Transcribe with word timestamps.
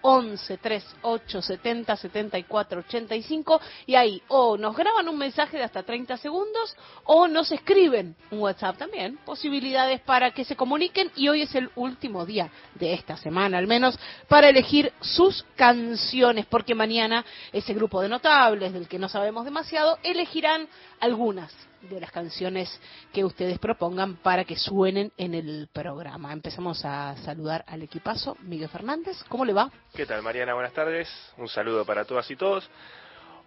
11 0.00 0.58
3870 0.58 1.96
7485 1.96 3.60
y 3.86 3.94
ahí 3.94 4.22
o 4.28 4.56
nos 4.56 4.76
graban 4.76 5.08
un 5.08 5.18
mensaje 5.18 5.56
de 5.56 5.64
hasta 5.64 5.82
30 5.82 6.16
segundos 6.16 6.76
o 7.04 7.28
nos 7.28 7.52
escriben 7.52 8.16
un 8.30 8.40
WhatsApp 8.40 8.78
también. 8.78 9.18
Posibilidades 9.24 10.00
para 10.00 10.30
que 10.30 10.44
se 10.44 10.56
comuniquen 10.56 11.10
y 11.16 11.28
hoy 11.28 11.42
es 11.42 11.54
el 11.54 11.70
último 11.76 12.24
día 12.24 12.50
de 12.74 12.94
esta 12.94 13.16
semana 13.16 13.58
al 13.58 13.66
menos, 13.66 13.98
para 14.28 14.48
elegir 14.48 14.92
sus 15.00 15.44
canciones, 15.56 16.46
porque 16.46 16.74
mañana 16.74 17.24
ese 17.52 17.74
grupo 17.74 18.00
de 18.00 18.08
notables 18.08 18.72
del 18.72 18.88
que 18.88 18.98
no 18.98 19.08
sabemos 19.08 19.44
demasiado 19.44 19.98
elegirán 20.02 20.68
algunas 21.00 21.52
de 21.88 22.00
las 22.00 22.10
canciones 22.10 22.80
que 23.12 23.24
ustedes 23.24 23.58
propongan 23.58 24.16
para 24.16 24.44
que 24.44 24.56
suenen 24.56 25.12
en 25.16 25.34
el 25.34 25.68
programa. 25.72 26.32
Empezamos 26.32 26.84
a 26.84 27.16
saludar 27.18 27.64
al 27.66 27.82
equipazo. 27.82 28.36
Miguel 28.42 28.68
Fernández, 28.68 29.22
¿cómo 29.28 29.44
le 29.44 29.52
va? 29.52 29.70
¿Qué 29.94 30.06
tal, 30.06 30.22
Mariana? 30.22 30.54
Buenas 30.54 30.72
tardes. 30.72 31.08
Un 31.36 31.48
saludo 31.48 31.84
para 31.84 32.04
todas 32.04 32.30
y 32.30 32.36
todos. 32.36 32.68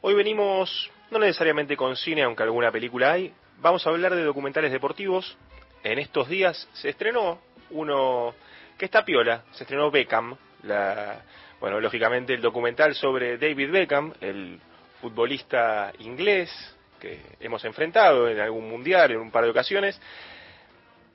Hoy 0.02 0.14
venimos, 0.14 0.92
no 1.10 1.20
necesariamente 1.20 1.76
con 1.76 1.96
cine, 1.96 2.24
aunque 2.24 2.44
alguna 2.44 2.72
película 2.72 3.14
hay, 3.14 3.34
vamos 3.60 3.86
a 3.86 3.90
hablar 3.90 4.16
de 4.16 4.24
documentales 4.24 4.72
deportivos. 4.72 5.38
En 5.84 6.00
estos 6.00 6.30
días 6.30 6.68
se 6.74 6.90
estrenó 6.90 7.40
uno 7.72 8.34
que 8.78 8.86
está 8.86 9.04
piola, 9.04 9.44
se 9.54 9.64
estrenó 9.64 9.90
Beckham, 9.90 10.36
la, 10.64 11.22
bueno, 11.60 11.80
lógicamente 11.80 12.34
el 12.34 12.42
documental 12.42 12.94
sobre 12.94 13.38
David 13.38 13.72
Beckham, 13.72 14.14
el 14.22 14.60
futbolista 15.02 15.92
inglés 16.00 16.77
que 17.00 17.22
hemos 17.40 17.64
enfrentado 17.66 18.28
en 18.30 18.40
algún 18.40 18.70
mundial, 18.70 19.12
en 19.12 19.20
un 19.20 19.32
par 19.32 19.44
de 19.44 19.52
ocasiones. 19.52 20.00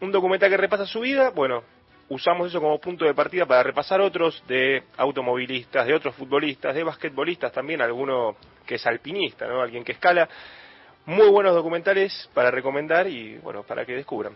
Un 0.01 0.11
documental 0.11 0.51
que 0.51 0.57
repasa 0.57 0.87
su 0.87 1.01
vida, 1.01 1.31
bueno, 1.31 1.63
usamos 2.09 2.49
eso 2.49 2.61
como 2.61 2.79
punto 2.79 3.05
de 3.05 3.15
partida 3.15 3.47
para 3.47 3.63
repasar 3.63 4.01
otros 4.01 4.43
de 4.47 4.83
automovilistas, 4.97 5.87
de 5.87 5.95
otros 5.95 6.15
futbolistas, 6.15 6.75
de 6.75 6.85
basquetbolistas 6.85 7.53
también, 7.53 7.81
alguno 7.81 8.37
que 8.67 8.75
es 8.75 8.87
alpinista, 8.87 9.47
¿no? 9.47 9.63
Alguien 9.63 9.85
que 9.85 9.93
escala. 9.93 10.29
Muy 11.05 11.29
buenos 11.31 11.55
documentales 11.55 12.31
para 12.33 12.51
recomendar 12.51 13.09
y, 13.09 13.37
bueno, 13.39 13.65
para 13.65 13.85
que 13.85 13.95
descubran. 13.95 14.35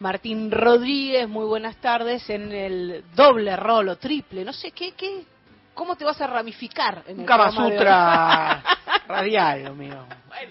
Martín 0.00 0.50
Rodríguez, 0.50 1.28
muy 1.28 1.46
buenas 1.46 1.76
tardes, 1.76 2.28
en 2.28 2.52
el 2.52 3.04
doble 3.14 3.56
rol 3.56 3.88
o 3.88 3.96
triple, 3.96 4.44
no 4.44 4.52
sé 4.52 4.72
qué, 4.72 4.92
qué, 4.92 5.24
¿cómo 5.72 5.96
te 5.96 6.04
vas 6.04 6.20
a 6.20 6.26
ramificar 6.26 7.04
en 7.06 7.20
el 7.20 7.26
Kama 7.26 7.50
Sutra 7.52 8.62
radial, 9.06 9.64
lo 9.64 9.74
mío. 9.74 10.06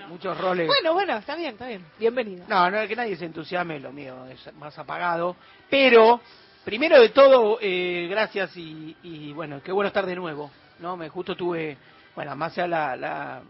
Muchos 0.08 0.38
roles. 0.38 0.68
Bueno, 0.68 0.94
bueno, 0.94 1.18
está 1.18 1.36
bien, 1.36 1.54
está 1.54 1.68
bien. 1.68 1.86
Bienvenido. 2.00 2.46
No, 2.48 2.70
no 2.70 2.80
es 2.80 2.88
que 2.88 2.96
nadie 2.96 3.16
se 3.16 3.26
entusiasme, 3.26 3.80
lo 3.80 3.92
mío 3.92 4.26
es 4.28 4.54
más 4.56 4.78
apagado. 4.78 5.36
Pero, 5.70 6.22
primero 6.64 7.00
de 7.00 7.10
todo, 7.10 7.58
eh, 7.62 8.08
gracias 8.10 8.52
y, 8.56 9.34
bueno, 9.34 9.62
qué 9.64 9.72
bueno 9.72 9.88
estar 9.88 10.06
de 10.06 10.16
nuevo. 10.16 10.52
no 10.80 10.98
Me 10.98 11.10
justo 11.10 11.36
tuve, 11.36 11.78
bueno, 12.16 12.36
más 12.36 12.58
allá 12.58 12.68
la, 12.68 12.96
la 12.96 13.42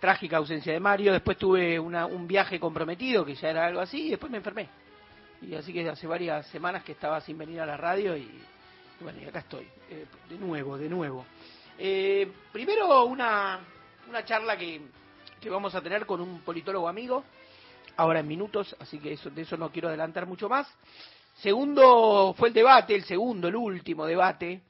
trágica 0.00 0.36
ausencia 0.36 0.72
de 0.72 0.80
Mario, 0.80 1.12
después 1.12 1.38
tuve 1.38 1.78
una, 1.78 2.06
un 2.06 2.26
viaje 2.26 2.60
comprometido, 2.60 3.24
que 3.24 3.34
ya 3.34 3.50
era 3.50 3.66
algo 3.66 3.80
así, 3.80 4.06
y 4.06 4.10
después 4.10 4.30
me 4.30 4.38
enfermé. 4.38 4.68
Y 5.40 5.54
así 5.54 5.72
que 5.72 5.88
hace 5.88 6.06
varias 6.06 6.46
semanas 6.48 6.84
que 6.84 6.92
estaba 6.92 7.20
sin 7.20 7.36
venir 7.36 7.60
a 7.60 7.66
la 7.66 7.76
radio 7.76 8.16
y, 8.16 8.30
bueno, 9.00 9.18
y 9.20 9.24
acá 9.24 9.40
estoy, 9.40 9.66
eh, 9.90 10.06
de 10.28 10.38
nuevo, 10.38 10.78
de 10.78 10.88
nuevo. 10.88 11.26
Eh, 11.78 12.30
primero 12.52 13.04
una, 13.04 13.60
una 14.08 14.24
charla 14.24 14.56
que, 14.56 14.80
que 15.40 15.50
vamos 15.50 15.74
a 15.74 15.80
tener 15.80 16.06
con 16.06 16.20
un 16.20 16.40
politólogo 16.40 16.88
amigo, 16.88 17.24
ahora 17.96 18.20
en 18.20 18.28
minutos, 18.28 18.76
así 18.78 18.98
que 18.98 19.12
eso, 19.12 19.30
de 19.30 19.42
eso 19.42 19.56
no 19.56 19.70
quiero 19.70 19.88
adelantar 19.88 20.26
mucho 20.26 20.48
más. 20.48 20.66
Segundo 21.36 22.34
fue 22.36 22.48
el 22.48 22.54
debate, 22.54 22.94
el 22.94 23.04
segundo, 23.04 23.48
el 23.48 23.56
último 23.56 24.06
debate. 24.06 24.60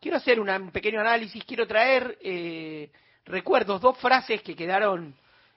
Quiero 0.00 0.16
hacer 0.16 0.38
un 0.40 0.70
pequeño 0.70 1.00
análisis, 1.00 1.44
quiero 1.44 1.66
traer... 1.66 2.18
Eh, 2.20 2.90
recuerdos, 3.28 3.80
dos 3.80 3.96
frases 3.98 4.42
que 4.42 4.56
quedaron, 4.56 5.14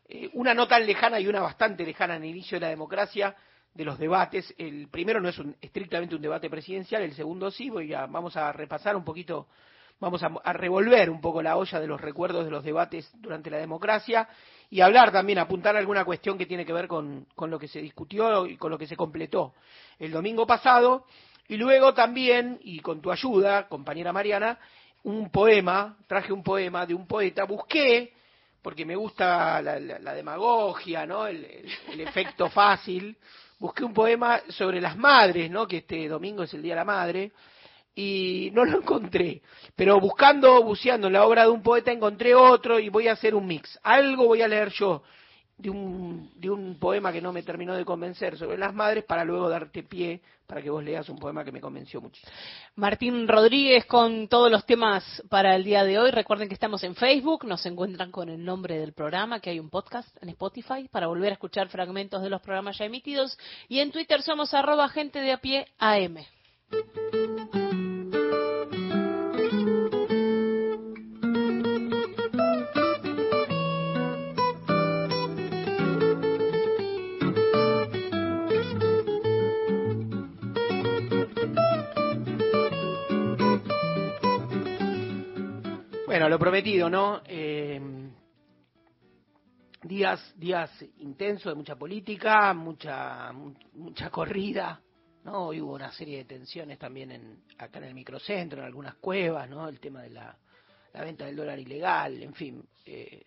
eh, 0.07 0.29
una 0.33 0.53
no 0.53 0.67
tan 0.67 0.85
lejana 0.85 1.19
y 1.19 1.27
una 1.27 1.39
bastante 1.39 1.85
lejana 1.85 2.17
en 2.17 2.23
el 2.23 2.29
inicio 2.29 2.57
de 2.57 2.65
la 2.65 2.69
democracia, 2.69 3.35
de 3.73 3.85
los 3.85 3.97
debates. 3.97 4.53
El 4.57 4.89
primero 4.89 5.21
no 5.21 5.29
es 5.29 5.39
un, 5.39 5.55
estrictamente 5.61 6.15
un 6.15 6.21
debate 6.21 6.49
presidencial, 6.49 7.01
el 7.01 7.13
segundo 7.13 7.49
sí, 7.49 7.69
voy 7.69 7.93
a, 7.93 8.05
vamos 8.05 8.35
a 8.35 8.51
repasar 8.51 8.95
un 8.95 9.05
poquito, 9.05 9.47
vamos 10.01 10.21
a, 10.23 10.53
revolver 10.53 11.09
un 11.11 11.21
poco 11.21 11.41
la 11.43 11.55
olla 11.55 11.79
de 11.79 11.87
los 11.87 12.01
recuerdos 12.01 12.43
de 12.43 12.51
los 12.51 12.63
debates 12.63 13.09
durante 13.21 13.51
la 13.51 13.57
democracia 13.57 14.27
y 14.69 14.81
hablar 14.81 15.11
también, 15.11 15.37
apuntar 15.37 15.77
alguna 15.77 16.03
cuestión 16.03 16.37
que 16.37 16.47
tiene 16.47 16.65
que 16.65 16.73
ver 16.73 16.87
con, 16.87 17.27
lo 17.37 17.59
que 17.59 17.67
se 17.67 17.79
discutió 17.79 18.47
y 18.47 18.57
con 18.57 18.71
lo 18.71 18.77
que 18.79 18.87
se 18.87 18.97
completó 18.97 19.53
el 19.99 20.11
domingo 20.11 20.47
pasado. 20.47 21.05
Y 21.47 21.57
luego 21.57 21.93
también, 21.93 22.59
y 22.63 22.79
con 22.79 23.01
tu 23.01 23.11
ayuda, 23.11 23.67
compañera 23.67 24.11
Mariana, 24.11 24.57
un 25.03 25.29
poema, 25.29 25.97
traje 26.07 26.33
un 26.33 26.43
poema 26.43 26.85
de 26.85 26.95
un 26.95 27.05
poeta, 27.05 27.43
busqué, 27.43 28.13
porque 28.61 28.85
me 28.85 28.95
gusta 28.95 29.61
la, 29.61 30.15
demagogia, 30.15 31.05
¿no? 31.05 31.27
El, 31.27 31.67
efecto 31.99 32.49
fácil, 32.49 33.15
busqué 33.59 33.83
un 33.83 33.93
poema 33.93 34.41
sobre 34.49 34.81
las 34.81 34.97
madres, 34.97 35.51
¿no? 35.51 35.67
Que 35.67 35.77
este 35.77 36.07
domingo 36.07 36.43
es 36.43 36.53
el 36.55 36.61
Día 36.63 36.73
de 36.73 36.79
la 36.79 36.85
Madre, 36.85 37.31
y 37.95 38.49
no 38.53 38.65
lo 38.65 38.79
encontré. 38.79 39.41
Pero 39.75 39.99
buscando, 39.99 40.63
buceando 40.63 41.07
en 41.07 41.13
la 41.13 41.25
obra 41.25 41.43
de 41.43 41.49
un 41.49 41.61
poeta, 41.61 41.91
encontré 41.91 42.35
otro 42.35 42.79
y 42.79 42.89
voy 42.89 43.07
a 43.07 43.13
hacer 43.13 43.35
un 43.35 43.45
mix. 43.45 43.79
Algo 43.83 44.27
voy 44.27 44.41
a 44.41 44.47
leer 44.47 44.69
yo 44.69 45.03
de 45.61 45.69
un, 45.69 46.31
de 46.35 46.49
un 46.49 46.79
poema 46.79 47.13
que 47.13 47.21
no 47.21 47.31
me 47.31 47.43
terminó 47.43 47.75
de 47.75 47.85
convencer 47.85 48.37
sobre 48.37 48.57
las 48.57 48.73
madres 48.73 49.03
para 49.03 49.23
luego 49.23 49.47
darte 49.47 49.83
pie 49.83 50.21
para 50.47 50.61
que 50.61 50.69
vos 50.69 50.83
leas 50.83 51.07
un 51.07 51.17
poema 51.17 51.45
que 51.45 51.51
me 51.51 51.61
convenció 51.61 52.01
muchísimo. 52.01 52.31
Martín 52.75 53.27
Rodríguez 53.27 53.85
con 53.85 54.27
todos 54.27 54.51
los 54.51 54.65
temas 54.65 55.23
para 55.29 55.55
el 55.55 55.63
día 55.63 55.83
de 55.83 55.99
hoy. 55.99 56.11
Recuerden 56.11 56.47
que 56.47 56.55
estamos 56.55 56.83
en 56.83 56.95
Facebook, 56.95 57.45
nos 57.45 57.65
encuentran 57.65 58.11
con 58.11 58.27
el 58.27 58.43
nombre 58.43 58.77
del 58.77 58.93
programa, 58.93 59.39
que 59.39 59.51
hay 59.51 59.59
un 59.59 59.69
podcast 59.69 60.09
en 60.21 60.29
Spotify 60.29 60.89
para 60.91 61.07
volver 61.07 61.29
a 61.29 61.33
escuchar 61.33 61.69
fragmentos 61.69 62.21
de 62.21 62.29
los 62.29 62.41
programas 62.41 62.77
ya 62.77 62.85
emitidos. 62.85 63.37
Y 63.69 63.79
en 63.79 63.91
Twitter 63.91 64.21
somos 64.23 64.53
arroba 64.53 64.89
gente 64.89 65.21
de 65.21 65.31
a 65.31 65.37
pie 65.37 65.67
AM. 65.77 66.17
Bueno, 86.21 86.35
lo 86.35 86.39
prometido, 86.39 86.87
¿no? 86.87 87.23
Eh, 87.25 87.81
días, 89.81 90.33
días 90.37 90.69
intensos 90.99 91.51
de 91.51 91.55
mucha 91.55 91.75
política, 91.75 92.53
mucha, 92.53 93.31
mucha 93.73 94.11
corrida, 94.11 94.79
¿no? 95.23 95.47
Hoy 95.47 95.61
hubo 95.61 95.73
una 95.73 95.91
serie 95.91 96.19
de 96.19 96.25
tensiones 96.25 96.77
también 96.77 97.09
en, 97.09 97.43
acá 97.57 97.79
en 97.79 97.85
el 97.85 97.95
microcentro, 97.95 98.59
en 98.59 98.67
algunas 98.67 98.97
cuevas, 98.97 99.49
¿no? 99.49 99.67
El 99.67 99.79
tema 99.79 100.03
de 100.03 100.11
la, 100.11 100.37
la 100.93 101.03
venta 101.03 101.25
del 101.25 101.35
dólar 101.35 101.57
ilegal, 101.57 102.21
en 102.21 102.35
fin, 102.35 102.63
eh, 102.85 103.25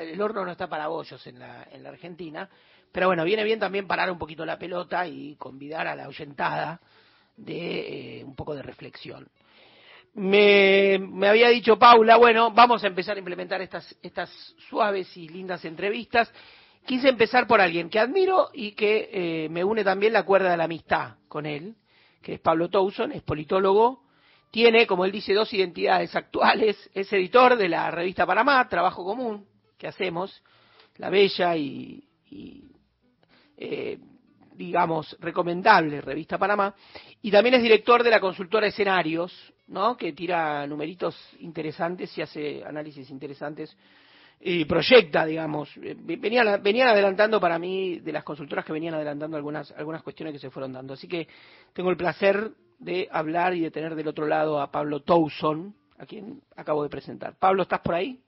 el 0.00 0.20
horno 0.20 0.44
no 0.44 0.50
está 0.50 0.68
para 0.68 0.88
bollos 0.88 1.24
en 1.28 1.38
la, 1.38 1.68
en 1.70 1.84
la 1.84 1.90
Argentina, 1.90 2.50
pero 2.90 3.06
bueno, 3.06 3.22
viene 3.22 3.44
bien 3.44 3.60
también 3.60 3.86
parar 3.86 4.10
un 4.10 4.18
poquito 4.18 4.44
la 4.44 4.58
pelota 4.58 5.06
y 5.06 5.36
convidar 5.36 5.86
a 5.86 5.94
la 5.94 6.08
oyentada 6.08 6.80
de 7.36 8.18
eh, 8.18 8.24
un 8.24 8.34
poco 8.34 8.56
de 8.56 8.62
reflexión. 8.62 9.28
Me, 10.14 10.98
me, 10.98 11.28
había 11.28 11.48
dicho 11.48 11.76
Paula, 11.76 12.16
bueno, 12.16 12.52
vamos 12.52 12.84
a 12.84 12.86
empezar 12.86 13.16
a 13.16 13.18
implementar 13.18 13.60
estas, 13.60 13.96
estas 14.00 14.30
suaves 14.68 15.16
y 15.16 15.28
lindas 15.28 15.64
entrevistas. 15.64 16.32
Quise 16.86 17.08
empezar 17.08 17.46
por 17.46 17.60
alguien 17.60 17.90
que 17.90 17.98
admiro 17.98 18.50
y 18.52 18.72
que 18.72 19.10
eh, 19.12 19.48
me 19.48 19.64
une 19.64 19.82
también 19.82 20.12
la 20.12 20.22
cuerda 20.22 20.50
de 20.50 20.56
la 20.56 20.64
amistad 20.64 21.16
con 21.28 21.46
él, 21.46 21.74
que 22.22 22.34
es 22.34 22.40
Pablo 22.40 22.68
Towson, 22.68 23.12
es 23.12 23.22
politólogo, 23.22 24.04
tiene, 24.50 24.86
como 24.86 25.04
él 25.04 25.10
dice, 25.10 25.34
dos 25.34 25.52
identidades 25.52 26.14
actuales, 26.14 26.90
es 26.94 27.12
editor 27.12 27.56
de 27.56 27.68
la 27.68 27.90
revista 27.90 28.24
Panamá, 28.24 28.68
Trabajo 28.68 29.04
Común, 29.04 29.48
que 29.76 29.88
hacemos, 29.88 30.42
la 30.98 31.10
bella 31.10 31.56
y, 31.56 32.04
eh, 33.56 33.98
digamos, 34.54 35.16
recomendable 35.20 36.00
revista 36.00 36.38
Panamá, 36.38 36.74
y 37.22 37.30
también 37.30 37.56
es 37.56 37.62
director 37.62 38.02
de 38.02 38.10
la 38.10 38.20
consultora 38.20 38.66
Escenarios, 38.66 39.32
¿no? 39.68 39.96
que 39.96 40.12
tira 40.12 40.66
numeritos 40.66 41.16
interesantes 41.40 42.16
y 42.18 42.22
hace 42.22 42.64
análisis 42.64 43.10
interesantes 43.10 43.76
y 44.40 44.64
proyecta, 44.66 45.24
digamos. 45.24 45.70
Eh, 45.78 45.96
venían, 45.98 46.62
venían 46.62 46.88
adelantando 46.88 47.40
para 47.40 47.58
mí 47.58 48.00
de 48.00 48.12
las 48.12 48.24
consultoras 48.24 48.64
que 48.64 48.72
venían 48.72 48.94
adelantando 48.94 49.36
algunas, 49.36 49.70
algunas 49.72 50.02
cuestiones 50.02 50.34
que 50.34 50.38
se 50.38 50.50
fueron 50.50 50.72
dando. 50.72 50.94
Así 50.94 51.08
que 51.08 51.26
tengo 51.72 51.90
el 51.90 51.96
placer 51.96 52.50
de 52.78 53.08
hablar 53.10 53.54
y 53.54 53.60
de 53.60 53.70
tener 53.70 53.94
del 53.94 54.08
otro 54.08 54.26
lado 54.26 54.60
a 54.60 54.70
Pablo 54.70 55.00
Towson, 55.00 55.74
a 55.98 56.06
quien 56.06 56.42
acabo 56.56 56.82
de 56.82 56.90
presentar. 56.90 57.36
Pablo, 57.38 57.62
¿estás 57.62 57.80
por 57.80 57.94
ahí? 57.94 58.20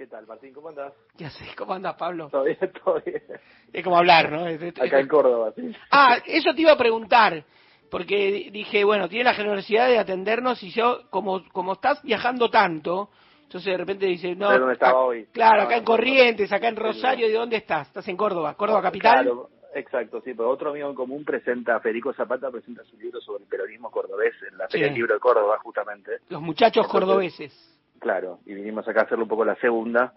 ¿Qué 0.00 0.06
tal, 0.06 0.26
Martín? 0.26 0.54
¿Cómo 0.54 0.70
andás? 0.70 0.94
¿Qué 1.18 1.26
haces? 1.26 1.54
¿Cómo 1.54 1.74
andas, 1.74 1.94
Pablo? 1.96 2.30
Todo 2.30 2.44
bien, 2.44 2.56
todo 2.82 3.02
bien. 3.04 3.22
Es 3.70 3.84
como 3.84 3.98
hablar, 3.98 4.32
¿no? 4.32 4.46
Acá 4.46 4.98
en 4.98 5.06
Córdoba, 5.06 5.52
sí. 5.54 5.76
Ah, 5.90 6.16
eso 6.24 6.54
te 6.54 6.62
iba 6.62 6.72
a 6.72 6.78
preguntar, 6.78 7.44
porque 7.90 8.48
dije, 8.50 8.82
bueno, 8.82 9.10
tiene 9.10 9.24
la 9.24 9.34
generosidad 9.34 9.88
de 9.88 9.98
atendernos 9.98 10.62
y 10.62 10.70
yo, 10.70 11.02
como, 11.10 11.46
como 11.52 11.74
estás 11.74 12.02
viajando 12.02 12.48
tanto, 12.48 13.10
entonces 13.42 13.72
de 13.72 13.76
repente 13.76 14.06
dice, 14.06 14.34
no... 14.34 14.50
dónde 14.50 14.72
estaba 14.72 15.04
hoy? 15.04 15.26
Claro, 15.32 15.64
acá 15.64 15.76
en 15.76 15.84
Corrientes, 15.84 16.50
acá 16.50 16.68
en 16.68 16.76
Rosario, 16.76 17.28
¿de 17.28 17.34
dónde 17.34 17.56
estás? 17.58 17.88
¿Estás 17.88 18.08
en 18.08 18.16
Córdoba? 18.16 18.54
¿Córdoba 18.54 18.80
capital? 18.80 19.24
Claro, 19.24 19.50
Exacto, 19.74 20.20
sí, 20.22 20.32
pero 20.34 20.48
otro 20.48 20.70
amigo 20.70 20.88
en 20.88 20.96
común 20.96 21.24
presenta, 21.24 21.78
Federico 21.78 22.12
Zapata 22.14 22.50
presenta 22.50 22.82
su 22.84 22.96
libro 22.96 23.20
sobre 23.20 23.44
el 23.44 23.48
peronismo 23.48 23.90
cordobés 23.90 24.34
en 24.50 24.56
la 24.58 24.66
Feria 24.66 24.86
del 24.86 24.96
Libro 24.96 25.14
de 25.14 25.20
Córdoba, 25.20 25.58
justamente. 25.62 26.20
Los 26.28 26.40
muchachos 26.40 26.88
cordobeses. 26.88 27.79
Claro, 28.00 28.40
y 28.46 28.54
vinimos 28.54 28.88
acá 28.88 29.00
a 29.00 29.04
hacerle 29.04 29.24
un 29.24 29.28
poco 29.28 29.44
la 29.44 29.56
segunda 29.56 30.12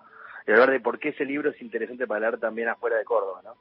y 0.48 0.52
hablar 0.52 0.72
de 0.72 0.80
por 0.80 1.00
qué 1.00 1.10
ese 1.10 1.26
libro 1.26 1.52
es 1.52 1.62
interesante 1.62 2.08
para 2.08 2.22
leer 2.22 2.40
también 2.40 2.70
afuera 2.70 2.98
de 2.98 3.04
Córdoba, 3.04 3.42
¿no? 3.44 3.56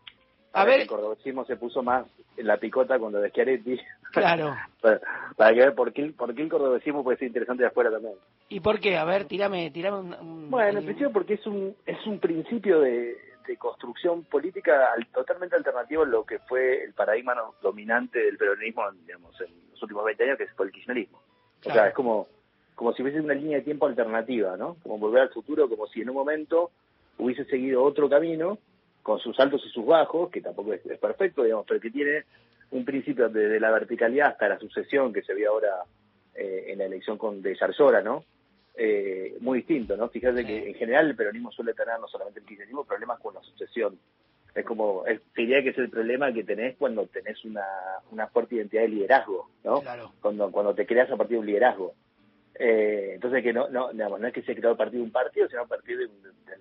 A, 0.55 0.65
ver. 0.65 0.81
El 0.81 0.87
cordobesismo 0.87 1.45
se 1.47 1.57
puso 1.57 1.83
más 1.83 2.07
en 2.37 2.47
la 2.47 2.59
picota 2.59 2.99
con 2.99 3.13
lo 3.13 3.21
de 3.21 3.31
Schiaretti. 3.31 3.81
Claro. 4.13 4.55
para, 5.37 5.55
que 5.55 5.61
ver 5.61 5.75
por 5.75 5.93
qué, 5.93 6.13
por 6.17 6.35
qué 6.35 6.43
el 6.43 6.51
cordobesismo 6.51 7.03
puede 7.03 7.19
ser 7.19 7.29
interesante 7.29 7.63
de 7.63 7.69
afuera 7.69 7.91
también. 7.91 8.15
¿Y 8.49 8.61
por 8.61 8.79
qué? 8.79 8.99
A 8.99 9.05
ver, 9.05 9.25
tirame, 9.25 9.71
tirame 9.71 9.99
un... 10.21 10.51
bueno, 10.51 10.81
en 10.81 10.85
principio 10.85 11.11
porque 11.11 11.35
es 11.35 11.47
un, 11.47 11.75
es 11.87 12.07
un 12.07 12.19
principio 12.19 12.81
de, 12.81 13.17
de 13.47 13.57
construcción 13.57 14.25
política 14.25 14.91
totalmente 15.13 15.57
alternativo 15.57 16.03
a 16.03 16.07
lo 16.07 16.25
que 16.25 16.39
fue 16.41 16.85
el 16.85 16.93
paradigma 16.93 17.35
dominante 17.61 18.19
del 18.19 18.37
peronismo 18.37 18.83
digamos, 19.07 19.41
en 19.41 19.71
los 19.71 19.83
últimos 19.83 20.05
20 20.05 20.25
años, 20.25 20.39
que 20.39 20.47
fue 20.49 20.67
el 20.67 20.73
kirchnerismo. 20.73 21.19
O 21.65 21.73
sea, 21.73 21.89
es 21.89 21.95
como, 21.95 22.27
como 22.75 22.93
si 22.93 23.03
fuese 23.03 23.21
una 23.21 23.35
línea 23.35 23.59
de 23.59 23.65
tiempo 23.65 23.87
alternativa, 23.87 24.57
¿no? 24.57 24.77
Como 24.83 24.99
volver 24.99 25.23
al 25.23 25.31
futuro, 25.31 25.69
como 25.69 25.87
si 25.87 26.01
en 26.01 26.11
un 26.11 26.17
momento 26.17 26.71
hubiese 27.19 27.45
seguido 27.45 27.83
otro 27.83 28.09
camino, 28.09 28.59
con 29.03 29.19
sus 29.19 29.39
altos 29.41 29.63
y 29.67 29.71
sus 29.71 29.85
bajos, 29.85 30.31
que 30.31 30.41
tampoco 30.41 30.73
es, 30.73 30.81
perfecto, 30.99 31.43
digamos, 31.43 31.67
pero 31.67 31.81
que 31.81 31.91
tiene 31.91 32.25
un 32.71 32.85
principio 32.85 33.29
desde 33.29 33.61
la 33.61 33.71
verticalidad 33.71 34.29
hasta 34.29 34.49
la 34.49 34.59
sucesión 34.59 35.13
que 35.13 35.23
se 35.23 35.35
ve 35.35 35.47
ahora 35.47 35.85
eh, 36.35 36.67
en 36.69 36.79
la 36.79 36.85
elección 36.85 37.19
con 37.19 37.43
de 37.43 37.55
Yarzora, 37.55 38.01
¿no? 38.01 38.25
eh, 38.75 39.37
muy 39.41 39.59
distinto, 39.59 39.97
¿no? 39.97 40.09
Fíjate 40.09 40.47
que 40.47 40.69
en 40.69 40.75
general 40.75 41.09
el 41.09 41.17
peronismo 41.17 41.51
suele 41.53 41.75
tener, 41.75 41.99
no 42.01 42.09
solamente 42.09 42.41
el 42.41 42.47
kirchnerismo, 42.47 42.85
problemas 42.85 43.21
con 43.21 43.35
la 43.35 43.43
sucesión. 43.43 43.99
Es 44.55 44.65
como, 44.65 45.07
es, 45.07 45.21
diría 45.35 45.63
que 45.63 45.71
es 45.71 45.79
el 45.79 45.91
problema 45.91 46.33
que 46.33 46.45
tenés 46.45 46.77
cuando 46.77 47.07
tenés 47.07 47.43
una, 47.45 47.65
una 48.11 48.27
fuerte 48.29 48.57
identidad 48.57 48.83
de 48.83 48.89
liderazgo, 48.89 49.51
¿no? 49.65 49.81
Claro. 49.81 50.13
Cuando, 50.21 50.51
cuando 50.51 50.75
te 50.75 50.87
creas 50.87 51.11
a 51.11 51.17
partir 51.17 51.37
de 51.37 51.41
un 51.41 51.47
liderazgo. 51.47 51.95
Eh, 52.58 53.12
entonces 53.14 53.43
que 53.43 53.52
no, 53.52 53.69
no, 53.69 53.93
digamos, 53.93 54.20
no 54.20 54.26
es 54.26 54.32
que 54.32 54.43
se 54.43 54.54
creó 54.54 54.72
a 54.72 54.76
partir 54.76 54.99
de 54.99 55.04
un 55.04 55.12
partido, 55.12 55.49
sino 55.49 55.62
a 55.62 55.66
partir 55.66 55.96
del 55.99 56.10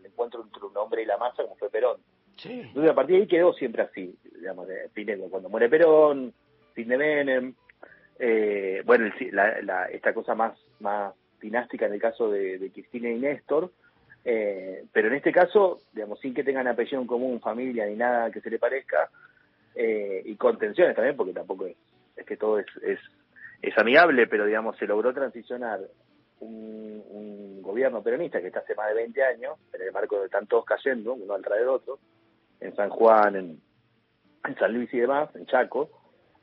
encuentro 0.05 0.41
entre 0.43 0.65
un 0.65 0.77
hombre 0.77 1.03
y 1.03 1.05
la 1.05 1.17
masa, 1.17 1.43
como 1.43 1.55
fue 1.55 1.69
Perón. 1.69 1.97
Sí. 2.37 2.61
Entonces 2.61 2.91
a 2.91 2.95
partir 2.95 3.15
de 3.17 3.21
ahí 3.23 3.27
quedó 3.27 3.53
siempre 3.53 3.83
así, 3.83 4.15
digamos, 4.39 4.67
de, 4.67 4.89
cuando 5.29 5.49
muere 5.49 5.69
Perón, 5.69 6.33
fin 6.73 6.87
de 6.87 6.97
Menem, 6.97 7.53
eh, 8.19 8.83
bueno, 8.85 9.11
la, 9.31 9.61
la, 9.61 9.85
esta 9.85 10.13
cosa 10.13 10.35
más, 10.35 10.57
más 10.79 11.13
dinástica 11.41 11.87
en 11.87 11.93
el 11.93 12.01
caso 12.01 12.29
de, 12.29 12.69
Cristina 12.71 13.09
y 13.09 13.19
Néstor, 13.19 13.71
eh, 14.23 14.85
pero 14.93 15.07
en 15.07 15.15
este 15.15 15.31
caso, 15.31 15.79
digamos, 15.91 16.19
sin 16.19 16.33
que 16.33 16.43
tengan 16.43 16.67
apellido 16.67 17.01
en 17.01 17.07
común, 17.07 17.41
familia 17.41 17.87
ni 17.87 17.95
nada 17.95 18.31
que 18.31 18.41
se 18.41 18.49
le 18.49 18.59
parezca, 18.59 19.09
eh, 19.73 20.21
y 20.25 20.35
con 20.35 20.57
tensiones 20.57 20.95
también, 20.95 21.15
porque 21.15 21.33
tampoco 21.33 21.65
es, 21.65 21.75
es 22.15 22.25
que 22.25 22.37
todo 22.37 22.59
es, 22.59 22.67
es, 22.83 22.99
es, 23.61 23.77
amigable, 23.77 24.27
pero 24.27 24.45
digamos, 24.45 24.77
se 24.77 24.87
logró 24.87 25.13
transicionar 25.13 25.79
un, 26.39 27.03
un, 27.09 27.61
gobierno 27.61 28.01
peronista 28.01 28.41
que 28.41 28.47
está 28.47 28.59
hace 28.59 28.75
más 28.75 28.89
de 28.89 28.95
20 28.95 29.23
años, 29.23 29.57
en 29.73 29.81
el 29.81 29.91
marco 29.91 30.19
de 30.19 30.25
están 30.25 30.47
todos 30.47 30.65
cayendo, 30.65 31.13
uno 31.13 31.33
al 31.33 31.41
del 31.41 31.69
otro, 31.69 31.99
en 32.59 32.75
San 32.75 32.89
Juan, 32.89 33.35
en, 33.35 33.61
en 34.45 34.55
San 34.57 34.73
Luis 34.73 34.93
y 34.93 34.99
demás, 34.99 35.29
en 35.35 35.45
Chaco, 35.45 35.89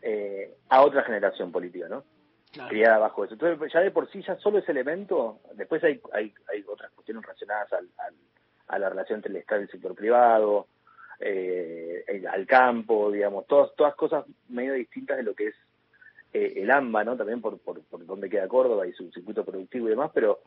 eh, 0.01 0.55
a 0.69 0.83
otra 0.83 1.03
generación 1.03 1.53
política, 1.53 1.87
¿no? 1.89 2.05
criada 2.69 2.99
bajo 2.99 3.25
eso. 3.25 3.35
Entonces, 3.35 3.73
ya 3.73 3.81
de 3.81 3.91
por 3.91 4.11
sí, 4.11 4.23
ya 4.23 4.37
solo 4.37 4.59
ese 4.59 4.73
elemento, 4.73 5.41
después 5.55 5.85
hay, 5.85 6.01
hay, 6.13 6.33
hay 6.51 6.65
otras 6.67 6.91
cuestiones 6.93 7.23
relacionadas 7.23 7.73
al, 7.73 7.89
a 8.69 8.79
la 8.79 8.89
relación 8.89 9.19
entre 9.19 9.31
el 9.31 9.37
Estado 9.37 9.61
y 9.61 9.65
el 9.65 9.71
sector 9.71 9.95
privado, 9.95 10.67
eh, 11.21 12.05
al 12.31 12.47
campo, 12.47 13.11
digamos, 13.11 13.47
todas, 13.47 13.75
todas 13.75 13.95
cosas 13.95 14.25
medio 14.49 14.75
distintas 14.75 15.17
de 15.17 15.23
lo 15.23 15.35
que 15.35 15.49
es 15.49 15.55
eh, 16.33 16.55
el 16.57 16.71
AMBA, 16.71 17.05
¿no? 17.05 17.17
También 17.17 17.41
por, 17.41 17.59
por, 17.59 17.83
por 17.83 18.05
donde 18.07 18.29
queda 18.29 18.49
Córdoba 18.49 18.87
y 18.87 18.93
su 18.93 19.11
circuito 19.13 19.45
productivo 19.45 19.87
y 19.87 19.91
demás, 19.91 20.11
pero 20.15 20.41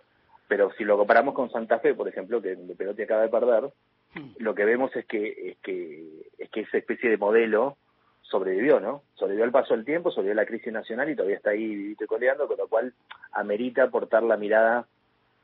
pero 0.52 0.70
si 0.74 0.84
lo 0.84 0.98
comparamos 0.98 1.34
con 1.34 1.50
Santa 1.50 1.80
Fe, 1.80 1.94
por 1.94 2.10
ejemplo, 2.10 2.42
que 2.42 2.58
donde 2.58 2.76
Perotti 2.76 3.04
acaba 3.04 3.22
de 3.22 3.30
perder, 3.30 3.72
hmm. 4.16 4.32
lo 4.40 4.54
que 4.54 4.66
vemos 4.66 4.94
es 4.98 5.06
que 5.06 5.52
es 5.52 5.58
que 5.60 6.30
es 6.38 6.50
que 6.50 6.62
esa 6.62 6.78
especie 6.78 7.10
de 7.10 7.16
modelo 7.16 7.78
sobrevivió, 8.24 8.82
¿no? 8.82 9.04
Sobrevivió 9.16 9.46
al 9.46 9.52
paso 9.52 9.74
del 9.74 9.86
tiempo, 9.86 10.12
sobrevivió 10.12 10.36
la 10.36 10.46
crisis 10.46 10.74
nacional 10.74 11.10
y 11.10 11.16
todavía 11.16 11.38
está 11.38 11.52
ahí 11.52 11.66
vivito 11.66 12.04
y 12.04 12.08
coleando, 12.08 12.48
con 12.50 12.58
lo 12.58 12.68
cual 12.68 12.94
amerita 13.32 13.84
aportar 13.84 14.24
la 14.24 14.36
mirada 14.36 14.88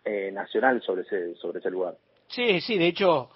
eh, 0.04 0.30
nacional 0.34 0.82
sobre 0.82 1.04
ese, 1.04 1.36
sobre 1.36 1.60
ese 1.60 1.72
lugar. 1.72 1.96
Sí, 2.28 2.60
sí, 2.60 2.78
de 2.78 2.88
hecho, 2.88 3.30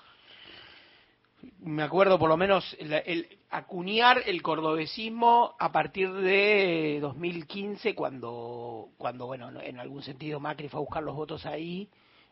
me 1.60 1.84
acuerdo 1.84 2.18
por 2.20 2.30
lo 2.30 2.38
menos 2.38 2.76
el, 2.80 3.28
acuñar 3.50 4.22
el 4.26 4.42
cordobesismo 4.42 5.56
a 5.60 5.72
partir 5.72 6.12
de 6.12 7.00
2015, 7.02 7.96
cuando, 7.96 8.90
cuando, 8.98 9.28
bueno, 9.28 9.52
en 9.62 9.80
algún 9.80 10.04
sentido 10.04 10.40
Macri 10.40 10.70
fue 10.70 10.80
a 10.80 10.82
buscar 10.82 11.04
los 11.04 11.16
votos 11.16 11.46
ahí 11.46 11.90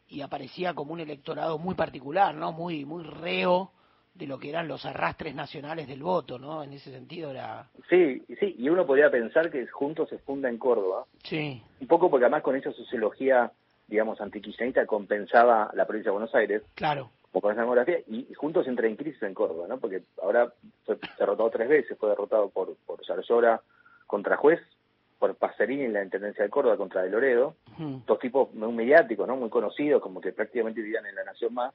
y 0.08 0.22
aparecía 0.22 0.74
como 0.74 0.94
un 0.94 1.00
electorado 1.00 1.58
muy 1.60 1.76
particular, 1.76 2.34
¿no? 2.34 2.52
Muy, 2.52 2.86
muy 2.86 3.04
reo 3.04 3.72
de 4.16 4.28
lo 4.28 4.40
que 4.40 4.50
eran 4.50 4.68
los 4.68 4.86
arrastres 4.86 5.36
nacionales 5.36 5.88
del 5.88 6.04
voto, 6.04 6.40
¿no? 6.40 6.64
En 6.64 6.74
ese 6.74 6.92
sentido 6.92 7.32
era... 7.32 7.70
Sí, 7.90 8.24
sí, 8.40 8.56
y 8.58 8.70
uno 8.70 8.86
podría 8.86 9.12
pensar 9.12 9.52
que 9.52 9.66
Juntos 9.68 10.10
se 10.10 10.18
funda 10.18 10.50
en 10.50 10.58
Córdoba. 10.58 11.06
Sí. 11.24 11.62
Un 11.80 11.88
poco 11.88 12.10
porque 12.10 12.26
además 12.26 12.44
con 12.44 12.56
esa 12.56 12.72
sociología, 12.72 13.52
digamos, 13.88 14.20
antiquillanista 14.20 14.86
compensaba 14.86 15.70
la 15.74 15.86
provincia 15.86 16.10
de 16.10 16.18
Buenos 16.18 16.36
Aires. 16.36 16.64
Claro. 16.76 17.12
O 17.32 17.42
con 17.42 17.52
esa 17.52 17.62
demografía, 17.62 18.00
y 18.08 18.34
Juntos 18.34 18.68
entra 18.68 18.88
en 18.88 18.96
crisis 18.96 19.22
en 19.22 19.36
Córdoba, 19.36 19.68
¿no? 19.68 19.78
Porque 19.80 20.02
ahora 20.22 20.52
fue 20.84 20.98
derrotado 21.20 21.50
tres 21.52 21.70
veces, 21.70 21.98
fue 21.98 22.10
derrotado 22.10 22.50
por, 22.50 22.76
por 22.88 23.06
Zarzora 23.06 23.62
contra 24.08 24.36
Juez, 24.38 24.60
por 25.20 25.36
Pacerini 25.36 25.84
en 25.84 25.94
la 25.94 26.04
Intendencia 26.04 26.44
de 26.44 26.50
Córdoba 26.50 26.78
contra 26.78 27.04
De 27.04 27.10
Loredo, 27.10 27.56
dos 28.08 28.20
tipos 28.20 28.54
muy 28.54 28.72
mediáticos, 28.72 29.28
¿no? 29.28 29.36
Muy 29.36 29.50
conocidos, 29.50 30.02
como 30.02 30.22
que 30.22 30.32
prácticamente 30.32 30.82
vivían 30.82 31.06
en 31.06 31.16
la 31.16 31.26
Nación 31.26 31.54
Más 31.54 31.74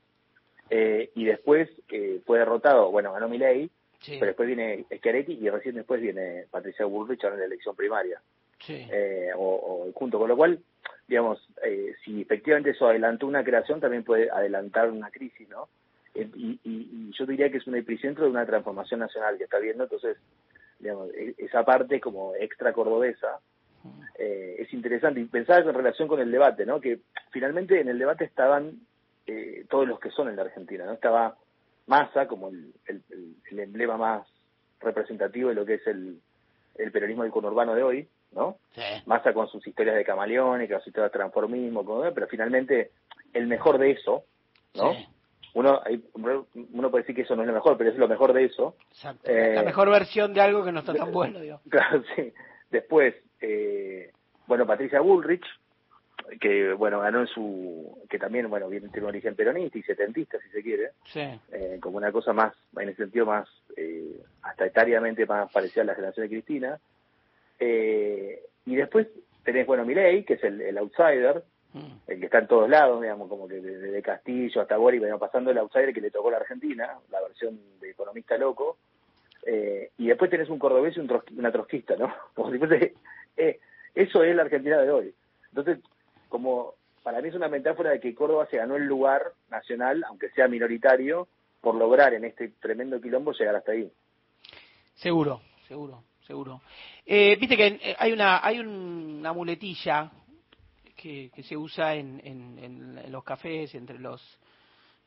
eh, 0.70 1.11
y 1.14 1.25
después 1.25 1.68
eh, 1.90 2.20
fue 2.25 2.38
derrotado, 2.38 2.90
bueno, 2.90 3.12
ganó 3.12 3.28
Milei, 3.28 3.70
pero 4.06 4.26
después 4.26 4.46
viene 4.46 4.87
Schiaretti 4.90 5.34
y 5.34 5.49
recién 5.50 5.76
después 5.76 6.00
viene 6.00 6.46
Patricia 6.50 6.87
Bullrich 6.87 7.23
en 7.25 7.38
la 7.38 7.44
elección 7.44 7.76
primaria. 7.76 8.20
Eh, 8.90 9.30
o, 9.37 9.90
junto, 9.94 10.18
con 10.18 10.28
lo 10.28 10.37
cual, 10.37 10.58
digamos, 11.06 11.46
si 12.04 12.23
efectivamente 12.23 12.70
eso 12.70 12.88
adelantó 12.88 13.26
una 13.26 13.44
creación, 13.44 13.80
también 13.80 14.04
puede 14.04 14.30
adelantar 14.30 14.90
una 14.90 15.11
crisis, 15.11 15.49
¿no? 15.49 15.68
Y, 16.14 16.61
y, 16.64 17.11
yo 17.12 17.26
diría 17.26 17.50
que 17.50 17.56
es 17.58 17.66
un 17.66 17.75
epicentro 17.76 18.25
de 18.25 18.30
una 18.30 18.46
transformación 18.46 19.00
nacional 19.00 19.37
que 19.37 19.44
está 19.44 19.58
viendo, 19.58 19.82
entonces 19.84 20.16
digamos, 20.78 21.11
e- 21.14 21.34
esa 21.38 21.64
parte 21.64 22.00
como 22.00 22.34
extra 22.37 22.73
cordobesa 22.73 23.40
eh, 24.18 24.56
es 24.61 24.73
interesante. 24.73 25.20
Y 25.20 25.25
pensaba 25.25 25.58
en 25.61 25.75
relación 25.75 26.06
con 26.08 26.20
el 26.20 26.30
debate, 26.30 26.64
¿no? 26.66 26.80
Que 26.80 27.00
finalmente 27.32 27.80
en 27.80 27.88
el 27.88 27.99
debate 27.99 28.25
estaban 28.25 28.80
eh, 29.26 29.64
todos 29.68 29.88
los 29.88 29.99
que 29.99 30.11
son 30.11 30.28
en 30.28 30.37
la 30.37 30.42
Argentina, 30.42 30.84
¿no? 30.84 30.92
Estaba 30.92 31.37
Massa 31.87 32.26
como 32.28 32.49
el, 32.49 32.73
el, 32.87 33.02
el- 33.11 33.34
el 33.50 33.61
emblema 33.61 33.96
más 33.96 34.26
representativo 34.80 35.49
de 35.49 35.54
lo 35.54 35.64
que 35.66 35.75
es 35.75 35.87
el, 35.87 36.20
el 36.76 36.92
peronismo 36.92 37.23
del 37.25 37.32
conurbano 37.32 37.75
de 37.75 37.82
hoy, 37.82 38.08
¿no? 38.35 38.59
Sí. 38.75 38.83
Massa 39.07 39.33
con 39.33 39.49
sus 39.49 39.67
historias 39.67 39.97
de 39.97 40.05
camaleones, 40.05 40.69
con 40.69 40.79
sus 40.81 40.88
historias 40.88 41.12
de 41.12 41.19
transformismo, 41.19 41.85
pero 42.14 42.26
finalmente 42.26 42.91
el 43.33 43.47
mejor 43.47 43.79
de 43.79 43.93
eso, 43.93 44.25
¿no? 44.75 44.93
Sí, 44.95 45.07
Uno, 45.55 45.81
uno 46.14 46.91
puede 46.91 47.03
decir 47.03 47.14
que 47.14 47.23
eso 47.23 47.37
no 47.37 47.43
es 47.43 47.49
lo 47.49 47.55
mejor, 47.55 47.76
pero 47.76 47.91
es 47.91 47.97
lo 47.97 48.09
mejor 48.09 48.33
de 48.33 48.45
eso. 48.45 48.76
exacto. 48.91 49.31
Eh, 49.31 49.55
la 49.55 49.62
mejor 49.62 49.88
versión 49.91 50.35
de 50.35 50.41
algo 50.41 50.64
que 50.64 50.73
no 50.73 50.81
está 50.81 50.95
tan 50.95 51.12
bueno, 51.12 51.41
digo. 51.41 51.61
Claro, 51.71 52.03
sí. 52.17 52.33
Después, 52.71 53.14
eh, 53.41 54.11
bueno, 54.47 54.67
Patricia 54.67 55.00
Bullrich, 55.00 55.45
que 56.41 56.73
bueno, 56.73 57.00
ganó 57.00 57.21
en 57.21 57.26
su, 57.26 57.99
que 58.09 58.19
también, 58.19 58.49
bueno, 58.49 58.69
viene, 58.69 58.88
tiene 58.88 59.05
un 59.05 59.11
origen 59.11 59.35
peronista 59.37 59.79
y 59.79 59.83
setentista, 59.83 60.38
si 60.41 60.49
se 60.50 60.62
quiere, 60.62 60.91
Sí, 61.12 61.21
eh, 61.53 61.79
como 61.81 61.99
una 61.99 62.11
cosa 62.11 62.33
más, 62.33 62.55
en 62.76 62.88
el 62.88 62.97
sentido 62.97 63.26
más, 63.26 63.49
eh, 63.76 64.21
hasta 64.43 64.67
etariamente 64.67 65.26
más 65.26 65.53
parecida 65.53 65.83
a 65.83 65.87
la 65.87 65.95
generación 65.95 66.26
de 66.26 66.31
Cristina. 66.31 66.79
Eh, 67.58 68.42
y 68.66 68.76
después 68.76 69.08
tenés, 69.44 69.66
bueno, 69.66 69.84
Milei, 69.84 70.25
que 70.25 70.34
es 70.34 70.44
el, 70.44 70.61
el 70.61 70.78
outsider, 70.78 71.44
Mm. 71.75 71.99
el 72.06 72.20
que 72.20 72.26
está 72.26 72.38
en 72.38 72.46
todos 72.46 72.70
lados, 72.70 73.02
digamos, 73.02 73.28
como 73.28 73.49
que 73.49 73.56
desde 73.56 73.90
de 73.90 74.00
Castillo 74.00 74.61
hasta 74.61 74.76
Boric, 74.76 75.00
bueno, 75.00 75.18
pasando 75.18 75.50
el 75.50 75.58
outsider 75.58 75.92
que 75.92 76.00
le 76.00 76.12
tocó 76.12 76.28
a 76.28 76.30
la 76.30 76.37
Argentina, 76.37 76.99
la 77.11 77.20
versión 77.20 77.58
de 77.80 77.90
economista 77.90 78.38
loco, 78.38 78.78
eh, 79.44 79.90
y 79.99 80.06
después 80.06 80.30
tenés 80.30 80.49
un 80.50 80.61
cordobés 80.61 80.96
y 80.96 81.00
un 81.00 81.08
trotski- 81.08 81.37
una 81.37 81.50
trotskista, 81.50 81.96
¿no? 81.96 82.14
Como 82.34 82.52
si 82.52 82.58
fuese, 82.58 82.94
eh, 83.37 83.58
eso 83.92 84.23
es 84.23 84.37
la 84.37 84.42
Argentina 84.42 84.80
de 84.80 84.88
hoy. 84.92 85.14
Entonces, 85.49 85.80
como 86.28 86.75
para 87.02 87.20
mí 87.20 87.30
es 87.30 87.34
una 87.34 87.49
metáfora 87.49 87.90
de 87.90 87.99
que 87.99 88.14
Córdoba 88.14 88.46
se 88.49 88.58
ganó 88.58 88.76
el 88.76 88.84
lugar 88.84 89.32
nacional, 89.50 90.04
aunque 90.06 90.30
sea 90.30 90.46
minoritario, 90.46 91.26
por 91.61 91.75
lograr 91.75 92.14
en 92.14 92.25
este 92.25 92.50
tremendo 92.61 93.00
quilombo 93.00 93.32
llegar 93.32 93.56
hasta 93.56 93.73
ahí. 93.73 93.90
Seguro, 94.94 95.40
seguro, 95.66 96.04
seguro. 96.26 96.61
Eh, 97.07 97.37
Viste 97.40 97.57
que 97.57 97.66
eh, 97.66 97.97
hay 97.99 98.12
una 98.12 98.45
hay 98.45 98.59
un- 98.61 99.16
una 99.21 99.33
muletilla 99.33 100.11
que, 100.97 101.31
que 101.35 101.43
se 101.43 101.57
usa 101.57 101.95
en, 101.95 102.21
en, 102.25 102.59
en- 102.59 103.12
los 103.12 103.25
cafés, 103.25 103.75
entre 103.75 103.99
los 103.99 104.21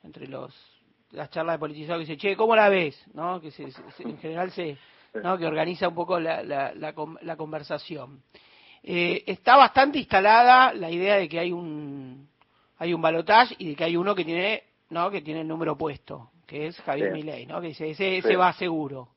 entre 0.03 0.27
los 0.27 0.53
las 1.11 1.29
charlas 1.29 1.55
de 1.55 1.59
politizados 1.59 2.03
que 2.05 2.11
dice, 2.13 2.17
che, 2.29 2.35
¿cómo 2.35 2.55
la 2.55 2.67
ves? 2.69 3.01
¿No? 3.13 3.39
Que 3.39 3.49
se- 3.51 3.71
se- 3.71 4.03
en 4.03 4.17
general 4.19 4.51
se 4.51 4.77
¿no? 5.23 5.37
que 5.37 5.45
organiza 5.45 5.87
un 5.87 5.95
poco 5.95 6.19
la, 6.19 6.43
la, 6.43 6.73
la, 6.75 6.93
la 7.21 7.35
conversación. 7.37 8.21
Eh, 8.83 9.23
está 9.25 9.55
bastante 9.55 9.97
instalada 9.99 10.73
la 10.73 10.91
idea 10.91 11.15
de 11.15 11.27
que 11.29 11.39
hay 11.39 11.51
un 11.51 12.27
hay 12.77 12.93
un 12.93 13.01
balotaje 13.01 13.55
y 13.57 13.69
de 13.69 13.75
que 13.75 13.83
hay 13.85 13.97
uno 13.97 14.13
que 14.13 14.23
tiene 14.23 14.63
no 14.89 15.09
que 15.09 15.21
tiene 15.21 15.41
el 15.41 15.47
número 15.47 15.75
puesto, 15.77 16.31
que 16.45 16.67
es 16.67 16.79
Javier 16.81 17.09
Sí. 17.09 17.13
Milei, 17.13 17.45
¿no? 17.47 17.59
Que 17.59 17.67
dice 17.69 17.89
ese, 17.89 18.17
ese 18.19 18.29
Sí. 18.29 18.35
va 18.35 18.53
seguro. 18.53 19.09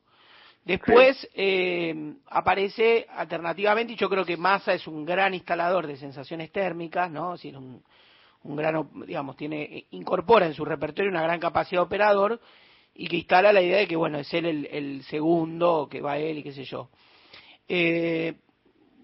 Después 0.63 1.27
eh, 1.33 2.13
aparece 2.27 3.07
alternativamente, 3.09 3.93
y 3.93 3.95
yo 3.95 4.09
creo 4.09 4.23
que 4.23 4.37
Massa 4.37 4.73
es 4.73 4.85
un 4.87 5.03
gran 5.05 5.33
instalador 5.33 5.87
de 5.87 5.97
sensaciones 5.97 6.51
térmicas, 6.51 7.09
¿no? 7.09 7.33
Es 7.33 7.41
decir, 7.41 7.57
un, 7.57 7.83
un 8.43 8.55
gran, 8.55 8.87
digamos, 9.07 9.35
tiene, 9.35 9.85
incorpora 9.91 10.45
en 10.45 10.53
su 10.53 10.63
repertorio 10.63 11.09
una 11.09 11.23
gran 11.23 11.39
capacidad 11.39 11.81
operador 11.81 12.39
y 12.93 13.07
que 13.07 13.17
instala 13.17 13.51
la 13.51 13.61
idea 13.61 13.79
de 13.79 13.87
que, 13.87 13.95
bueno, 13.95 14.19
es 14.19 14.31
él 14.33 14.45
el, 14.45 14.65
el 14.67 15.03
segundo, 15.03 15.87
que 15.89 16.01
va 16.01 16.17
él 16.17 16.39
y 16.39 16.43
qué 16.43 16.51
sé 16.51 16.63
yo. 16.63 16.89
Eh, 17.67 18.35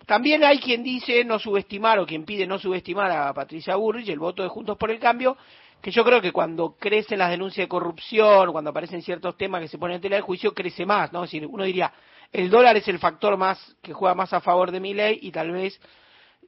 también 0.06 0.44
hay 0.44 0.60
quien 0.60 0.84
dice 0.84 1.24
no 1.26 1.40
subestimar 1.40 2.00
o 2.00 2.06
quien 2.06 2.24
pide 2.24 2.46
no 2.46 2.60
subestimar 2.60 3.12
a 3.12 3.34
Patricia 3.34 3.76
Burrich, 3.76 4.10
el 4.10 4.20
voto 4.20 4.44
de 4.44 4.50
Juntos 4.50 4.78
por 4.78 4.92
el 4.92 5.00
Cambio, 5.00 5.38
que 5.82 5.92
yo 5.92 6.04
creo 6.04 6.22
que 6.22 6.32
cuando 6.32 6.76
crecen 6.78 7.20
las 7.20 7.30
denuncias 7.30 7.66
de 7.66 7.70
corrupción, 7.70 8.52
cuando 8.52 8.72
aparecen 8.72 9.02
ciertos 9.02 9.38
temas 9.38 9.62
que 9.62 9.68
se 9.68 9.78
ponen 9.78 9.96
en 9.96 10.02
tela 10.02 10.16
de 10.16 10.22
juicio, 10.22 10.54
crece 10.54 10.86
más, 10.86 11.14
¿no? 11.14 11.24
Es 11.24 11.32
decir, 11.32 11.48
uno 11.48 11.64
diría, 11.64 11.94
el 12.32 12.50
dólar 12.50 12.76
es 12.78 12.88
el 12.88 13.00
factor 13.00 13.38
más 13.38 13.76
que 13.82 13.94
juega 13.94 14.16
más 14.16 14.34
a 14.34 14.42
favor 14.42 14.72
de 14.72 14.80
mi 14.80 14.94
ley 14.94 15.20
y 15.22 15.32
tal 15.32 15.52
vez 15.52 15.80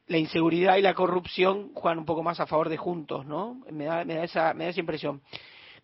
la 0.07 0.17
inseguridad 0.17 0.77
y 0.77 0.81
la 0.81 0.93
corrupción 0.93 1.71
juegan 1.73 1.99
un 1.99 2.05
poco 2.05 2.23
más 2.23 2.39
a 2.39 2.47
favor 2.47 2.67
de 2.69 2.77
Juntos, 2.77 3.25
¿no? 3.25 3.61
Me 3.71 3.85
da, 3.85 4.03
me 4.03 4.15
da, 4.15 4.23
esa, 4.23 4.53
me 4.53 4.65
da 4.65 4.71
esa 4.71 4.79
impresión. 4.79 5.21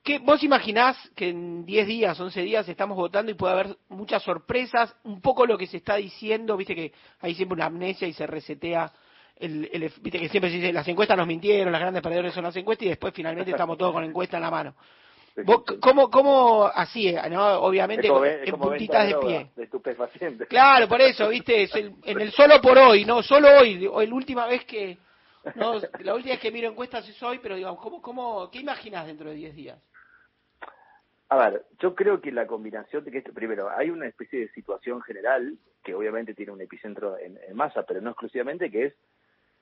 ¿Qué, 0.03 0.19
¿Vos 0.19 0.43
imaginás 0.43 0.97
que 1.15 1.29
en 1.29 1.65
10 1.65 1.87
días, 1.87 2.19
11 2.19 2.41
días 2.41 2.67
estamos 2.69 2.97
votando 2.97 3.31
y 3.31 3.35
puede 3.35 3.53
haber 3.53 3.77
muchas 3.89 4.21
sorpresas? 4.23 4.95
Un 5.03 5.21
poco 5.21 5.45
lo 5.45 5.57
que 5.57 5.67
se 5.67 5.77
está 5.77 5.95
diciendo, 5.95 6.57
viste 6.57 6.75
que 6.75 6.93
hay 7.21 7.33
siempre 7.35 7.55
una 7.55 7.65
amnesia 7.65 8.07
y 8.07 8.13
se 8.13 8.27
resetea, 8.27 8.91
el, 9.38 9.70
el- 9.72 9.92
viste 10.01 10.20
que 10.20 10.30
siempre 10.30 10.50
se 10.50 10.58
dice, 10.58 10.74
las 10.74 10.88
encuestas 10.88 11.18
nos 11.18 11.27
mintieron, 11.27 11.72
las 11.72 11.82
grandes 11.82 12.01
perdedores 12.01 12.34
son 12.34 12.44
las 12.44 12.56
encuestas 12.56 12.86
y 12.86 12.89
después 12.89 13.13
finalmente 13.13 13.51
estamos 13.51 13.77
todos 13.77 13.94
con 13.94 14.04
la 14.04 14.10
encuesta 14.10 14.38
en 14.38 14.44
la 14.44 14.51
mano. 14.51 14.75
¿Vos, 15.44 15.63
¿Cómo, 15.82 16.10
cómo 16.10 16.65
así, 16.65 17.10
eh, 17.10 17.22
no? 17.30 17.60
obviamente 17.60 18.08
como, 18.08 18.24
en 18.24 18.51
como 18.51 18.70
puntitas 18.70 19.06
de 19.06 19.15
pie? 19.15 19.50
de. 20.38 20.48
Claro, 20.48 20.88
por 20.88 21.01
eso, 21.01 21.27
viste, 21.27 21.63
es 21.63 21.75
el- 21.75 21.94
en 22.06 22.22
el 22.22 22.32
solo 22.32 22.62
por 22.62 22.77
hoy, 22.77 23.04
no, 23.04 23.22
solo 23.22 23.50
hoy, 23.60 23.86
o 23.86 24.01
la 24.01 24.13
última 24.15 24.48
vez 24.48 24.63
que, 24.63 24.98
no, 25.56 25.74
la 26.00 26.15
última 26.15 26.34
vez 26.36 26.39
que 26.39 26.51
miro 26.51 26.70
encuestas 26.70 27.08
es 27.10 27.22
hoy, 27.22 27.39
pero 27.44 27.56
digamos, 27.56 27.82
¿cómo, 27.82 28.01
cómo, 28.01 28.50
¿qué 28.50 28.60
imaginas 28.60 29.06
dentro 29.08 29.30
de 29.30 29.36
10 29.36 29.56
días? 29.56 29.77
A 31.27 31.38
ver, 31.50 31.65
yo 31.80 31.96
creo 31.96 32.22
que 32.22 32.32
la 32.32 32.48
combinación 32.48 33.04
de 33.04 33.12
que 33.12 33.18
esto, 33.18 33.34
primero, 33.34 33.70
hay 33.70 33.89
una 33.89 34.08
especie 34.08 34.39
de 34.39 34.50
situación 34.50 35.01
general 35.01 35.58
que 35.84 35.94
obviamente 35.96 36.34
tiene 36.34 36.51
un 36.51 36.62
epicentro 36.62 37.18
en, 37.18 37.38
en 37.48 37.56
masa, 37.56 37.84
pero 37.84 38.00
no 38.00 38.12
exclusivamente, 38.12 38.72
que 38.72 38.86
es 38.86 38.94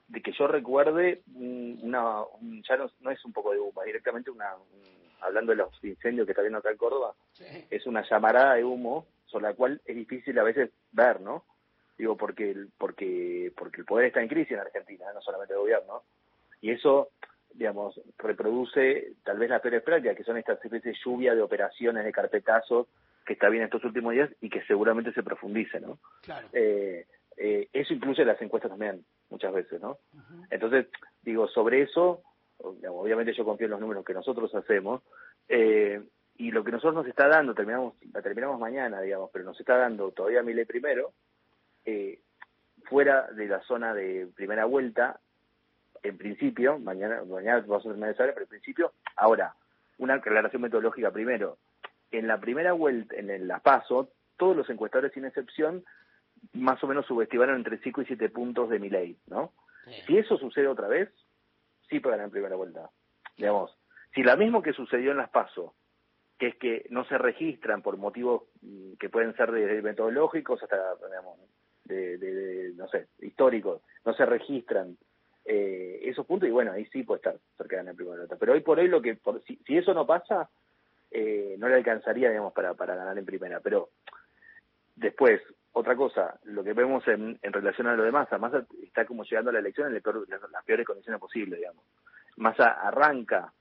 de 0.08 0.22
que 0.22 0.32
yo 0.34 0.48
recuerde 0.48 1.22
un- 1.36 1.80
una, 1.84 2.22
un- 2.24 2.62
ya 2.68 2.78
no, 2.78 2.90
no 3.02 3.12
es 3.12 3.24
un 3.26 3.34
poco 3.34 3.52
de 3.52 3.60
humo, 3.60 3.82
directamente 3.84 4.30
una, 4.32 4.56
un- 4.56 4.94
hablando 5.22 5.52
de 5.52 5.58
los 5.58 5.84
incendios 5.84 6.26
que 6.26 6.32
está 6.34 6.42
viendo 6.42 6.60
acá 6.60 6.70
en 6.72 6.78
Córdoba, 6.78 7.14
es 7.70 7.86
una 7.86 8.08
llamarada 8.10 8.56
de 8.56 8.64
humo 8.64 9.06
sobre 9.26 9.44
la 9.46 9.54
cual 9.54 9.82
es 9.86 9.96
difícil 9.96 10.38
a 10.38 10.44
veces 10.44 10.70
ver, 10.92 11.22
¿no? 11.22 11.46
Digo, 11.98 12.18
porque 12.18 12.52
el, 12.52 12.70
porque, 12.78 13.52
porque 13.56 13.82
el 13.82 13.86
poder 13.86 14.08
está 14.08 14.22
en 14.22 14.28
crisis 14.28 14.52
en 14.54 14.60
Argentina, 14.60 15.06
no 15.14 15.22
solamente 15.22 15.54
el 15.54 15.60
gobierno, 15.62 16.04
y 16.62 16.72
eso, 16.72 17.10
digamos, 17.54 18.00
reproduce 18.18 19.14
tal 19.24 19.38
vez 19.38 19.50
las 19.50 19.62
peores 19.62 19.82
prácticas, 19.84 20.18
que 20.18 20.24
son 20.24 20.38
estas 20.38 20.58
especies 20.58 20.84
de 20.84 20.96
lluvia 21.04 21.34
de 21.36 21.42
operaciones, 21.42 22.04
de 22.04 22.12
carpetazos, 22.12 22.88
que 23.26 23.34
está 23.34 23.48
bien 23.50 23.64
estos 23.64 23.84
últimos 23.86 24.14
días 24.14 24.30
y 24.42 24.50
que 24.50 24.62
seguramente 24.66 25.14
se 25.14 25.24
profundice, 25.24 25.80
¿no? 25.80 25.98
Claro. 26.24 26.48
Eh, 26.52 27.06
eh, 27.38 27.70
eso 27.72 27.94
incluye 27.94 28.26
las 28.26 28.42
encuestas 28.42 28.70
también, 28.72 29.06
muchas 29.34 29.54
veces, 29.54 29.82
¿no? 29.82 29.98
Entonces, 30.50 30.88
digo, 31.22 31.48
sobre 31.48 31.82
eso, 31.82 32.22
obviamente 32.58 33.34
yo 33.34 33.44
confío 33.46 33.66
en 33.66 33.72
los 33.72 33.80
números 33.82 34.06
que 34.06 34.14
nosotros 34.14 34.54
hacemos, 34.56 35.02
eh, 35.50 36.02
y 36.38 36.52
lo 36.52 36.64
que 36.64 36.72
nosotros 36.72 36.96
nos 36.96 37.08
está 37.08 37.28
dando, 37.28 37.54
terminamos, 37.54 37.94
la 38.14 38.22
terminamos 38.22 38.60
mañana, 38.60 39.02
digamos, 39.02 39.30
pero 39.32 39.46
nos 39.46 39.60
está 39.60 39.78
dando 39.78 40.12
todavía 40.12 40.42
Milei 40.44 40.66
primero, 40.66 41.12
eh, 41.86 42.20
fuera 42.86 43.28
de 43.32 43.48
la 43.48 43.62
zona 43.62 43.94
de 43.94 44.28
primera 44.36 44.66
vuelta, 44.66 45.20
en 46.02 46.18
principio, 46.18 46.80
mañana, 46.80 47.24
mañana 47.24 47.60
vamos 47.62 47.86
a 47.86 47.90
terminar 47.90 48.10
de 48.10 48.16
saber, 48.18 48.34
pero 48.34 48.46
en 48.46 48.50
principio, 48.50 48.94
ahora, 49.16 49.56
una 50.00 50.16
aclaración 50.16 50.62
metodológica 50.62 51.12
primero. 51.12 51.58
En 52.12 52.28
la 52.28 52.40
primera 52.40 52.74
vuelta, 52.74 53.16
en 53.16 53.30
el- 53.30 53.48
la 53.48 53.60
PASO, 53.60 54.10
todos 54.38 54.56
los 54.56 54.70
encuestadores 54.70 55.14
sin 55.14 55.26
excepción 55.26 55.84
más 56.54 56.84
o 56.84 56.88
menos 56.88 57.06
subestimaron 57.06 57.56
entre 57.56 57.78
5 57.80 58.02
y 58.02 58.06
7 58.06 58.30
puntos 58.30 58.70
de 58.70 58.80
mi 58.80 58.90
ley, 58.90 59.18
¿no? 59.28 59.54
Si 60.06 60.18
eso 60.18 60.38
sucede 60.38 60.68
otra 60.68 60.88
vez, 60.88 61.10
sí 61.90 62.00
puede 62.00 62.14
ganar 62.16 62.26
en 62.28 62.32
primera 62.32 62.56
vuelta. 62.56 62.90
Digamos, 63.38 63.76
si 64.14 64.22
lo 64.24 64.36
mismo 64.38 64.62
que 64.62 64.74
sucedió 64.74 65.12
en 65.12 65.18
las 65.18 65.30
PASO, 65.30 65.74
que 66.38 66.48
es 66.48 66.56
que 66.56 66.86
no 66.90 67.06
se 67.06 67.18
registran 67.18 67.82
por 67.82 67.98
motivos 67.98 68.44
mm, 68.62 68.94
que 69.00 69.10
pueden 69.10 69.36
ser 69.36 69.52
desde 69.52 69.82
metodológicos 69.82 70.62
hasta, 70.62 70.96
digamos, 71.08 71.40
de, 71.86 72.18
de- 72.18 72.34
de, 72.34 72.74
no 72.76 72.88
sé, 72.90 73.08
históricos, 73.20 73.82
no 74.06 74.14
se 74.14 74.26
registran 74.26 74.98
eh, 75.46 76.00
esos 76.04 76.26
puntos 76.26 76.48
y 76.50 76.52
bueno, 76.52 76.72
ahí 76.72 76.86
sí 76.88 77.04
puede 77.04 77.18
estar 77.20 77.36
cerca 77.58 77.76
de 77.76 77.78
ganar 77.78 77.92
en 77.92 77.98
primera 77.98 78.18
vuelta. 78.18 78.36
Pero 78.38 78.54
hoy 78.54 78.62
por 78.62 78.80
hoy 78.80 78.88
lo 78.88 79.02
que, 79.02 79.16
por- 79.16 79.42
si, 79.44 79.58
si 79.66 79.78
eso 79.78 79.94
no 79.94 80.06
pasa, 80.06 80.50
eh, 81.12 81.56
no 81.60 81.68
le 81.70 81.76
alcanzaría, 81.76 82.30
digamos, 82.30 82.54
para, 82.54 82.74
para 82.74 82.96
ganar 82.96 83.18
en 83.18 83.26
primera. 83.26 83.60
Pero 83.60 83.90
después, 84.96 85.42
otra 85.74 85.96
cosa, 85.96 86.40
lo 86.44 86.64
que 86.64 86.74
vemos 86.74 87.08
en, 87.08 87.40
en 87.42 87.54
relación 87.54 87.88
a 87.88 87.96
lo 87.96 88.04
de 88.04 88.12
Massa, 88.12 88.38
Massa 88.38 88.66
está 88.84 89.06
como 89.06 89.24
llegando 89.24 89.50
a 89.50 89.54
la 89.54 89.60
elección 89.60 89.88
en 89.88 89.94
las, 90.52 90.64
peores 90.66 90.86
condiciones 90.86 91.20
posibles, 91.20 91.60
digamos. 91.60 91.84
Massa 92.38 92.72
arranca 92.74 93.52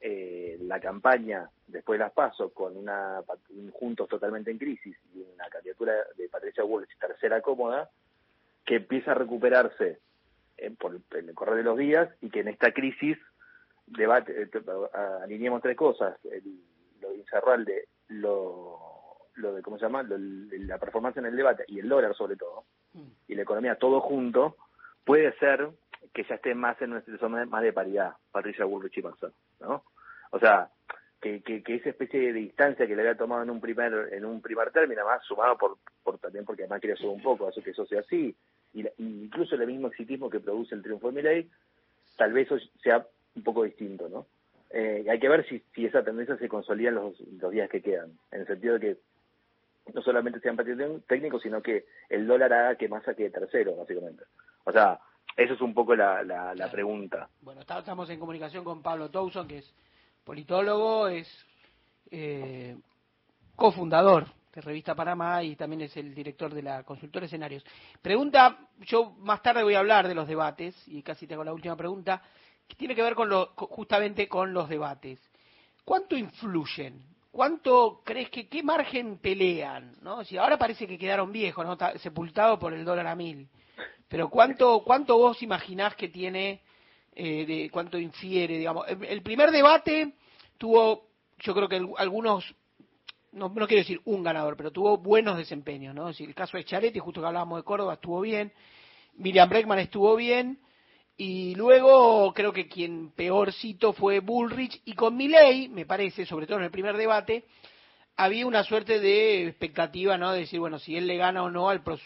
eh, 0.00 0.58
la 0.60 0.80
campaña 0.80 1.48
después 1.66 1.98
de 1.98 2.04
las 2.04 2.12
PASO 2.12 2.52
con 2.52 2.76
una 2.76 3.22
un 3.50 3.70
Juntos 3.70 4.08
totalmente 4.08 4.50
en 4.50 4.58
crisis 4.58 4.96
y 5.14 5.20
una 5.34 5.48
candidatura 5.48 5.94
de 6.16 6.28
Patricia 6.28 6.62
Bullrich 6.64 6.96
tercera 6.98 7.40
cómoda, 7.40 7.88
que 8.66 8.76
empieza 8.76 9.12
a 9.12 9.14
recuperarse 9.14 9.98
en, 10.58 10.76
por, 10.76 11.00
el 11.12 11.34
correr 11.34 11.56
de 11.56 11.62
los 11.62 11.78
días 11.78 12.08
y 12.20 12.30
que 12.30 12.40
en 12.40 12.48
esta 12.48 12.72
crisis 12.72 13.16
debate, 13.86 14.42
eh, 14.42 14.50
a- 14.92 15.22
alineemos 15.24 15.62
tres 15.62 15.76
cosas, 15.76 16.16
el, 16.24 16.60
lo 17.00 17.10
de 17.10 17.16
Incerralde, 17.16 17.88
lo, 18.08 18.78
lo 19.42 19.54
de, 19.54 19.62
¿cómo 19.62 19.78
se 19.78 19.84
llama? 19.84 20.02
Lo- 20.02 20.16
la 20.18 20.78
performance 20.78 21.16
en 21.18 21.26
el 21.26 21.36
debate 21.36 21.64
y 21.68 21.78
el 21.80 21.88
dólar 21.88 22.14
sobre 22.14 22.36
todo, 22.36 22.64
Mm. 22.94 23.08
y 23.28 23.34
la 23.34 23.42
economía 23.42 23.74
todo 23.76 24.00
junto, 24.00 24.56
puede 25.04 25.32
ser 25.38 25.68
que 26.14 26.24
ya 26.24 26.34
esté 26.36 26.54
más 26.54 26.80
en 26.82 26.92
una 26.92 27.00
situación 27.02 27.48
más 27.48 27.62
de 27.62 27.72
paridad, 27.72 28.12
Patricia 28.30 28.64
Bullrich 28.64 28.98
y 28.98 29.02
Massa, 29.02 29.30
¿no? 29.60 29.84
O 30.30 30.38
sea, 30.38 30.68
que, 31.20 31.40
que, 31.42 31.62
que 31.62 31.76
esa 31.76 31.90
especie 31.90 32.20
de 32.20 32.32
distancia 32.32 32.86
que 32.86 32.96
le 32.96 33.02
había 33.02 33.16
tomado 33.16 33.42
en 33.42 33.50
un 33.50 33.60
primer 33.60 34.12
en 34.12 34.24
un 34.24 34.40
primer 34.42 34.70
término, 34.72 35.04
más 35.04 35.22
sumado 35.24 35.56
por, 35.56 35.78
por 36.02 36.18
también 36.18 36.44
porque 36.44 36.62
además 36.64 36.80
quería 36.80 36.96
subir 36.96 37.10
un 37.12 37.22
poco, 37.22 37.48
eso 37.48 37.62
que 37.62 37.70
eso 37.70 37.86
sea 37.86 38.00
así, 38.00 38.34
y, 38.74 38.82
la- 38.82 38.90
y 38.98 39.24
incluso 39.24 39.54
el 39.54 39.66
mismo 39.66 39.88
exitismo 39.88 40.28
que 40.28 40.40
produce 40.40 40.74
el 40.74 40.82
triunfo 40.82 41.08
de 41.08 41.14
Milei, 41.14 41.50
tal 42.16 42.32
vez 42.32 42.50
eso 42.50 42.58
sea 42.82 43.06
un 43.36 43.42
poco 43.42 43.62
distinto, 43.64 44.08
¿no? 44.08 44.26
Eh, 44.70 45.04
hay 45.08 45.18
que 45.20 45.28
ver 45.28 45.46
si, 45.48 45.62
si 45.74 45.84
esa 45.86 46.02
tendencia 46.02 46.36
se 46.38 46.48
consolida 46.48 46.88
en 46.88 46.94
los, 46.96 47.20
los 47.20 47.52
días 47.52 47.68
que 47.70 47.82
quedan, 47.82 48.10
en 48.32 48.40
el 48.40 48.46
sentido 48.46 48.74
de 48.74 48.80
que 48.80 48.96
no 49.92 50.02
solamente 50.02 50.40
sea 50.40 50.50
empate 50.52 50.76
técnico, 51.06 51.38
sino 51.40 51.60
que 51.62 51.86
el 52.08 52.26
dólar 52.26 52.52
haga 52.52 52.76
que 52.76 52.88
Massa 52.88 53.14
quede 53.14 53.30
tercero, 53.30 53.76
básicamente. 53.76 54.24
O 54.64 54.72
sea, 54.72 54.98
eso 55.36 55.54
es 55.54 55.60
un 55.60 55.74
poco 55.74 55.94
la, 55.96 56.22
la, 56.22 56.46
la 56.46 56.54
Claro. 56.54 56.72
pregunta. 56.72 57.28
Bueno, 57.40 57.62
está- 57.62 57.78
estamos 57.78 58.08
en 58.10 58.20
comunicación 58.20 58.64
con 58.64 58.82
Pablo 58.82 59.10
Towson, 59.10 59.48
que 59.48 59.58
es 59.58 59.74
politólogo, 60.24 61.08
es 61.08 61.28
eh, 62.10 62.76
cofundador 63.56 64.26
de 64.54 64.60
Revista 64.60 64.94
Panamá 64.94 65.42
y 65.42 65.56
también 65.56 65.82
es 65.82 65.96
el 65.96 66.14
director 66.14 66.52
de 66.52 66.62
la 66.62 66.82
consultora 66.84 67.26
Escenarios. 67.26 67.64
Pregunta, 68.02 68.58
yo 68.80 69.12
más 69.18 69.42
tarde 69.42 69.62
voy 69.62 69.74
a 69.74 69.78
hablar 69.78 70.06
de 70.06 70.14
los 70.14 70.28
debates 70.28 70.76
y 70.88 71.02
casi 71.02 71.26
tengo 71.26 71.42
la 71.42 71.54
última 71.54 71.74
pregunta, 71.76 72.22
que 72.68 72.76
tiene 72.76 72.94
que 72.94 73.02
ver 73.02 73.14
con 73.14 73.28
lo, 73.28 73.46
justamente 73.56 74.28
con 74.28 74.52
los 74.52 74.68
debates. 74.68 75.18
¿Cuánto 75.84 76.16
influyen? 76.16 77.02
¿Cuánto 77.32 78.02
crees 78.04 78.28
que 78.28 78.46
qué 78.46 78.62
margen 78.62 79.16
pelean? 79.16 79.96
¿no? 80.02 80.22
Si 80.22 80.36
ahora 80.36 80.58
parece 80.58 80.86
que 80.86 80.98
quedaron 80.98 81.32
viejos, 81.32 81.64
¿no? 81.64 81.78
Ta- 81.78 81.98
sepultados 81.98 82.58
por 82.58 82.74
el 82.74 82.84
dólar 82.84 83.06
a 83.06 83.16
mil. 83.16 83.48
Pero 84.06 84.28
¿cuánto, 84.28 84.82
cuánto 84.84 85.16
vos 85.16 85.42
imaginás 85.42 85.96
que 85.96 86.10
tiene, 86.10 86.60
eh, 87.14 87.46
de 87.46 87.70
cuánto 87.70 87.98
infiere, 87.98 88.58
digamos? 88.58 88.86
El, 88.86 89.22
primer 89.22 89.50
debate 89.50 90.12
tuvo, 90.58 91.06
yo 91.38 91.54
creo 91.54 91.70
que 91.70 91.80
algunos, 91.96 92.54
no, 93.32 93.48
no 93.48 93.66
quiero 93.66 93.80
decir 93.80 94.02
un 94.04 94.22
ganador, 94.22 94.54
pero 94.54 94.70
tuvo 94.70 94.98
buenos 94.98 95.38
desempeños, 95.38 95.94
¿no? 95.94 96.10
Es 96.10 96.16
decir, 96.16 96.28
el 96.28 96.34
caso 96.34 96.58
de 96.58 96.64
Charetti, 96.64 96.98
justo 96.98 97.22
que 97.22 97.28
hablábamos 97.28 97.60
de 97.60 97.64
Córdoba, 97.64 97.94
estuvo 97.94 98.20
bien. 98.20 98.52
Miriam 99.14 99.48
Breckman 99.48 99.78
estuvo 99.78 100.14
bien. 100.16 100.60
Y 101.16 101.54
luego 101.54 102.32
creo 102.34 102.52
que 102.52 102.68
quien 102.68 103.10
peor 103.12 103.52
cito 103.52 103.92
fue 103.92 104.20
Bullrich. 104.20 104.80
Y 104.86 104.94
con 104.94 105.16
Milley, 105.16 105.68
me 105.68 105.86
parece, 105.86 106.26
sobre 106.26 106.46
todo 106.46 106.58
en 106.58 106.64
el 106.64 106.70
primer 106.70 106.96
debate, 106.96 107.44
había 108.16 108.46
una 108.46 108.62
suerte 108.64 109.00
de 109.00 109.46
expectativa, 109.48 110.18
¿no? 110.18 110.32
De 110.32 110.40
decir, 110.40 110.58
bueno, 110.60 110.78
si 110.78 110.96
él 110.96 111.06
le 111.06 111.16
gana 111.16 111.42
o 111.42 111.50
no 111.50 111.68
al, 111.68 111.82
pros- 111.82 112.00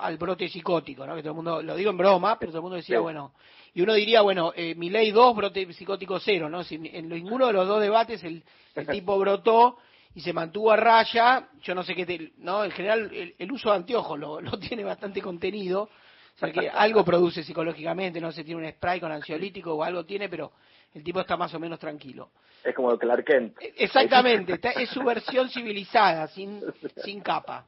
al 0.00 0.16
brote 0.18 0.48
psicótico, 0.48 1.06
¿no? 1.06 1.14
Que 1.14 1.22
todo 1.22 1.30
el 1.32 1.36
mundo, 1.36 1.62
lo 1.62 1.76
digo 1.76 1.90
en 1.90 1.96
broma, 1.96 2.38
pero 2.38 2.50
todo 2.52 2.58
el 2.58 2.62
mundo 2.62 2.76
decía, 2.76 2.96
Sí. 2.98 3.02
bueno, 3.02 3.32
y 3.74 3.82
uno 3.82 3.94
diría, 3.94 4.22
bueno, 4.22 4.52
eh, 4.56 4.74
Milei 4.74 5.10
2, 5.12 5.36
brote 5.36 5.72
psicótico 5.72 6.18
0, 6.18 6.48
¿no? 6.48 6.62
Si 6.64 6.74
en 6.76 7.08
ninguno 7.08 7.46
de 7.46 7.52
los 7.52 7.66
dos 7.68 7.80
debates 7.80 8.22
el, 8.24 8.42
el 8.74 8.86
tipo 8.86 9.18
brotó 9.18 9.78
y 10.14 10.20
se 10.22 10.32
mantuvo 10.32 10.72
a 10.72 10.76
raya, 10.76 11.48
yo 11.62 11.74
no 11.74 11.82
sé 11.82 11.94
qué, 11.94 12.06
te- 12.06 12.32
¿no? 12.38 12.64
En 12.64 12.70
general 12.70 13.10
el, 13.14 13.34
el 13.38 13.52
uso 13.52 13.70
de 13.70 13.76
anteojos 13.76 14.18
lo, 14.18 14.40
lo 14.40 14.58
tiene 14.58 14.82
bastante 14.84 15.20
contenido, 15.22 15.88
o 16.36 16.38
sea 16.38 16.52
que 16.52 16.68
algo 16.68 17.04
produce 17.04 17.42
psicológicamente, 17.42 18.20
no 18.20 18.30
sé, 18.30 18.44
tiene 18.44 18.62
un 18.64 18.70
spray 18.72 19.00
con 19.00 19.10
ansiolítico 19.10 19.74
o 19.74 19.82
algo 19.82 20.04
tiene, 20.04 20.28
pero 20.28 20.52
el 20.94 21.02
tipo 21.02 21.20
está 21.20 21.36
más 21.36 21.52
o 21.54 21.58
menos 21.58 21.78
tranquilo. 21.78 22.30
Es 22.62 22.74
como 22.74 22.96
Clark 22.98 23.24
Kent. 23.24 23.56
Exactamente, 23.76 24.54
está- 24.54 24.70
es 24.72 24.90
su 24.90 25.02
versión 25.02 25.48
civilizada, 25.48 26.26
sin, 26.28 26.62
sin 26.96 27.20
capa. 27.20 27.66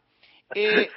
Eh, 0.55 0.89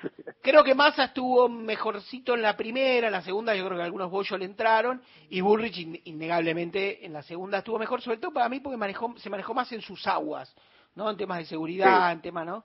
creo 0.42 0.64
que 0.64 0.74
Massa 0.74 1.06
estuvo 1.06 1.48
mejorcito 1.50 2.34
en 2.36 2.42
la 2.42 2.56
primera, 2.56 3.08
en 3.08 3.14
la 3.14 3.22
segunda 3.22 3.54
yo 3.56 3.66
creo 3.66 3.78
que 3.78 3.84
algunos 3.84 4.10
bollos 4.10 4.40
le 4.40 4.46
entraron 4.46 5.02
y 5.30 5.42
Bullrich 5.42 5.78
in- 5.78 6.02
innegablemente 6.06 7.06
en 7.06 7.12
la 7.14 7.22
segunda 7.22 7.58
estuvo 7.60 7.78
mejor, 7.78 8.02
sobre 8.02 8.18
todo 8.18 8.32
para 8.32 8.48
mí 8.50 8.60
porque 8.62 8.78
manejó, 8.78 9.14
se 9.18 9.30
manejó 9.30 9.54
más 9.54 9.70
en 9.74 9.82
sus 9.82 10.08
aguas, 10.08 10.54
¿no? 10.96 11.10
En 11.10 11.18
temas 11.18 11.40
de 11.40 11.46
seguridad, 11.46 12.08
Sí. 12.08 12.14
en 12.14 12.22
temas, 12.22 12.46
¿no? 12.46 12.64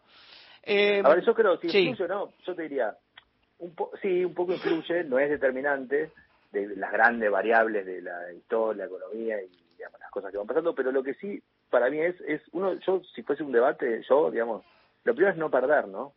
Eh, 0.62 1.02
A 1.04 1.08
ver, 1.08 1.24
yo 1.24 1.34
creo, 1.34 1.58
si 1.60 1.68
sí. 1.70 1.78
influye 1.80 2.04
o 2.04 2.08
no, 2.08 2.32
yo 2.44 2.54
te 2.54 2.62
diría, 2.62 2.96
un 3.58 3.74
po 3.74 3.90
sí, 4.02 4.24
un 4.24 4.34
poco 4.34 4.52
influye, 4.52 5.04
no 5.04 5.18
es 5.18 5.30
determinante 5.30 6.10
de 6.52 6.76
las 6.76 6.92
grandes 6.92 7.30
variables 7.30 7.84
de 7.86 8.02
la 8.02 8.32
historia, 8.32 8.84
la 8.84 8.94
economía 8.96 9.42
y 9.42 9.48
digamos, 9.76 10.00
las 10.00 10.10
cosas 10.10 10.30
que 10.30 10.38
van 10.38 10.46
pasando, 10.46 10.74
pero 10.74 10.90
lo 10.92 11.02
que 11.02 11.14
sí 11.14 11.42
para 11.70 11.90
mí 11.90 12.00
es, 12.00 12.18
es 12.22 12.40
uno, 12.52 12.74
yo 12.74 13.02
si 13.14 13.22
fuese 13.22 13.42
un 13.42 13.52
debate, 13.52 14.02
yo, 14.08 14.30
digamos, 14.30 14.64
lo 15.04 15.14
primero 15.14 15.32
es 15.32 15.38
no 15.38 15.50
perder, 15.50 15.88
¿no? 15.88 16.12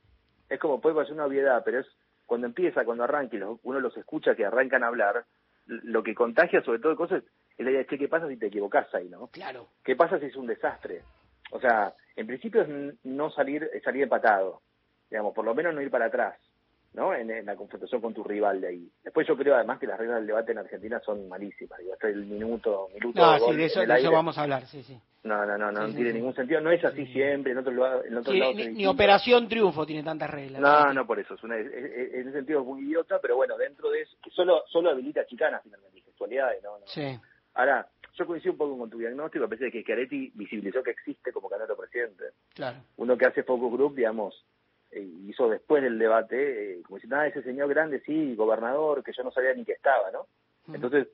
Es 0.49 0.59
como 0.59 0.79
puede 0.79 0.95
parecer 0.95 1.15
una 1.15 1.25
obviedad, 1.25 1.61
pero 1.65 1.79
es 1.79 1.87
cuando 2.25 2.47
empieza, 2.47 2.85
cuando 2.85 3.03
arranca 3.03 3.35
y 3.35 3.39
los- 3.39 3.59
uno 3.63 3.79
los 3.79 3.95
escucha 3.97 4.35
que 4.35 4.45
arrancan 4.45 4.83
a 4.83 4.87
hablar, 4.87 5.25
lo 5.65 6.03
que 6.03 6.15
contagia 6.15 6.61
sobre 6.63 6.79
todo 6.79 6.91
de 6.91 6.97
cosas 6.97 7.23
es 7.57 7.65
la 7.65 7.71
idea 7.71 7.79
de 7.81 7.87
che, 7.87 7.97
qué 7.97 8.07
pasa 8.07 8.27
si 8.27 8.37
te 8.37 8.47
equivocás 8.47 8.93
ahí, 8.95 9.09
¿no? 9.09 9.27
Claro. 9.27 9.67
¿Qué 9.83 9.95
pasa 9.95 10.19
si 10.19 10.27
es 10.27 10.35
un 10.35 10.47
desastre? 10.47 11.01
O 11.51 11.59
sea, 11.59 11.93
en 12.15 12.27
principio 12.27 12.61
es 12.61 12.69
no 13.03 13.29
salir, 13.31 13.69
salir 13.83 14.03
empatado, 14.03 14.61
digamos, 15.09 15.33
por 15.33 15.43
lo 15.45 15.53
menos 15.53 15.73
no 15.73 15.81
ir 15.81 15.89
para 15.91 16.05
atrás, 16.05 16.39
¿no? 16.93 17.13
En, 17.13 17.29
en 17.29 17.45
la 17.45 17.55
confrontación 17.55 18.01
con 18.01 18.13
tu 18.13 18.23
rival 18.23 18.61
de 18.61 18.67
ahí. 18.67 18.91
Después 19.03 19.27
yo 19.27 19.37
creo 19.37 19.55
además 19.55 19.79
que 19.79 19.87
las 19.87 19.97
reglas 19.99 20.17
del 20.17 20.27
debate 20.27 20.51
en 20.51 20.57
Argentina 20.59 20.99
son 21.05 21.27
malísimas, 21.29 21.79
digo, 21.79 21.93
hasta 21.93 22.07
el 22.07 22.25
minuto, 22.25 22.89
minuto 22.93 23.19
No, 23.19 23.39
gol 23.39 23.51
sí, 23.53 23.57
de 23.57 23.65
eso, 23.65 23.79
de 23.81 24.09
vamos 24.09 24.37
a 24.37 24.41
hablar, 24.43 24.65
sí, 24.65 24.83
sí. 24.83 24.99
No, 25.21 25.45
no, 25.45 25.57
no, 25.57 25.69
no, 25.71 25.81
Sí, 25.81 25.87
no 25.89 25.95
tiene 25.95 26.11
sí. 26.11 26.15
ningún 26.17 26.33
sentido, 26.33 26.61
no 26.61 26.71
es 26.71 26.83
así 26.85 27.05
Sí. 27.07 27.11
siempre, 27.13 27.51
en 27.51 27.57
otros 27.57 27.75
lados, 27.75 28.05
en 28.05 28.17
otros 28.17 28.33
Sí, 28.33 28.39
lados 28.39 28.55
ni, 28.55 28.67
ni. 28.69 28.87
Operación 28.87 29.49
Triunfo 29.49 29.85
tiene 29.85 30.01
tantas 30.01 30.29
reglas. 30.29 30.61
No, 30.61 30.93
no 30.93 31.05
por 31.05 31.19
eso, 31.19 31.33
es 31.35 31.43
una, 31.43 31.57
es- 31.57 31.67
es- 31.67 32.13
en 32.13 32.21
ese 32.21 32.31
sentido 32.31 32.61
es 32.61 32.65
muy 32.65 32.81
idiota, 32.83 33.19
pero 33.21 33.35
bueno, 33.35 33.57
dentro 33.57 33.89
de 33.89 34.01
eso, 34.01 34.15
que 34.23 34.29
solo, 34.31 34.63
solo 34.67 34.89
habilita 34.91 35.25
chicanas 35.25 35.61
finalmente, 35.63 35.99
y 35.99 36.01
gestualidades, 36.03 36.63
no, 36.63 36.79
no. 36.79 36.87
Sí. 36.87 37.19
Ahora, 37.55 37.85
yo 38.13 38.25
coincido 38.25 38.53
un 38.53 38.57
poco 38.57 38.77
con 38.77 38.89
tu 38.89 38.97
diagnóstico, 38.97 39.43
a 39.43 39.47
pesar 39.49 39.65
de 39.65 39.71
que 39.71 39.81
Schiaretti 39.81 40.31
visibilizó 40.35 40.81
que 40.83 40.91
existe 40.91 41.31
como 41.33 41.49
candidato 41.49 41.75
presidente. 41.75 42.23
Claro. 42.53 42.77
Uno 42.97 43.17
que 43.17 43.25
hace 43.25 43.43
focus 43.43 43.71
group, 43.73 43.95
digamos, 43.95 44.45
hizo 44.93 45.49
después 45.49 45.83
del 45.83 45.99
debate, 45.99 46.73
eh, 46.79 46.81
como 46.83 46.97
diciendo, 46.97 47.17
ah, 47.17 47.27
ese 47.27 47.43
señor 47.43 47.69
grande, 47.69 48.01
sí, 48.05 48.35
gobernador, 48.35 49.03
que 49.03 49.13
yo 49.13 49.23
no 49.23 49.31
sabía 49.31 49.53
ni 49.53 49.63
que 49.65 49.73
estaba, 49.73 50.09
¿no? 50.11 50.25
Mm. 50.67 50.75
Entonces, 50.75 51.07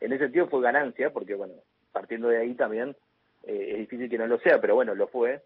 en 0.00 0.12
ese 0.12 0.24
sentido 0.24 0.48
fue 0.48 0.62
ganancia, 0.62 1.10
porque 1.12 1.34
bueno, 1.34 1.54
partiendo 1.92 2.28
de 2.28 2.38
ahí 2.38 2.54
también 2.54 2.96
eh, 3.44 3.70
es 3.72 3.78
difícil 3.78 4.08
que 4.10 4.18
no 4.18 4.26
lo 4.26 4.38
sea, 4.38 4.60
pero 4.60 4.74
bueno, 4.74 4.94
lo 4.94 5.06
fue. 5.08 5.42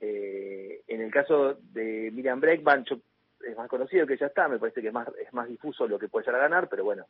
Eh, 0.00 0.82
en 0.86 1.00
el 1.00 1.10
caso 1.10 1.54
de 1.72 2.10
Miriam 2.12 2.40
Breckman, 2.40 2.84
yo- 2.84 2.98
es 3.46 3.56
más 3.56 3.68
conocido 3.68 4.06
que 4.06 4.16
ya 4.16 4.26
está, 4.26 4.48
me 4.48 4.58
parece 4.58 4.80
que 4.80 4.88
es 4.88 4.92
más, 4.92 5.08
es 5.20 5.32
más 5.32 5.48
difuso 5.48 5.86
lo 5.88 5.98
que 5.98 6.08
puede 6.08 6.26
llegar 6.26 6.40
a 6.40 6.44
ganar, 6.48 6.68
pero 6.68 6.84
bueno, 6.84 7.06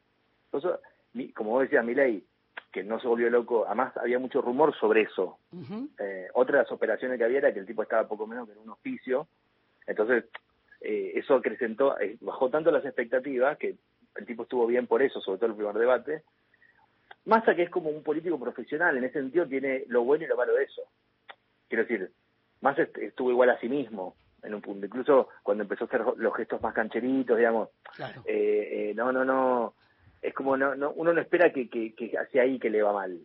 Entonces, 0.50 0.80
mi- 1.12 1.30
como 1.32 1.50
vos 1.50 1.62
decías, 1.62 1.84
Milei, 1.84 2.24
que 2.72 2.82
no 2.82 2.98
se 3.00 3.06
volvió 3.06 3.28
loco, 3.28 3.66
además 3.66 3.94
había 3.98 4.18
mucho 4.18 4.40
rumor 4.40 4.74
sobre 4.78 5.02
eso. 5.02 5.38
Ujú. 5.52 5.88
Eh, 5.98 6.28
otra 6.32 6.56
de 6.58 6.62
las 6.62 6.72
operaciones 6.72 7.18
que 7.18 7.24
había 7.24 7.38
era 7.38 7.52
que 7.52 7.60
el 7.60 7.66
tipo 7.66 7.82
estaba 7.82 8.08
poco 8.08 8.26
menos 8.26 8.46
que 8.46 8.52
en 8.54 8.58
un 8.60 8.70
hospicio, 8.70 9.28
entonces 9.88 10.24
eh, 10.80 11.12
eso 11.16 11.34
acrecentó, 11.34 11.98
eh, 11.98 12.16
bajó 12.20 12.48
tanto 12.50 12.70
las 12.70 12.84
expectativas 12.84 13.58
que 13.58 13.74
el 14.14 14.26
tipo 14.26 14.44
estuvo 14.44 14.66
bien 14.66 14.86
por 14.86 15.02
eso, 15.02 15.20
sobre 15.20 15.38
todo 15.38 15.50
el 15.50 15.56
primer 15.56 15.74
debate. 15.74 16.22
Massa 17.24 17.54
que 17.54 17.62
es 17.64 17.70
como 17.70 17.90
un 17.90 18.02
político 18.02 18.38
profesional, 18.38 18.96
en 18.96 19.04
ese 19.04 19.20
sentido 19.20 19.46
tiene 19.46 19.84
lo 19.88 20.02
bueno 20.04 20.24
y 20.24 20.28
lo 20.28 20.36
malo 20.36 20.54
de 20.54 20.64
eso. 20.64 20.82
Quiero 21.68 21.84
decir, 21.84 22.10
Massa 22.60 22.82
est- 22.82 22.96
estuvo 22.98 23.30
igual 23.30 23.50
a 23.50 23.58
sí 23.60 23.68
mismo 23.68 24.16
en 24.42 24.54
un 24.54 24.62
punto, 24.62 24.86
incluso 24.86 25.28
cuando 25.42 25.62
empezó 25.64 25.84
a 25.84 25.86
hacer 25.88 26.02
los 26.16 26.34
gestos 26.36 26.62
más 26.62 26.72
cancheritos, 26.74 27.36
digamos, 27.36 27.68
Claro. 27.96 28.22
eh, 28.24 28.90
eh, 28.90 28.94
no, 28.94 29.12
no, 29.12 29.24
no, 29.24 29.74
es 30.22 30.32
como 30.32 30.56
no, 30.56 30.74
no 30.74 30.92
uno 30.92 31.12
no 31.12 31.20
espera 31.20 31.52
que, 31.52 31.68
que, 31.68 31.94
que 31.94 32.16
hacia 32.16 32.42
ahí 32.42 32.58
que 32.58 32.70
le 32.70 32.82
va 32.82 32.92
mal, 32.92 33.18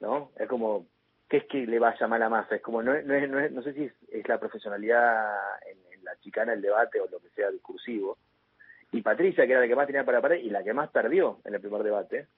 ¿no? 0.00 0.32
Es 0.38 0.48
como, 0.48 0.86
¿qué 1.28 1.36
es 1.38 1.44
que 1.44 1.66
le 1.66 1.78
vaya 1.78 2.06
mal 2.08 2.22
a 2.22 2.28
Massa? 2.28 2.56
Es 2.56 2.62
como, 2.62 2.82
no, 2.82 2.92
no, 3.02 3.14
es, 3.14 3.30
no, 3.30 3.38
es- 3.38 3.52
no 3.52 3.62
sé 3.62 3.72
si 3.74 3.84
es, 3.84 3.92
es 4.08 4.26
la 4.26 4.38
profesionalidad 4.40 5.36
en 5.70 5.78
la 6.04 6.16
chicana, 6.20 6.52
el 6.52 6.62
debate 6.62 7.00
o 7.00 7.08
lo 7.08 7.18
que 7.18 7.30
sea 7.30 7.50
discursivo. 7.50 8.18
Y 8.92 9.02
Patricia, 9.02 9.46
que 9.46 9.52
era 9.52 9.60
la 9.60 9.68
que 9.68 9.74
más 9.74 9.86
tenía 9.86 10.04
para 10.04 10.20
parar 10.20 10.38
y 10.38 10.50
la 10.50 10.62
que 10.62 10.72
más 10.72 10.90
perdió 10.90 11.40
en 11.44 11.54
el 11.54 11.60
primer 11.60 11.82
debate, 11.82 12.28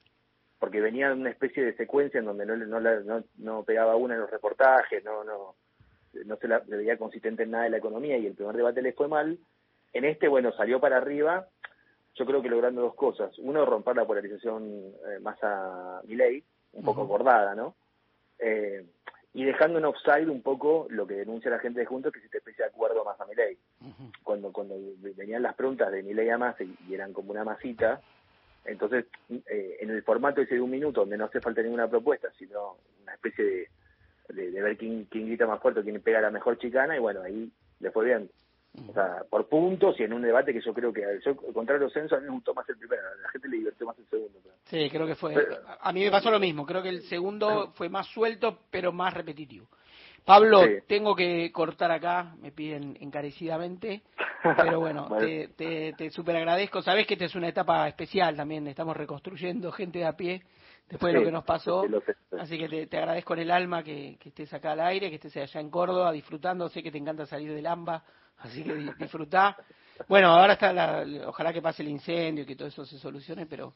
porque 0.59 0.81
venía 0.81 1.09
de 1.09 1.14
una 1.14 1.31
especie 1.31 1.64
de 1.64 1.76
secuencia 1.76 2.18
en 2.18 2.24
donde 2.24 2.46
no, 2.46 2.57
no, 2.57 2.81
no, 2.81 3.24
no 3.37 3.62
pegaba 3.64 3.96
una 3.96 4.14
en 4.14 4.20
los 4.20 4.31
reportajes, 4.31 5.05
no, 5.05 5.22
no, 5.22 5.55
no 6.24 6.37
se 6.37 6.48
la 6.48 6.64
se 6.64 6.76
veía 6.76 6.96
consistente 6.96 7.42
en 7.42 7.50
nada 7.50 7.64
de 7.64 7.70
la 7.70 7.76
economía 7.76 8.16
y 8.16 8.26
el 8.26 8.35
primer 8.35 8.57
debate 8.57 8.81
le 8.81 8.92
fue 8.92 9.09
mal. 9.09 9.38
En 9.92 10.05
este, 10.05 10.29
bueno, 10.29 10.52
salió 10.52 10.81
para 10.81 10.96
arriba, 10.96 11.46
yo 12.14 12.24
creo 12.24 12.40
que 12.40 12.48
logrando 12.48 12.83
dos 12.83 12.94
cosas. 12.94 13.38
Uno, 13.38 13.64
romper 13.66 13.96
la 13.96 14.07
polarización 14.07 14.92
eh, 15.09 15.18
más 15.20 15.38
a 15.42 16.00
Milei, 16.05 16.42
un 16.72 16.85
poco 16.85 17.02
Ujú. 17.02 17.14
acordada, 17.14 17.55
¿no? 17.55 17.74
Eh, 18.38 18.85
y 19.37 19.44
dejando 19.44 19.79
en 19.79 19.85
offside 19.85 20.31
un 20.31 20.40
poco 20.40 20.87
lo 20.88 21.07
que 21.07 21.12
denuncia 21.12 21.51
la 21.51 21.59
gente 21.59 21.81
de 21.81 21.85
Juntos, 21.85 22.11
que 22.11 22.20
es 22.20 22.25
esta 22.25 22.38
especie 22.38 22.64
de 22.64 22.70
acuerdo 22.70 23.05
más 23.05 23.20
a 23.20 23.27
Milei. 23.27 23.59
Ujú. 23.83 24.11
Cuando, 24.22 24.51
cuando 24.51 24.75
venían 25.14 25.42
las 25.42 25.55
preguntas 25.55 25.92
de 25.92 26.03
Milei 26.03 26.31
a 26.31 26.57
y, 26.59 26.75
y 26.88 26.94
eran 26.94 27.12
como 27.12 27.33
una 27.33 27.44
masita, 27.44 28.01
entonces 28.64 29.05
eh, 29.29 29.77
en 29.81 29.90
el 29.90 30.03
formato 30.03 30.40
ese 30.40 30.55
de 30.55 30.62
un 30.62 30.70
minuto, 30.70 31.01
donde 31.01 31.18
no 31.18 31.27
hace 31.27 31.42
falta 31.42 31.61
ninguna 31.61 31.87
propuesta, 31.87 32.33
sino 32.38 32.79
una 33.03 33.12
especie 33.12 33.44
de, 33.44 33.68
de, 34.31 34.51
de 34.53 34.62
ver 34.62 34.79
quién, 34.79 35.05
quién 35.11 35.27
grita 35.27 35.46
más 35.46 35.61
fuerte, 35.61 35.83
quién 35.83 36.01
pega 36.01 36.22
la 36.22 36.31
mejor 36.31 36.57
chicana, 36.57 36.96
y 36.96 37.01
bueno, 37.01 37.20
ahí 37.20 37.53
le 37.81 37.90
fue 37.90 38.07
bien. 38.07 38.31
O 38.88 38.92
sea, 38.92 39.22
por 39.30 39.48
puntos 39.48 39.98
y 39.98 40.02
en 40.04 40.12
un 40.12 40.22
debate 40.22 40.52
que 40.52 40.60
yo 40.60 40.72
creo 40.74 40.92
que, 40.92 41.02
yo, 41.24 41.36
contrario 41.52 41.88
censo, 41.90 42.16
a 42.16 42.20
mí 42.20 42.26
me 42.26 42.32
gustó 42.32 42.52
más 42.54 42.68
el 42.68 42.76
primero, 42.76 43.02
a 43.02 43.22
la 43.22 43.28
gente 43.30 43.48
le 43.48 43.56
divirtió 43.58 43.86
más 43.86 43.98
el 43.98 44.06
segundo. 44.08 44.38
Sí, 44.64 44.88
creo 44.90 45.06
que 45.06 45.14
fue. 45.14 45.34
Pero- 45.34 45.56
a 45.80 45.92
mí 45.92 46.00
me 46.04 46.10
pasó 46.10 46.30
lo 46.30 46.38
mismo, 46.40 46.66
creo 46.66 46.82
que 46.82 46.88
el 46.90 47.02
segundo 47.02 47.72
fue 47.74 47.88
más 47.88 48.06
suelto, 48.08 48.58
pero 48.70 48.92
más 48.92 49.14
repetitivo. 49.14 49.66
Pablo, 50.24 50.64
Sí. 50.64 50.70
tengo 50.88 51.14
que 51.14 51.52
cortar 51.52 51.92
acá, 51.92 52.34
me 52.40 52.50
piden 52.50 52.96
encarecidamente, 53.00 54.02
pero 54.76 54.80
bueno, 54.80 55.08
te, 55.18 55.48
te, 55.56 55.92
te 55.92 56.10
super 56.10 56.34
agradezco. 56.36 56.82
Sabes 56.82 57.06
que 57.06 57.14
esta 57.14 57.26
es 57.26 57.34
una 57.36 57.48
etapa 57.48 57.86
especial 57.88 58.36
también, 58.36 58.66
estamos 58.66 58.96
reconstruyendo 58.96 59.70
gente 59.70 60.00
de 60.00 60.06
a 60.06 60.16
pie 60.16 60.42
después 60.88 61.12
de 61.12 61.20
lo 61.20 61.24
que 61.26 61.32
nos 61.32 61.44
pasó. 61.44 61.84
sí. 61.84 62.12
Así 62.38 62.58
que 62.58 62.68
te, 62.68 62.86
te 62.88 62.98
agradezco 62.98 63.34
en 63.34 63.40
el 63.40 63.50
alma 63.52 63.82
que, 63.84 64.16
que 64.20 64.30
estés 64.30 64.52
acá 64.52 64.72
al 64.72 64.80
aire, 64.80 65.08
que 65.10 65.14
estés 65.16 65.36
allá 65.36 65.60
en 65.60 65.70
Córdoba 65.70 66.10
disfrutando. 66.12 66.68
Sé 66.68 66.82
que 66.82 66.90
te 66.90 66.98
encanta 66.98 67.24
salir 67.24 67.52
del 67.54 67.66
AMBA, 67.66 68.02
así 68.38 68.62
que 68.62 68.75
di- 68.75 68.90
disfrutá. 68.99 69.57
Bueno, 70.09 70.29
ahora 70.29 70.55
está 70.55 70.72
la, 70.72 71.05
ojalá 71.29 71.53
que 71.53 71.62
pase 71.62 71.83
el 71.83 71.88
incendio 71.88 72.44
y 72.44 72.46
que 72.46 72.57
todo 72.57 72.68
eso 72.68 72.85
se 72.85 72.99
solucione, 72.99 73.46
pero 73.46 73.75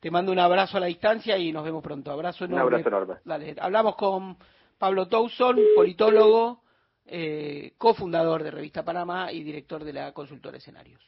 te 0.00 0.10
mando 0.10 0.30
un 0.32 0.38
abrazo 0.38 0.76
a 0.76 0.80
la 0.80 0.86
distancia 0.86 1.38
y 1.38 1.52
nos 1.52 1.64
vemos 1.64 1.82
pronto. 1.82 2.10
Abrazo 2.10 2.44
Un 2.44 2.52
enorme. 2.52 2.76
abrazo 2.80 2.88
enorme. 2.88 3.14
Dale, 3.24 3.56
hablamos 3.58 3.96
con 3.96 4.36
Pablo 4.78 5.08
Towson, 5.08 5.58
politólogo, 5.74 6.62
eh, 7.06 7.72
cofundador 7.78 8.42
de 8.42 8.50
Revista 8.50 8.82
Panamá 8.84 9.32
y 9.32 9.42
director 9.42 9.82
de 9.84 9.92
la 9.94 10.12
consultora 10.12 10.58
Escenarios. 10.58 11.00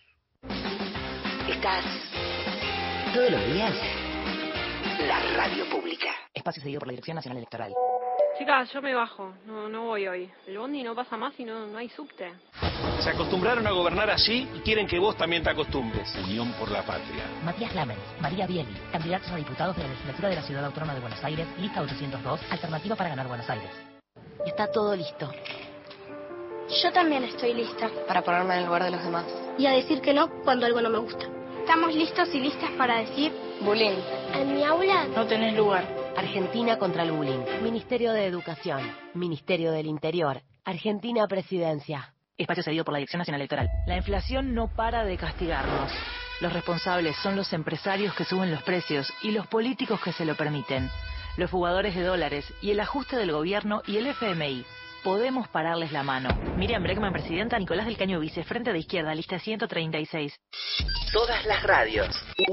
Estás 1.48 1.84
todos 3.12 3.30
los 3.30 3.46
días. 3.46 3.74
La 5.06 5.20
radio 5.36 5.68
pública. 5.70 6.08
Espacio 6.32 6.62
seguido 6.62 6.78
por 6.80 6.88
la 6.88 6.92
Dirección 6.92 7.14
Nacional 7.16 7.38
Electoral. 7.38 7.72
Chicas, 8.38 8.70
yo 8.70 8.82
me 8.82 8.92
bajo. 8.92 9.32
No, 9.46 9.68
no 9.68 9.84
voy 9.84 10.06
hoy. 10.06 10.30
El 10.46 10.58
bondi 10.58 10.82
no 10.82 10.94
pasa 10.94 11.16
más 11.16 11.32
y 11.38 11.44
no, 11.44 11.66
no 11.66 11.78
hay 11.78 11.88
subte. 11.88 12.32
Se 13.00 13.10
acostumbraron 13.10 13.66
a 13.66 13.70
gobernar 13.70 14.10
así 14.10 14.46
y 14.54 14.60
quieren 14.60 14.86
que 14.86 14.98
vos 14.98 15.16
también 15.16 15.42
te 15.42 15.50
acostumbres. 15.50 16.14
Unión 16.16 16.52
por 16.58 16.70
la 16.70 16.82
patria. 16.82 17.24
Matías 17.44 17.74
Lamens, 17.74 18.00
María 18.20 18.46
Bieli, 18.46 18.76
candidatos 18.92 19.30
a 19.30 19.36
diputados 19.36 19.76
de 19.76 19.84
la 19.84 19.88
legislatura 19.88 20.28
de 20.28 20.36
la 20.36 20.42
Ciudad 20.42 20.64
Autónoma 20.66 20.94
de 20.94 21.00
Buenos 21.00 21.24
Aires, 21.24 21.46
lista 21.58 21.80
802, 21.80 22.40
alternativa 22.50 22.96
para 22.96 23.10
ganar 23.10 23.28
Buenos 23.28 23.48
Aires. 23.48 23.70
Está 24.44 24.70
todo 24.70 24.94
listo. 24.94 25.30
Yo 26.82 26.92
también 26.92 27.24
estoy 27.24 27.54
lista. 27.54 27.88
Para 28.06 28.22
ponerme 28.22 28.54
en 28.54 28.60
el 28.60 28.66
lugar 28.66 28.84
de 28.84 28.90
los 28.90 29.02
demás. 29.02 29.24
Y 29.56 29.66
a 29.66 29.70
decir 29.70 30.00
que 30.02 30.12
no 30.12 30.28
cuando 30.42 30.66
algo 30.66 30.80
no 30.82 30.90
me 30.90 30.98
gusta. 30.98 31.26
Estamos 31.60 31.94
listos 31.94 32.28
y 32.34 32.40
listas 32.40 32.70
para 32.72 32.98
decir... 32.98 33.32
Bullying. 33.62 33.96
En 34.34 34.54
mi 34.54 34.62
aula... 34.62 35.06
No 35.06 35.26
tenés 35.26 35.56
lugar. 35.56 36.05
Argentina 36.16 36.78
contra 36.78 37.02
el 37.02 37.12
bullying. 37.12 37.44
Ministerio 37.62 38.12
de 38.12 38.24
Educación. 38.24 38.80
Ministerio 39.12 39.70
del 39.70 39.86
Interior. 39.86 40.40
Argentina 40.64 41.26
Presidencia. 41.28 42.14
Espacio 42.38 42.62
cedido 42.62 42.84
por 42.84 42.92
la 42.92 42.98
Dirección 42.98 43.18
Nacional 43.18 43.42
Electoral. 43.42 43.68
La 43.86 43.98
inflación 43.98 44.54
no 44.54 44.68
para 44.68 45.04
de 45.04 45.18
castigarnos. 45.18 45.92
Los 46.40 46.54
responsables 46.54 47.16
son 47.18 47.36
los 47.36 47.52
empresarios 47.52 48.14
que 48.14 48.24
suben 48.24 48.50
los 48.50 48.62
precios 48.62 49.12
y 49.22 49.32
los 49.32 49.46
políticos 49.46 50.00
que 50.00 50.12
se 50.12 50.24
lo 50.24 50.34
permiten. 50.36 50.88
Los 51.36 51.50
jugadores 51.50 51.94
de 51.94 52.02
dólares 52.02 52.50
y 52.62 52.70
el 52.70 52.80
ajuste 52.80 53.16
del 53.16 53.32
gobierno 53.32 53.82
y 53.86 53.98
el 53.98 54.06
FMI. 54.06 54.64
Podemos 55.06 55.46
pararles 55.46 55.92
la 55.92 56.02
mano. 56.02 56.30
Miriam 56.56 56.82
Breckman, 56.82 57.12
presidenta, 57.12 57.56
Nicolás 57.60 57.86
del 57.86 57.96
Caño 57.96 58.18
Vice, 58.18 58.42
Frente 58.42 58.72
de 58.72 58.80
Izquierda, 58.80 59.14
lista 59.14 59.38
136. 59.38 60.34
Todas 61.12 61.46
las 61.46 61.62
radios. 61.62 62.08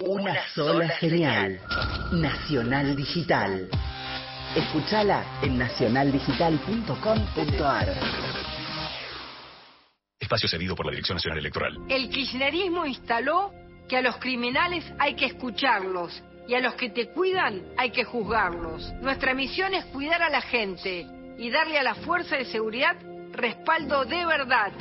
Una 0.05 0.35
sola 0.49 0.99
señal. 0.99 1.59
Nacional 2.11 2.95
Digital. 2.95 3.67
Escúchala 4.55 5.39
en 5.41 5.57
nacionaldigital.com.ar. 5.57 7.93
Espacio 10.19 10.47
cedido 10.47 10.75
por 10.75 10.85
la 10.85 10.91
Dirección 10.91 11.15
Nacional 11.15 11.39
Electoral. 11.39 11.75
El 11.89 12.07
kirchnerismo 12.11 12.85
instaló 12.85 13.51
que 13.89 13.97
a 13.97 14.03
los 14.03 14.17
criminales 14.17 14.85
hay 14.99 15.15
que 15.15 15.25
escucharlos 15.25 16.21
y 16.47 16.53
a 16.53 16.59
los 16.59 16.75
que 16.75 16.91
te 16.91 17.09
cuidan 17.13 17.63
hay 17.77 17.89
que 17.89 18.03
juzgarlos. 18.03 18.93
Nuestra 19.01 19.33
misión 19.33 19.73
es 19.73 19.85
cuidar 19.85 20.21
a 20.21 20.29
la 20.29 20.41
gente 20.41 21.07
y 21.37 21.49
darle 21.49 21.79
a 21.79 21.83
la 21.83 21.95
fuerza 21.95 22.35
de 22.37 22.45
seguridad 22.45 22.95
respaldo 23.31 24.05
de 24.05 24.25
verdad 24.25 24.71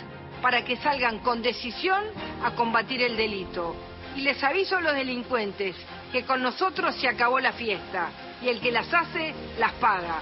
para 0.41 0.65
que 0.65 0.77
salgan 0.77 1.21
con 1.21 1.43
decisión 1.43 2.03
a 2.43 2.55
combatir 2.55 3.03
el 3.03 3.17
delito. 3.17 3.75
Y 4.17 4.23
les 4.23 4.43
aviso 4.43 4.77
a 4.77 4.81
los 4.81 4.95
delincuentes 4.95 5.77
que 6.11 6.25
con 6.25 6.43
nosotros 6.43 6.95
se 6.97 7.09
acabó 7.09 7.41
la 7.41 7.53
fiesta 7.53 8.11
y 8.43 8.49
el 8.49 8.61
que 8.61 8.73
las 8.73 8.93
hace 8.93 9.33
las 9.59 9.73
paga. 9.75 10.21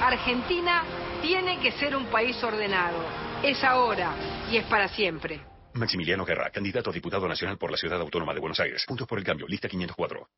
Argentina 0.00 0.84
tiene 1.22 1.58
que 1.58 1.72
ser 1.72 1.96
un 1.96 2.06
país 2.06 2.42
ordenado. 2.44 2.98
Es 3.42 3.64
ahora 3.64 4.12
y 4.50 4.56
es 4.58 4.64
para 4.64 4.88
siempre. 4.88 5.51
Maximiliano 5.74 6.24
Guerra, 6.24 6.50
candidato 6.50 6.90
a 6.90 6.92
diputado 6.92 7.26
nacional 7.26 7.58
por 7.58 7.70
la 7.70 7.76
Ciudad 7.76 8.00
Autónoma 8.00 8.34
de 8.34 8.40
Buenos 8.40 8.60
Aires. 8.60 8.84
Puntos 8.86 9.06
por 9.06 9.18
el 9.18 9.24
cambio, 9.24 9.46
lista 9.46 9.68
504. 9.68 10.28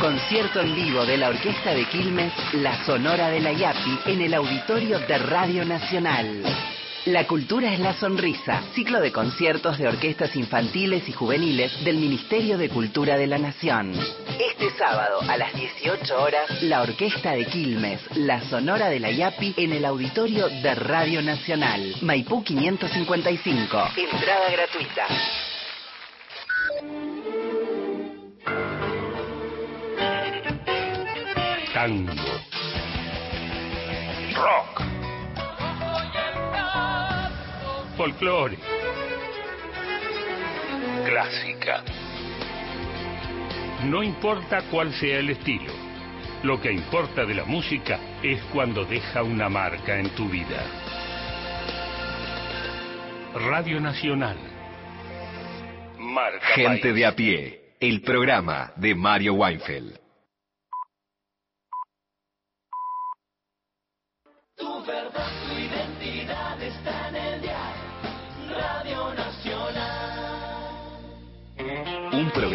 Concierto 0.00 0.60
en 0.60 0.74
vivo 0.74 1.06
de 1.06 1.16
la 1.16 1.28
Orquesta 1.28 1.72
de 1.72 1.86
Quilmes, 1.86 2.32
La 2.54 2.84
Sonora 2.84 3.28
de 3.28 3.40
la 3.40 3.52
Yapi, 3.52 3.98
en 4.06 4.20
el 4.20 4.34
auditorio 4.34 4.98
de 4.98 5.18
Radio 5.18 5.64
Nacional. 5.64 6.83
La 7.06 7.26
cultura 7.26 7.70
es 7.70 7.80
la 7.80 7.92
sonrisa, 7.92 8.62
ciclo 8.74 8.98
de 8.98 9.12
conciertos 9.12 9.76
de 9.76 9.86
orquestas 9.86 10.34
infantiles 10.36 11.06
y 11.06 11.12
juveniles 11.12 11.84
del 11.84 11.98
Ministerio 11.98 12.56
de 12.56 12.70
Cultura 12.70 13.18
de 13.18 13.26
la 13.26 13.36
Nación. 13.36 13.92
Este 13.92 14.70
sábado 14.78 15.20
a 15.28 15.36
las 15.36 15.52
18 15.52 16.18
horas, 16.18 16.62
la 16.62 16.80
Orquesta 16.80 17.32
de 17.32 17.44
Quilmes, 17.44 18.00
La 18.16 18.40
Sonora 18.48 18.88
de 18.88 19.00
la 19.00 19.10
Yapi, 19.10 19.52
en 19.58 19.74
el 19.74 19.84
auditorio 19.84 20.48
de 20.48 20.74
Radio 20.74 21.20
Nacional. 21.20 21.94
Maipú 22.00 22.42
555. 22.42 23.88
Entrada 23.98 24.50
gratuita. 24.50 25.06
Tango. 31.74 32.14
Rock. 34.36 34.73
Folclore. 37.96 38.56
Clásica. 41.06 41.84
No 43.84 44.02
importa 44.02 44.62
cuál 44.70 44.92
sea 44.94 45.18
el 45.18 45.30
estilo. 45.30 45.72
Lo 46.42 46.60
que 46.60 46.72
importa 46.72 47.24
de 47.24 47.34
la 47.34 47.44
música 47.44 47.98
es 48.22 48.40
cuando 48.52 48.84
deja 48.84 49.22
una 49.22 49.48
marca 49.48 49.98
en 49.98 50.10
tu 50.10 50.28
vida. 50.28 50.64
Radio 53.34 53.80
Nacional. 53.80 54.36
Marca 55.98 56.46
Gente 56.54 56.80
país. 56.80 56.94
de 56.94 57.06
a 57.06 57.12
pie, 57.12 57.60
el 57.80 58.02
programa 58.02 58.72
de 58.76 58.94
Mario 58.94 59.34
Weinfeld. 59.34 60.03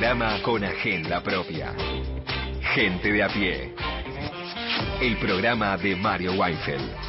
Programa 0.10 0.42
con 0.42 0.64
agenda 0.64 1.22
propia. 1.22 1.72
Gente 2.74 3.12
de 3.12 3.22
a 3.22 3.28
pie. 3.28 3.76
El 5.00 5.18
programa 5.20 5.78
de 5.78 5.96
Mario 5.96 6.34
Weinfeld. 6.34 7.09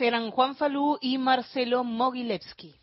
Eran 0.00 0.30
Juan 0.30 0.56
Falú 0.56 0.96
y 1.00 1.18
Marcelo 1.18 1.84
Mogilevsky. 1.84 2.74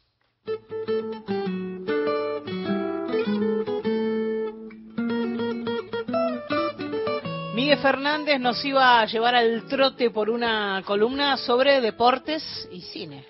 Miguel 7.55 7.79
Fernández 7.79 8.39
nos 8.39 8.63
iba 8.63 9.01
a 9.01 9.05
llevar 9.07 9.33
al 9.33 9.67
trote 9.67 10.11
por 10.11 10.29
una 10.29 10.83
columna 10.85 11.37
sobre 11.37 11.81
deportes 11.81 12.43
y 12.71 12.81
cine. 12.81 13.25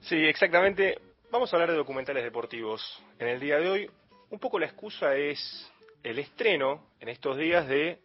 Sí, 0.00 0.16
exactamente. 0.16 0.98
Vamos 1.30 1.52
a 1.52 1.56
hablar 1.56 1.70
de 1.70 1.76
documentales 1.76 2.24
deportivos. 2.24 3.00
En 3.20 3.28
el 3.28 3.38
día 3.38 3.58
de 3.58 3.68
hoy, 3.68 3.90
un 4.30 4.40
poco 4.40 4.58
la 4.58 4.66
excusa 4.66 5.14
es 5.14 5.70
el 6.02 6.18
estreno 6.18 6.88
en 6.98 7.10
estos 7.10 7.36
días 7.36 7.68
de 7.68 8.00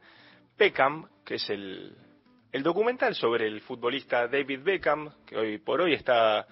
Beckham, 0.56 1.10
que 1.26 1.36
es 1.36 1.50
el, 1.50 1.96
el 2.52 2.64
documental 2.64 3.16
sobre 3.16 3.48
el 3.48 3.62
futbolista 3.62 4.28
David 4.28 4.62
Beckham, 4.64 5.12
que 5.26 5.38
hoy 5.38 5.58
por 5.58 5.82
hoy 5.82 5.94
está, 5.94 6.48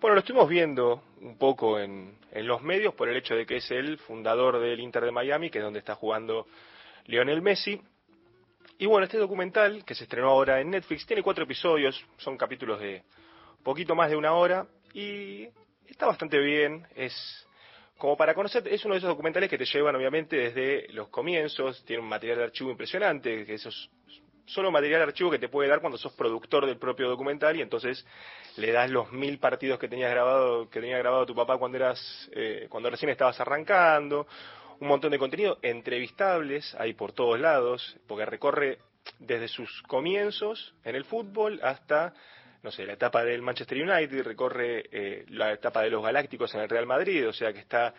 bueno, 0.00 0.14
lo 0.14 0.20
estuvimos 0.20 0.48
viendo 0.48 1.02
un 1.20 1.38
poco 1.38 1.78
en, 1.78 2.18
en 2.32 2.46
los 2.46 2.62
medios 2.62 2.94
por 2.94 3.08
el 3.08 3.16
hecho 3.16 3.34
de 3.34 3.46
que 3.46 3.56
es 3.56 3.70
el 3.70 3.98
fundador 3.98 4.58
del 4.58 4.80
Inter 4.80 5.04
de 5.04 5.12
Miami, 5.12 5.50
que 5.50 5.58
es 5.58 5.64
donde 5.64 5.78
está 5.78 5.94
jugando 5.94 6.46
Lionel 7.06 7.42
Messi. 7.42 7.80
Y 8.78 8.86
bueno, 8.86 9.04
este 9.04 9.18
documental, 9.18 9.84
que 9.84 9.94
se 9.94 10.04
estrenó 10.04 10.30
ahora 10.30 10.60
en 10.60 10.70
Netflix, 10.70 11.06
tiene 11.06 11.22
cuatro 11.22 11.44
episodios, 11.44 12.04
son 12.16 12.36
capítulos 12.36 12.80
de 12.80 13.02
poquito 13.62 13.94
más 13.94 14.10
de 14.10 14.16
una 14.16 14.34
hora, 14.34 14.66
y 14.92 15.48
está 15.86 16.06
bastante 16.06 16.38
bien, 16.38 16.86
es 16.94 17.46
como 17.96 18.16
para 18.16 18.34
conocer, 18.34 18.66
es 18.68 18.84
uno 18.84 18.94
de 18.94 18.98
esos 18.98 19.08
documentales 19.08 19.50
que 19.50 19.58
te 19.58 19.64
llevan 19.64 19.96
obviamente 19.96 20.36
desde 20.36 20.92
los 20.92 21.08
comienzos, 21.08 21.84
tiene 21.84 22.02
un 22.02 22.08
material 22.08 22.38
de 22.38 22.44
archivo 22.44 22.70
impresionante, 22.70 23.44
que 23.44 23.54
eso 23.54 23.70
es 23.70 23.90
solo 24.48 24.70
material 24.70 25.00
de 25.00 25.04
archivo 25.04 25.30
que 25.30 25.38
te 25.38 25.48
puede 25.48 25.68
dar 25.68 25.80
cuando 25.80 25.98
sos 25.98 26.12
productor 26.12 26.66
del 26.66 26.78
propio 26.78 27.08
documental 27.08 27.56
y 27.56 27.62
entonces 27.62 28.04
le 28.56 28.72
das 28.72 28.90
los 28.90 29.12
mil 29.12 29.38
partidos 29.38 29.78
que 29.78 29.88
tenías 29.88 30.10
grabado, 30.10 30.68
que 30.68 30.80
tenía 30.80 30.98
grabado 30.98 31.26
tu 31.26 31.34
papá 31.34 31.58
cuando 31.58 31.76
eras, 31.76 32.28
eh, 32.32 32.66
cuando 32.68 32.90
recién 32.90 33.10
estabas 33.10 33.38
arrancando, 33.40 34.26
un 34.80 34.88
montón 34.88 35.10
de 35.10 35.18
contenido, 35.18 35.58
entrevistables, 35.62 36.74
hay 36.78 36.94
por 36.94 37.12
todos 37.12 37.38
lados, 37.38 37.96
porque 38.06 38.24
recorre 38.24 38.78
desde 39.18 39.48
sus 39.48 39.82
comienzos 39.82 40.74
en 40.84 40.94
el 40.96 41.04
fútbol 41.04 41.60
hasta 41.62 42.14
no 42.62 42.72
sé, 42.72 42.84
la 42.84 42.94
etapa 42.94 43.22
del 43.22 43.40
Manchester 43.40 43.78
United, 43.80 44.24
recorre 44.24 44.84
eh, 44.90 45.24
la 45.28 45.52
etapa 45.52 45.82
de 45.82 45.90
los 45.90 46.02
Galácticos 46.02 46.52
en 46.54 46.62
el 46.62 46.68
Real 46.68 46.86
Madrid, 46.86 47.28
o 47.28 47.32
sea 47.32 47.52
que 47.52 47.60
está 47.60 47.94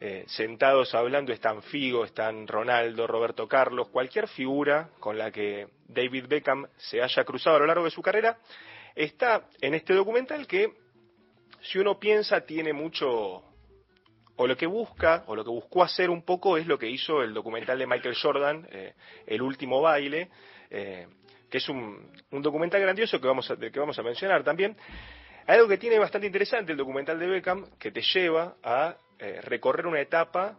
eh, 0.00 0.24
sentados 0.28 0.94
hablando, 0.94 1.32
están 1.32 1.60
Figo, 1.62 2.04
están 2.04 2.46
Ronaldo, 2.46 3.06
Roberto 3.06 3.48
Carlos, 3.48 3.88
cualquier 3.88 4.28
figura 4.28 4.90
con 5.00 5.18
la 5.18 5.32
que 5.32 5.68
David 5.88 6.26
Beckham 6.28 6.66
se 6.76 7.02
haya 7.02 7.24
cruzado 7.24 7.56
a 7.56 7.58
lo 7.60 7.66
largo 7.66 7.84
de 7.84 7.90
su 7.90 8.00
carrera, 8.00 8.38
está 8.94 9.48
en 9.60 9.74
este 9.74 9.94
documental 9.94 10.46
que, 10.46 10.72
si 11.62 11.78
uno 11.78 11.98
piensa, 11.98 12.42
tiene 12.42 12.72
mucho, 12.72 13.42
o 14.36 14.46
lo 14.46 14.56
que 14.56 14.66
busca, 14.66 15.24
o 15.26 15.34
lo 15.34 15.42
que 15.42 15.50
buscó 15.50 15.82
hacer 15.82 16.10
un 16.10 16.22
poco 16.22 16.56
es 16.56 16.66
lo 16.68 16.78
que 16.78 16.88
hizo 16.88 17.22
el 17.22 17.34
documental 17.34 17.78
de 17.78 17.86
Michael 17.86 18.14
Jordan, 18.20 18.68
eh, 18.70 18.94
El 19.26 19.42
último 19.42 19.80
baile, 19.80 20.28
eh, 20.70 21.08
que 21.50 21.58
es 21.58 21.68
un, 21.68 22.12
un, 22.30 22.42
documental 22.42 22.80
grandioso 22.80 23.20
que 23.20 23.26
vamos, 23.26 23.50
a, 23.50 23.56
que 23.56 23.80
vamos 23.80 23.98
a 23.98 24.02
mencionar 24.02 24.44
también. 24.44 24.76
Algo 25.48 25.66
que 25.66 25.78
tiene 25.78 25.98
bastante 25.98 26.26
interesante 26.26 26.72
el 26.72 26.78
documental 26.78 27.18
de 27.18 27.26
Beckham, 27.26 27.70
que 27.78 27.90
te 27.90 28.02
lleva 28.02 28.56
a 28.62 28.96
eh, 29.18 29.40
recorrer 29.40 29.86
una 29.86 29.98
etapa, 29.98 30.58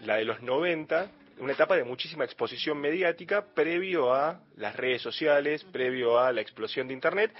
la 0.00 0.16
de 0.16 0.26
los 0.26 0.42
90, 0.42 1.10
una 1.38 1.54
etapa 1.54 1.74
de 1.74 1.84
muchísima 1.84 2.26
exposición 2.26 2.78
mediática 2.78 3.46
previo 3.54 4.12
a 4.12 4.42
las 4.56 4.76
redes 4.76 5.00
sociales, 5.00 5.64
previo 5.64 6.18
a 6.18 6.34
la 6.34 6.42
explosión 6.42 6.86
de 6.86 6.92
Internet, 6.92 7.32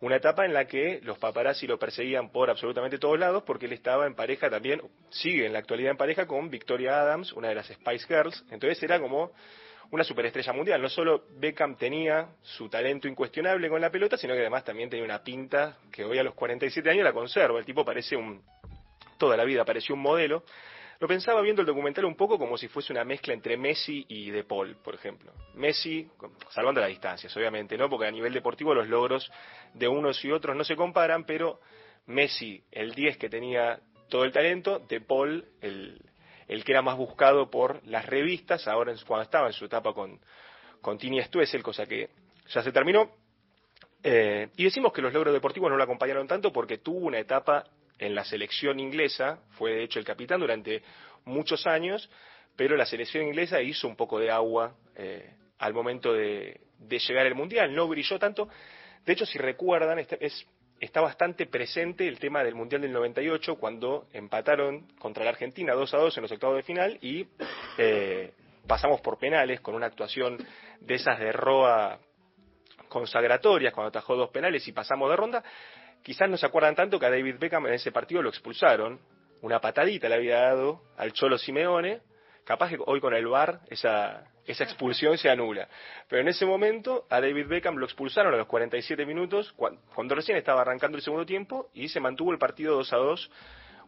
una 0.00 0.16
etapa 0.16 0.44
en 0.44 0.52
la 0.52 0.66
que 0.66 1.00
los 1.04 1.16
paparazzi 1.16 1.66
lo 1.66 1.78
perseguían 1.78 2.28
por 2.28 2.50
absolutamente 2.50 2.98
todos 2.98 3.18
lados 3.18 3.42
porque 3.46 3.64
él 3.64 3.72
estaba 3.72 4.06
en 4.06 4.14
pareja 4.14 4.50
también, 4.50 4.82
sigue 5.08 5.46
en 5.46 5.54
la 5.54 5.60
actualidad 5.60 5.92
en 5.92 5.96
pareja 5.96 6.26
con 6.26 6.50
Victoria 6.50 7.00
Adams, 7.00 7.32
una 7.32 7.48
de 7.48 7.54
las 7.54 7.68
Spice 7.68 8.06
Girls, 8.06 8.44
entonces 8.50 8.82
era 8.82 9.00
como 9.00 9.32
una 9.90 10.04
superestrella 10.04 10.52
mundial. 10.52 10.80
No 10.80 10.88
solo 10.88 11.24
Beckham 11.38 11.76
tenía 11.76 12.28
su 12.42 12.68
talento 12.68 13.08
incuestionable 13.08 13.68
con 13.68 13.80
la 13.80 13.90
pelota, 13.90 14.16
sino 14.16 14.34
que 14.34 14.40
además 14.40 14.64
también 14.64 14.90
tenía 14.90 15.04
una 15.04 15.22
pinta 15.22 15.78
que 15.90 16.04
hoy 16.04 16.18
a 16.18 16.22
los 16.22 16.34
47 16.34 16.90
años 16.90 17.04
la 17.04 17.12
conserva. 17.12 17.58
El 17.58 17.64
tipo 17.64 17.84
parece 17.84 18.16
un, 18.16 18.42
toda 19.18 19.36
la 19.36 19.44
vida 19.44 19.64
pareció 19.64 19.94
un 19.94 20.02
modelo. 20.02 20.44
Lo 20.98 21.06
pensaba 21.06 21.42
viendo 21.42 21.60
el 21.60 21.66
documental 21.66 22.06
un 22.06 22.16
poco 22.16 22.38
como 22.38 22.56
si 22.56 22.68
fuese 22.68 22.92
una 22.92 23.04
mezcla 23.04 23.34
entre 23.34 23.56
Messi 23.58 24.06
y 24.08 24.30
De 24.30 24.44
Paul, 24.44 24.76
por 24.82 24.94
ejemplo. 24.94 25.32
Messi, 25.54 26.08
salvando 26.50 26.80
las 26.80 26.88
distancias, 26.88 27.36
obviamente, 27.36 27.76
¿no? 27.76 27.90
Porque 27.90 28.06
a 28.06 28.10
nivel 28.10 28.32
deportivo 28.32 28.74
los 28.74 28.88
logros 28.88 29.30
de 29.74 29.88
unos 29.88 30.24
y 30.24 30.32
otros 30.32 30.56
no 30.56 30.64
se 30.64 30.74
comparan, 30.74 31.24
pero 31.24 31.60
Messi, 32.06 32.62
el 32.72 32.94
10 32.94 33.18
que 33.18 33.28
tenía 33.28 33.78
todo 34.08 34.24
el 34.24 34.32
talento, 34.32 34.78
De 34.78 35.02
Paul, 35.02 35.44
el, 35.60 36.00
el 36.48 36.64
que 36.64 36.72
era 36.72 36.82
más 36.82 36.96
buscado 36.96 37.50
por 37.50 37.84
las 37.86 38.06
revistas, 38.06 38.68
ahora 38.68 38.94
cuando 39.06 39.24
estaba 39.24 39.46
en 39.48 39.52
su 39.52 39.64
etapa 39.64 39.92
con, 39.92 40.20
con 40.80 40.98
Tini 40.98 41.22
Stuessel, 41.22 41.62
cosa 41.62 41.86
que 41.86 42.10
ya 42.48 42.62
se 42.62 42.72
terminó. 42.72 43.10
Eh, 44.02 44.48
y 44.56 44.64
decimos 44.64 44.92
que 44.92 45.02
los 45.02 45.12
logros 45.12 45.34
deportivos 45.34 45.70
no 45.70 45.76
lo 45.76 45.82
acompañaron 45.82 46.28
tanto 46.28 46.52
porque 46.52 46.78
tuvo 46.78 47.06
una 47.06 47.18
etapa 47.18 47.64
en 47.98 48.14
la 48.14 48.24
selección 48.24 48.78
inglesa, 48.78 49.40
fue 49.52 49.72
de 49.72 49.84
hecho 49.84 49.98
el 49.98 50.04
capitán 50.04 50.40
durante 50.40 50.82
muchos 51.24 51.66
años, 51.66 52.08
pero 52.54 52.76
la 52.76 52.86
selección 52.86 53.24
inglesa 53.24 53.60
hizo 53.60 53.88
un 53.88 53.96
poco 53.96 54.18
de 54.18 54.30
agua 54.30 54.74
eh, 54.94 55.34
al 55.58 55.74
momento 55.74 56.12
de, 56.12 56.60
de, 56.78 56.98
llegar 56.98 57.26
al 57.26 57.34
Mundial, 57.34 57.74
no 57.74 57.88
brilló 57.88 58.18
tanto. 58.18 58.48
De 59.04 59.12
hecho, 59.12 59.26
si 59.26 59.38
recuerdan, 59.38 59.98
este, 59.98 60.24
es, 60.24 60.46
está 60.80 61.00
bastante 61.00 61.46
presente 61.46 62.06
el 62.06 62.18
tema 62.18 62.44
del 62.44 62.54
Mundial 62.54 62.82
del 62.82 62.92
98, 62.92 63.56
cuando 63.56 64.06
empataron 64.12 64.86
contra 64.98 65.24
la 65.24 65.30
Argentina 65.30 65.72
2 65.74 65.94
a 65.94 65.98
2 65.98 66.16
en 66.16 66.22
los 66.22 66.32
octavos 66.32 66.56
de 66.56 66.62
final 66.62 66.98
y 67.00 67.26
eh, 67.78 68.32
pasamos 68.66 69.00
por 69.00 69.18
penales 69.18 69.60
con 69.60 69.74
una 69.74 69.86
actuación 69.86 70.38
de 70.80 70.94
esas 70.94 71.18
de 71.18 71.32
Roa 71.32 71.98
consagratorias, 72.88 73.72
cuando 73.72 73.88
atajó 73.88 74.16
dos 74.16 74.30
penales 74.30 74.66
y 74.68 74.72
pasamos 74.72 75.10
de 75.10 75.16
ronda. 75.16 75.42
Quizás 76.02 76.28
no 76.30 76.36
se 76.36 76.46
acuerdan 76.46 76.74
tanto 76.74 77.00
que 77.00 77.06
a 77.06 77.10
David 77.10 77.36
Beckham 77.38 77.66
en 77.66 77.74
ese 77.74 77.90
partido 77.90 78.22
lo 78.22 78.28
expulsaron. 78.28 79.00
Una 79.42 79.60
patadita 79.60 80.08
le 80.08 80.14
había 80.14 80.40
dado 80.40 80.82
al 80.96 81.12
Cholo 81.12 81.36
Simeone. 81.36 82.00
Capaz 82.44 82.70
que 82.70 82.78
hoy 82.86 83.00
con 83.00 83.12
el 83.12 83.26
VAR 83.26 83.60
esa, 83.68 84.24
esa 84.46 84.64
expulsión 84.64 85.18
se 85.18 85.28
anula. 85.28 85.68
Pero 86.08 86.22
en 86.22 86.28
ese 86.28 86.46
momento 86.46 87.06
a 87.10 87.20
David 87.20 87.46
Beckham 87.46 87.76
lo 87.76 87.86
expulsaron 87.86 88.32
a 88.34 88.36
los 88.36 88.46
47 88.46 89.04
minutos, 89.06 89.52
cuando, 89.54 90.14
recién 90.14 90.36
estaba 90.36 90.62
arrancando 90.62 90.96
el 90.96 91.02
segundo 91.02 91.26
tiempo, 91.26 91.70
y 91.74 91.88
se 91.88 92.00
mantuvo 92.00 92.32
el 92.32 92.38
partido 92.38 92.74
2 92.76 92.92
a 92.92 92.96
2. 92.96 93.30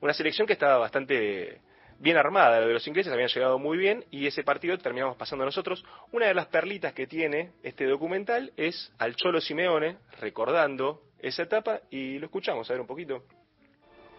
Una 0.00 0.12
selección 0.12 0.46
que 0.46 0.52
estaba 0.52 0.78
bastante 0.78 1.60
bien 1.98 2.16
armada, 2.16 2.60
de 2.60 2.72
los 2.72 2.86
ingleses 2.86 3.12
habían 3.12 3.28
llegado 3.28 3.58
muy 3.58 3.76
bien 3.76 4.04
y 4.10 4.26
ese 4.26 4.44
partido 4.44 4.78
terminamos 4.78 5.16
pasando 5.16 5.44
nosotros. 5.44 5.84
Una 6.12 6.26
de 6.26 6.34
las 6.34 6.46
perlitas 6.46 6.92
que 6.92 7.06
tiene 7.06 7.52
este 7.62 7.86
documental 7.86 8.52
es 8.56 8.92
al 8.98 9.16
Cholo 9.16 9.40
Simeone 9.40 9.96
recordando 10.20 11.02
esa 11.18 11.42
etapa 11.42 11.80
y 11.90 12.18
lo 12.18 12.26
escuchamos, 12.26 12.70
a 12.70 12.74
ver 12.74 12.80
un 12.80 12.86
poquito. 12.86 13.24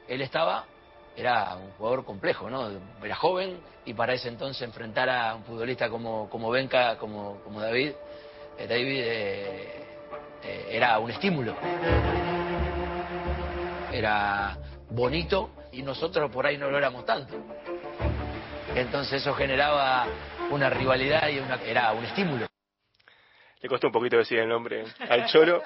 Él 0.08 0.22
estaba, 0.22 0.66
era 1.20 1.56
un 1.56 1.72
jugador 1.72 2.06
complejo, 2.06 2.50
¿no? 2.50 2.70
Era 3.04 3.16
joven 3.16 3.60
y 3.86 3.94
para 3.94 4.14
ese 4.14 4.30
entonces 4.30 4.62
enfrentar 4.62 5.10
a 5.10 5.36
un 5.36 5.44
futbolista 5.44 5.90
como, 5.90 6.30
como 6.30 6.50
Benca, 6.50 6.98
como, 6.98 7.42
como 7.44 7.60
David, 7.60 7.92
eh, 8.58 8.68
David 8.68 9.02
eh, 9.04 9.84
eh, 10.44 10.68
era 10.72 10.98
un 11.00 11.12
estímulo. 11.12 11.56
Era 13.92 14.58
bonito 14.90 15.50
y 15.72 15.82
nosotros 15.82 16.32
por 16.32 16.46
ahí 16.46 16.58
no 16.58 16.70
lo 16.70 16.78
éramos 16.78 17.06
tanto. 17.06 17.36
Entonces 18.76 19.22
eso 19.22 19.34
generaba 19.34 20.08
una 20.52 20.70
rivalidad 20.70 21.28
y 21.28 21.42
era 21.68 21.92
un 21.92 22.06
estímulo. 22.06 22.48
Le 23.62 23.68
costó 23.68 23.88
un 23.88 23.94
poquito 23.94 24.18
decir 24.18 24.40
el 24.40 24.48
nombre 24.48 24.86
al 25.10 25.26
Cholo, 25.26 25.62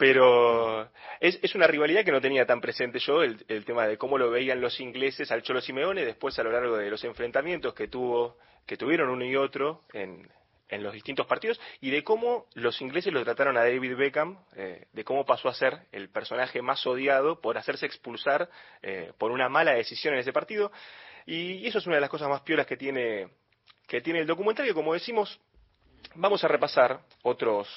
pero 0.00 0.88
es, 1.20 1.38
es, 1.42 1.54
una 1.54 1.66
rivalidad 1.66 2.06
que 2.06 2.10
no 2.10 2.22
tenía 2.22 2.46
tan 2.46 2.62
presente 2.62 2.98
yo, 3.00 3.22
el, 3.22 3.64
tema 3.66 3.86
de 3.86 3.98
cómo 3.98 4.16
lo 4.16 4.30
veían 4.30 4.58
los 4.58 4.80
ingleses 4.80 5.30
al 5.30 5.42
Cholo 5.42 5.60
Simeone, 5.60 6.06
después 6.06 6.38
a 6.38 6.42
lo 6.42 6.50
largo 6.50 6.78
de 6.78 6.88
los 6.88 7.04
enfrentamientos 7.04 7.74
que 7.74 7.86
tuvo, 7.86 8.38
que 8.64 8.78
tuvieron 8.78 9.10
uno 9.10 9.26
y 9.26 9.36
otro 9.36 9.82
en, 9.92 10.26
los 10.70 10.94
distintos 10.94 11.26
partidos, 11.26 11.60
y 11.82 11.90
de 11.90 12.02
cómo 12.02 12.46
los 12.54 12.80
ingleses 12.80 13.12
lo 13.12 13.22
trataron 13.24 13.58
a 13.58 13.60
David 13.60 13.94
Beckham, 13.94 14.38
eh, 14.56 14.86
de 14.90 15.04
cómo 15.04 15.26
pasó 15.26 15.50
a 15.50 15.54
ser 15.54 15.80
el 15.92 16.08
personaje 16.08 16.62
más 16.62 16.86
odiado 16.86 17.42
por 17.42 17.58
hacerse 17.58 17.84
expulsar 17.84 18.48
eh, 18.80 19.12
por 19.18 19.32
una 19.32 19.50
mala 19.50 19.72
decisión 19.72 20.14
en 20.14 20.20
ese 20.20 20.32
partido. 20.32 20.72
Y 21.26 21.66
eso 21.66 21.76
es 21.76 21.86
una 21.86 21.96
de 21.96 22.00
las 22.00 22.10
cosas 22.10 22.30
más 22.30 22.40
piolas 22.40 22.66
que 22.66 22.78
tiene, 22.78 23.28
que 23.86 24.00
tiene 24.00 24.20
el 24.20 24.26
documental, 24.26 24.72
como 24.72 24.94
decimos, 24.94 25.38
vamos 26.14 26.42
a 26.44 26.48
repasar 26.48 27.00
otros, 27.22 27.68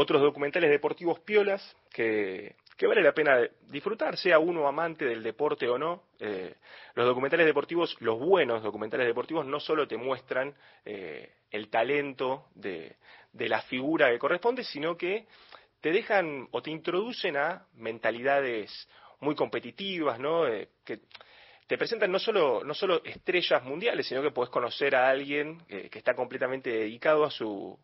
otros 0.00 0.22
documentales 0.22 0.70
deportivos 0.70 1.18
piolas 1.18 1.76
que, 1.90 2.54
vale 2.82 3.02
la 3.02 3.12
pena 3.12 3.40
disfrutar, 3.62 4.16
sea 4.16 4.38
uno 4.38 4.68
amante 4.68 5.04
del 5.04 5.24
deporte 5.24 5.68
o 5.68 5.76
no. 5.76 6.04
Eh, 6.20 6.54
los 6.94 7.04
documentales 7.04 7.44
deportivos, 7.44 7.96
los 7.98 8.16
buenos 8.16 8.62
documentales 8.62 9.08
deportivos, 9.08 9.44
no 9.44 9.58
solo 9.58 9.88
te 9.88 9.96
muestran 9.96 10.54
eh, 10.84 11.32
el 11.50 11.68
talento 11.68 12.46
de, 12.54 12.94
de, 13.32 13.48
la 13.48 13.60
figura 13.62 14.08
que 14.08 14.20
corresponde, 14.20 14.62
sino 14.62 14.96
que 14.96 15.26
te 15.80 15.90
dejan 15.90 16.46
o 16.52 16.62
te 16.62 16.70
introducen 16.70 17.36
a 17.36 17.66
mentalidades 17.74 18.88
muy 19.18 19.34
competitivas, 19.34 20.20
¿no? 20.20 20.46
Eh, 20.46 20.68
que 20.84 21.00
te 21.66 21.76
presentan 21.76 22.12
no 22.12 22.20
solo, 22.20 22.62
no 22.62 22.72
solo 22.72 23.02
estrellas 23.04 23.64
mundiales, 23.64 24.06
sino 24.06 24.22
que 24.22 24.30
puedes 24.30 24.50
conocer 24.50 24.94
a 24.94 25.08
alguien 25.08 25.60
eh, 25.68 25.88
que 25.90 25.98
está 25.98 26.14
completamente 26.14 26.70
dedicado 26.70 27.24
a 27.24 27.32
su, 27.32 27.76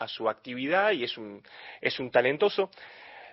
a 0.00 0.08
su 0.08 0.28
actividad 0.28 0.92
y 0.92 1.04
es 1.04 1.16
un, 1.18 1.42
es 1.80 2.00
un 2.00 2.10
talentoso. 2.10 2.70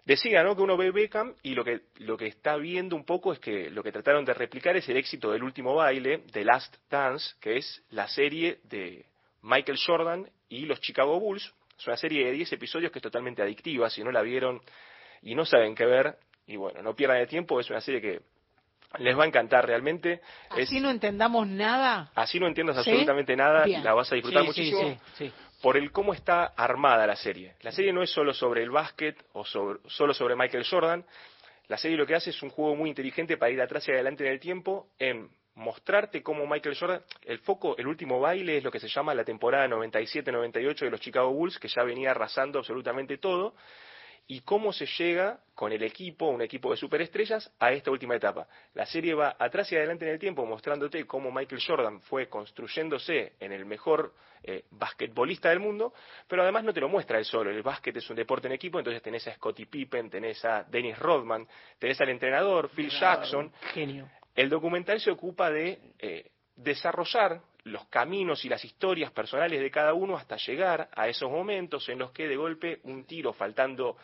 Decía, 0.06 0.44
¿no? 0.44 0.56
Que 0.56 0.62
uno 0.62 0.78
ve 0.78 0.92
Beckham 0.92 1.34
y 1.44 1.54
lo 1.56 1.64
que, 1.66 1.82
lo 1.98 2.16
que 2.18 2.28
está 2.28 2.56
viendo 2.58 2.96
un 2.96 3.04
poco 3.04 3.34
es 3.34 3.40
que 3.40 3.70
lo 3.70 3.84
que 3.84 3.92
trataron 3.92 4.24
de 4.24 4.34
replicar 4.34 4.76
es 4.78 4.88
el 4.90 4.98
éxito 4.98 5.32
del 5.32 5.44
último 5.44 5.76
baile, 5.76 6.20
The 6.32 6.46
Last 6.46 6.76
Dance, 6.90 7.36
que 7.42 7.58
es 7.58 7.84
la 7.90 8.08
serie 8.08 8.60
de 8.64 9.06
Michael 9.42 9.78
Jordan 9.86 10.30
y 10.50 10.66
los 10.66 10.80
Chicago 10.80 11.20
Bulls. 11.20 11.54
Es 11.78 11.88
una 11.88 11.98
serie 11.98 12.26
de 12.26 12.32
10 12.34 12.54
episodios 12.54 12.92
que 12.92 13.00
es 13.00 13.04
totalmente 13.04 13.42
adictiva. 13.42 13.90
Si 13.90 14.04
no 14.04 14.12
la 14.12 14.22
vieron 14.22 14.62
y 15.22 15.36
no 15.36 15.46
saben 15.46 15.76
qué 15.76 15.86
ver, 15.86 16.18
y 16.48 16.56
bueno, 16.56 16.82
no 16.82 16.96
pierdan 16.96 17.18
el 17.18 17.28
tiempo, 17.28 17.60
es 17.60 17.70
una 17.70 17.82
serie 17.82 18.00
que 18.02 18.22
les 19.00 19.18
va 19.18 19.26
a 19.26 19.28
encantar 19.28 19.66
realmente. 19.68 20.22
Así 20.50 20.78
Es- 20.78 20.82
no 20.82 20.90
entendamos 20.90 21.46
nada. 21.48 22.12
así 22.16 22.40
no 22.40 22.48
entiendas 22.48 22.82
¿Sí? 22.84 22.90
absolutamente 22.90 23.36
nada, 23.36 23.66
Bien. 23.66 23.84
la 23.84 23.94
vas 23.94 24.10
a 24.12 24.16
disfrutar 24.16 24.44
Sí, 24.44 24.54
sí, 24.54 24.62
muchísimo 24.72 25.00
sí, 25.18 25.26
sí. 25.28 25.34
Por 25.62 25.78
el 25.78 25.92
cómo 25.92 26.14
está 26.14 26.46
armada 26.46 27.08
la 27.08 27.16
serie. 27.16 27.56
La 27.62 27.72
serie 27.72 27.92
no 27.92 28.04
es 28.04 28.12
solo 28.12 28.34
sobre 28.34 28.64
el 28.64 28.70
básquet 28.70 29.18
o 29.34 29.44
solo 29.44 30.14
sobre 30.14 30.36
Michael 30.36 30.66
Jordan. 30.70 31.06
La 31.68 31.78
serie 31.78 31.98
lo 31.98 32.06
que 32.06 32.16
hace 32.16 32.30
es 32.30 32.44
un 32.44 32.50
juego 32.50 32.76
muy 32.76 32.90
inteligente 32.90 33.38
para 33.38 33.52
ir 33.52 33.62
atrás 33.62 33.88
y 33.88 33.92
adelante 33.92 34.26
en 34.26 34.32
el 34.32 34.40
tiempo, 34.40 34.90
en 35.00 35.30
mostrarte 35.56 36.22
cómo 36.22 36.46
Michael 36.46 36.78
Jordan, 36.80 37.02
el 37.26 37.40
foco, 37.40 37.76
el 37.78 37.88
último 37.88 38.20
baile 38.20 38.58
es 38.58 38.64
lo 38.64 38.72
que 38.72 38.80
se 38.80 38.88
llama 38.88 39.16
la 39.16 39.24
temporada 39.24 39.68
97-98 39.68 40.80
de 40.80 40.92
los 40.92 41.02
Chicago 41.02 41.32
Bulls, 41.32 41.58
que 41.60 41.68
ya 41.68 41.84
venía 41.84 42.12
arrasando 42.12 42.60
absolutamente 42.60 43.18
todo, 43.18 43.56
y 44.28 44.42
cómo 44.42 44.74
se 44.74 44.86
llega 44.86 45.40
con 45.56 45.72
el 45.72 45.82
equipo, 45.82 46.28
un 46.28 46.42
equipo 46.42 46.70
de 46.70 46.78
superestrellas, 46.78 47.52
a 47.60 47.72
esta 47.72 47.90
última 47.90 48.16
etapa. 48.16 48.48
La 48.74 48.86
serie 48.86 49.14
va 49.14 49.36
atrás 49.40 49.72
y 49.72 49.76
adelante 49.76 50.06
en 50.06 50.12
el 50.12 50.20
tiempo 50.20 50.46
mostrándote 50.46 51.06
cómo 51.06 51.32
Michael 51.32 51.62
Jordan 51.66 52.02
fue 52.02 52.28
construyéndose 52.28 53.34
en 53.40 53.54
el 53.54 53.66
mejor 53.66 54.14
eh, 54.44 54.66
basquetbolista 54.72 55.50
del 55.50 55.60
mundo, 55.60 55.94
pero 56.28 56.44
además 56.44 56.64
no 56.64 56.74
te 56.74 56.82
lo 56.82 56.90
muestra 56.90 57.18
él 57.18 57.26
solo. 57.26 57.50
El 57.50 57.64
básquet 57.64 57.96
es 57.96 58.10
un 58.10 58.18
deporte 58.18 58.48
en 58.48 58.54
equipo, 58.54 58.78
entonces 58.78 59.02
tenés 59.02 59.28
a 59.28 59.34
Scottie 59.34 59.66
Pippen, 59.66 60.10
tenés 60.10 60.44
a 60.46 60.64
Dennis 60.64 61.00
Rodman, 61.00 61.48
tenés 61.80 62.00
al 62.02 62.10
entrenador 62.10 62.70
Phil 62.70 62.90
Jackson. 62.90 63.52
Genio. 63.74 64.10
El 64.36 64.50
documental 64.50 65.00
se 65.00 65.10
ocupa 65.10 65.50
de 65.50 65.80
eh, 65.98 66.30
desarrollar 66.56 67.42
los 67.68 67.88
caminos 67.88 68.44
y 68.46 68.50
las 68.50 68.64
historias 68.64 69.12
personales 69.12 69.60
de 69.60 69.72
cada 69.72 69.94
uno 69.94 70.18
hasta 70.18 70.38
llegar 70.38 70.90
a 70.96 71.08
esos 71.08 71.30
momentos 71.30 71.88
en 71.90 72.00
los 72.00 72.12
que 72.12 72.28
de 72.28 72.36
golpe 72.36 72.80
un 72.84 73.06
tiro 73.06 73.34
faltando 73.34 73.98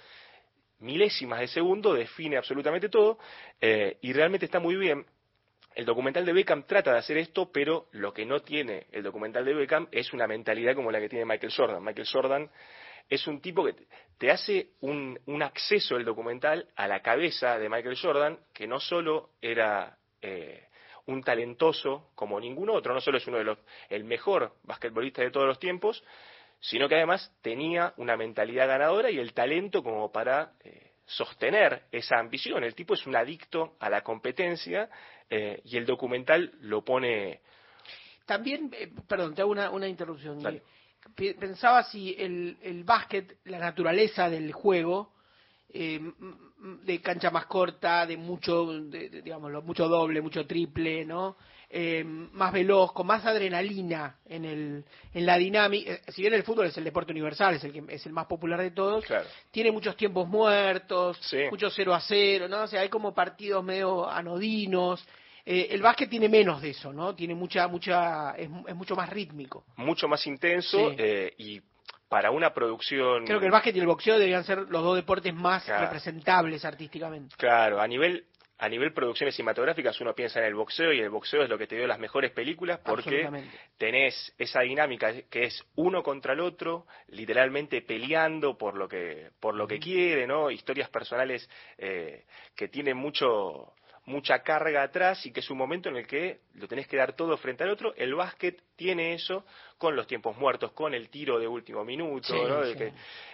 milésimas 0.80 1.40
de 1.40 1.48
segundo 1.48 1.94
define 1.94 2.38
absolutamente 2.38 2.90
todo 2.90 3.18
eh, 3.60 3.98
y 4.02 4.14
realmente 4.14 4.46
está 4.46 4.60
muy 4.60 4.76
bien. 4.76 5.06
El 5.76 5.86
documental 5.86 6.24
de 6.26 6.34
Beckham 6.34 6.64
trata 6.68 6.92
de 6.94 7.00
hacer 7.00 7.18
esto, 7.18 7.52
pero 7.52 7.88
lo 7.94 8.14
que 8.14 8.26
no 8.26 8.42
tiene 8.42 8.86
el 8.92 9.02
documental 9.02 9.44
de 9.44 9.56
Beckham 9.56 9.88
es 9.92 10.14
una 10.14 10.28
mentalidad 10.28 10.76
como 10.76 10.92
la 10.92 11.00
que 11.00 11.10
tiene 11.10 11.26
Michael 11.26 11.54
Jordan. 11.56 11.84
Michael 11.84 12.08
Jordan 12.12 12.52
es 13.10 13.26
un 13.28 13.42
tipo 13.42 13.66
que 13.66 13.76
te 14.18 14.30
hace 14.30 14.70
un, 14.82 15.20
acceso 15.42 15.98
el 15.98 16.06
documental 16.06 16.68
a 16.76 16.88
la 16.88 17.02
cabeza 17.02 17.58
de 17.58 17.70
Michael 17.70 17.98
Jordan, 18.00 18.40
que 18.54 18.68
no 18.68 18.80
solo 18.80 19.32
era 19.42 19.98
eh, 20.22 20.68
un 21.06 21.22
talentoso 21.24 22.12
como 22.16 22.40
ningún 22.40 22.70
otro, 22.70 22.94
no 22.94 23.02
solo 23.02 23.18
es 23.18 23.28
uno 23.28 23.38
de 23.38 23.44
los 23.44 23.60
el 23.90 24.04
mejor 24.04 24.56
basquetbolista 24.64 25.22
de 25.22 25.32
todos 25.32 25.48
los 25.48 25.60
tiempos, 25.60 26.04
sino 26.60 26.88
que 26.88 26.96
además 26.96 27.36
tenía 27.42 27.94
una 27.98 28.16
mentalidad 28.16 28.68
ganadora 28.68 29.12
y 29.12 29.20
el 29.20 29.34
talento 29.34 29.84
como 29.84 30.12
para 30.12 30.54
eh, 30.64 30.92
sostener 31.06 31.84
esa 31.92 32.18
ambición. 32.18 32.64
El 32.64 32.76
tipo 32.76 32.94
es 32.94 33.06
un 33.06 33.16
adicto 33.16 33.76
a 33.80 33.90
la 33.90 34.02
competencia 34.02 34.90
eh, 35.30 35.62
y 35.66 35.78
el 35.78 35.86
documental 35.86 36.54
lo 36.62 36.84
pone 36.84 37.42
También, 38.26 38.72
eh, 38.74 38.92
perdón, 39.08 39.36
te 39.36 39.42
hago 39.42 39.52
una, 39.52 39.70
una 39.72 39.88
interrupción. 39.88 40.42
Dale. 40.42 40.64
Pensaba 41.38 41.84
si 41.84 42.16
el, 42.18 42.58
el 42.62 42.86
básquet, 42.86 43.40
la 43.44 43.60
naturaleza 43.60 44.30
del 44.30 44.54
juego, 44.54 45.12
eh, 45.74 46.00
de 46.84 47.02
cancha 47.02 47.30
más 47.32 47.46
corta, 47.48 48.06
de 48.06 48.16
mucho, 48.16 48.66
de, 48.68 49.10
de, 49.10 49.22
digamos, 49.22 49.52
lo- 49.52 49.62
mucho 49.64 49.88
doble, 49.88 50.22
mucho 50.22 50.46
triple, 50.46 51.04
¿no? 51.06 51.36
Eh, 51.76 52.04
más 52.06 52.54
veloz, 52.54 52.92
con 52.94 53.08
más 53.08 53.26
adrenalina 53.26 54.18
en, 54.26 54.46
el, 54.46 54.86
en 55.14 55.26
la 55.26 55.38
dinámica. 55.38 55.94
eh, 55.94 56.02
Si 56.10 56.22
bien 56.22 56.34
el 56.36 56.44
fútbol 56.44 56.68
es 56.68 56.78
el 56.78 56.84
deporte 56.84 57.12
universal, 57.12 57.56
es 57.56 57.64
el, 57.64 57.74
que, 57.74 57.84
es 57.96 58.06
el 58.06 58.14
más 58.14 58.28
popular 58.28 58.62
de 58.62 58.70
todos, 58.72 59.04
Claro. 59.06 59.26
tiene 59.50 59.72
muchos 59.72 59.98
tiempos 59.98 60.28
muertos, 60.28 61.20
muchos 61.50 61.74
0 61.76 61.94
a 61.96 62.00
0, 62.02 62.48
¿no? 62.48 62.62
O 62.64 62.68
sea, 62.68 62.82
hay 62.82 62.90
como 62.90 63.14
partidos 63.14 63.64
medio 63.64 64.08
anodinos. 64.10 65.04
Eh, 65.46 65.68
el 65.72 65.82
básquet 65.82 66.10
tiene 66.10 66.30
menos 66.30 66.62
de 66.62 66.70
eso, 66.70 66.94
¿no? 66.94 67.16
Tiene 67.16 67.34
mucha, 67.36 67.68
mucha, 67.68 68.32
es, 68.38 68.48
es 68.68 68.76
mucho 68.76 68.96
más 68.96 69.10
rítmico. 69.10 69.66
mucho 69.78 70.08
más 70.08 70.26
intenso 70.28 70.90
Sí. 70.92 70.96
eh, 71.00 71.34
y 71.38 71.62
para 72.14 72.30
una 72.30 72.54
producción 72.54 73.26
Creo 73.26 73.40
que 73.40 73.48
el 73.48 73.52
básquet 73.52 73.76
y 73.76 73.80
el 73.80 73.88
boxeo 73.88 74.20
deberían 74.20 74.44
ser 74.44 74.60
los 74.70 74.84
dos 74.84 74.96
deportes 74.96 75.34
más 75.34 75.64
Claro. 75.64 75.86
representables 75.86 76.64
artísticamente. 76.64 77.36
Claro, 77.36 77.82
a 77.82 77.88
nivel 77.88 78.26
a 78.60 78.70
nivel 78.70 78.94
producciones 78.94 79.36
cinematográficas 79.36 80.00
uno 80.00 80.14
piensa 80.14 80.40
en 80.40 80.46
el 80.46 80.54
boxeo 80.54 80.94
y 80.94 81.00
el 81.00 81.10
boxeo 81.10 81.42
es 81.42 81.50
lo 81.50 81.58
que 81.58 81.66
te 81.66 81.76
dio 81.76 81.88
las 81.88 81.98
mejores 81.98 82.30
películas 82.30 82.80
porque 82.86 83.28
tenés 83.80 84.32
esa 84.38 84.62
dinámica 84.62 85.12
que 85.24 85.46
es 85.46 85.66
uno 85.76 86.04
contra 86.04 86.34
el 86.34 86.40
otro, 86.40 86.86
literalmente 87.08 87.82
peleando 87.82 88.60
por 88.60 88.76
lo 88.76 88.88
que 88.88 89.32
por 89.40 89.56
lo 89.56 89.68
que 89.68 89.80
quiere, 89.80 90.28
¿no? 90.28 90.52
Historias 90.52 90.90
personales 90.90 91.50
eh, 91.80 92.26
que 92.56 92.68
tienen 92.68 92.96
mucho 92.96 93.74
mucha 94.06 94.40
carga 94.40 94.84
atrás 94.84 95.26
y 95.26 95.32
que 95.32 95.40
es 95.40 95.50
un 95.50 95.58
momento 95.58 95.90
en 95.90 95.98
el 95.98 96.08
que 96.08 96.42
lo 96.56 96.68
tenés 96.68 96.88
que 96.88 96.98
dar 96.98 97.14
todo 97.14 97.38
frente 97.38 97.64
al 97.64 97.70
otro. 97.70 97.94
El 97.96 98.16
básquet 98.16 98.62
tiene 98.76 99.14
eso 99.14 99.46
con 99.78 99.96
los 99.96 100.08
tiempos 100.08 100.38
muertos, 100.38 100.72
con 100.74 100.94
el 100.94 101.10
tiro 101.10 101.40
de 101.40 101.48
último 101.48 101.86
minuto, 101.86 102.28
Sí, 102.28 102.40
¿no? 102.48 102.62
De 102.62 102.76
que 102.76 102.94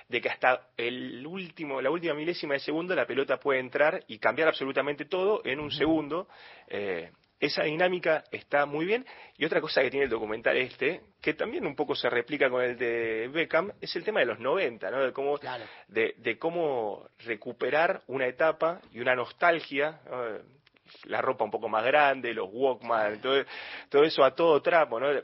de 0.10 0.22
que 0.22 0.30
hasta 0.30 0.70
el 0.76 1.26
último, 1.26 1.82
la 1.82 1.92
última 1.92 2.16
milésima 2.16 2.56
de 2.56 2.60
segundo 2.60 2.96
la 2.96 3.06
pelota 3.06 3.40
puede 3.40 3.60
entrar 3.60 4.04
y 4.08 4.18
cambiar 4.18 4.48
absolutamente 4.48 5.06
todo 5.06 5.42
en 5.46 5.60
un 5.60 5.72
segundo. 5.72 6.28
Eh, 6.68 7.12
esa 7.40 7.64
dinámica 7.64 8.24
está 8.32 8.66
muy 8.66 8.86
bien. 8.86 9.06
Y 9.38 9.46
otra 9.46 9.62
cosa 9.62 9.82
que 9.82 9.90
tiene 9.90 10.06
el 10.06 10.10
documental 10.10 10.58
este, 10.58 11.02
que 11.22 11.36
también 11.36 11.66
un 11.66 11.76
poco 11.76 11.96
se 11.96 12.10
replica 12.10 12.50
con 12.50 12.62
el 12.64 12.78
de 12.78 13.30
Beckham, 13.32 13.72
es 13.80 13.96
el 13.96 14.04
tema 14.04 14.20
de 14.20 14.26
los 14.26 14.40
90, 14.40 14.92
¿no? 14.92 15.06
De 15.06 15.14
cómo, 15.14 15.40
de, 15.88 16.16
de 16.18 16.38
cómo 16.38 17.08
recuperar 17.20 18.02
una 18.08 18.26
etapa 18.28 18.82
y 18.92 19.00
una 19.00 19.16
nostalgia, 19.16 20.02
¿no? 20.10 20.59
La 21.06 21.22
ropa 21.22 21.44
un 21.44 21.52
poco 21.52 21.70
más 21.70 21.84
grande, 21.86 22.34
los 22.34 22.50
Walkman, 22.52 23.22
todo, 23.22 23.44
todo 23.90 24.04
eso 24.04 24.24
a 24.24 24.34
todo 24.36 24.62
trapo, 24.62 25.00
¿no? 25.00 25.10
El, 25.10 25.24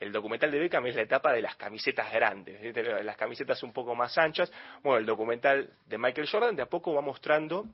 el 0.00 0.12
documental 0.12 0.50
de 0.50 0.58
Beckham 0.58 0.86
es 0.86 0.96
la 0.96 1.02
etapa 1.02 1.32
de 1.32 1.42
las 1.42 1.56
camisetas 1.56 2.12
grandes, 2.12 2.74
las 3.04 3.16
camisetas 3.16 3.62
un 3.62 3.72
poco 3.72 3.94
más 3.94 4.16
anchas. 4.18 4.52
Bueno, 4.82 4.98
el 4.98 5.06
documental 5.06 5.70
de 5.86 5.98
Michael 5.98 6.28
Jordan 6.30 6.56
de 6.56 6.62
a 6.62 6.66
poco 6.66 6.94
va 6.94 7.00
mostrando 7.00 7.66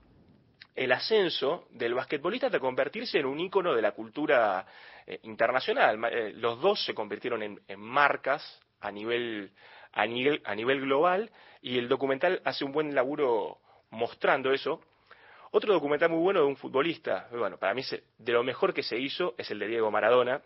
el 0.74 0.92
ascenso 0.92 1.66
del 1.70 1.94
basquetbolista 1.94 2.46
hasta 2.46 2.60
convertirse 2.60 3.18
en 3.18 3.26
un 3.26 3.40
ícono 3.40 3.74
de 3.74 3.82
la 3.82 3.92
cultura 3.92 4.64
eh, 5.06 5.18
internacional. 5.24 5.98
Eh, 6.10 6.32
los 6.36 6.60
dos 6.60 6.84
se 6.84 6.94
convirtieron 6.94 7.42
en, 7.42 7.60
en 7.66 7.80
marcas 7.80 8.60
a 8.80 8.90
nivel, 8.90 9.52
a, 9.92 10.06
nivel, 10.06 10.40
a 10.44 10.54
nivel 10.54 10.80
global 10.80 11.30
y 11.60 11.78
el 11.78 11.88
documental 11.88 12.40
hace 12.44 12.64
un 12.64 12.72
buen 12.72 12.94
laburo 12.94 13.58
mostrando 13.90 14.52
eso. 14.52 14.80
Otro 15.52 15.72
documental 15.72 16.10
muy 16.10 16.20
bueno 16.20 16.40
de 16.40 16.46
un 16.46 16.56
futbolista, 16.56 17.28
bueno, 17.32 17.58
para 17.58 17.74
mí 17.74 17.82
de 18.18 18.32
lo 18.32 18.44
mejor 18.44 18.72
que 18.72 18.82
se 18.82 18.98
hizo 18.98 19.34
es 19.36 19.50
el 19.50 19.58
de 19.58 19.66
Diego 19.66 19.90
Maradona, 19.90 20.40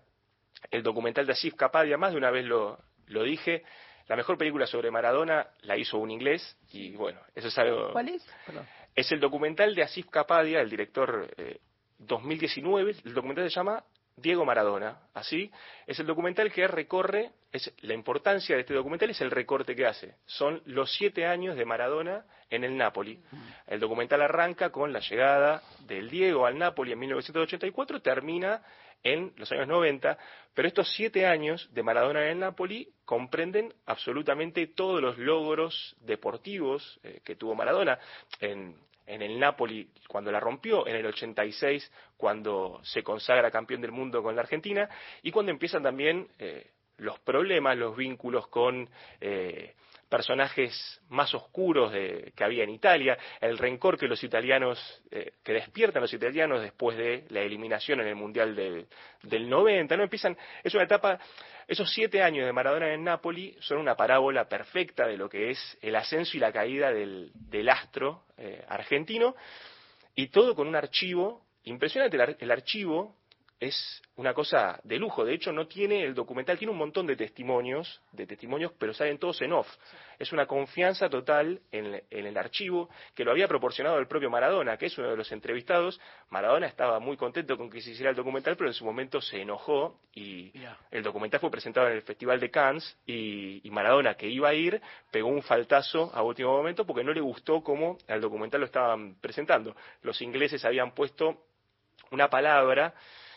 el 0.71 0.83
documental 0.83 1.27
de 1.27 1.33
Asif 1.33 1.55
Kapadia, 1.55 1.99
más 1.99 2.13
de 2.13 2.19
una 2.19 2.31
vez 2.31 2.47
lo, 2.47 2.79
lo 3.09 3.23
dije, 3.23 3.65
la 4.09 4.17
mejor 4.17 4.39
película 4.39 4.67
sobre 4.67 4.91
Maradona 4.91 5.47
la 5.63 5.77
hizo 5.77 5.99
un 5.99 6.11
inglés 6.11 6.59
y 6.73 6.95
bueno, 6.97 7.21
eso 7.35 7.49
es 7.49 7.59
algo... 7.59 7.93
¿Cuál 7.93 8.09
es? 8.11 8.27
Perdón. 8.47 8.67
Es 8.95 9.11
el 9.13 9.21
documental 9.21 9.75
de 9.75 9.83
Asif 9.83 10.09
Kapadia, 10.09 10.61
el 10.61 10.71
director 10.71 11.29
eh, 11.37 11.59
2019. 11.99 12.97
El 13.05 13.15
documental 13.15 13.51
se 13.51 13.55
llama 13.55 13.83
Diego 14.17 14.45
Maradona. 14.45 14.99
Así 15.13 15.51
es 15.87 15.99
el 15.99 16.07
documental 16.07 16.53
que 16.53 16.67
recorre. 16.67 17.33
Es 17.53 17.73
la 17.83 17.95
importancia 17.95 18.55
de 18.55 18.63
este 18.63 18.75
documental 18.75 19.11
es 19.11 19.21
el 19.21 19.31
recorte 19.31 19.75
que 19.75 19.87
hace. 19.87 20.17
Son 20.27 20.63
los 20.67 20.93
siete 20.97 21.27
años 21.27 21.57
de 21.57 21.65
Maradona 21.65 22.25
en 22.51 22.65
el 22.65 22.77
Napoli. 22.77 23.21
El 23.67 23.81
documental 23.81 24.23
arranca 24.23 24.71
con 24.71 24.93
la 24.93 25.01
llegada 25.01 25.63
del 25.87 26.11
Diego 26.11 26.47
al 26.47 26.59
Napoli 26.59 26.93
en 26.93 26.99
1984, 27.01 28.01
termina 28.03 28.63
en 29.03 29.33
los 29.37 29.53
años 29.53 29.69
90, 29.69 30.19
pero 30.55 30.67
estos 30.67 30.91
siete 30.95 31.27
años 31.27 31.69
de 31.73 31.83
Maradona 31.83 32.25
en 32.25 32.31
el 32.31 32.39
Napoli 32.41 32.89
comprenden 33.05 33.75
absolutamente 33.87 34.67
todos 34.69 35.03
los 35.03 35.19
logros 35.19 35.95
deportivos 36.01 36.99
eh, 37.03 37.21
que 37.23 37.37
tuvo 37.37 37.55
Maradona 37.55 37.99
en, 38.41 38.77
en 39.07 39.23
el 39.23 39.39
Napoli 39.39 39.89
cuando 40.09 40.31
la 40.33 40.41
rompió, 40.41 40.87
en 40.87 40.97
el 40.97 41.07
86 41.07 41.91
cuando 42.17 42.81
se 42.83 43.03
consagra 43.03 43.51
campeón 43.51 43.81
del 43.81 43.93
mundo 43.93 44.23
con 44.23 44.35
la 44.35 44.43
Argentina 44.43 44.89
y 45.23 45.31
cuando 45.31 45.53
empiezan 45.53 45.83
también 45.83 46.29
eh, 46.39 46.71
los 46.99 47.19
problemas, 47.21 47.77
los 47.77 47.97
vínculos 47.97 48.47
con 48.49 48.89
eh, 49.21 49.75
personajes 50.15 51.01
más 51.09 51.35
oscuros 51.35 51.91
de- 51.93 52.33
que 52.37 52.45
había 52.45 52.63
en 52.63 52.71
Italia, 52.71 53.19
el 53.41 53.59
rencor 53.59 53.99
que 53.99 54.07
los 54.07 54.23
italianos, 54.23 54.79
eh, 55.11 55.33
que 55.43 55.53
despiertan 55.55 56.03
los 56.03 56.13
italianos 56.15 56.63
después 56.63 56.97
de 56.97 57.25
la 57.31 57.41
eliminación 57.41 58.01
en 58.01 58.07
el 58.07 58.15
Mundial 58.15 58.55
del, 58.55 58.87
del 59.25 59.49
90, 59.51 59.97
¿no? 59.97 60.05
Empiezan, 60.05 60.37
es 60.63 60.73
una 60.73 60.85
etapa, 60.85 61.19
esos 61.67 61.93
siete 61.93 62.23
años 62.23 62.47
de 62.47 62.53
Maradona 62.53 62.95
en 62.95 63.03
Nápoli 63.03 63.57
son 63.59 63.79
una 63.79 63.97
parábola 63.97 64.49
perfecta 64.49 65.05
de 65.05 65.17
lo 65.17 65.29
que 65.29 65.51
es 65.51 65.79
el 65.83 65.97
ascenso 65.97 66.37
y 66.37 66.41
la 66.41 66.53
caída 66.53 66.93
del, 66.93 67.33
del 67.35 67.69
astro 67.69 68.23
eh, 68.39 68.65
argentino, 68.69 69.35
y 70.15 70.29
todo 70.29 70.55
con 70.55 70.69
un 70.69 70.77
archivo 70.77 71.45
impresionante. 71.65 72.15
El, 72.15 72.23
ar- 72.23 72.37
el 72.39 72.51
archivo 72.53 73.17
es 73.61 74.03
una 74.17 74.35
cosa 74.35 74.81
de 74.85 74.99
lujo. 74.99 75.25
De 75.25 75.35
hecho, 75.35 75.53
no 75.53 75.67
tiene 75.67 76.05
el 76.05 76.15
documental, 76.15 76.59
tiene 76.59 76.73
un 76.73 76.79
montón 76.79 77.07
de 77.07 77.17
testimonios, 77.17 78.01
de 78.13 78.27
testimonios, 78.27 78.73
pero 78.79 78.93
salen 78.95 79.19
todos 79.19 79.41
en 79.43 79.53
off. 79.53 79.69
Es 80.19 80.33
una 80.33 80.47
confianza 80.47 81.09
total 81.09 81.61
en, 81.73 82.03
en 82.11 82.27
el 82.27 82.37
archivo 82.37 82.89
que 83.15 83.25
lo 83.25 83.33
había 83.33 83.49
proporcionado 83.49 83.99
el 83.99 84.07
propio 84.07 84.31
Maradona, 84.31 84.77
que 84.77 84.87
es 84.87 84.99
uno 84.99 85.11
de 85.11 85.17
los 85.17 85.31
entrevistados. 85.33 86.01
Maradona 86.31 86.67
estaba 86.67 87.01
muy 87.01 87.17
contento 87.17 87.57
con 87.57 87.71
que 87.71 87.81
se 87.81 87.91
hiciera 87.91 88.11
el 88.11 88.17
documental, 88.17 88.57
pero 88.57 88.69
en 88.69 88.75
su 88.75 88.85
momento 88.85 89.21
se 89.21 89.41
enojó 89.41 90.01
y 90.15 90.53
el 90.91 91.03
documental 91.03 91.41
fue 91.41 91.51
presentado 91.51 91.89
en 91.89 91.95
el 91.95 92.03
Festival 92.03 92.39
de 92.39 92.51
Cannes 92.51 92.97
y, 93.07 93.67
y 93.67 93.71
Maradona, 93.71 94.15
que 94.15 94.29
iba 94.29 94.49
a 94.49 94.55
ir, 94.55 94.81
pegó 95.11 95.29
un 95.29 95.43
faltazo 95.43 96.11
a 96.15 96.23
último 96.23 96.57
momento 96.57 96.87
porque 96.87 97.03
no 97.03 97.13
le 97.13 97.21
gustó 97.21 97.63
cómo 97.63 97.99
al 98.09 98.21
documental 98.21 98.61
lo 98.61 98.67
estaban 98.67 99.17
presentando. 99.21 99.75
Los 100.03 100.21
ingleses 100.23 100.65
habían 100.65 100.95
puesto 100.95 101.45
una 102.11 102.29
palabra 102.31 102.95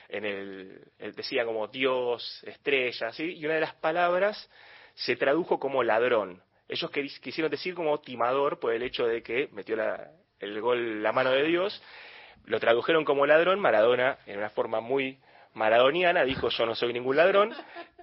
en 0.09 0.25
el, 0.25 0.81
el- 0.99 1.13
decía 1.13 1.45
como 1.45 1.67
Dios, 1.67 2.43
estrella, 2.45 3.09
y 3.17 3.45
una 3.45 3.55
de 3.55 3.61
las 3.61 3.75
palabras 3.75 4.49
se 4.95 5.15
tradujo 5.15 5.59
como 5.59 5.83
ladrón. 5.83 6.41
Ellos 6.69 6.91
quisieron 7.21 7.49
decir 7.51 7.73
como 7.75 7.99
timador 8.01 8.59
por 8.59 8.73
el 8.73 8.83
hecho 8.83 9.05
de 9.05 9.21
que 9.23 9.47
metió 9.51 9.75
la- 9.75 10.11
el 10.39 10.59
gol 10.61 11.01
la 11.01 11.11
mano 11.11 11.31
de 11.31 11.43
Dios, 11.43 11.81
lo 12.45 12.59
tradujeron 12.59 13.03
como 13.05 13.25
ladrón, 13.25 13.59
Maradona 13.59 14.17
en 14.25 14.37
una 14.37 14.49
forma 14.49 14.79
muy 14.79 15.17
maradoniana 15.53 16.23
dijo 16.23 16.49
yo 16.49 16.65
no 16.65 16.75
soy 16.75 16.93
ningún 16.93 17.15
ladrón 17.15 17.53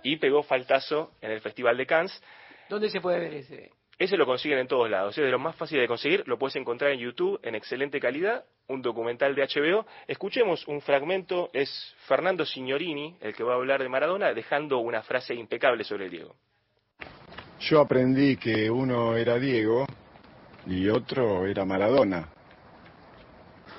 y 0.03 0.17
pegó 0.17 0.43
faltazo 0.43 1.13
en 1.21 1.31
el 1.31 1.41
Festival 1.41 1.77
de 1.77 1.87
Cannes. 1.87 2.23
¿Dónde 2.69 2.91
se 2.91 3.01
puede 3.01 3.21
ver 3.21 3.35
ese? 3.35 3.71
Ese 3.99 4.17
lo 4.17 4.27
consiguen 4.27 4.59
en 4.59 4.67
todos 4.67 4.91
lados, 4.91 5.17
es 5.17 5.25
de 5.25 5.31
lo 5.31 5.39
más 5.39 5.55
fácil 5.57 5.79
de 5.79 5.87
conseguir, 5.87 6.27
lo 6.27 6.39
puedes 6.39 6.57
encontrar 6.57 6.91
en 6.91 6.99
YouTube 6.99 7.39
en 7.43 7.55
excelente 7.55 8.01
calidad, 8.01 8.45
un 8.69 8.83
documental 8.83 9.35
de 9.35 9.43
HBO. 9.43 9.87
Escuchemos 10.09 10.67
un 10.67 10.81
fragmento, 10.81 11.51
es 11.53 11.95
Fernando 12.07 12.45
Signorini 12.45 13.17
el 13.21 13.35
que 13.35 13.45
va 13.45 13.53
a 13.53 13.57
hablar 13.57 13.83
de 13.83 13.89
Maradona, 13.89 14.33
dejando 14.33 14.79
una 14.79 15.03
frase 15.03 15.35
impecable 15.35 15.85
sobre 15.85 16.09
Diego. 16.09 16.35
Yo 17.61 17.81
aprendí 17.81 18.37
que 18.37 18.69
uno 18.71 19.17
era 19.17 19.39
Diego 19.39 19.87
y 20.67 20.89
otro 20.89 21.47
era 21.47 21.65
Maradona. 21.65 22.29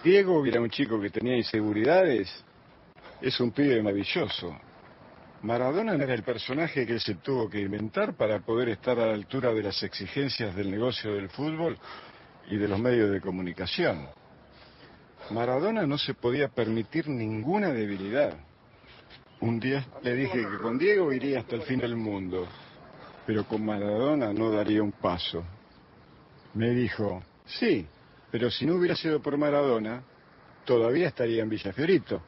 Diego 0.03 0.45
era 0.45 0.61
un 0.61 0.69
chico 0.69 0.99
que 1.01 1.09
tenía 1.09 1.35
inseguridades, 1.35 2.45
es 3.21 3.39
un 3.39 3.51
pibe 3.51 3.81
maravilloso. 3.81 4.55
Maradona 5.45 5.93
era 5.93 6.15
el 6.15 6.23
personaje 6.23 6.87
que 6.87 6.99
se 6.99 7.13
tuvo 7.15 7.47
que 7.47 7.61
inventar 7.61 8.15
para 8.15 8.39
poder 8.39 8.69
estar 8.69 8.99
a 8.99 9.05
la 9.05 9.13
altura 9.13 9.53
de 9.53 9.61
las 9.61 9.83
exigencias 9.83 10.55
del 10.55 10.71
negocio 10.71 11.13
del 11.13 11.29
fútbol 11.29 11.77
y 12.49 12.57
de 12.57 12.67
los 12.67 12.79
medios 12.79 13.11
de 13.11 13.21
comunicación. 13.21 14.07
Maradona 15.29 15.85
no 15.85 15.99
se 15.99 16.15
podía 16.15 16.47
permitir 16.47 17.07
ninguna 17.09 17.69
debilidad. 17.69 18.33
Un 19.39 19.59
día 19.59 19.85
le 20.01 20.15
dije 20.15 20.47
que 20.49 20.57
con 20.57 20.79
Diego 20.79 21.13
iría 21.13 21.41
hasta 21.41 21.57
el 21.57 21.61
fin 21.61 21.79
del 21.79 21.95
mundo, 21.95 22.47
pero 23.27 23.47
con 23.47 23.63
Maradona 23.63 24.33
no 24.33 24.49
daría 24.49 24.81
un 24.81 24.93
paso. 24.93 25.43
Me 26.55 26.71
dijo, 26.71 27.21
sí, 27.45 27.85
pero 28.31 28.49
si 28.49 28.65
no 28.65 28.77
hubiera 28.77 28.95
sido 28.95 29.21
por 29.21 29.37
Maradona, 29.37 30.01
todavía 30.65 31.09
estaría 31.09 31.43
en 31.43 31.49
Villa 31.49 31.71
Fiorito. 31.71 32.23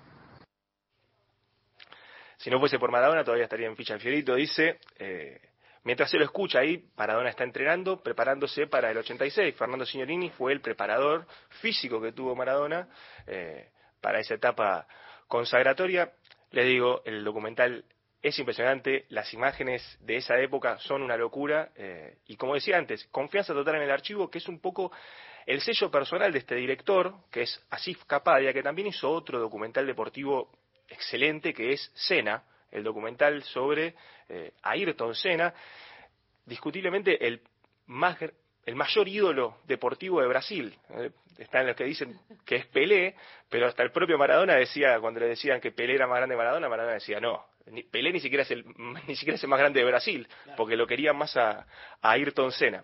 Si 2.47 2.51
no 2.51 2.61
fuese 2.61 2.79
por 2.79 2.91
Maradona, 2.91 3.25
todavía 3.25 3.43
estaría 3.43 3.67
en 3.67 3.75
ficha 3.75 3.95
el 3.95 3.99
Fiorito, 3.99 4.33
dice. 4.33 4.79
eh, 4.99 5.37
mientras 5.83 6.09
se 6.09 6.17
lo 6.17 6.23
escucha 6.23 6.59
ahí, 6.59 6.81
Maradona 6.95 7.29
está 7.29 7.43
entrenando, 7.43 8.01
preparándose 8.01 8.67
para 8.67 8.89
el 8.89 8.97
86. 8.99 9.53
Fernando 9.53 9.85
Signorini 9.85 10.29
fue 10.29 10.53
el 10.53 10.61
preparador 10.61 11.27
físico 11.59 11.99
que 12.01 12.13
tuvo 12.13 12.37
Maradona 12.37 12.87
eh, 13.27 13.67
para 13.99 14.21
esa 14.21 14.35
etapa 14.35 14.87
consagratoria. 15.27 16.13
Les 16.51 16.67
digo, 16.67 17.01
el 17.03 17.21
documental 17.25 17.83
es 18.21 18.39
impresionante, 18.39 19.07
las 19.09 19.33
imágenes 19.33 19.97
de 19.99 20.15
esa 20.15 20.39
época 20.39 20.77
son 20.77 21.03
una 21.03 21.17
locura 21.17 21.71
eh, 21.75 22.19
y 22.27 22.37
como 22.37 22.53
decía 22.53 22.77
antes, 22.77 23.09
confianza 23.11 23.53
total 23.53 23.75
en 23.75 23.81
el 23.81 23.91
archivo, 23.91 24.29
que 24.29 24.37
es 24.37 24.47
un 24.47 24.61
poco 24.61 24.93
el 25.45 25.59
sello 25.59 25.91
personal 25.91 26.31
de 26.31 26.39
este 26.39 26.55
director, 26.55 27.13
que 27.29 27.41
es 27.41 27.61
Asif 27.71 28.05
Kapadia, 28.05 28.53
que 28.53 28.63
también 28.63 28.87
hizo 28.87 29.11
otro 29.11 29.37
documental 29.37 29.85
deportivo 29.85 30.49
excelente 30.89 31.53
que 31.53 31.71
es 31.73 31.91
Senna, 31.95 32.43
el 32.71 32.83
documental 32.83 33.43
sobre 33.43 33.95
eh, 34.29 34.51
Ayrton 34.63 35.15
Senna, 35.15 35.53
discutiblemente 36.45 37.25
el 37.25 37.41
más 37.87 38.17
el 38.65 38.75
mayor 38.75 39.07
ídolo 39.07 39.59
deportivo 39.65 40.19
de 40.21 40.27
Brasil. 40.27 40.77
Eh, 40.89 41.11
están 41.37 41.67
los 41.67 41.75
que 41.75 41.85
dicen 41.85 42.19
que 42.45 42.55
es 42.57 42.65
Pelé, 42.65 43.15
pero 43.49 43.67
hasta 43.67 43.81
el 43.83 43.91
propio 43.91 44.17
Maradona 44.17 44.55
decía, 44.55 44.99
cuando 44.99 45.19
le 45.21 45.27
decían 45.27 45.61
que 45.61 45.71
Pelé 45.71 45.95
era 45.95 46.07
más 46.07 46.17
grande 46.17 46.33
que 46.33 46.37
Maradona, 46.37 46.67
Maradona 46.67 46.95
decía, 46.95 47.19
no, 47.21 47.45
ni- 47.67 47.83
Pelé 47.83 48.11
ni 48.11 48.19
siquiera 48.19 48.43
es 48.43 48.51
el, 48.51 48.65
ni 49.07 49.15
siquiera 49.15 49.35
es 49.35 49.43
el 49.43 49.49
más 49.49 49.59
grande 49.59 49.79
de 49.79 49.85
Brasil, 49.85 50.27
porque 50.57 50.75
lo 50.75 50.85
querían 50.85 51.15
más 51.15 51.37
a, 51.37 51.59
a 52.01 52.11
Ayrton 52.11 52.51
Senna. 52.51 52.83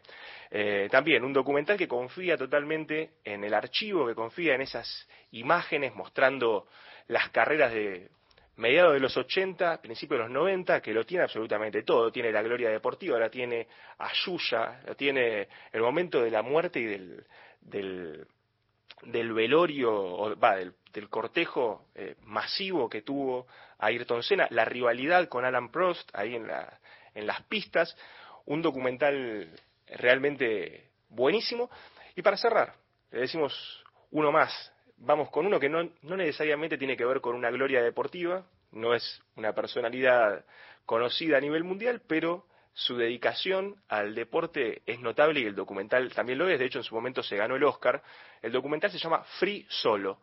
Eh, 0.52 0.88
también 0.92 1.24
un 1.26 1.34
documental 1.34 1.78
que 1.78 1.88
confía 1.88 2.38
totalmente 2.38 3.16
en 3.26 3.44
el 3.44 3.54
archivo, 3.54 4.06
que 4.08 4.16
confía 4.16 4.54
en 4.56 4.62
esas 4.62 5.10
imágenes 5.32 5.94
mostrando 5.96 6.68
las 7.08 7.30
carreras 7.30 7.74
de 7.74 8.10
mediados 8.56 8.94
de 8.94 9.00
los 9.00 9.16
80, 9.18 9.82
principios 9.82 10.20
de 10.20 10.24
los 10.26 10.32
90, 10.32 10.82
que 10.82 10.94
lo 10.94 11.06
tiene 11.06 11.24
absolutamente 11.24 11.84
todo. 11.84 12.12
Tiene 12.12 12.32
la 12.32 12.42
gloria 12.42 12.70
deportiva, 12.70 13.18
la 13.20 13.30
tiene 13.30 13.68
a 13.98 14.12
Yuya, 14.14 14.82
la 14.86 14.96
tiene 14.96 15.48
el 15.72 15.82
momento 15.82 16.22
de 16.22 16.32
la 16.32 16.42
muerte 16.42 16.80
y 16.80 16.86
del, 16.86 17.26
del, 17.62 19.34
velorio, 19.34 19.94
o, 19.94 20.36
va, 20.38 20.56
del, 20.56 20.74
del 20.94 21.10
cortejo 21.10 21.88
eh, 21.96 22.16
masivo 22.22 22.90
que 22.90 23.02
tuvo 23.02 23.48
Ayrton 23.80 24.24
Senna, 24.24 24.48
la 24.52 24.66
rivalidad 24.66 25.28
con 25.28 25.46
Alan 25.46 25.72
Prost 25.72 26.10
ahí 26.14 26.36
en, 26.36 26.48
la, 26.48 26.80
en 27.16 27.26
las 27.26 27.42
pistas, 27.44 27.98
un 28.46 28.62
documental 28.62 29.50
realmente 29.88 30.92
buenísimo. 31.10 31.70
Y 32.16 32.22
para 32.22 32.38
cerrar, 32.38 32.76
le 33.12 33.22
decimos 33.22 33.84
uno 34.12 34.32
más. 34.32 34.73
Vamos 35.06 35.30
con 35.30 35.46
uno 35.46 35.60
que 35.60 35.68
no, 35.68 35.90
no 36.02 36.16
necesariamente 36.16 36.78
tiene 36.78 36.96
que 36.96 37.06
ver 37.06 37.20
con 37.20 37.36
una 37.36 37.52
gloria 37.52 37.82
deportiva, 37.82 38.46
no 38.72 38.94
es 38.94 39.22
una 39.36 39.54
personalidad 39.54 40.46
conocida 40.86 41.38
a 41.38 41.42
nivel 41.42 41.66
mundial, 41.66 42.02
pero 42.08 42.46
su 42.74 42.96
dedicación 42.96 43.76
al 43.90 44.16
deporte 44.16 44.82
es 44.86 45.00
notable 45.00 45.42
y 45.42 45.46
el 45.46 45.56
documental 45.56 46.12
también 46.14 46.40
lo 46.40 46.48
es. 46.48 46.58
De 46.58 46.66
hecho, 46.66 46.80
en 46.80 46.86
su 46.86 46.96
momento 46.96 47.22
se 47.22 47.36
ganó 47.36 47.58
el 47.58 47.64
Oscar. 47.66 48.02
El 48.42 48.54
documental 48.54 48.92
se 48.92 48.98
llama 48.98 49.24
Free 49.40 49.66
Solo, 49.70 50.20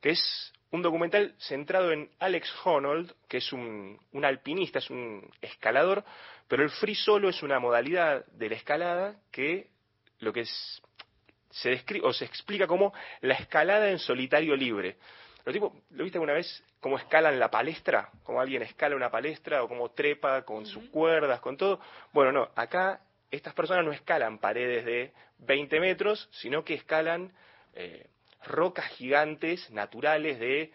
que 0.00 0.10
es 0.10 0.52
un 0.70 0.82
documental 0.82 1.34
centrado 1.38 1.92
en 1.92 2.10
Alex 2.18 2.52
Honnold, 2.64 3.14
que 3.28 3.38
es 3.38 3.52
un, 3.52 3.98
un 4.12 4.24
alpinista, 4.24 4.80
es 4.80 4.90
un 4.90 5.30
escalador, 5.40 6.04
pero 6.48 6.62
el 6.62 6.70
free 6.70 6.94
solo 6.94 7.28
es 7.28 7.42
una 7.42 7.58
modalidad 7.58 8.26
de 8.26 8.48
la 8.48 8.56
escalada 8.56 9.20
que 9.30 9.70
lo 10.18 10.32
que 10.32 10.40
es, 10.40 10.82
se 11.60 11.70
describe 11.70 12.06
o 12.06 12.12
se 12.12 12.24
explica 12.24 12.66
como 12.66 12.92
la 13.20 13.34
escalada 13.34 13.90
en 13.90 13.98
solitario 13.98 14.56
libre. 14.56 14.96
Lo, 15.44 15.52
tipo, 15.52 15.74
¿Lo 15.90 16.04
viste 16.04 16.18
alguna 16.18 16.34
vez 16.34 16.64
cómo 16.80 16.98
escalan 16.98 17.38
la 17.38 17.50
palestra? 17.50 18.10
Como 18.22 18.40
alguien 18.40 18.62
escala 18.62 18.96
una 18.96 19.10
palestra 19.10 19.62
o 19.62 19.68
cómo 19.68 19.90
trepa 19.90 20.42
con 20.42 20.66
sus 20.66 20.88
cuerdas, 20.90 21.40
con 21.40 21.56
todo. 21.56 21.80
Bueno, 22.12 22.32
no, 22.32 22.50
acá 22.54 23.00
estas 23.30 23.54
personas 23.54 23.84
no 23.84 23.92
escalan 23.92 24.38
paredes 24.38 24.84
de 24.84 25.12
20 25.38 25.80
metros, 25.80 26.28
sino 26.32 26.64
que 26.64 26.74
escalan 26.74 27.32
eh, 27.74 28.06
rocas 28.44 28.86
gigantes 28.92 29.70
naturales 29.70 30.38
de 30.38 30.72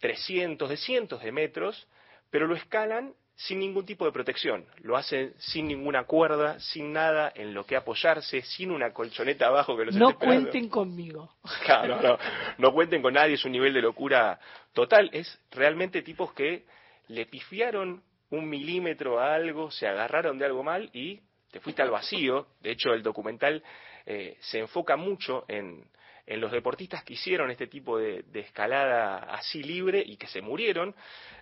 300, 0.00 0.68
de 0.68 0.76
cientos 0.76 1.22
de 1.22 1.32
metros, 1.32 1.88
pero 2.30 2.46
lo 2.46 2.54
escalan 2.54 3.14
sin 3.46 3.58
ningún 3.58 3.84
tipo 3.84 4.04
de 4.04 4.12
protección. 4.12 4.64
Lo 4.82 4.96
hacen 4.96 5.34
sin 5.38 5.66
ninguna 5.66 6.04
cuerda, 6.04 6.60
sin 6.60 6.92
nada 6.92 7.32
en 7.34 7.54
lo 7.54 7.64
que 7.64 7.76
apoyarse, 7.76 8.42
sin 8.42 8.70
una 8.70 8.92
colchoneta 8.92 9.46
abajo 9.46 9.76
que 9.76 9.86
los 9.86 9.96
No 9.96 10.10
esté 10.10 10.24
cuenten 10.26 10.68
conmigo. 10.68 11.34
Claro, 11.64 12.00
no, 12.00 12.18
no 12.58 12.72
cuenten 12.72 13.02
con 13.02 13.14
nadie, 13.14 13.34
es 13.34 13.44
un 13.44 13.52
nivel 13.52 13.74
de 13.74 13.82
locura 13.82 14.38
total. 14.72 15.10
Es 15.12 15.40
realmente 15.50 16.02
tipos 16.02 16.32
que 16.32 16.64
le 17.08 17.26
pifiaron 17.26 18.02
un 18.30 18.48
milímetro 18.48 19.20
a 19.20 19.34
algo, 19.34 19.70
se 19.70 19.86
agarraron 19.86 20.38
de 20.38 20.46
algo 20.46 20.62
mal 20.62 20.88
y 20.92 21.20
te 21.50 21.60
fuiste 21.60 21.82
al 21.82 21.90
vacío. 21.90 22.46
De 22.60 22.70
hecho, 22.70 22.92
el 22.92 23.02
documental 23.02 23.62
eh, 24.06 24.36
se 24.40 24.60
enfoca 24.60 24.96
mucho 24.96 25.44
en, 25.48 25.84
en 26.26 26.40
los 26.40 26.52
deportistas 26.52 27.02
que 27.04 27.14
hicieron 27.14 27.50
este 27.50 27.66
tipo 27.66 27.98
de, 27.98 28.24
escalada 28.34 29.18
así 29.34 29.62
libre 29.62 30.02
y 30.04 30.16
que 30.16 30.26
se 30.26 30.40
murieron. 30.40 30.94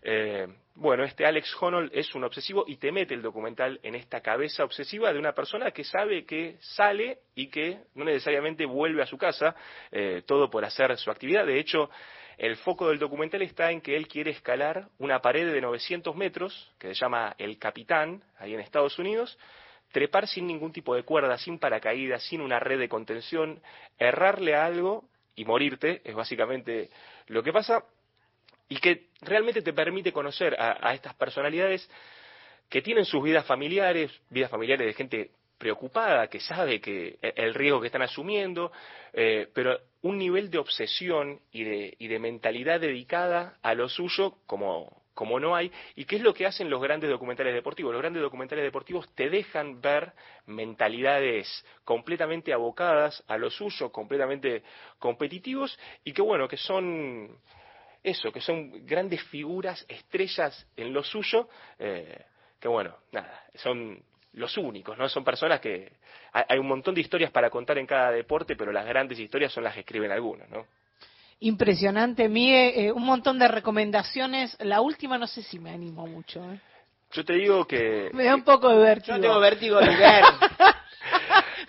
Eh, 0.02 0.46
bueno, 0.74 1.04
este 1.04 1.26
Alex 1.26 1.54
Honnold 1.60 1.90
es 1.94 2.14
un 2.14 2.24
obsesivo 2.24 2.64
y 2.66 2.76
te 2.76 2.90
mete 2.90 3.14
el 3.14 3.22
documental 3.22 3.78
en 3.82 3.94
esta 3.94 4.20
cabeza 4.20 4.64
obsesiva 4.64 5.12
de 5.12 5.18
una 5.18 5.32
persona 5.32 5.70
que 5.70 5.84
sabe 5.84 6.24
que 6.24 6.56
sale 6.60 7.18
y 7.34 7.48
que 7.48 7.78
no 7.94 8.04
necesariamente 8.04 8.64
vuelve 8.64 9.02
a 9.02 9.06
su 9.06 9.18
casa, 9.18 9.54
eh, 9.90 10.22
todo 10.26 10.48
por 10.48 10.64
hacer 10.64 10.96
su 10.96 11.10
actividad. 11.10 11.46
De 11.46 11.58
hecho, 11.58 11.90
el 12.38 12.56
foco 12.56 12.88
del 12.88 12.98
documental 12.98 13.42
está 13.42 13.70
en 13.70 13.82
que 13.82 13.94
él 13.94 14.08
quiere 14.08 14.30
escalar 14.30 14.88
una 14.98 15.20
pared 15.20 15.52
de 15.52 15.60
900 15.60 16.16
metros, 16.16 16.72
que 16.78 16.88
se 16.88 16.94
llama 16.94 17.34
El 17.36 17.58
Capitán, 17.58 18.22
ahí 18.38 18.54
en 18.54 18.60
Estados 18.60 18.98
Unidos, 18.98 19.38
trepar 19.92 20.26
sin 20.26 20.46
ningún 20.46 20.72
tipo 20.72 20.94
de 20.94 21.02
cuerda, 21.02 21.38
sin 21.38 21.58
paracaídas, 21.58 22.22
sin 22.24 22.40
una 22.40 22.60
red 22.60 22.78
de 22.78 22.88
contención, 22.88 23.60
errarle 23.98 24.54
a 24.54 24.64
algo 24.64 25.08
y 25.34 25.44
morirte, 25.44 26.00
es 26.04 26.14
básicamente 26.14 26.90
lo 27.26 27.42
que 27.42 27.52
pasa, 27.52 27.84
y 28.68 28.76
que 28.76 29.08
realmente 29.22 29.62
te 29.62 29.72
permite 29.72 30.12
conocer 30.12 30.54
a, 30.58 30.78
a 30.80 30.94
estas 30.94 31.14
personalidades 31.14 31.88
que 32.68 32.82
tienen 32.82 33.04
sus 33.04 33.22
vidas 33.22 33.44
familiares, 33.44 34.12
vidas 34.30 34.50
familiares 34.50 34.86
de 34.86 34.94
gente 34.94 35.30
preocupada, 35.60 36.28
que 36.28 36.40
sabe 36.40 36.80
que 36.80 37.18
e, 37.20 37.34
el 37.36 37.54
riesgo 37.54 37.80
que 37.80 37.88
están 37.88 38.02
asumiendo, 38.02 38.72
eh, 39.12 39.48
pero 39.52 39.78
un 40.02 40.16
nivel 40.16 40.50
de 40.50 40.58
obsesión 40.58 41.40
y 41.52 41.64
de, 41.64 41.94
y 41.98 42.08
de 42.08 42.18
mentalidad 42.18 42.80
dedicada 42.80 43.58
a 43.62 43.74
lo 43.74 43.88
suyo 43.88 44.38
como, 44.46 44.99
como 45.14 45.40
no 45.40 45.54
hay, 45.54 45.70
y 45.96 46.04
qué 46.04 46.16
es 46.16 46.22
lo 46.22 46.32
que 46.32 46.46
hacen 46.46 46.70
los 46.70 46.80
grandes 46.80 47.10
documentales 47.10 47.54
deportivos. 47.54 47.92
Los 47.92 48.00
grandes 48.00 48.22
documentales 48.22 48.64
deportivos 48.64 49.08
te 49.14 49.28
dejan 49.28 49.80
ver 49.80 50.12
mentalidades 50.46 51.64
completamente 51.84 52.52
abocadas 52.52 53.22
a 53.28 53.36
lo 53.36 53.50
suyo, 53.50 53.90
completamente 53.90 54.62
competitivos, 54.98 55.78
y 56.04 56.12
que 56.12 56.22
bueno, 56.22 56.48
que 56.48 56.56
son 56.56 57.38
eso, 58.02 58.32
que 58.32 58.40
son 58.40 58.86
grandes 58.86 59.22
figuras, 59.24 59.84
estrellas 59.88 60.66
en 60.76 60.92
lo 60.92 61.02
suyo, 61.02 61.48
eh, 61.78 62.24
que 62.58 62.68
bueno, 62.68 62.96
nada, 63.12 63.44
son 63.54 64.02
los 64.34 64.56
únicos, 64.56 64.96
¿no? 64.96 65.08
Son 65.08 65.24
personas 65.24 65.60
que 65.60 65.92
hay 66.32 66.44
hay 66.48 66.58
un 66.58 66.68
montón 66.68 66.94
de 66.94 67.00
historias 67.00 67.30
para 67.30 67.50
contar 67.50 67.78
en 67.78 67.86
cada 67.86 68.10
deporte, 68.10 68.56
pero 68.56 68.72
las 68.72 68.86
grandes 68.86 69.18
historias 69.18 69.52
son 69.52 69.64
las 69.64 69.74
que 69.74 69.80
escriben 69.80 70.12
algunos, 70.12 70.48
¿no? 70.48 70.66
Impresionante, 71.40 72.28
Mie, 72.28 72.86
eh, 72.86 72.92
un 72.92 73.02
montón 73.04 73.38
de 73.38 73.48
recomendaciones. 73.48 74.56
La 74.60 74.80
última 74.82 75.16
no 75.18 75.26
sé 75.26 75.42
si 75.42 75.58
me 75.58 75.70
animo 75.70 76.06
mucho. 76.06 76.40
¿eh? 76.52 76.60
Yo 77.12 77.24
te 77.24 77.32
digo 77.32 77.66
que 77.66 78.10
Me 78.12 78.24
da 78.24 78.34
un 78.34 78.42
poco 78.44 78.68
de 78.68 78.78
vértigo. 78.84 79.16
Yo 79.16 79.22
tengo 79.22 79.40
vértigo 79.40 79.80
de 79.80 79.86
ver. 79.96 80.24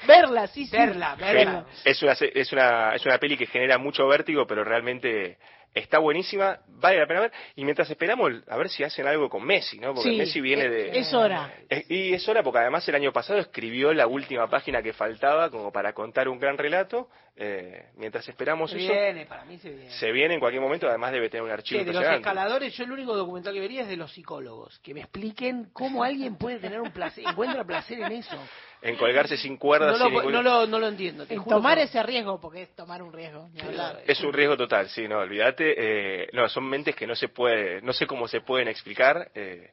verla, 0.08 0.48
sí, 0.48 0.66
sí. 0.66 0.76
Verla, 0.76 1.16
verla. 1.16 1.66
es 1.86 2.02
una 2.04 2.16
se- 2.16 2.32
es 2.38 2.52
una 2.52 2.94
es 2.96 3.06
una 3.06 3.18
peli 3.18 3.38
que 3.38 3.48
genera 3.48 3.78
mucho 3.78 4.08
vértigo, 4.08 4.46
pero 4.46 4.64
realmente 4.64 5.38
está 5.74 6.00
buenísima, 6.00 6.60
vale 6.68 7.00
la 7.00 7.08
pena 7.08 7.22
ver. 7.22 7.32
Y 7.56 7.64
mientras 7.64 7.90
esperamos 7.90 8.32
a 8.48 8.58
ver 8.58 8.70
si 8.70 8.84
hacen 8.84 9.08
algo 9.08 9.30
con 9.30 9.44
Messi, 9.46 9.80
¿no? 9.80 9.94
Porque 9.94 10.10
Sí, 10.12 10.18
Messi 10.18 10.42
viene 10.42 10.66
eh, 10.66 10.70
de 10.70 11.00
Es 11.00 11.14
hora. 11.14 11.54
Eh, 11.70 11.86
Y 11.90 12.14
es 12.14 12.28
hora 12.28 12.44
porque 12.44 12.60
además 12.60 12.88
el 12.90 12.96
año 12.96 13.12
pasado 13.14 13.40
escribió 13.40 13.94
la 13.94 14.08
última 14.08 14.50
página 14.50 14.82
que 14.82 14.94
faltaba 14.94 15.50
como 15.50 15.72
para 15.72 15.94
contar 15.94 16.28
un 16.28 16.40
gran 16.40 16.58
relato. 16.58 17.10
Eh, 17.38 17.86
mientras 17.96 18.28
esperamos 18.28 18.70
Se 18.72 18.78
eso, 18.78 18.92
viene, 18.92 19.26
para 19.26 19.46
mí 19.46 19.58
se 19.58 19.70
viene. 19.72 19.90
se 19.92 20.12
viene 20.12 20.34
en 20.34 20.40
cualquier 20.42 20.62
momento, 20.62 20.88
además 20.90 21.14
debe 21.14 21.30
tener 21.30 21.44
un 21.44 21.50
archivo 21.52 21.84
de 21.84 21.94
los 21.94 22.04
escaladores, 22.04 22.74
yo 22.76 22.84
el 22.84 22.92
único 22.92 23.16
documental 23.16 23.54
que 23.54 23.62
vería 23.62 23.82
es 23.84 23.88
de 23.88 23.96
los 23.96 24.12
psicólogos. 24.12 24.78
Que 24.80 24.94
me 24.94 25.00
expliquen 25.00 25.70
cómo 25.72 26.04
alguien 26.04 26.36
puede 26.38 26.60
tener 26.60 26.82
un 26.82 26.92
placer, 26.92 27.24
encuentra 27.26 27.64
placer 27.64 28.02
en 28.02 28.12
eso. 28.12 28.38
En 28.84 28.96
colgarse 28.98 29.38
sin 29.38 29.58
cuerdas. 29.58 29.98
No 29.98 30.10
lo, 30.10 30.10
ningún- 30.10 30.32
no, 30.34 30.42
lo, 30.42 30.68
no 30.68 30.80
lo 30.80 30.88
entiendo. 30.88 31.26
te 31.26 31.36
En 31.36 31.42
juro 31.42 31.58
tomar 31.58 31.78
que- 31.78 31.84
ese 31.84 32.02
riesgo, 32.04 32.42
porque 32.42 32.64
es 32.64 32.76
tomar 32.76 33.02
un 33.02 33.14
riesgo. 33.14 33.48
ni 33.54 33.62
hablar. 33.62 34.02
Es 34.08 34.20
un 34.22 34.34
riesgo 34.34 34.58
total, 34.58 34.90
sí, 34.90 35.08
no, 35.08 35.20
olvídate. 35.20 35.61
Eh, 35.64 36.30
no, 36.34 36.48
son 36.50 36.68
mentes 36.68 36.96
que 36.96 37.08
no 37.08 37.16
se 37.16 37.30
puede, 37.30 37.82
no 37.82 37.94
sé 37.94 38.08
cómo 38.08 38.28
se 38.28 38.42
pueden 38.42 38.68
explicar. 38.68 39.32
Eh, 39.36 39.72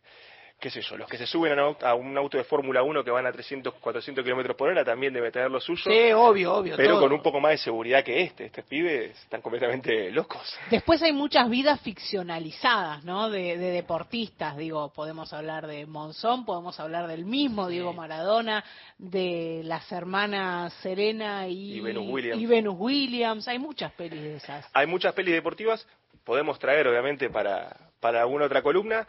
qué 0.60 0.70
sé 0.70 0.80
yo, 0.82 0.96
los 0.96 1.08
que 1.08 1.16
se 1.16 1.26
suben 1.26 1.52
a 1.52 1.54
un 1.54 1.60
auto, 1.60 1.86
a 1.86 1.94
un 1.94 2.18
auto 2.18 2.36
de 2.36 2.42
Fórmula 2.44 2.82
1 2.82 3.04
que 3.04 3.10
van 3.12 3.26
a 3.26 3.32
300, 3.32 3.74
400 3.74 4.24
kilómetros 4.24 4.56
por 4.56 4.68
hora 4.68 4.84
también 4.84 5.12
debe 5.12 5.30
tener 5.30 5.50
lo 5.50 5.60
suyo. 5.60 5.84
Sí, 5.84 6.12
obvio, 6.12 6.54
obvio. 6.54 6.74
pero 6.76 6.94
todo. 6.94 7.02
con 7.02 7.12
un 7.12 7.22
poco 7.22 7.38
más 7.40 7.52
de 7.52 7.58
seguridad 7.58 8.02
que 8.02 8.22
este. 8.22 8.46
Estos 8.46 8.64
pibes 8.64 9.16
están 9.22 9.40
completamente 9.40 10.10
locos. 10.10 10.58
Después 10.70 11.00
hay 11.02 11.12
muchas 11.12 11.48
vidas 11.48 11.80
ficcionalizadas, 11.80 13.04
¿no? 13.04 13.30
De, 13.30 13.56
de 13.56 13.70
deportistas, 13.70 14.56
digo, 14.56 14.92
podemos 14.92 15.32
hablar 15.32 15.66
de 15.66 15.86
Monzón, 15.86 16.44
podemos 16.44 16.78
hablar 16.80 17.06
del 17.06 17.24
mismo 17.24 17.68
Diego 17.68 17.92
Maradona, 17.92 18.64
de 18.98 19.62
las 19.64 19.90
hermanas 19.92 20.72
Serena 20.82 21.46
y, 21.46 21.74
Y 21.76 21.80
Venus 21.80 22.04
Williams. 22.08 22.42
y 22.42 22.46
Venus 22.46 22.74
Williams. 22.76 23.48
Hay 23.48 23.58
muchas 23.60 23.92
pelis 23.92 24.20
de 24.20 24.36
esas. 24.36 24.68
Hay 24.74 24.86
muchas 24.88 25.14
pelis 25.14 25.34
deportivas, 25.34 25.86
podemos 26.24 26.58
traer 26.58 26.88
obviamente 26.88 27.30
para, 27.30 27.76
para 28.00 28.22
alguna 28.22 28.46
otra 28.46 28.60
columna. 28.62 29.06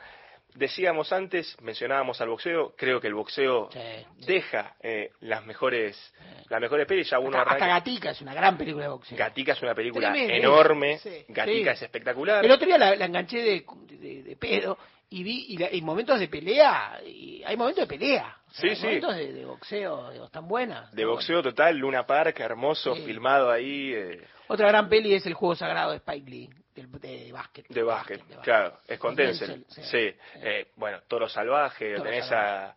Decíamos 0.60 1.14
antes, 1.14 1.55
mencionábamos 1.62 2.20
al 2.20 2.28
boxeo, 2.28 2.74
creo 2.76 2.99
que 2.99 3.07
el 3.07 3.14
boxeo 3.14 3.70
deja 4.28 4.76
eh, 4.82 5.12
las 5.22 5.45
mejores 5.45 5.95
las 6.49 6.60
mejores 6.60 6.86
pelis, 6.86 7.10
ya 7.10 7.18
uno 7.20 7.30
Hasta, 7.38 7.41
hasta 7.51 7.51
arranca. 7.66 7.68
Gatica 7.80 8.10
es 8.12 8.20
una 8.22 8.34
gran 8.34 8.57
película 8.57 8.84
de 8.86 8.89
boxeo. 8.91 9.18
Gatica 9.18 9.53
es 9.53 9.62
una 9.62 9.74
película 9.74 10.12
Tremendo. 10.12 10.34
enorme, 10.36 10.97
Sí. 10.97 11.24
Gatica 11.30 11.72
Sí. 11.72 11.78
es 11.78 11.82
espectacular. 11.84 12.43
El 12.43 12.51
otro 12.51 12.68
día 12.68 12.78
la, 12.78 12.93
la 12.95 13.05
enganché 13.05 13.38
de, 13.41 13.66
de, 13.97 14.24
de 14.24 14.36
pedo 14.36 14.78
y 15.10 15.24
vi 15.24 15.45
y, 15.49 15.57
la- 15.57 15.74
y 15.74 15.82
momentos 15.82 16.20
de 16.20 16.28
pelea. 16.28 16.99
Y 17.05 17.41
hay 17.45 17.55
momentos 17.55 17.88
de 17.88 17.97
pelea. 17.97 18.36
O 18.47 18.51
sea, 18.51 18.62
Sí, 18.62 18.68
hay 18.70 18.76
sí. 18.76 18.86
momentos 18.86 19.16
de, 19.16 19.32
de 19.34 19.45
boxeo 19.45 20.12
digo, 20.12 20.26
están 20.26 20.47
buenas. 20.47 20.91
De 20.93 21.05
boxeo 21.05 21.41
total, 21.41 21.78
Luna 21.78 22.05
Park, 22.05 22.38
hermoso, 22.41 22.95
Sí. 22.95 23.03
filmado 23.03 23.49
ahí, 23.49 23.93
eh, 23.93 24.22
Otra 24.47 24.68
gran 24.68 24.89
peli 24.89 25.14
es 25.14 25.26
El 25.26 25.36
Juego 25.36 25.55
Sagrado 25.55 25.91
de 25.91 25.97
Spike 25.97 26.30
Lee, 26.30 26.49
del- 26.88 27.00
de, 27.02 27.32
básquet. 27.32 27.68
de 27.68 27.84
básquet, 27.84 28.22
claro, 28.42 28.80
es 28.88 29.00
con 29.00 29.16
Denzel, 29.16 29.66
sí. 29.70 30.14
Eh, 30.36 30.72
bueno, 30.76 31.00
Toro 31.08 31.28
Salvaje, 31.30 31.92
Toro 31.96 32.04
tenés 32.10 32.26
Salvaje. 32.28 32.74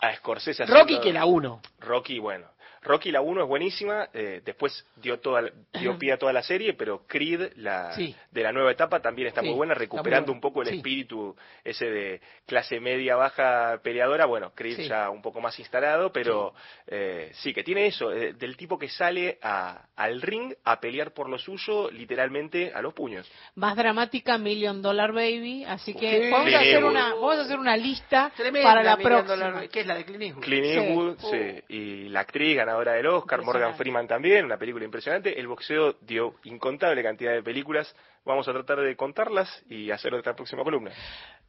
a, 0.00 0.08
a 0.08 0.16
Scorsese 0.16 0.64
Rocky 0.66 0.80
haciendo- 0.80 1.02
que 1.02 1.12
la 1.12 1.24
uno. 1.24 1.60
Rocky, 1.80 2.18
bueno. 2.18 2.48
Rocky 2.82 3.10
la 3.12 3.20
1 3.20 3.42
es 3.42 3.46
buenísima, 3.48 4.08
eh, 4.14 4.40
después 4.44 4.86
dio 4.96 5.18
toda 5.20 5.42
la- 5.42 5.50
dio 5.78 5.98
pie 5.98 6.12
a 6.12 6.16
toda 6.18 6.32
la 6.32 6.42
serie, 6.42 6.72
pero 6.72 7.02
Creed 7.06 7.52
la 7.56 7.92
Sí. 7.92 8.14
de 8.30 8.42
la 8.42 8.52
nueva 8.52 8.72
etapa 8.72 9.00
también 9.00 9.28
está 9.28 9.42
Sí, 9.42 9.48
muy 9.48 9.56
buena, 9.56 9.74
muy 9.74 9.80
recuperando 9.80 10.26
buena. 10.28 10.36
un 10.36 10.40
poco 10.40 10.62
el 10.62 10.68
Sí. 10.68 10.76
espíritu 10.76 11.36
ese 11.62 11.90
de 11.90 12.20
clase 12.46 12.80
media 12.80 13.16
baja 13.16 13.78
peleadora, 13.82 14.24
bueno, 14.24 14.52
Creed 14.54 14.76
Sí. 14.76 14.88
ya 14.88 15.10
un 15.10 15.20
poco 15.20 15.40
más 15.42 15.58
instalado, 15.58 16.10
pero 16.12 16.54
eh, 16.86 17.30
sí, 17.34 17.52
que 17.54 17.62
tiene 17.62 17.86
eso, 17.86 18.12
eh, 18.12 18.32
del 18.32 18.56
tipo 18.56 18.78
que 18.78 18.88
sale 18.88 19.38
a- 19.42 19.86
al 19.96 20.20
ring 20.22 20.54
a 20.64 20.80
pelear 20.80 21.12
por 21.12 21.28
lo 21.28 21.38
suyo, 21.38 21.90
literalmente 21.90 22.72
a 22.74 22.80
los 22.82 22.94
puños. 22.94 23.30
Más 23.56 23.76
dramática 23.76 24.38
Million 24.38 24.80
Dollar 24.82 25.12
Baby, 25.12 25.64
así 25.64 25.94
que 25.94 26.24
Sí. 26.24 26.30
vamos, 26.30 26.52
a 26.54 26.58
hacer 26.60 26.84
una, 26.84 27.14
vamos 27.14 27.36
a 27.38 27.42
hacer 27.42 27.58
una 27.58 27.76
lista 27.76 28.32
Tremenda, 28.36 28.68
para 28.68 28.82
la 28.82 28.96
próxima. 28.96 29.36
Dollar- 29.36 29.68
¿Qué 29.68 29.80
es 29.80 29.86
la 29.86 29.94
de 29.96 30.04
Clint 30.04 30.22
Eastwood? 30.22 30.44
Clint 30.44 30.64
Sí. 30.66 30.72
Eastwood, 30.78 31.18
sí, 31.30 31.62
y 31.68 32.08
la 32.08 32.20
actriz 32.20 32.58
ganadora 32.70 32.92
del 32.92 33.06
Oscar, 33.06 33.42
Morgan 33.42 33.74
Freeman 33.74 34.06
también, 34.06 34.44
una 34.44 34.56
película 34.56 34.84
impresionante. 34.84 35.36
El 35.38 35.48
boxeo 35.48 35.96
dio 36.00 36.36
incontable 36.44 37.02
cantidad 37.02 37.32
de 37.32 37.42
películas. 37.42 37.92
Vamos 38.24 38.46
a 38.48 38.52
tratar 38.52 38.78
de 38.80 38.94
contarlas 38.96 39.62
y 39.68 39.90
hacer 39.90 40.14
otra 40.14 40.36
próxima 40.36 40.62
columna. 40.62 40.92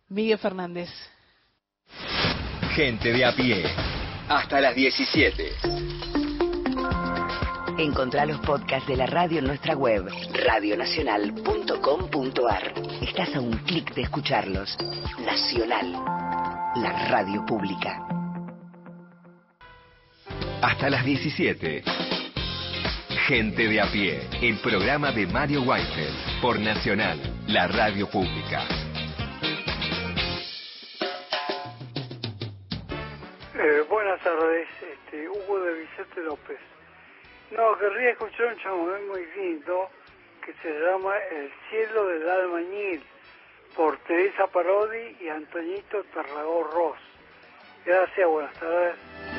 Miguel 0.09 0.39
Fernández. 0.39 0.89
Gente 2.73 3.11
de 3.11 3.25
a 3.25 3.35
pie. 3.35 3.65
Hasta 4.29 4.61
las 4.61 4.73
17. 4.75 5.51
Encontrá 7.77 8.25
los 8.25 8.39
podcasts 8.41 8.87
de 8.87 8.95
la 8.95 9.05
radio 9.05 9.37
en 9.39 9.45
nuestra 9.45 9.75
web, 9.75 10.07
radionacional.com.ar. 10.33 12.73
Estás 13.01 13.35
a 13.35 13.41
un 13.41 13.57
clic 13.59 13.93
de 13.93 14.01
escucharlos. 14.03 14.77
Nacional, 15.19 15.91
la 16.75 17.09
radio 17.09 17.45
pública. 17.45 18.20
Hasta 20.61 20.91
las 20.91 21.03
17. 21.03 21.83
Gente 23.25 23.67
de 23.67 23.81
a 23.81 23.91
pie. 23.91 24.19
El 24.43 24.59
programa 24.59 25.11
de 25.11 25.25
Mario 25.25 25.63
Weinfeld. 25.63 26.39
Por 26.39 26.59
Nacional, 26.59 27.19
la 27.47 27.67
radio 27.67 28.07
pública. 28.07 28.61
Eh, 33.55 33.83
buenas 33.89 34.21
tardes, 34.21 34.67
este, 34.81 35.27
Hugo 35.29 35.61
de 35.61 35.73
Vicente 35.79 36.21
López. 36.21 36.59
No, 37.49 37.75
querría 37.79 38.11
escuchar 38.11 38.53
un 38.53 38.57
chamamé 38.59 38.99
muy 39.07 39.25
lindo 39.35 39.89
que 40.45 40.53
se 40.61 40.79
llama 40.79 41.17
El 41.31 41.51
cielo 41.71 42.07
del 42.07 42.29
albañil 42.29 43.03
por 43.75 43.97
Teresa 44.03 44.45
Parodi 44.45 45.17
y 45.21 45.27
Antoñito 45.27 46.03
Tarragó 46.13 46.69
Ross. 46.71 46.99
Gracias, 47.83 48.27
buenas 48.27 48.53
tardes. 48.59 49.30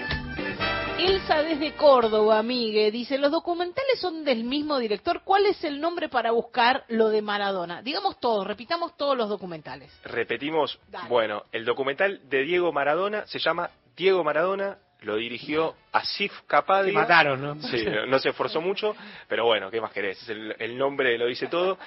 Elsa 1.05 1.43
desde 1.43 1.73
Córdoba, 1.75 2.43
Migue, 2.45 2.93
dice, 2.93 3.19
los 3.19 3.33
documentales 3.33 3.99
son 4.01 4.25
del 4.25 4.45
mismo 4.45 4.79
director. 4.79 5.23
¿Cuál 5.25 5.47
es 5.47 5.65
el 5.65 5.81
nombre 5.81 6.09
para 6.09 6.31
buscar 6.31 6.85
lo 6.89 7.09
de 7.09 7.23
Maradona? 7.23 7.83
Digamos 7.83 8.21
todos, 8.21 8.47
repitamos 8.47 8.97
todos 8.97 9.17
los 9.17 9.29
documentales. 9.29 9.93
Repetimos, 10.05 10.79
bueno, 11.09 11.43
el 11.51 11.65
documental 11.65 12.21
de 12.29 12.43
Diego 12.45 12.73
Maradona 12.73 13.27
se 13.27 13.41
llama 13.41 13.71
Diego 13.97 14.23
Maradona, 14.23 14.79
lo 15.01 15.17
dirigió 15.17 15.75
Asif 15.91 16.33
Kapadia. 16.47 16.93
Se 16.93 16.99
mataron, 16.99 17.43
¿no? 17.43 17.61
Sí, 17.63 17.85
no, 17.85 18.07
no 18.07 18.19
se 18.21 18.29
esforzó 18.29 18.61
mucho, 18.61 18.95
pero 19.27 19.45
bueno, 19.45 19.69
¿qué 19.73 19.81
más 19.81 19.91
querés? 19.91 20.23
Es 20.23 20.29
el, 20.29 20.55
el 20.61 20.79
nombre 20.79 21.19
lo 21.19 21.27
dice 21.27 21.49
todo. 21.49 21.79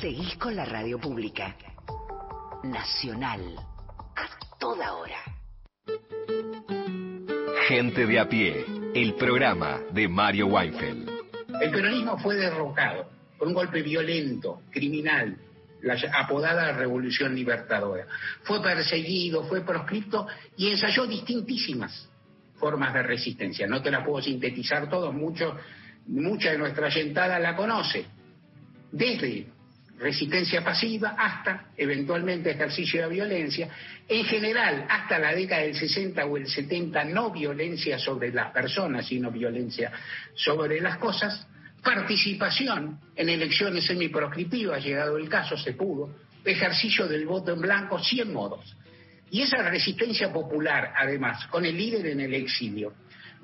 Seguís 0.00 0.36
con 0.36 0.56
la 0.56 0.64
radio 0.64 0.98
pública. 0.98 1.54
Nacional. 2.64 3.42
A 4.16 4.56
toda 4.58 4.94
hora. 4.94 5.18
Gente 7.68 8.06
de 8.06 8.18
a 8.18 8.26
pie, 8.26 8.64
el 8.94 9.16
programa 9.16 9.80
de 9.92 10.08
Mario 10.08 10.46
Weinfeld. 10.46 11.10
El 11.60 11.70
peronismo 11.70 12.16
fue 12.20 12.36
derrocado 12.36 13.10
por 13.36 13.48
un 13.48 13.52
golpe 13.52 13.82
violento, 13.82 14.62
criminal, 14.70 15.36
la 15.82 15.98
apodada 16.14 16.72
Revolución 16.72 17.34
Libertadora. 17.34 18.06
Fue 18.44 18.62
perseguido, 18.62 19.44
fue 19.44 19.60
proscripto 19.60 20.26
y 20.56 20.70
ensayó 20.70 21.06
distintísimas 21.06 22.08
formas 22.54 22.94
de 22.94 23.02
resistencia. 23.02 23.66
No 23.66 23.82
te 23.82 23.90
las 23.90 24.06
puedo 24.06 24.22
sintetizar 24.22 24.88
todos, 24.88 25.12
mucho, 25.12 25.54
mucha 26.08 26.52
de 26.52 26.58
nuestra 26.58 26.88
yentada 26.88 27.38
la 27.38 27.56
conoce. 27.56 28.04
Desde 28.92 29.46
resistencia 29.98 30.62
pasiva 30.62 31.14
hasta 31.18 31.70
eventualmente 31.76 32.50
ejercicio 32.50 33.02
de 33.02 33.14
violencia, 33.14 33.68
en 34.08 34.24
general 34.24 34.86
hasta 34.88 35.18
la 35.18 35.34
década 35.34 35.62
del 35.62 35.74
60 35.74 36.24
o 36.26 36.36
el 36.36 36.46
70 36.46 37.04
no 37.04 37.30
violencia 37.30 37.98
sobre 37.98 38.30
las 38.30 38.52
personas, 38.52 39.06
sino 39.06 39.30
violencia 39.30 39.90
sobre 40.34 40.80
las 40.80 40.98
cosas, 40.98 41.46
participación 41.82 42.98
en 43.14 43.28
elecciones 43.28 43.86
semiproscriptivas, 43.86 44.84
llegado 44.84 45.16
el 45.16 45.28
caso 45.28 45.56
se 45.56 45.72
pudo, 45.72 46.14
ejercicio 46.44 47.06
del 47.06 47.26
voto 47.26 47.52
en 47.52 47.60
blanco, 47.60 47.98
100 47.98 48.32
modos. 48.32 48.76
Y 49.30 49.42
esa 49.42 49.58
resistencia 49.68 50.32
popular, 50.32 50.92
además, 50.96 51.46
con 51.48 51.64
el 51.64 51.76
líder 51.76 52.06
en 52.06 52.20
el 52.20 52.34
exilio, 52.34 52.92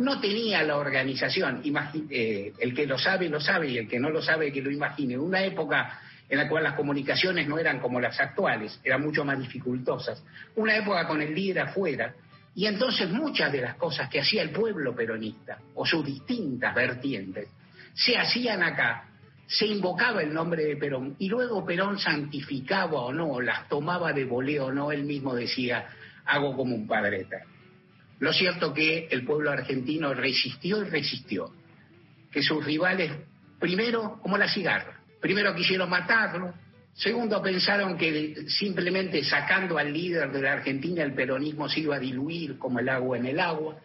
no 0.03 0.20
tenía 0.20 0.62
la 0.62 0.76
organización, 0.76 1.62
eh, 2.11 2.53
el 2.59 2.74
que 2.74 2.86
lo 2.86 2.98
sabe 2.98 3.28
lo 3.28 3.40
sabe 3.40 3.68
y 3.68 3.78
el 3.78 3.88
que 3.88 3.98
no 3.98 4.11
lo 4.11 4.20
sabe 4.20 4.53
que 4.53 4.61
lo 4.61 4.70
imagine, 4.70 5.16
una 5.16 5.42
época 5.44 6.00
en 6.28 6.38
la 6.38 6.48
cual 6.48 6.64
las 6.64 6.74
comunicaciones 6.74 7.46
no 7.46 7.59
eran 7.59 7.78
como 7.78 8.00
las 8.00 8.18
actuales, 8.18 8.80
eran 8.82 9.03
mucho 9.03 9.24
más 9.24 9.38
dificultosas, 9.38 10.24
una 10.57 10.76
época 10.76 11.07
con 11.07 11.20
el 11.20 11.34
líder 11.34 11.61
afuera, 11.61 12.14
y 12.55 12.66
entonces 12.66 13.11
muchas 13.11 13.53
de 13.53 13.61
las 13.61 13.76
cosas 13.76 14.09
que 14.09 14.20
hacía 14.20 14.42
el 14.42 14.50
pueblo 14.50 14.94
peronista, 14.94 15.59
o 15.74 15.86
sus 15.86 16.05
distintas 16.05 16.74
vertientes, 16.74 17.48
se 17.94 18.16
hacían 18.16 18.62
acá, 18.62 19.09
se 19.46 19.66
invocaba 19.66 20.22
el 20.22 20.32
nombre 20.32 20.64
de 20.64 20.76
Perón, 20.76 21.16
y 21.18 21.28
luego 21.28 21.64
Perón 21.66 21.98
santificaba 21.98 23.00
o 23.03 23.12
no, 23.12 23.40
las 23.40 23.68
tomaba 23.68 24.12
de 24.12 24.24
voleo 24.24 24.66
o 24.66 24.72
no, 24.72 24.90
él 24.90 25.05
mismo 25.05 25.34
decía, 25.34 25.86
hago 26.24 26.57
como 26.57 26.74
un 26.74 26.86
padre 26.86 27.20
eterno. 27.20 27.51
Lo 28.23 28.33
cierto 28.33 28.73
que 28.73 29.09
el 29.11 29.25
pueblo 29.25 29.51
argentino 29.51 30.14
resistió 30.14 30.81
y 30.81 30.89
resistió, 30.89 31.51
que 32.31 32.41
sus 32.41 32.64
rivales, 32.64 33.11
primero, 33.59 34.20
como 34.23 34.39
la 34.39 34.49
cigarra, 34.49 35.01
primero 35.20 35.53
quisieron 35.57 35.91
matarlo, 35.91 36.55
segundo 36.95 37.43
pensaron 37.43 37.99
que 37.99 38.45
simplemente 38.47 39.25
sacando 39.25 39.77
al 39.77 39.93
líder 39.93 40.31
de 40.31 40.41
la 40.41 40.53
Argentina 40.53 41.03
el 41.03 41.14
peronismo 41.14 41.68
se 41.68 41.81
iba 41.81 41.97
a 41.97 41.99
diluir 41.99 42.59
como 42.59 42.79
el 42.79 42.91
agua 42.91 43.18
en 43.18 43.27
el 43.27 43.41
agua, 43.41 43.79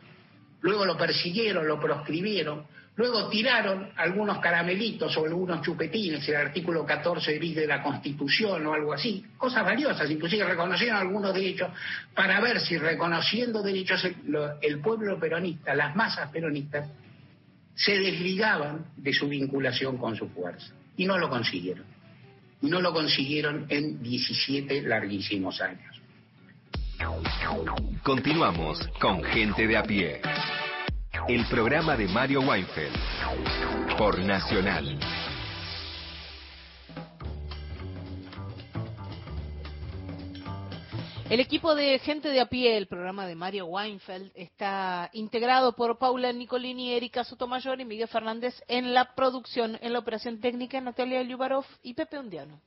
luego 0.61 0.85
lo 0.85 0.95
persiguieron, 0.95 1.67
lo 1.67 1.79
proscribieron, 1.79 2.67
luego 2.97 3.29
tiraron 3.29 3.89
algunos 3.95 4.39
caramelitos 4.39 5.15
o 5.17 5.25
algunos 5.25 5.61
chupetines, 5.61 6.27
el 6.27 6.35
artículo 6.35 6.85
14 6.85 7.39
bis 7.39 7.55
de 7.55 7.67
la 7.67 7.81
Constitución 7.81 8.65
o 8.65 8.73
algo 8.73 8.93
así, 8.93 9.23
cosas 9.37 9.63
valiosas, 9.63 10.09
inclusive 10.11 10.43
reconocieron 10.43 10.97
algunos 10.97 11.33
derechos 11.33 11.69
para 12.13 12.41
ver 12.41 12.59
si 12.59 12.77
reconociendo 12.77 13.61
derechos 13.61 14.03
el, 14.03 14.15
el 14.61 14.81
pueblo 14.81 15.19
peronista, 15.19 15.73
las 15.75 15.95
masas 15.95 16.29
peronistas, 16.31 16.89
se 17.75 17.99
desligaban 17.99 18.87
de 18.97 19.13
su 19.13 19.27
vinculación 19.27 19.97
con 19.97 20.15
su 20.15 20.27
fuerza. 20.29 20.73
Y 20.97 21.05
no 21.05 21.19
lo 21.19 21.29
consiguieron. 21.29 21.85
Y 22.59 22.67
no 22.67 22.81
lo 22.81 22.91
consiguieron 22.91 23.67
en 23.69 24.01
17 24.01 24.81
larguísimos 24.81 25.61
años. 25.61 26.01
Continuamos 28.01 28.79
con 28.99 29.23
Gente 29.23 29.67
de 29.67 29.77
a 29.77 29.83
pie. 29.83 30.21
El 31.27 31.45
programa 31.47 31.97
de 31.97 32.07
Mario 32.07 32.39
Weinfeld. 32.39 32.95
Por 33.97 34.17
Nacional. 34.19 34.97
El 41.29 41.41
equipo 41.41 41.75
de 41.75 41.99
gente 41.99 42.29
de 42.29 42.39
a 42.39 42.45
pie, 42.45 42.77
el 42.77 42.87
programa 42.87 43.27
de 43.27 43.35
Mario 43.35 43.65
Weinfeld, 43.65 44.31
está 44.35 45.09
integrado 45.11 45.75
por 45.75 45.97
Paula 45.97 46.31
Nicolini, 46.31 46.93
Erika 46.93 47.25
Sotomayor 47.25 47.81
y 47.81 47.85
Miguel 47.85 48.07
Fernández 48.07 48.63
en 48.69 48.93
la 48.93 49.13
producción, 49.13 49.77
en 49.81 49.91
la 49.91 49.99
operación 49.99 50.39
técnica, 50.39 50.79
Natalia 50.79 51.21
Liubarov 51.23 51.65
y 51.83 51.93
Pepe 51.93 52.19
Undiano. 52.19 52.61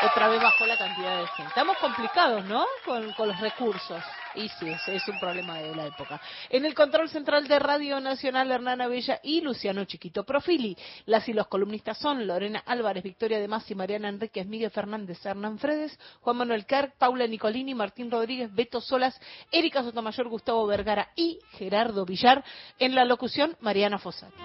Otra 0.00 0.28
vez 0.28 0.40
bajó 0.40 0.64
la 0.64 0.76
cantidad 0.76 1.20
de 1.20 1.26
gente. 1.28 1.48
Estamos 1.48 1.76
complicados, 1.78 2.44
¿no? 2.44 2.64
Con, 2.84 3.12
con 3.14 3.28
los 3.28 3.40
recursos. 3.40 4.00
Y 4.36 4.48
sí, 4.48 4.68
ese 4.68 4.94
es 4.94 5.08
un 5.08 5.18
problema 5.18 5.58
de 5.58 5.74
la 5.74 5.86
época. 5.86 6.20
En 6.50 6.64
el 6.64 6.72
control 6.72 7.08
central 7.08 7.48
de 7.48 7.58
Radio 7.58 7.98
Nacional, 7.98 8.48
Hernana 8.48 8.86
Bella 8.86 9.18
y 9.24 9.40
Luciano 9.40 9.84
Chiquito 9.86 10.22
Profili. 10.22 10.76
Las 11.06 11.28
y 11.28 11.32
los 11.32 11.48
columnistas 11.48 11.98
son 11.98 12.28
Lorena 12.28 12.62
Álvarez, 12.64 13.02
Victoria 13.02 13.40
de 13.40 13.48
Masi, 13.48 13.74
Mariana 13.74 14.08
Enríquez, 14.08 14.46
Miguel 14.46 14.70
Fernández, 14.70 15.24
Hernán 15.26 15.58
Fredes, 15.58 15.98
Juan 16.20 16.36
Manuel 16.36 16.64
Carr, 16.64 16.92
Paula 16.96 17.26
Nicolini, 17.26 17.74
Martín 17.74 18.08
Rodríguez, 18.08 18.54
Beto 18.54 18.80
Solas, 18.80 19.20
Erika 19.50 19.82
Sotomayor, 19.82 20.28
Gustavo 20.28 20.64
Vergara 20.68 21.08
y 21.16 21.40
Gerardo 21.52 22.04
Villar. 22.04 22.44
En 22.78 22.94
la 22.94 23.04
locución, 23.04 23.56
Mariana 23.60 23.98
Fossati. 23.98 24.36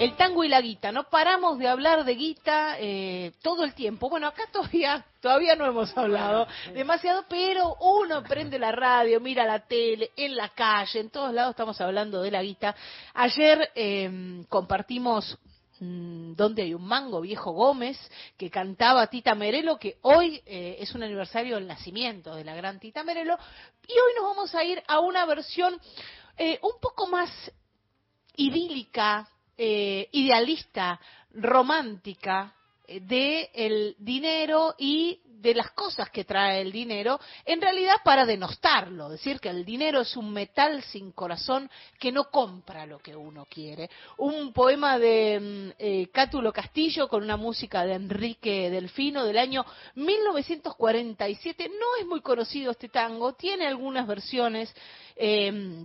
El 0.00 0.16
tango 0.16 0.42
y 0.44 0.48
la 0.48 0.62
guita, 0.62 0.92
no 0.92 1.10
paramos 1.10 1.58
de 1.58 1.68
hablar 1.68 2.06
de 2.06 2.14
guita 2.14 2.76
eh, 2.78 3.32
todo 3.42 3.64
el 3.64 3.74
tiempo. 3.74 4.08
Bueno, 4.08 4.28
acá 4.28 4.44
todavía 4.50 5.04
todavía 5.20 5.54
no 5.56 5.66
hemos 5.66 5.94
hablado 5.94 6.46
demasiado, 6.72 7.26
pero 7.28 7.76
uno 7.82 8.22
prende 8.22 8.58
la 8.58 8.72
radio, 8.72 9.20
mira 9.20 9.44
la 9.44 9.58
tele, 9.66 10.10
en 10.16 10.36
la 10.36 10.48
calle, 10.48 11.00
en 11.00 11.10
todos 11.10 11.34
lados 11.34 11.50
estamos 11.50 11.78
hablando 11.82 12.22
de 12.22 12.30
la 12.30 12.42
guita. 12.42 12.74
Ayer 13.12 13.72
eh, 13.74 14.42
compartimos 14.48 15.36
mm, 15.80 16.32
donde 16.32 16.62
hay 16.62 16.72
un 16.72 16.86
mango 16.86 17.20
viejo 17.20 17.52
Gómez 17.52 17.98
que 18.38 18.48
cantaba 18.48 19.06
Tita 19.08 19.34
Merelo, 19.34 19.78
que 19.78 19.98
hoy 20.00 20.40
eh, 20.46 20.78
es 20.80 20.94
un 20.94 21.02
aniversario 21.02 21.56
del 21.56 21.66
nacimiento 21.66 22.34
de 22.34 22.44
la 22.44 22.54
gran 22.54 22.80
Tita 22.80 23.04
Merelo, 23.04 23.36
y 23.86 23.92
hoy 23.92 24.14
nos 24.16 24.24
vamos 24.34 24.54
a 24.54 24.64
ir 24.64 24.82
a 24.88 24.98
una 25.00 25.26
versión 25.26 25.78
eh, 26.38 26.58
un 26.62 26.80
poco 26.80 27.06
más 27.06 27.30
idílica, 28.34 29.28
eh, 29.62 30.08
idealista, 30.12 30.98
romántica 31.34 32.54
eh, 32.86 33.00
de 33.00 33.94
dinero 33.98 34.74
y 34.78 35.20
de 35.26 35.54
las 35.54 35.72
cosas 35.72 36.08
que 36.08 36.24
trae 36.24 36.62
el 36.62 36.72
dinero, 36.72 37.20
en 37.44 37.60
realidad 37.60 37.96
para 38.02 38.24
denostarlo, 38.24 39.10
decir 39.10 39.38
que 39.38 39.50
el 39.50 39.66
dinero 39.66 40.00
es 40.00 40.16
un 40.16 40.32
metal 40.32 40.82
sin 40.84 41.12
corazón 41.12 41.70
que 41.98 42.10
no 42.10 42.30
compra 42.30 42.86
lo 42.86 43.00
que 43.00 43.14
uno 43.14 43.44
quiere. 43.50 43.90
Un 44.16 44.54
poema 44.54 44.98
de 44.98 45.38
mm, 45.38 45.74
eh, 45.78 46.08
Cátulo 46.10 46.54
Castillo 46.54 47.06
con 47.06 47.22
una 47.22 47.36
música 47.36 47.84
de 47.84 47.96
Enrique 47.96 48.70
Delfino 48.70 49.26
del 49.26 49.36
año 49.36 49.66
1947. 49.94 51.68
No 51.68 52.00
es 52.00 52.06
muy 52.06 52.22
conocido 52.22 52.70
este 52.70 52.88
tango, 52.88 53.34
tiene 53.34 53.66
algunas 53.66 54.06
versiones. 54.06 54.74
eh, 55.16 55.84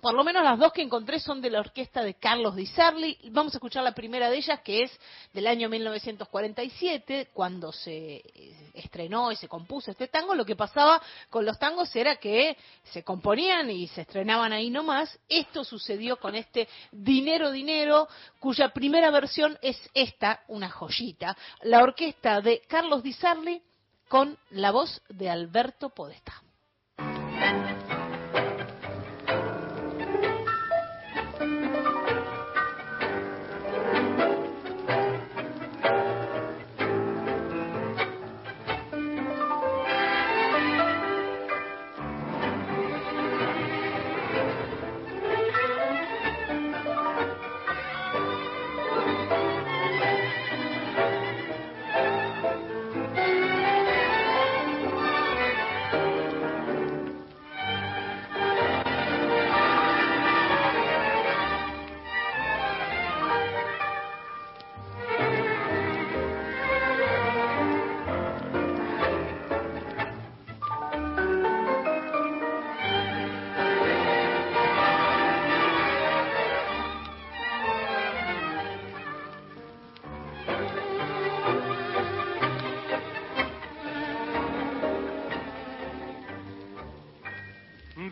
por 0.00 0.14
lo 0.14 0.24
menos 0.24 0.44
las 0.44 0.58
dos 0.58 0.72
que 0.72 0.82
encontré 0.82 1.18
son 1.20 1.40
de 1.40 1.50
la 1.50 1.60
orquesta 1.60 2.02
de 2.02 2.14
Carlos 2.14 2.54
Di 2.54 2.66
Sarli. 2.66 3.18
Vamos 3.30 3.54
a 3.54 3.58
escuchar 3.58 3.82
la 3.82 3.92
primera 3.92 4.30
de 4.30 4.36
ellas, 4.36 4.60
que 4.60 4.82
es 4.84 5.00
del 5.32 5.46
año 5.46 5.68
1947, 5.68 7.30
cuando 7.32 7.72
se 7.72 8.16
eh, 8.16 8.70
estrenó 8.74 9.32
y 9.32 9.36
se 9.36 9.48
compuso 9.48 9.90
este 9.90 10.08
tango. 10.08 10.34
Lo 10.34 10.44
que 10.44 10.56
pasaba 10.56 11.02
con 11.30 11.44
los 11.44 11.58
tangos 11.58 11.94
era 11.96 12.16
que 12.16 12.56
se 12.84 13.02
componían 13.02 13.70
y 13.70 13.88
se 13.88 14.02
estrenaban 14.02 14.52
ahí 14.52 14.70
nomás. 14.70 15.18
Esto 15.28 15.64
sucedió 15.64 16.18
con 16.18 16.34
este 16.34 16.68
Dinero 16.92 17.50
Dinero, 17.50 18.08
cuya 18.38 18.68
primera 18.70 19.10
versión 19.10 19.58
es 19.62 19.78
esta, 19.94 20.42
una 20.48 20.70
joyita. 20.70 21.36
La 21.62 21.82
orquesta 21.82 22.40
de 22.40 22.62
Carlos 22.68 23.02
Di 23.02 23.12
Sarli 23.12 23.62
con 24.08 24.38
la 24.50 24.70
voz 24.70 25.02
de 25.08 25.28
Alberto 25.28 25.90
Podestá. 25.90 26.42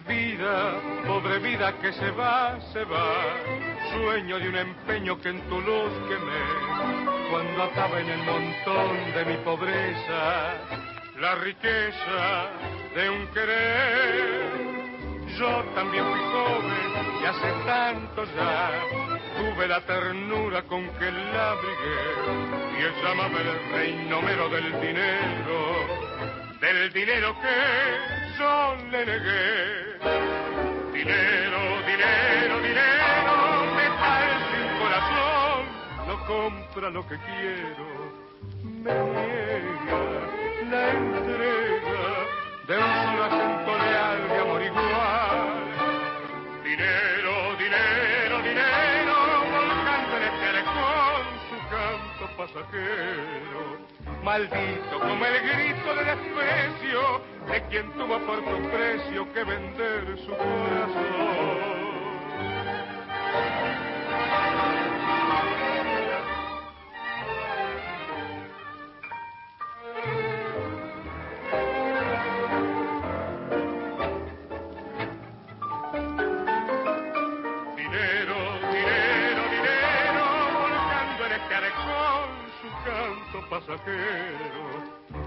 Vida, 0.05 0.80
pobre 1.07 1.38
vida 1.38 1.72
que 1.80 1.92
se 1.92 2.11
va, 2.11 2.59
se 2.72 2.84
va. 2.84 3.14
Sueño 3.92 4.38
de 4.38 4.49
un 4.49 4.57
empeño 4.57 5.18
que 5.20 5.30
en 5.30 5.40
tu 5.49 5.61
luz 5.61 5.92
quemé. 6.09 7.30
Cuando 7.30 7.62
acaba 7.62 8.01
en 8.01 8.11
el 8.11 8.22
montón 8.24 9.14
de 9.14 9.24
mi 9.24 9.36
pobreza, 9.38 10.55
la 11.18 11.34
riqueza 11.36 12.51
de 12.94 13.11
un 13.11 13.26
querer. 13.28 14.76
Yo 15.38 15.64
también 15.74 16.05
fui 16.05 16.20
joven 16.20 17.22
y 17.22 17.24
hace 17.26 17.53
tanto 17.66 18.24
ya 18.36 18.70
tuve 19.38 19.68
la 19.68 19.80
ternura 19.82 20.62
con 20.62 20.86
que 20.99 21.11
la 21.11 21.51
abrigué. 21.53 22.78
Y 22.78 22.82
él 22.82 22.92
llámame 23.03 23.40
el 23.40 23.72
reino 23.72 24.22
mero 24.22 24.49
del 24.49 24.80
dinero, 24.80 25.86
del 26.61 26.92
dinero 26.92 27.36
que 27.40 28.26
le 28.39 29.07
negué. 29.07 29.99
Dinero, 30.93 31.61
dinero, 31.87 32.61
dinero, 32.61 33.34
metal 33.74 34.28
sin 34.51 34.66
corazón, 34.78 35.61
no 36.07 36.26
compra 36.26 36.91
lo 36.91 37.07
que 37.09 37.16
quiero, 37.16 37.87
me 38.62 38.93
niega 38.93 40.01
la 40.70 40.91
entrega 40.91 42.01
de 42.68 42.76
un 42.76 43.20
acento 43.26 43.78
leal 43.78 44.28
de 44.28 44.39
amor 44.39 44.62
igual. 44.62 45.51
Dinero, 46.62 47.57
dinero, 47.57 48.43
dinero, 48.43 49.16
volcando 49.51 50.16
en 50.16 50.22
este 50.22 50.49
su 51.49 51.57
canto 51.70 52.24
pasajero. 52.37 53.95
Maldito 54.27 54.99
como 54.99 55.24
el 55.24 55.41
grito 55.41 55.95
de 55.95 56.05
desprecio 56.05 57.22
de 57.49 57.62
quien 57.68 57.93
tuvo 57.93 58.18
por 58.27 58.39
tu 58.45 58.70
precio 58.70 59.33
que 59.33 59.45
vender 59.45 60.18
su 60.18 60.33
corazón. 60.33 61.76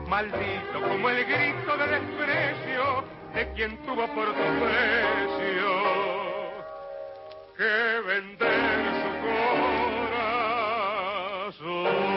Maldito 0.07 0.81
como 0.87 1.09
el 1.09 1.25
grito 1.25 1.77
de 1.77 1.87
desprecio 1.87 3.03
de 3.33 3.53
quien 3.53 3.75
tuvo 3.85 4.05
por 4.07 4.27
tu 4.27 4.43
precio 4.59 5.69
que 7.57 8.01
vender 8.05 8.85
su 9.01 9.09
corazón. 11.57 12.08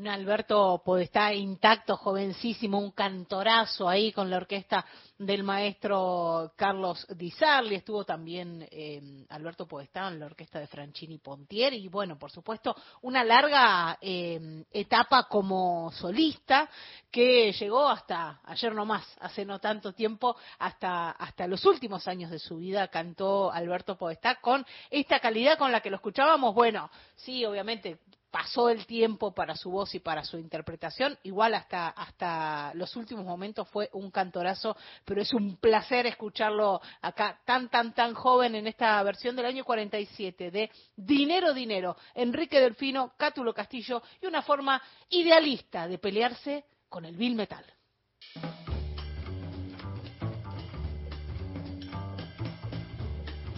Un 0.00 0.08
Alberto 0.08 0.80
Podestá 0.82 1.34
intacto, 1.34 1.94
jovencísimo, 1.94 2.78
un 2.78 2.92
cantorazo 2.92 3.86
ahí 3.86 4.12
con 4.12 4.30
la 4.30 4.38
orquesta 4.38 4.82
del 5.18 5.42
maestro 5.42 6.54
Carlos 6.56 7.06
Di 7.10 7.30
Sarli. 7.30 7.74
Estuvo 7.74 8.02
también 8.06 8.66
eh, 8.70 9.26
Alberto 9.28 9.68
Podestá 9.68 10.08
en 10.08 10.18
la 10.18 10.24
orquesta 10.24 10.58
de 10.58 10.68
Franchini 10.68 11.18
Pontieri. 11.18 11.76
Y 11.76 11.88
bueno, 11.88 12.18
por 12.18 12.30
supuesto, 12.30 12.74
una 13.02 13.22
larga 13.22 13.98
eh, 14.00 14.64
etapa 14.72 15.24
como 15.28 15.92
solista 15.92 16.66
que 17.10 17.52
llegó 17.52 17.86
hasta 17.86 18.40
ayer 18.44 18.74
nomás, 18.74 19.04
hace 19.20 19.44
no 19.44 19.58
tanto 19.58 19.92
tiempo, 19.92 20.34
hasta, 20.60 21.10
hasta 21.10 21.46
los 21.46 21.62
últimos 21.66 22.08
años 22.08 22.30
de 22.30 22.38
su 22.38 22.56
vida 22.56 22.88
cantó 22.88 23.52
Alberto 23.52 23.98
Podestá 23.98 24.36
con 24.36 24.64
esta 24.88 25.20
calidad 25.20 25.58
con 25.58 25.70
la 25.70 25.82
que 25.82 25.90
lo 25.90 25.96
escuchábamos. 25.96 26.54
Bueno, 26.54 26.90
sí, 27.16 27.44
obviamente 27.44 27.98
pasó 28.30 28.68
el 28.68 28.86
tiempo 28.86 29.32
para 29.32 29.56
su 29.56 29.70
voz 29.70 29.94
y 29.94 29.98
para 29.98 30.24
su 30.24 30.38
interpretación, 30.38 31.18
igual 31.24 31.54
hasta, 31.54 31.88
hasta 31.88 32.72
los 32.74 32.94
últimos 32.96 33.24
momentos 33.24 33.68
fue 33.68 33.88
un 33.92 34.10
cantorazo, 34.10 34.76
pero 35.04 35.20
es 35.20 35.32
un 35.34 35.56
placer 35.56 36.06
escucharlo 36.06 36.80
acá 37.02 37.40
tan, 37.44 37.68
tan, 37.68 37.92
tan 37.94 38.14
joven 38.14 38.54
en 38.54 38.66
esta 38.66 39.02
versión 39.02 39.36
del 39.36 39.46
año 39.46 39.64
47 39.64 40.50
de 40.50 40.70
Dinero, 40.96 41.52
Dinero, 41.52 41.96
Enrique 42.14 42.60
Delfino, 42.60 43.14
Cátulo 43.16 43.52
Castillo 43.52 44.02
y 44.20 44.26
una 44.26 44.42
forma 44.42 44.80
idealista 45.08 45.88
de 45.88 45.98
pelearse 45.98 46.64
con 46.88 47.04
el 47.04 47.16
Bill 47.16 47.34
Metal. 47.34 47.64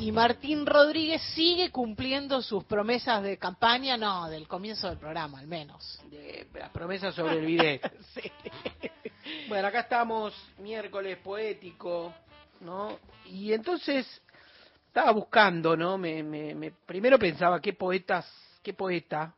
Y 0.03 0.11
Martín 0.11 0.67
Rodríguez 0.67 1.23
sigue 1.33 1.71
cumpliendo 1.71 2.43
sus 2.43 2.65
promesas 2.65 3.23
de 3.23 3.39
campaña, 3.39 3.97
no, 3.97 4.29
del 4.29 4.49
comienzo 4.49 4.89
del 4.89 4.99
programa 4.99 5.39
al 5.39 5.47
menos. 5.47 6.01
De 6.11 6.49
las 6.55 6.71
promesas 6.71 7.15
sobre 7.15 7.39
el 7.39 7.47
bidet. 7.47 7.81
Bueno, 9.49 9.69
acá 9.69 9.81
estamos, 9.81 10.35
miércoles 10.59 11.17
poético, 11.19 12.13
¿no? 12.63 12.99
Y 13.27 13.53
entonces 13.53 14.05
estaba 14.89 15.13
buscando, 15.13 15.77
¿no? 15.77 15.97
Me, 15.97 16.25
me, 16.25 16.53
me- 16.57 16.73
primero 16.73 17.17
pensaba 17.21 17.61
qué 17.61 17.73
poetas, 17.73 18.29
qué 18.61 18.73
poeta 18.75 19.33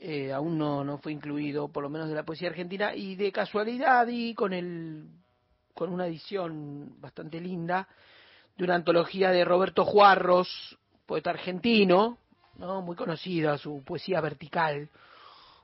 eh, 0.00 0.32
aún 0.32 0.58
no, 0.58 0.82
no 0.82 0.98
fue 0.98 1.12
incluido, 1.12 1.68
por 1.68 1.84
lo 1.84 1.88
menos 1.90 2.08
de 2.08 2.16
la 2.16 2.24
poesía 2.24 2.48
argentina, 2.48 2.96
y 2.96 3.14
de 3.14 3.30
casualidad 3.30 4.08
y 4.08 4.34
con 4.34 4.52
el 4.52 5.06
con 5.72 5.92
una 5.92 6.06
edición 6.08 7.00
bastante 7.00 7.40
linda 7.40 7.86
de 8.56 8.64
una 8.64 8.74
antología 8.74 9.30
de 9.30 9.44
Roberto 9.44 9.84
Juarros, 9.84 10.78
poeta 11.06 11.30
argentino, 11.30 12.18
¿no? 12.56 12.82
muy 12.82 12.96
conocida 12.96 13.58
su 13.58 13.82
poesía 13.84 14.20
vertical, 14.20 14.88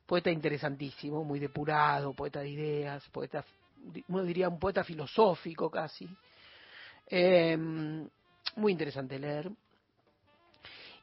poeta 0.06 0.30
interesantísimo, 0.30 1.22
muy 1.24 1.38
depurado, 1.38 2.14
poeta 2.14 2.40
de 2.40 2.48
ideas, 2.48 3.06
poeta, 3.10 3.44
uno 4.08 4.22
diría 4.24 4.48
un 4.48 4.58
poeta 4.58 4.82
filosófico 4.84 5.70
casi. 5.70 6.08
Eh, 7.06 7.56
muy 8.56 8.72
interesante 8.72 9.18
leer. 9.18 9.50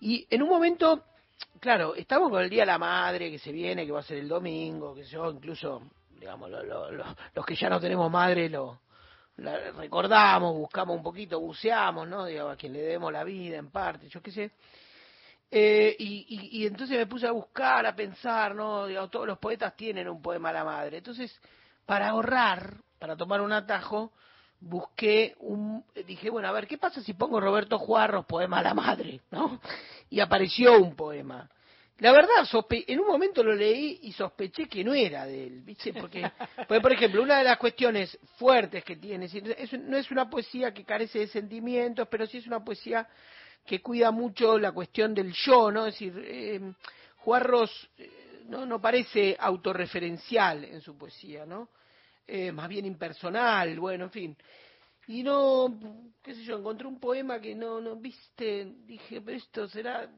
Y 0.02 0.28
en 0.30 0.42
un 0.44 0.50
momento, 0.50 1.04
claro, 1.60 1.96
estamos 1.96 2.30
con 2.30 2.42
el 2.42 2.50
Día 2.50 2.64
de 2.64 2.68
la 2.68 2.78
Madre 2.78 3.32
que 3.32 3.40
se 3.40 3.52
viene, 3.52 3.86
que 3.86 3.92
va 3.92 4.00
a 4.02 4.04
ser 4.04 4.18
el 4.18 4.28
domingo, 4.28 4.94
que 4.94 5.04
yo, 5.04 5.32
incluso, 5.32 5.84
digamos, 6.20 6.50
lo- 6.50 6.64
lo- 6.64 6.92
lo- 6.92 7.16
los 7.34 7.46
que 7.46 7.56
ya 7.56 7.70
no 7.70 7.80
tenemos 7.80 8.12
madre 8.12 8.50
lo 8.50 8.80
la 9.38 9.72
recordamos, 9.72 10.56
buscamos 10.56 10.96
un 10.96 11.04
poquito, 11.04 11.40
buceamos, 11.40 12.08
¿no? 12.08 12.26
Digo, 12.26 12.50
a 12.50 12.56
quien 12.56 12.74
le 12.74 12.82
demos 12.82 13.12
la 13.12 13.24
vida 13.24 13.58
en 13.58 13.70
parte, 13.70 14.08
yo 14.08 14.22
qué 14.22 14.32
sé. 14.32 14.52
Eh, 15.52 15.96
y, 16.00 16.26
y, 16.30 16.62
y 16.62 16.66
entonces 16.66 16.98
me 16.98 17.06
puse 17.06 17.28
a 17.28 17.32
buscar, 17.32 17.86
a 17.86 17.96
pensar, 17.96 18.56
¿no? 18.56 18.88
Digo, 18.88 19.08
todos 19.10 19.28
los 19.28 19.38
poetas 19.38 19.76
tienen 19.76 20.08
un 20.10 20.22
poema 20.22 20.50
a 20.50 20.54
la 20.54 20.64
madre. 20.64 20.98
Entonces, 20.98 21.40
para 21.86 22.10
ahorrar, 22.10 22.78
para 23.00 23.16
tomar 23.16 23.42
un 23.42 23.52
atajo, 23.52 24.12
busqué 24.60 25.36
un, 25.40 25.84
dije, 26.08 26.30
bueno, 26.30 26.48
a 26.48 26.52
ver, 26.52 26.68
¿qué 26.68 26.78
pasa 26.78 27.02
si 27.02 27.14
pongo 27.14 27.40
Roberto 27.40 27.78
Juarros, 27.78 28.26
poema 28.26 28.60
a 28.60 28.64
la 28.64 28.74
madre, 28.74 29.22
¿no? 29.32 29.60
Y 30.10 30.20
apareció 30.20 30.80
un 30.80 30.96
poema. 30.96 31.50
La 32.00 32.12
verdad, 32.12 32.43
sospe- 32.52 32.84
en 32.88 33.00
un 33.00 33.08
momento 33.08 33.41
lo 33.41 33.56
leí 33.56 34.00
y 34.04 34.12
sospeché 34.12 34.68
que 34.68 34.84
no 34.84 34.93
era 34.93 35.26
de 35.26 35.48
él, 35.48 35.62
¿viste? 35.62 35.93
Porque, 35.93 36.22
porque, 36.68 36.82
por 36.82 36.91
ejemplo, 36.91 37.24
una 37.24 37.38
de 37.38 37.46
las 37.46 37.58
cuestiones 37.58 38.18
fuertes 38.38 38.84
que 38.84 38.98
tiene, 38.98 39.26
es 39.26 39.74
no 39.80 39.96
es 39.98 40.12
una 40.12 40.30
poesía 40.30 40.74
que 40.74 40.84
carece 40.84 41.20
de 41.20 41.28
sentimientos, 41.28 42.08
pero 42.10 42.28
sí 42.28 42.38
es 42.39 42.48
una 42.48 42.64
poesía 42.64 43.08
que 43.66 43.82
cuida 43.82 44.12
mucho 44.12 44.60
la 44.60 44.74
cuestión 44.74 45.14
del 45.14 45.32
yo, 45.34 45.72
¿no? 45.72 45.88
Es 45.88 45.93
decir, 45.96 46.14
eh, 46.26 46.60
Juarros 47.18 47.89
eh, 47.98 48.43
no, 48.48 48.66
no 48.66 48.80
parece 48.80 49.36
autorreferencial 49.39 50.66
en 50.66 50.82
su 50.82 50.98
poesía, 50.98 51.46
¿no? 51.46 51.70
Eh, 52.28 52.52
más 52.52 52.68
bien 52.68 52.86
impersonal, 52.86 53.80
bueno, 53.80 54.06
en 54.06 54.12
fin. 54.12 54.38
Y 55.08 55.24
no, 55.24 55.80
qué 56.22 56.34
sé 56.36 56.43
yo, 56.43 56.58
encontré 56.58 56.88
un 56.88 57.00
poema 57.00 57.39
que 57.39 57.56
no, 57.56 57.80
no, 57.80 57.96
viste, 57.96 58.68
dije, 58.86 59.22
pero 59.22 59.38
esto 59.38 59.68
será, 59.68 60.10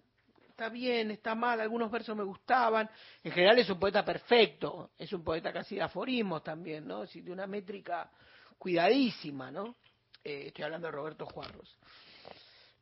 está 0.57 0.69
bien, 0.69 1.11
está 1.11 1.35
mal, 1.35 1.61
algunos 1.61 1.91
versos 1.91 2.17
me 2.17 2.23
gustaban. 2.23 2.89
En 3.23 3.31
general 3.31 3.59
es 3.59 3.69
un 3.69 3.79
poeta 3.79 4.03
perfecto, 4.03 4.89
es 4.97 5.13
un 5.13 5.23
poeta 5.23 5.53
casi 5.53 5.75
de 5.75 5.83
aforismos 5.83 6.43
también, 6.43 6.87
¿no? 6.87 7.01
Decir, 7.01 7.23
de 7.23 7.31
una 7.31 7.45
métrica 7.45 8.09
cuidadísima, 8.57 9.51
¿no? 9.51 9.75
Eh, 10.23 10.45
estoy 10.47 10.63
hablando 10.63 10.87
de 10.87 10.93
Roberto 10.93 11.27
Juarros. 11.27 11.77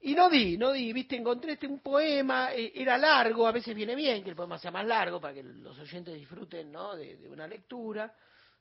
Y 0.03 0.15
no 0.15 0.29
di, 0.29 0.57
no 0.57 0.71
di, 0.71 0.93
viste, 0.93 1.17
encontré 1.17 1.53
este 1.53 1.67
un 1.67 1.79
poema, 1.79 2.53
eh, 2.53 2.71
era 2.75 2.97
largo, 2.97 3.45
a 3.45 3.51
veces 3.51 3.75
viene 3.75 3.93
bien 3.93 4.23
que 4.23 4.29
el 4.29 4.37
poema 4.37 4.57
sea 4.57 4.71
más 4.71 4.85
largo 4.85 5.19
para 5.19 5.33
que 5.33 5.43
los 5.43 5.77
oyentes 5.77 6.15
disfruten, 6.15 6.71
¿no? 6.71 6.95
De, 6.95 7.17
de 7.17 7.27
una 7.27 7.45
lectura. 7.45 8.13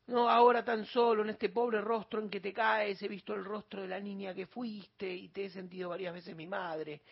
No, 0.09 0.29
ahora 0.29 0.65
tan 0.65 0.87
solo 0.87 1.23
en 1.23 1.31
este 1.31 1.51
pobre 1.51 1.81
rostro 1.81 2.21
en 2.21 2.29
que 2.29 2.41
te 2.41 2.53
caes, 2.53 3.01
he 3.01 3.07
visto 3.07 3.33
el 3.33 3.45
rostro 3.45 3.83
de 3.83 3.89
la 3.89 4.01
niña 4.01 4.35
que 4.35 4.47
fuiste 4.49 5.09
y 5.09 5.29
te 5.29 5.45
he 5.45 5.51
sentido 5.51 5.91
varias 5.91 6.13
veces 6.13 6.35
mi 6.35 6.49
madre. 6.49 7.03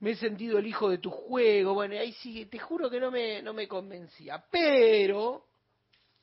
Me 0.00 0.12
he 0.12 0.16
sentido 0.16 0.58
el 0.58 0.66
hijo 0.66 0.88
de 0.88 0.98
tu 0.98 1.10
juego. 1.10 1.74
Bueno, 1.74 1.96
ahí 1.98 2.12
sí, 2.12 2.46
te 2.46 2.58
juro 2.58 2.88
que 2.88 3.00
no 3.00 3.10
me, 3.10 3.42
no 3.42 3.52
me 3.52 3.66
convencía. 3.66 4.44
Pero 4.50 5.46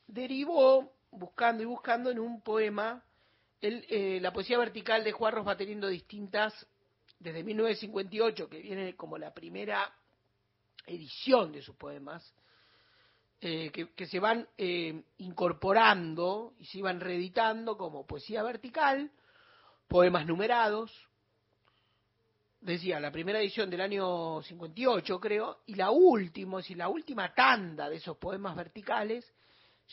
derivó, 0.07 0.93
buscando 1.11 1.63
y 1.63 1.65
buscando, 1.65 2.09
en 2.09 2.19
un 2.19 2.41
poema. 2.41 3.03
Eh, 3.61 4.19
la 4.21 4.31
poesía 4.31 4.57
vertical 4.57 5.03
de 5.03 5.11
Juarros 5.11 5.47
va 5.47 5.57
teniendo 5.57 5.87
distintas, 5.87 6.53
desde 7.19 7.43
1958, 7.43 8.49
que 8.49 8.59
viene 8.59 8.95
como 8.95 9.17
la 9.17 9.33
primera 9.33 9.91
edición 10.85 11.51
de 11.51 11.61
sus 11.61 11.75
poemas, 11.75 12.33
eh, 13.41 13.71
que, 13.71 13.89
que 13.93 14.05
se 14.05 14.19
van 14.19 14.47
eh, 14.57 15.03
incorporando 15.17 16.53
y 16.59 16.65
se 16.65 16.77
iban 16.79 16.99
reeditando 16.99 17.77
como 17.77 18.05
poesía 18.05 18.43
vertical, 18.43 19.11
poemas 19.87 20.25
numerados, 20.25 20.91
decía, 22.73 22.99
la 22.99 23.11
primera 23.11 23.39
edición 23.39 23.69
del 23.69 23.81
año 23.81 24.41
58 24.41 25.19
creo, 25.19 25.59
y 25.67 25.75
la 25.75 25.91
última, 25.91 26.57
decir, 26.57 26.77
la 26.77 26.89
última 26.89 27.33
tanda 27.33 27.89
de 27.89 27.97
esos 27.97 28.17
poemas 28.17 28.55
verticales 28.55 29.31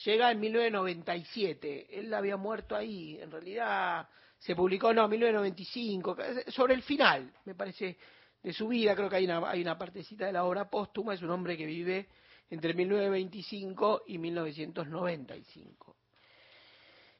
llega 0.04 0.30
en 0.30 0.40
1997. 0.40 1.98
Él 1.98 2.12
había 2.14 2.36
muerto 2.36 2.74
ahí, 2.74 3.18
en 3.20 3.30
realidad 3.30 4.08
se 4.38 4.56
publicó, 4.56 4.92
no, 4.92 5.06
1995, 5.06 6.16
sobre 6.48 6.74
el 6.74 6.82
final, 6.82 7.32
me 7.44 7.54
parece, 7.54 7.98
de 8.42 8.52
su 8.52 8.68
vida, 8.68 8.96
creo 8.96 9.08
que 9.08 9.16
hay 9.16 9.24
una, 9.24 9.48
hay 9.48 9.60
una 9.60 9.78
partecita 9.78 10.26
de 10.26 10.32
la 10.32 10.44
obra 10.44 10.68
póstuma, 10.68 11.14
es 11.14 11.22
un 11.22 11.30
hombre 11.30 11.56
que 11.56 11.66
vive 11.66 12.08
entre 12.50 12.74
1925 12.74 14.02
y 14.08 14.18
1995. 14.18 15.96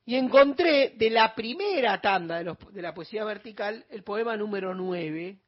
Y 0.05 0.17
encontré 0.17 0.91
de 0.97 1.11
la 1.11 1.35
primera 1.35 2.01
tanda 2.01 2.39
de, 2.39 2.45
los- 2.45 2.59
de 2.73 2.83
la 2.83 2.93
poesía 2.93 3.25
vertical 3.25 3.85
el 3.89 4.03
poema 4.03 4.37
número 4.37 4.75
9, 4.75 5.39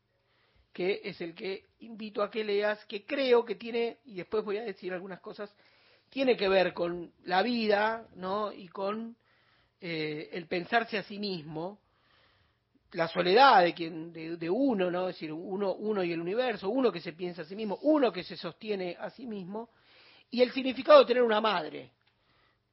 que 0.72 1.00
es 1.04 1.20
el 1.20 1.34
que 1.34 1.64
invito 1.80 2.22
a 2.22 2.30
que 2.30 2.44
leas, 2.44 2.84
que 2.86 3.04
creo 3.04 3.44
que 3.44 3.56
tiene, 3.56 3.98
y 4.04 4.14
después 4.16 4.44
voy 4.44 4.58
a 4.58 4.62
decir 4.64 4.92
algunas 4.92 5.20
cosas, 5.20 5.54
tiene 6.08 6.36
que 6.36 6.48
ver 6.48 6.72
con 6.72 7.12
la 7.24 7.42
vida, 7.42 8.06
¿no? 8.14 8.52
Y 8.52 8.68
con 8.68 9.16
eh, 9.80 10.30
el 10.32 10.46
pensarse 10.46 10.98
a 10.98 11.02
sí 11.02 11.18
mismo, 11.18 11.80
la 12.92 13.08
soledad 13.08 13.62
de 13.64 13.74
quien, 13.74 14.12
de, 14.12 14.36
de 14.36 14.50
uno, 14.50 14.88
¿no? 14.90 15.08
Es 15.08 15.16
decir, 15.16 15.32
uno, 15.32 15.74
uno 15.74 16.04
y 16.04 16.12
el 16.12 16.20
universo, 16.20 16.68
uno 16.68 16.92
que 16.92 17.00
se 17.00 17.12
piensa 17.12 17.42
a 17.42 17.44
sí 17.44 17.56
mismo, 17.56 17.78
uno 17.82 18.12
que 18.12 18.22
se 18.22 18.36
sostiene 18.36 18.96
a 19.00 19.10
sí 19.10 19.26
mismo, 19.26 19.70
y 20.30 20.42
el 20.42 20.52
significado 20.52 21.00
de 21.00 21.06
tener 21.06 21.22
una 21.24 21.40
madre, 21.40 21.90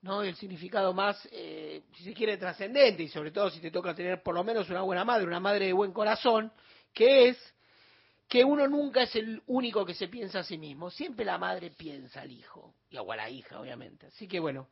¿no? 0.01 0.23
El 0.23 0.35
significado 0.35 0.93
más, 0.93 1.27
eh, 1.31 1.83
si 1.95 2.03
se 2.03 2.13
quiere, 2.13 2.37
trascendente, 2.37 3.03
y 3.03 3.07
sobre 3.07 3.31
todo 3.31 3.49
si 3.49 3.59
te 3.59 3.71
toca 3.71 3.93
tener 3.93 4.21
por 4.23 4.35
lo 4.35 4.43
menos 4.43 4.69
una 4.69 4.81
buena 4.81 5.05
madre, 5.05 5.25
una 5.25 5.39
madre 5.39 5.67
de 5.67 5.73
buen 5.73 5.91
corazón, 5.91 6.51
que 6.93 7.29
es 7.29 7.53
que 8.27 8.43
uno 8.43 8.67
nunca 8.67 9.03
es 9.03 9.15
el 9.15 9.43
único 9.47 9.85
que 9.85 9.93
se 9.93 10.07
piensa 10.07 10.39
a 10.39 10.43
sí 10.43 10.57
mismo, 10.57 10.89
siempre 10.89 11.25
la 11.25 11.37
madre 11.37 11.71
piensa 11.71 12.21
al 12.21 12.31
hijo, 12.31 12.73
y 12.89 12.97
a 12.97 13.03
la 13.03 13.29
hija, 13.29 13.59
obviamente. 13.59 14.07
Así 14.07 14.27
que 14.27 14.39
bueno, 14.39 14.69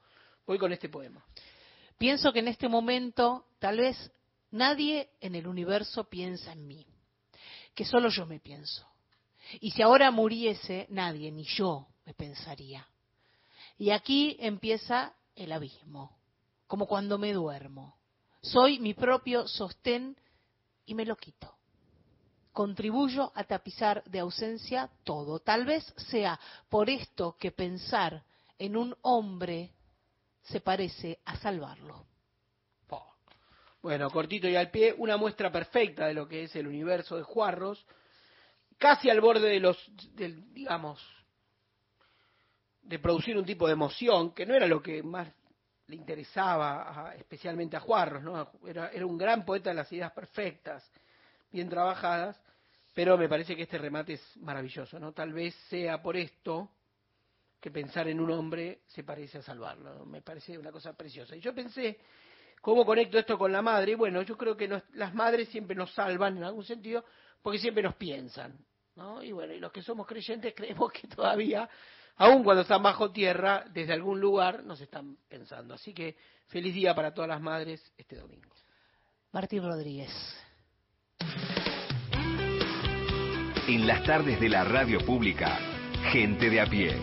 voy 0.48 0.58
con 0.58 0.72
este 0.72 0.90
poema. 0.90 1.24
Pienso 1.98 2.32
que 2.32 2.40
en 2.40 2.48
este 2.48 2.70
momento 2.70 3.46
tal 3.60 3.78
vez 3.78 4.12
nadie 4.52 5.10
en 5.20 5.36
el 5.36 5.46
universo 5.46 6.06
piensa 6.06 6.54
en 6.54 6.68
mí, 6.68 6.88
que 7.76 7.86
solo 7.86 8.10
yo 8.10 8.26
me 8.26 8.40
pienso. 8.40 8.88
Y 9.60 9.72
si 9.72 9.82
ahora 9.82 10.10
muriese, 10.10 10.88
nadie, 10.90 11.32
ni 11.32 11.44
yo, 11.44 11.88
me 12.06 12.14
pensaría. 12.14 12.88
Y 13.78 13.92
aquí 13.92 14.38
empieza 14.40 15.14
el 15.40 15.52
abismo, 15.52 16.18
como 16.68 16.86
cuando 16.86 17.18
me 17.18 17.34
duermo. 17.34 17.98
Soy 18.42 18.80
mi 18.80 18.94
propio 18.94 19.48
sostén 19.48 20.16
y 20.86 20.96
me 20.96 21.06
lo 21.06 21.16
quito. 21.16 21.56
Contribuyo 22.52 23.32
a 23.36 23.44
tapizar 23.44 24.04
de 24.06 24.20
ausencia 24.20 24.90
todo. 25.04 25.40
Tal 25.40 25.66
vez 25.66 25.84
sea 25.98 26.40
por 26.70 26.90
esto 26.90 27.36
que 27.40 27.52
pensar 27.52 28.24
en 28.58 28.76
un 28.76 28.96
hombre 29.02 29.72
se 30.44 30.60
parece 30.62 31.20
a 31.26 31.38
salvarlo. 31.38 32.06
Bueno, 33.82 34.10
cortito 34.10 34.48
y 34.48 34.58
al 34.58 34.72
pie, 34.72 34.94
una 34.98 35.16
muestra 35.16 35.52
perfecta 35.52 36.08
de 36.08 36.14
lo 36.14 36.28
que 36.28 36.44
es 36.44 36.56
el 36.56 36.68
universo 36.68 37.16
de 37.16 37.24
Juarros, 37.24 37.86
casi 38.78 39.10
al 39.10 39.22
borde 39.22 39.48
de 39.48 39.60
los, 39.62 39.78
del, 40.16 40.54
digamos, 40.54 41.02
de 42.90 42.98
producir 42.98 43.38
un 43.38 43.46
tipo 43.46 43.68
de 43.68 43.74
emoción, 43.74 44.34
que 44.34 44.48
no 44.48 44.56
era 44.56 44.66
lo 44.66 44.82
que 44.82 45.04
más 45.04 45.28
le 45.86 45.96
interesaba 45.96 47.10
a- 47.10 47.16
especialmente 47.16 47.78
a 47.78 47.80
Juarros, 47.80 48.24
¿no? 48.24 48.52
Era, 48.66 48.90
era 48.90 49.06
un 49.06 49.16
gran 49.16 49.46
poeta 49.46 49.70
de 49.70 49.76
las 49.76 49.92
ideas 49.92 50.12
perfectas, 50.12 50.84
bien 51.52 51.70
trabajadas, 51.70 52.42
pero 52.96 53.16
me 53.16 53.30
parece 53.30 53.56
que 53.56 53.62
este 53.62 53.78
remate 53.78 54.14
es 54.14 54.38
maravilloso, 54.38 55.00
¿no? 55.00 55.12
Tal 55.14 55.34
vez 55.34 55.54
sea 55.70 56.02
por 56.02 56.18
esto 56.18 56.72
que 57.62 57.70
pensar 57.70 58.08
en 58.08 58.20
un 58.20 58.32
hombre 58.32 58.80
se 58.88 59.04
parece 59.04 59.38
a 59.38 59.42
salvarlo, 59.44 60.04
me 60.06 60.24
parece 60.24 60.58
una 60.58 60.72
cosa 60.72 60.94
preciosa. 60.94 61.36
Y 61.36 61.42
yo 61.42 61.54
pensé, 61.54 62.00
¿cómo 62.60 62.86
conecto 62.88 63.20
esto 63.20 63.38
con 63.38 63.52
la 63.52 63.62
madre? 63.62 63.96
Bueno, 63.96 64.24
yo 64.24 64.36
creo 64.36 64.58
que 64.58 64.68
las 64.94 65.14
madres 65.14 65.50
siempre 65.50 65.76
nos 65.76 65.94
salvan 65.94 66.38
en 66.38 66.44
algún 66.44 66.64
sentido, 66.64 67.06
porque 67.44 67.60
siempre 67.60 67.84
nos 67.84 67.96
piensan, 67.96 68.58
¿no? 68.96 69.22
Y 69.22 69.32
bueno, 69.32 69.54
y 69.54 69.60
los 69.60 69.72
que 69.72 69.84
somos 69.84 70.08
creyentes 70.08 70.56
creemos 70.56 70.92
que 70.92 71.08
todavía, 71.08 71.70
aun 72.20 72.44
cuando 72.44 72.62
están 72.62 72.84
bajo 72.84 73.12
tierra, 73.12 73.66
desde 73.74 73.94
algún 73.94 74.20
lugar 74.20 74.64
nos 74.64 74.80
están 74.80 75.18
pensando. 75.28 75.74
Así 75.74 75.94
que 75.94 76.16
feliz 76.48 76.76
día 76.76 76.94
para 76.94 77.14
todas 77.14 77.30
las 77.30 77.42
madres 77.42 77.92
este 77.98 78.16
domingo. 78.16 78.50
Martín 79.32 79.64
Rodríguez. 79.64 80.12
En 83.68 83.86
las 83.86 84.04
tardes 84.04 84.40
de 84.40 84.50
la 84.50 84.64
radio 84.64 85.00
pública, 85.06 85.60
Gente 86.12 86.50
de 86.50 86.60
a 86.60 86.66
pie. 86.66 86.98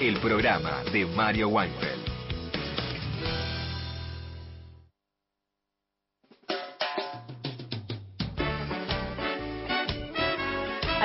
El 0.00 0.18
programa 0.20 0.82
de 0.90 1.04
Mario 1.04 1.48
Weinfeld. 1.48 2.07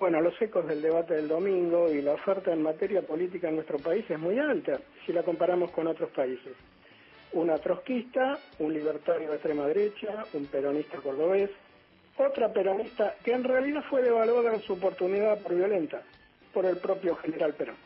Bueno, 0.00 0.22
los 0.22 0.40
ecos 0.40 0.66
del 0.66 0.80
debate 0.80 1.12
del 1.12 1.28
domingo 1.28 1.90
y 1.92 2.00
la 2.00 2.14
oferta 2.14 2.50
en 2.54 2.62
materia 2.62 3.02
política 3.02 3.50
en 3.50 3.56
nuestro 3.56 3.78
país 3.78 4.02
es 4.08 4.18
muy 4.18 4.38
alta 4.38 4.80
si 5.04 5.12
la 5.12 5.22
comparamos 5.22 5.72
con 5.72 5.86
otros 5.86 6.10
países. 6.12 6.54
Una 7.34 7.58
trotskista, 7.58 8.38
un 8.60 8.72
libertario 8.72 9.28
de 9.28 9.34
extrema 9.34 9.66
derecha, 9.66 10.24
un 10.32 10.46
peronista 10.46 10.96
cordobés, 10.96 11.50
otra 12.16 12.50
peronista 12.50 13.14
que 13.22 13.32
en 13.32 13.44
realidad 13.44 13.84
fue 13.90 14.00
devaluada 14.00 14.54
en 14.54 14.62
su 14.62 14.72
oportunidad 14.72 15.38
por 15.42 15.54
violenta 15.54 16.02
por 16.54 16.64
el 16.64 16.78
propio 16.78 17.14
general 17.16 17.52
Perón. 17.52 17.76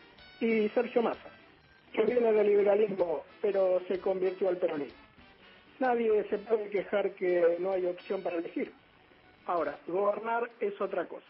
Y 0.41 0.69
Sergio 0.69 1.03
Massa, 1.03 1.31
que 1.93 2.05
viene 2.05 2.33
del 2.33 2.47
liberalismo 2.47 3.25
pero 3.43 3.83
se 3.89 3.99
convirtió 3.99 4.49
al 4.49 4.59
peronismo. 4.59 5.01
Nadie 5.81 6.23
se 6.31 6.39
puede 6.39 6.71
quejar 6.71 7.11
que 7.15 7.57
no 7.59 7.73
hay 7.73 7.87
opción 7.87 8.23
para 8.23 8.37
elegir. 8.37 8.73
Ahora, 9.47 9.77
gobernar 9.89 10.49
es 10.61 10.81
otra 10.81 11.07
cosa. 11.07 11.27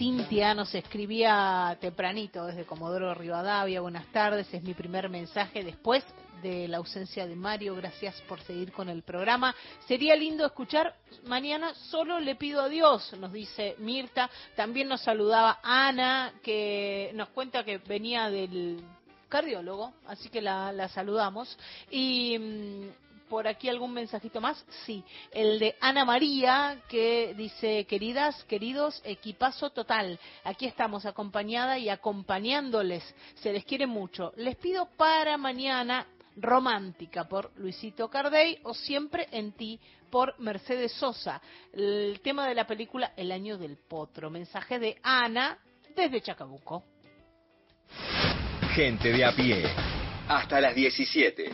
Cintia 0.00 0.54
nos 0.54 0.74
escribía 0.74 1.76
tempranito 1.78 2.46
desde 2.46 2.64
Comodoro 2.64 3.12
Rivadavia. 3.12 3.82
Buenas 3.82 4.06
tardes, 4.06 4.48
es 4.54 4.62
mi 4.62 4.72
primer 4.72 5.10
mensaje 5.10 5.62
después 5.62 6.02
de 6.42 6.66
la 6.68 6.78
ausencia 6.78 7.26
de 7.26 7.36
Mario. 7.36 7.76
Gracias 7.76 8.18
por 8.22 8.40
seguir 8.40 8.72
con 8.72 8.88
el 8.88 9.02
programa. 9.02 9.54
Sería 9.86 10.16
lindo 10.16 10.46
escuchar 10.46 10.94
mañana. 11.26 11.74
Solo 11.74 12.18
le 12.18 12.34
pido 12.36 12.62
a 12.62 12.70
Dios, 12.70 13.12
nos 13.18 13.30
dice 13.30 13.74
Mirta. 13.76 14.30
También 14.56 14.88
nos 14.88 15.02
saludaba 15.02 15.60
Ana, 15.62 16.32
que 16.42 17.10
nos 17.14 17.28
cuenta 17.28 17.62
que 17.62 17.76
venía 17.76 18.30
del 18.30 18.82
cardiólogo, 19.28 19.92
así 20.06 20.30
que 20.30 20.40
la, 20.40 20.88
saludamos. 20.88 21.58
Y 21.90 22.38
mm, 22.38 23.09
por 23.30 23.46
aquí 23.46 23.68
algún 23.68 23.94
mensajito 23.94 24.40
más. 24.40 24.62
Sí, 24.84 25.02
el 25.30 25.60
de 25.60 25.76
Ana 25.80 26.04
María 26.04 26.82
que 26.88 27.32
dice, 27.36 27.86
queridas, 27.86 28.42
queridos, 28.44 29.00
equipazo 29.04 29.70
total. 29.70 30.18
Aquí 30.44 30.66
estamos 30.66 31.06
acompañada 31.06 31.78
y 31.78 31.88
acompañándoles. 31.88 33.02
Se 33.36 33.52
les 33.52 33.64
quiere 33.64 33.86
mucho. 33.86 34.32
Les 34.36 34.56
pido 34.56 34.88
para 34.96 35.38
mañana 35.38 36.06
Romántica 36.36 37.28
por 37.28 37.52
Luisito 37.56 38.08
Cardey 38.08 38.58
o 38.64 38.74
Siempre 38.74 39.28
en 39.30 39.52
ti 39.52 39.80
por 40.10 40.38
Mercedes 40.40 40.92
Sosa. 40.92 41.40
El 41.72 42.20
tema 42.22 42.48
de 42.48 42.54
la 42.54 42.66
película 42.66 43.12
El 43.16 43.30
año 43.30 43.56
del 43.56 43.76
potro. 43.76 44.28
Mensaje 44.28 44.78
de 44.78 44.98
Ana 45.02 45.56
desde 45.94 46.20
Chacabuco. 46.20 46.82
Gente 48.74 49.12
de 49.12 49.24
a 49.24 49.32
pie. 49.32 49.64
Hasta 50.28 50.60
las 50.60 50.74
17. 50.74 51.52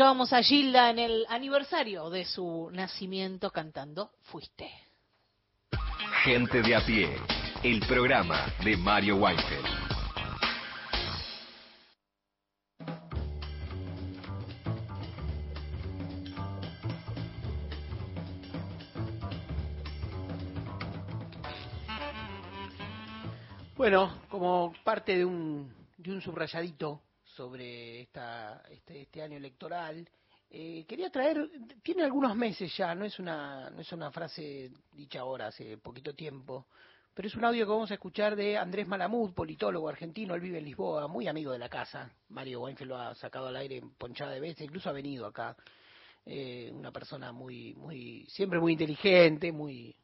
Escuchábamos 0.00 0.32
a 0.32 0.42
Gilda 0.42 0.88
en 0.88 0.98
el 0.98 1.26
aniversario 1.28 2.08
de 2.08 2.24
su 2.24 2.70
nacimiento 2.72 3.50
cantando 3.50 4.12
Fuiste. 4.22 4.70
Gente 6.24 6.62
de 6.62 6.74
a 6.74 6.80
pie. 6.86 7.18
el 7.62 7.80
programa 7.86 8.46
de 8.64 8.78
Mario 8.78 9.16
Weinfeld. 9.16 9.66
Bueno, 23.76 24.22
como 24.30 24.72
parte 24.82 25.18
de 25.18 25.26
un, 25.26 25.70
de 25.98 26.10
un 26.10 26.22
subrayadito 26.22 27.02
sobre 27.40 28.02
esta, 28.02 28.62
este, 28.70 29.00
este 29.00 29.22
año 29.22 29.38
electoral, 29.38 30.06
eh, 30.50 30.84
quería 30.86 31.08
traer, 31.08 31.48
tiene 31.82 32.02
algunos 32.02 32.36
meses 32.36 32.76
ya, 32.76 32.94
no 32.94 33.06
es, 33.06 33.18
una, 33.18 33.70
no 33.70 33.80
es 33.80 33.90
una 33.92 34.10
frase 34.10 34.70
dicha 34.92 35.20
ahora, 35.20 35.46
hace 35.46 35.78
poquito 35.78 36.12
tiempo, 36.14 36.66
pero 37.14 37.28
es 37.28 37.34
un 37.34 37.44
audio 37.46 37.64
que 37.64 37.72
vamos 37.72 37.90
a 37.90 37.94
escuchar 37.94 38.36
de 38.36 38.58
Andrés 38.58 38.86
Malamud, 38.86 39.32
politólogo 39.32 39.88
argentino, 39.88 40.34
él 40.34 40.42
vive 40.42 40.58
en 40.58 40.66
Lisboa, 40.66 41.08
muy 41.08 41.28
amigo 41.28 41.52
de 41.52 41.58
la 41.58 41.70
casa, 41.70 42.12
Mario 42.28 42.60
Weinfeld 42.60 42.90
lo 42.90 42.98
ha 42.98 43.14
sacado 43.14 43.46
al 43.46 43.56
aire 43.56 43.80
ponchada 43.96 44.32
de 44.32 44.40
veces, 44.40 44.66
incluso 44.66 44.90
ha 44.90 44.92
venido 44.92 45.24
acá, 45.24 45.56
eh, 46.26 46.70
una 46.74 46.92
persona 46.92 47.32
muy, 47.32 47.72
muy, 47.72 48.26
siempre 48.28 48.60
muy 48.60 48.72
inteligente, 48.72 49.50
muy, 49.50 49.96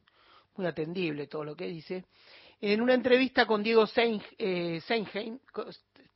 muy 0.55 0.65
atendible 0.65 1.27
todo 1.27 1.43
lo 1.43 1.55
que 1.55 1.67
dice. 1.67 2.05
En 2.59 2.81
una 2.81 2.95
entrevista 2.95 3.45
con 3.45 3.61
Diego 3.61 3.85
Sein- 3.85 4.23
eh, 4.39 4.81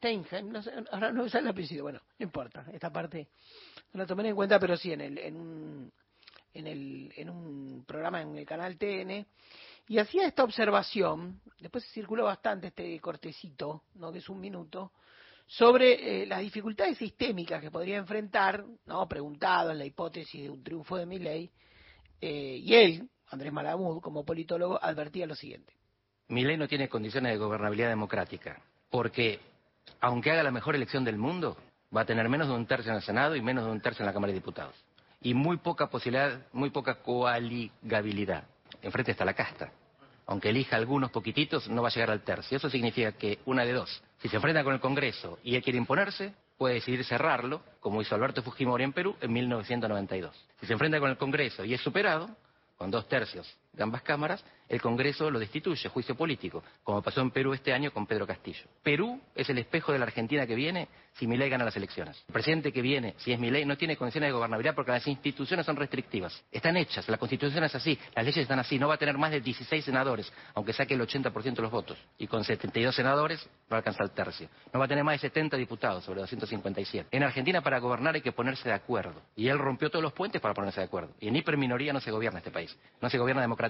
Steinheim, 0.01 0.49
no 0.51 0.63
sé, 0.63 0.71
ahora 0.91 1.11
no 1.11 1.29
sale 1.29 1.43
el 1.43 1.51
apellido, 1.51 1.83
bueno, 1.83 2.01
no 2.17 2.23
importa, 2.23 2.65
esta 2.73 2.91
parte 2.91 3.27
no 3.93 3.99
la 3.99 4.07
tomé 4.07 4.27
en 4.27 4.35
cuenta, 4.35 4.59
pero 4.59 4.75
sí 4.75 4.91
en, 4.91 5.01
el, 5.01 5.17
en, 5.19 5.35
un, 5.35 5.91
en, 6.55 6.67
el, 6.67 7.13
en 7.15 7.29
un 7.29 7.85
programa 7.85 8.19
en 8.19 8.35
el 8.35 8.45
canal 8.45 8.79
TN, 8.79 9.23
y 9.87 9.99
hacía 9.99 10.25
esta 10.25 10.43
observación, 10.43 11.39
después 11.59 11.85
circuló 11.91 12.25
bastante 12.25 12.67
este 12.67 12.99
cortecito, 12.99 13.83
¿no? 13.93 14.11
que 14.11 14.17
es 14.17 14.29
un 14.29 14.39
minuto, 14.39 14.91
sobre 15.45 16.23
eh, 16.23 16.25
las 16.25 16.39
dificultades 16.39 16.97
sistémicas 16.97 17.61
que 17.61 17.69
podría 17.69 17.97
enfrentar, 17.97 18.65
¿no? 18.87 19.07
preguntado 19.07 19.69
en 19.69 19.77
la 19.77 19.85
hipótesis 19.85 20.41
de 20.41 20.49
un 20.49 20.63
triunfo 20.63 20.97
de 20.97 21.05
Milley, 21.05 21.51
eh, 22.21 22.57
y 22.59 22.73
él, 22.73 23.07
Andrés 23.27 23.53
Malamud, 23.53 24.01
como 24.01 24.25
politólogo, 24.25 24.83
advertía 24.83 25.27
lo 25.27 25.35
siguiente. 25.35 25.73
Milei 26.29 26.57
no 26.57 26.67
tiene 26.67 26.89
condiciones 26.89 27.33
de 27.33 27.37
gobernabilidad 27.37 27.89
democrática, 27.89 28.63
porque 28.89 29.50
aunque 29.99 30.31
haga 30.31 30.43
la 30.43 30.51
mejor 30.51 30.75
elección 30.75 31.03
del 31.03 31.17
mundo, 31.17 31.57
va 31.95 32.01
a 32.01 32.05
tener 32.05 32.27
menos 32.29 32.47
de 32.47 32.53
un 32.53 32.65
tercio 32.65 32.91
en 32.91 32.97
el 32.97 33.03
Senado 33.03 33.35
y 33.35 33.41
menos 33.41 33.65
de 33.65 33.71
un 33.71 33.81
tercio 33.81 34.03
en 34.03 34.07
la 34.07 34.13
Cámara 34.13 34.31
de 34.31 34.39
Diputados. 34.39 34.75
Y 35.21 35.33
muy 35.33 35.57
poca 35.57 35.87
posibilidad, 35.87 36.39
muy 36.51 36.71
poca 36.71 36.95
coaligabilidad. 36.95 38.45
Enfrente 38.81 39.11
está 39.11 39.25
la 39.25 39.33
casta. 39.33 39.71
Aunque 40.25 40.49
elija 40.49 40.75
algunos 40.75 41.11
poquititos, 41.11 41.69
no 41.69 41.81
va 41.81 41.89
a 41.89 41.91
llegar 41.91 42.09
al 42.09 42.21
tercio. 42.21 42.57
Eso 42.57 42.69
significa 42.69 43.11
que 43.11 43.39
una 43.45 43.63
de 43.63 43.73
dos. 43.73 44.01
Si 44.19 44.29
se 44.29 44.37
enfrenta 44.37 44.63
con 44.63 44.73
el 44.73 44.79
Congreso 44.79 45.39
y 45.43 45.55
él 45.55 45.63
quiere 45.63 45.77
imponerse, 45.77 46.33
puede 46.57 46.75
decidir 46.75 47.03
cerrarlo, 47.03 47.61
como 47.79 48.01
hizo 48.01 48.15
Alberto 48.15 48.41
Fujimori 48.41 48.83
en 48.83 48.93
Perú 48.93 49.15
en 49.21 49.33
1992. 49.33 50.35
Si 50.59 50.65
se 50.65 50.73
enfrenta 50.73 50.99
con 50.99 51.09
el 51.09 51.17
Congreso 51.17 51.65
y 51.65 51.73
es 51.73 51.81
superado, 51.81 52.29
con 52.77 52.89
dos 52.89 53.07
tercios 53.07 53.55
de 53.73 53.83
ambas 53.83 54.01
cámaras, 54.01 54.43
el 54.71 54.81
Congreso 54.81 55.29
lo 55.29 55.37
destituye, 55.37 55.89
juicio 55.89 56.15
político, 56.15 56.63
como 56.83 57.01
pasó 57.01 57.19
en 57.19 57.31
Perú 57.31 57.53
este 57.53 57.73
año 57.73 57.91
con 57.91 58.07
Pedro 58.07 58.25
Castillo. 58.25 58.63
Perú 58.81 59.19
es 59.35 59.49
el 59.49 59.57
espejo 59.57 59.91
de 59.91 59.99
la 59.99 60.05
Argentina 60.05 60.47
que 60.47 60.55
viene 60.55 60.87
si 61.13 61.27
Milei 61.27 61.49
gana 61.49 61.65
las 61.65 61.75
elecciones. 61.75 62.23
El 62.27 62.33
presidente 62.33 62.71
que 62.71 62.81
viene, 62.81 63.15
si 63.17 63.33
es 63.33 63.39
Milei, 63.39 63.65
no 63.65 63.75
tiene 63.77 63.97
condiciones 63.97 64.29
de 64.29 64.31
gobernabilidad 64.31 64.73
porque 64.73 64.91
las 64.91 65.05
instituciones 65.07 65.65
son 65.65 65.75
restrictivas. 65.75 66.41
Están 66.51 66.77
hechas, 66.77 67.07
la 67.09 67.17
Constitución 67.17 67.63
es 67.65 67.75
así, 67.75 67.99
las 68.15 68.23
leyes 68.23 68.43
están 68.43 68.59
así, 68.59 68.79
no 68.79 68.87
va 68.87 68.93
a 68.93 68.97
tener 68.97 69.17
más 69.17 69.31
de 69.31 69.41
16 69.41 69.83
senadores, 69.83 70.31
aunque 70.53 70.71
saque 70.71 70.93
el 70.93 71.01
80% 71.01 71.55
de 71.55 71.61
los 71.61 71.71
votos. 71.71 71.97
Y 72.17 72.27
con 72.27 72.43
72 72.43 72.95
senadores 72.95 73.45
no 73.69 73.75
alcanza 73.75 74.03
el 74.03 74.11
tercio. 74.11 74.47
No 74.73 74.79
va 74.79 74.85
a 74.85 74.87
tener 74.87 75.03
más 75.03 75.15
de 75.15 75.27
70 75.27 75.57
diputados 75.57 76.05
sobre 76.05 76.21
257. 76.21 77.09
En 77.11 77.23
Argentina 77.23 77.61
para 77.61 77.79
gobernar 77.79 78.15
hay 78.15 78.21
que 78.21 78.31
ponerse 78.31 78.69
de 78.69 78.75
acuerdo. 78.75 79.21
Y 79.35 79.49
él 79.49 79.59
rompió 79.59 79.89
todos 79.89 80.03
los 80.03 80.13
puentes 80.13 80.41
para 80.41 80.53
ponerse 80.53 80.79
de 80.79 80.85
acuerdo. 80.85 81.13
Y 81.19 81.27
en 81.27 81.35
hiperminoría 81.35 81.91
no 81.91 81.99
se 81.99 82.09
gobierna 82.09 82.39
este 82.39 82.51
país. 82.51 82.77
No 83.01 83.09
se 83.09 83.17
gobierna 83.17 83.41
democráticamente. 83.41 83.60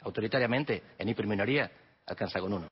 Autoritariamente, 0.00 0.82
en 0.98 1.08
hiperminoría, 1.08 1.70
alcanza 2.06 2.40
con 2.40 2.52
uno. 2.52 2.68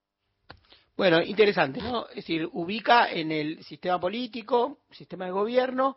Bueno, 0.97 1.21
interesante, 1.23 1.81
¿no? 1.81 2.09
Es 2.09 2.17
decir, 2.17 2.49
ubica 2.53 3.11
en 3.11 3.31
el 3.31 3.63
sistema 3.65 4.01
político, 4.01 4.79
sistema 4.91 5.27
de 5.27 5.33
gobierno, 5.33 5.97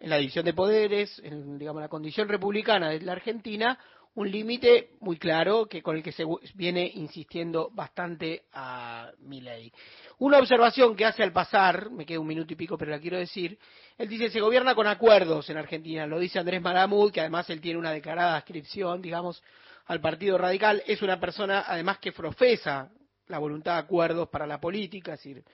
en 0.00 0.10
la 0.10 0.16
división 0.16 0.44
de 0.44 0.54
poderes, 0.54 1.20
en 1.22 1.58
digamos 1.58 1.82
la 1.82 1.88
condición 1.88 2.28
republicana 2.28 2.90
de 2.90 3.00
la 3.00 3.12
Argentina, 3.12 3.78
un 4.14 4.30
límite 4.30 4.90
muy 5.00 5.16
claro 5.16 5.66
que 5.66 5.82
con 5.82 5.96
el 5.96 6.02
que 6.02 6.12
se 6.12 6.24
viene 6.54 6.90
insistiendo 6.94 7.70
bastante 7.72 8.46
a 8.52 9.12
Milei. 9.20 9.70
Una 10.18 10.38
observación 10.38 10.96
que 10.96 11.04
hace 11.04 11.22
al 11.22 11.32
pasar, 11.32 11.90
me 11.90 12.04
queda 12.04 12.18
un 12.18 12.26
minuto 12.26 12.52
y 12.52 12.56
pico, 12.56 12.76
pero 12.76 12.90
la 12.90 12.98
quiero 12.98 13.18
decir, 13.18 13.58
él 13.96 14.08
dice 14.08 14.30
se 14.30 14.40
gobierna 14.40 14.74
con 14.74 14.86
acuerdos 14.86 15.48
en 15.50 15.58
Argentina, 15.58 16.06
lo 16.06 16.18
dice 16.18 16.38
Andrés 16.38 16.62
Maramud, 16.62 17.12
que 17.12 17.20
además 17.20 17.48
él 17.50 17.60
tiene 17.60 17.78
una 17.78 17.92
declarada 17.92 18.36
adscripción, 18.36 19.02
digamos, 19.02 19.42
al 19.88 20.00
Partido 20.00 20.38
Radical, 20.38 20.82
es 20.86 21.02
una 21.02 21.18
persona 21.18 21.64
además 21.66 21.98
que 21.98 22.12
profesa 22.12 22.90
la 23.26 23.38
voluntad 23.38 23.74
de 23.74 23.78
acuerdos 23.80 24.28
para 24.28 24.46
la 24.46 24.60
política, 24.60 25.14
es 25.14 25.18
decir, 25.20 25.44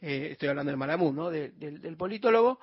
eh, 0.00 0.28
estoy 0.32 0.48
hablando 0.48 0.70
de 0.70 0.76
Malamud, 0.76 1.12
¿no? 1.12 1.30
De- 1.30 1.50
del, 1.50 1.80
del 1.80 1.96
politólogo. 1.96 2.60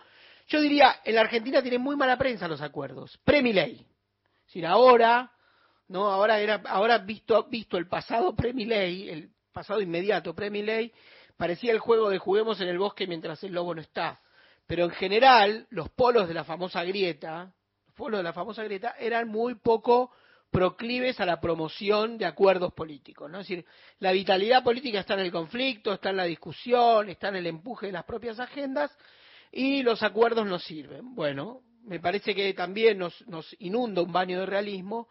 Yo 0.48 0.62
diría, 0.62 1.02
en 1.04 1.16
la 1.16 1.22
Argentina 1.22 1.62
tienen 1.62 1.82
muy 1.82 1.96
mala 1.96 2.18
prensa 2.18 2.48
los 2.48 2.62
acuerdos, 2.62 3.20
pre-Milei. 3.24 3.74
Es 3.74 4.46
decir, 4.46 4.66
ahora, 4.66 5.32
¿no? 5.88 6.10
Ahora 6.12 6.40
era, 6.40 6.62
ahora 6.68 7.00
visto, 7.00 7.44
visto 7.50 7.78
el 7.78 7.88
pasado 7.88 8.36
pre-Milei, 8.36 9.10
el 9.10 9.30
pasado 9.52 9.82
inmediato 9.82 10.34
pre-Milei, 10.36 10.94
parecía 11.38 11.72
el 11.72 11.80
juego 11.80 12.10
de 12.10 12.18
juguemos 12.20 12.62
en 12.62 12.68
el 12.70 12.78
bosque 12.78 13.08
mientras 13.08 13.44
el 13.44 13.54
lobo 13.54 13.74
no 13.76 13.82
está. 13.82 14.20
Pero 14.68 14.86
en 14.86 14.92
general, 14.92 15.68
los 15.70 15.90
polos 15.90 16.28
de 16.28 16.34
la 16.34 16.44
famosa 16.44 16.84
grieta, 16.84 17.54
los 17.86 17.96
polos 17.96 18.20
de 18.20 18.24
la 18.24 18.34
famosa 18.34 18.64
grieta 18.64 18.96
eran 19.00 19.28
muy 19.28 19.56
poco 19.56 20.12
proclives 20.56 21.20
a 21.20 21.26
la 21.26 21.42
promoción 21.42 22.18
de 22.18 22.26
acuerdos 22.26 22.74
políticos, 22.74 23.30
¿no? 23.30 23.42
Es 23.42 23.48
decir, 23.48 23.66
la 24.00 24.14
vitalidad 24.14 24.64
política 24.64 25.02
está 25.02 25.16
en 25.16 25.20
el 25.20 25.32
conflicto, 25.32 25.92
está 25.94 26.12
en 26.12 26.18
la 26.18 26.24
discusión, 26.24 27.10
está 27.10 27.28
en 27.28 27.36
el 27.36 27.48
empuje 27.48 27.88
de 27.88 27.92
las 27.92 28.06
propias 28.06 28.40
agendas 28.40 28.90
y 29.52 29.84
los 29.84 30.02
acuerdos 30.02 30.46
no 30.48 30.58
sirven. 30.58 31.14
Bueno, 31.14 31.62
me 31.84 32.00
parece 32.00 32.34
que 32.34 32.54
también 32.54 32.98
nos, 32.98 33.28
nos 33.28 33.54
inunda 33.60 34.02
un 34.02 34.14
baño 34.14 34.40
de 34.40 34.46
realismo 34.46 35.10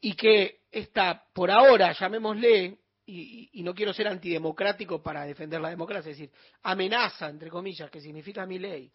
y 0.00 0.14
que 0.14 0.60
esta, 0.70 1.24
por 1.32 1.50
ahora, 1.50 1.92
llamémosle, 1.92 2.78
y, 3.06 3.50
y- 3.52 3.62
no 3.64 3.74
quiero 3.74 3.92
ser 3.92 4.06
antidemocrático 4.06 5.02
para 5.02 5.24
defender 5.24 5.60
la 5.60 5.70
democracia, 5.70 6.12
es 6.12 6.16
decir, 6.16 6.32
amenaza, 6.62 7.28
entre 7.28 7.50
comillas, 7.50 7.90
que 7.90 8.00
significa 8.00 8.46
mi 8.46 8.60
ley, 8.60 8.88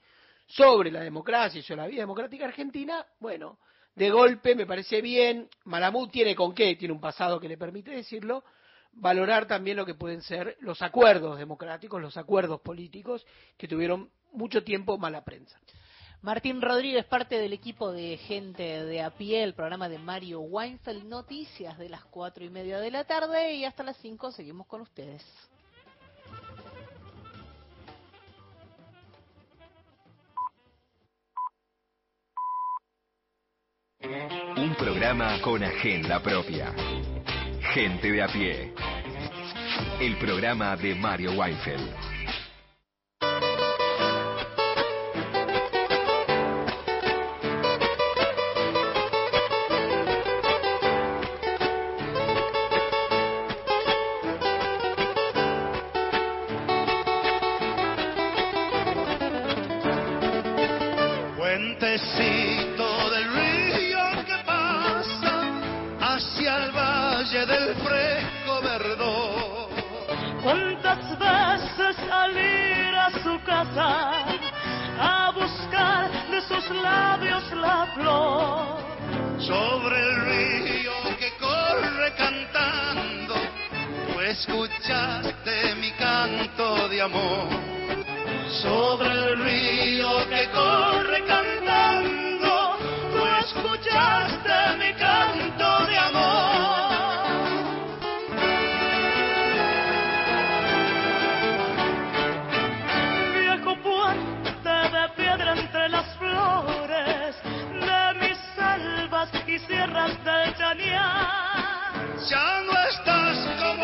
sobre 0.48 0.90
la 0.90 1.02
democracia 1.02 1.60
y 1.60 1.64
sobre 1.64 1.82
la 1.82 1.88
vida 1.88 2.02
democrática 2.04 2.46
argentina, 2.46 3.06
bueno, 3.20 3.60
de 3.96 4.10
golpe 4.10 4.56
me 4.56 4.66
parece 4.66 5.02
bien, 5.02 5.50
Malamud 5.64 6.10
tiene 6.10 6.36
con 6.36 6.54
qué, 6.54 6.76
tiene 6.76 6.94
un 6.94 7.00
pasado 7.00 7.40
que 7.40 7.48
le 7.48 7.58
permite 7.58 7.92
decirlo, 7.92 8.44
valorar 8.92 9.48
también 9.48 9.78
lo 9.78 9.86
que 9.86 9.96
pueden 9.96 10.22
ser 10.22 10.58
los 10.60 10.82
acuerdos 10.82 11.38
democráticos, 11.38 12.02
los 12.02 12.18
acuerdos 12.18 12.62
políticos 12.62 13.26
que 13.58 13.68
tuvieron 13.68 14.10
mucho 14.34 14.64
tiempo 14.64 14.98
mala 14.98 15.24
prensa. 15.24 15.60
Martín 16.22 16.62
Rodríguez, 16.62 17.06
parte 17.06 17.38
del 17.38 17.54
equipo 17.54 17.92
de 17.92 18.18
Gente 18.18 18.84
de 18.84 19.02
a 19.02 19.12
pie, 19.12 19.44
el 19.44 19.54
programa 19.54 19.90
de 19.90 20.00
Mario 20.00 20.42
Weinfeld, 20.42 21.06
noticias 21.06 21.78
de 21.78 21.90
las 21.90 22.04
cuatro 22.06 22.44
y 22.44 22.50
media 22.50 22.80
de 22.80 22.90
la 22.90 23.04
tarde 23.04 23.54
y 23.54 23.64
hasta 23.64 23.84
las 23.84 23.98
cinco 23.98 24.32
seguimos 24.32 24.66
con 24.68 24.82
ustedes. 24.82 25.24
Un 34.58 34.76
programa 34.76 35.42
con 35.42 35.64
agenda 35.64 36.22
propia. 36.22 36.74
Gente 37.74 38.12
de 38.12 38.22
a 38.22 38.28
pie. 38.28 38.72
El 40.00 40.16
programa 40.18 40.76
de 40.78 40.94
Mario 40.94 41.32
Weinfeld. 41.32 42.15
Sobre 79.46 80.00
el 80.00 80.16
río 80.26 80.94
que 81.20 81.32
corre 81.40 82.14
cantando, 82.18 83.36
escuchaste 84.22 85.76
mi 85.76 85.92
canto 85.92 86.90
de 86.90 87.02
amor 87.02 87.76
sobre 88.62 89.12
el 89.12 89.44
río 89.44 90.30
que 90.30 90.50
corre 90.50 91.24
cantando. 91.26 92.78
Tú 93.14 93.26
escuchaste 93.46 94.78
mi 94.80 94.94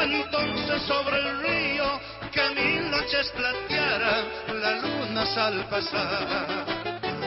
entonces 0.04 0.82
sobre 0.84 1.18
el 1.18 1.40
río 1.42 2.00
que 2.32 2.50
mil 2.56 2.90
noches 2.90 3.32
platearan 3.36 4.26
la 4.62 4.72
luna 4.78 5.24
al 5.38 5.66
pasar. 5.66 6.66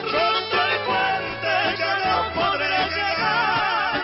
Roto 0.03 0.57
el 0.69 0.79
puente 0.85 1.77
ya 1.77 1.93
no 2.05 2.33
podré 2.33 2.77
llegar 2.89 4.01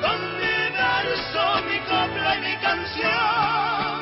con 0.00 0.36
mi 0.36 0.56
verso, 0.76 1.62
mi 1.68 1.78
copla 1.80 2.36
y 2.36 2.40
mi 2.40 2.56
canción 2.60 3.92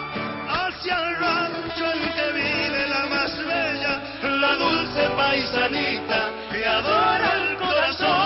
hacia 0.49 0.95
el 0.97 1.17
rancho 1.17 1.93
en 1.93 2.13
que 2.15 2.33
vive 2.33 2.89
la 2.89 3.07
más 3.07 3.37
bella, 3.39 4.03
la 4.23 4.55
dulce 4.57 5.11
paisanita 5.17 6.31
que 6.51 6.67
adora 6.67 7.35
el 7.35 7.57
corazón. 7.59 8.20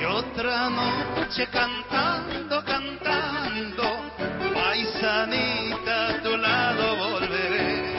Y 0.00 0.04
otra 0.04 0.68
noche 0.68 1.46
cantando, 1.48 2.64
cantando, 2.64 3.82
paisanita 4.52 6.08
a 6.08 6.22
tu 6.22 6.36
lado 6.36 6.96
volveré. 6.96 7.92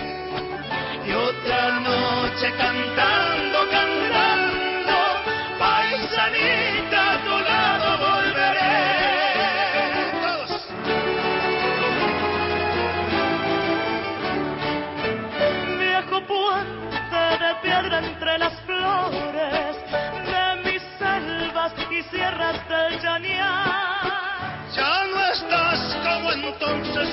Y 1.08 1.12
otra 1.14 1.80
noche 1.80 2.52
cantando, 2.58 3.23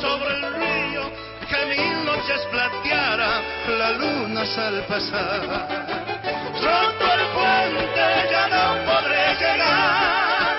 sobre 0.00 0.34
el 0.34 0.54
río 0.54 1.02
que 1.48 1.66
mil 1.66 2.04
noches 2.04 2.40
plateara 2.50 3.42
la 3.78 3.90
luna 3.92 4.42
al 4.42 4.82
pasar. 4.84 5.40
Roto 6.62 7.04
el 7.16 7.24
puente 7.34 8.06
ya 8.30 8.44
no 8.48 8.64
podré 8.86 9.24
llegar 9.40 10.56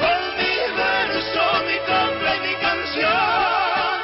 con 0.00 0.20
mi 0.38 0.56
verso, 0.76 1.42
mi 1.66 1.78
copla 1.90 2.36
y 2.36 2.40
mi 2.48 2.54
canción 2.66 3.96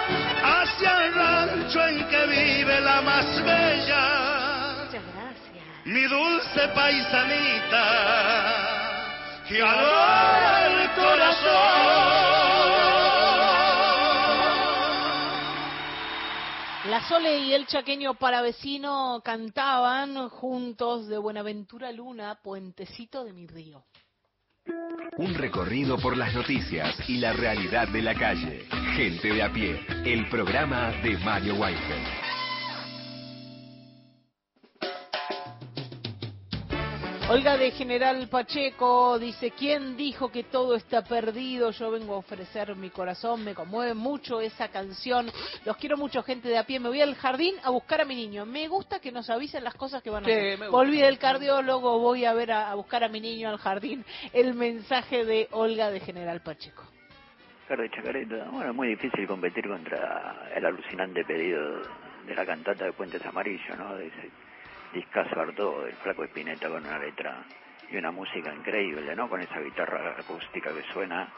hacia 0.43 0.91
el 1.05 1.15
rancho 1.15 1.87
en 1.87 2.09
que 2.09 2.27
vive 2.27 2.81
la 2.81 3.03
más 3.03 3.27
bella. 3.45 4.05
Muchas 4.85 5.05
gracias. 5.15 5.85
Mi 5.85 6.05
dulce 6.05 6.69
paisanita 6.75 7.85
que 9.49 9.63
adora 9.63 10.67
el 10.67 10.91
corazón. 10.93 12.52
La 16.93 17.09
Sole 17.09 17.39
y 17.39 17.55
el 17.55 17.67
chaqueño 17.67 18.13
paravecino 18.13 19.23
cantaban 19.25 20.29
juntos 20.29 21.09
de 21.09 21.17
Buenaventura 21.17 21.91
Luna, 21.91 22.39
Puentecito 22.43 23.25
de 23.25 23.33
mi 23.33 23.47
río. 23.47 23.83
Un 25.17 25.33
recorrido 25.33 25.97
por 25.97 26.19
las 26.19 26.35
noticias 26.35 26.95
y 27.09 27.17
la 27.17 27.33
realidad 27.33 27.89
de 27.89 28.03
la 28.03 28.15
calle. 28.15 28.67
Gente 28.95 29.33
de 29.33 29.43
a 29.43 29.51
pie. 29.51 29.81
El 30.05 30.29
programa 30.29 30.91
de 31.03 31.17
Mario 31.17 31.55
Weinfeld. 31.55 32.32
Olga 37.33 37.57
de 37.57 37.71
General 37.71 38.29
Pacheco 38.29 39.19
dice, 39.19 39.53
¿quién 39.53 39.97
dijo 39.97 40.31
que 40.31 40.45
todo 40.45 40.75
está 40.75 41.03
perdido? 41.03 41.71
Yo 41.71 41.91
vengo 41.91 42.15
a 42.15 42.19
ofrecer 42.19 42.77
mi 42.77 42.91
corazón, 42.91 43.43
me 43.43 43.55
conmueve 43.55 43.95
mucho 43.95 44.43
esa 44.43 44.69
canción. 44.69 45.31
Los 45.65 45.79
quiero 45.79 45.97
mucho, 45.97 46.23
gente 46.23 46.49
de 46.51 46.59
a 46.59 46.65
pie. 46.65 46.79
Me 46.79 46.91
voy 46.91 47.01
al 47.01 47.15
jardín 47.15 47.55
a 47.65 47.71
buscar 47.71 48.03
a 48.03 48.05
mi 48.05 48.15
niño. 48.17 48.45
Me 48.45 48.69
gusta 48.69 49.01
que 49.01 49.11
nos 49.11 49.31
avisen 49.31 49.65
las 49.65 49.75
cosas 49.77 50.03
que 50.03 50.11
van 50.11 50.25
a 50.25 50.27
Sí, 50.27 50.33
hacer. 50.33 50.69
Volví 50.69 51.01
del 51.01 51.19
cardiólogo, 51.19 51.99
voy 52.01 52.27
a 52.27 52.35
ver 52.35 52.53
a, 52.53 52.71
a 52.71 52.75
buscar 52.75 53.03
a 53.03 53.09
mi 53.09 53.21
niño 53.21 53.49
al 53.49 53.57
jardín. 53.57 54.05
El 54.35 54.53
mensaje 54.53 55.25
de 55.25 55.49
Olga 55.53 55.91
de 55.91 56.01
General 56.01 56.43
Pacheco. 56.43 56.85
Ricardo 57.63 57.87
Chacareta, 57.97 58.51
bueno, 58.51 58.75
muy 58.75 58.89
difícil 58.89 59.27
competir 59.27 59.67
contra 59.67 60.51
el 60.55 60.67
alucinante 60.67 61.25
pedido 61.25 61.81
de 62.27 62.35
la 62.35 62.45
cantata 62.45 62.85
de 62.85 62.93
Puentes 62.93 63.25
Amarillos, 63.25 63.79
¿no? 63.79 63.95
De 63.95 64.09
ese 64.09 64.31
discazo 64.93 65.41
harto 65.41 65.83
del 65.83 65.95
flaco 65.95 66.25
Espineta 66.25 66.69
con 66.69 66.85
una 66.85 66.99
letra 66.99 67.45
y 67.91 67.97
una 67.97 68.11
música 68.11 68.55
increíble, 68.55 69.15
¿no? 69.15 69.29
Con 69.29 69.41
esa 69.41 69.61
guitarra 69.61 70.17
acústica 70.19 70.73
que 70.73 70.83
suena 70.93 71.29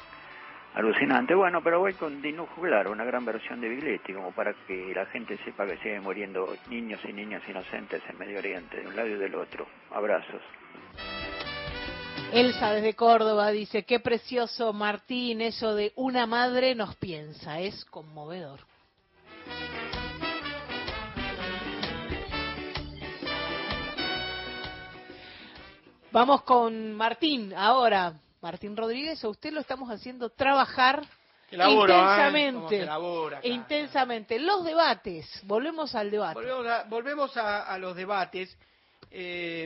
alucinante. 0.75 1.35
Bueno, 1.35 1.63
pero 1.63 1.81
voy 1.81 1.95
con 1.95 2.21
Dino 2.21 2.47
Juglar, 2.47 2.89
una 2.89 3.05
gran 3.05 3.25
versión 3.25 3.61
de 3.61 3.69
Biglietti, 3.69 4.13
como 4.13 4.33
para 4.33 4.55
que 4.67 4.93
la 4.95 5.07
gente 5.07 5.39
sepa 5.45 5.67
que 5.67 5.77
siguen 5.79 6.03
muriendo 6.03 6.55
niños 6.69 7.01
y 7.05 7.13
niñas 7.13 7.43
inocentes 7.49 8.03
en 8.09 8.19
Medio 8.19 8.39
Oriente, 8.39 8.81
de 8.81 8.87
un 8.87 8.97
lado 8.97 9.09
y 9.09 9.15
del 9.15 9.35
otro. 9.35 9.67
Abrazos. 9.91 10.43
Elsa 12.33 12.73
desde 12.73 12.95
Córdoba 12.95 13.51
dice, 13.51 13.85
qué 13.85 14.01
precioso 14.01 14.73
Martín, 14.73 15.41
eso 15.41 15.75
de 15.75 15.93
una 15.95 16.27
madre 16.27 16.75
nos 16.75 16.97
piensa, 16.97 17.61
es 17.61 17.85
conmovedor. 17.85 18.61
Vamos 26.15 26.43
con 26.43 26.93
Martín 26.93 27.53
ahora. 27.55 28.15
Martín 28.41 28.77
Rodríguez, 28.77 29.25
a 29.25 29.29
usted 29.29 29.53
lo 29.53 29.61
estamos 29.61 29.91
haciendo 29.91 30.31
trabajar 30.31 31.03
¿eh? 31.51 31.57
Intensamente. 32.13 32.77
intensamente. 33.49 34.39
Los 34.39 34.65
debates, 34.65 35.27
volvemos 35.45 35.95
al 35.97 36.11
debate. 36.13 36.35
Volvemos 36.35 36.67
a, 36.69 36.85
volvemos 36.85 37.37
a- 37.37 37.63
a 37.65 37.79
los 37.79 37.97
debates. 37.97 38.57
Eh, 39.11 39.65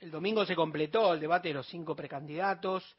el 0.00 0.10
domingo 0.10 0.44
se 0.44 0.56
completó 0.56 1.12
el 1.14 1.20
debate 1.20 1.48
de 1.48 1.54
los 1.54 1.66
cinco 1.68 1.94
precandidatos. 1.94 2.96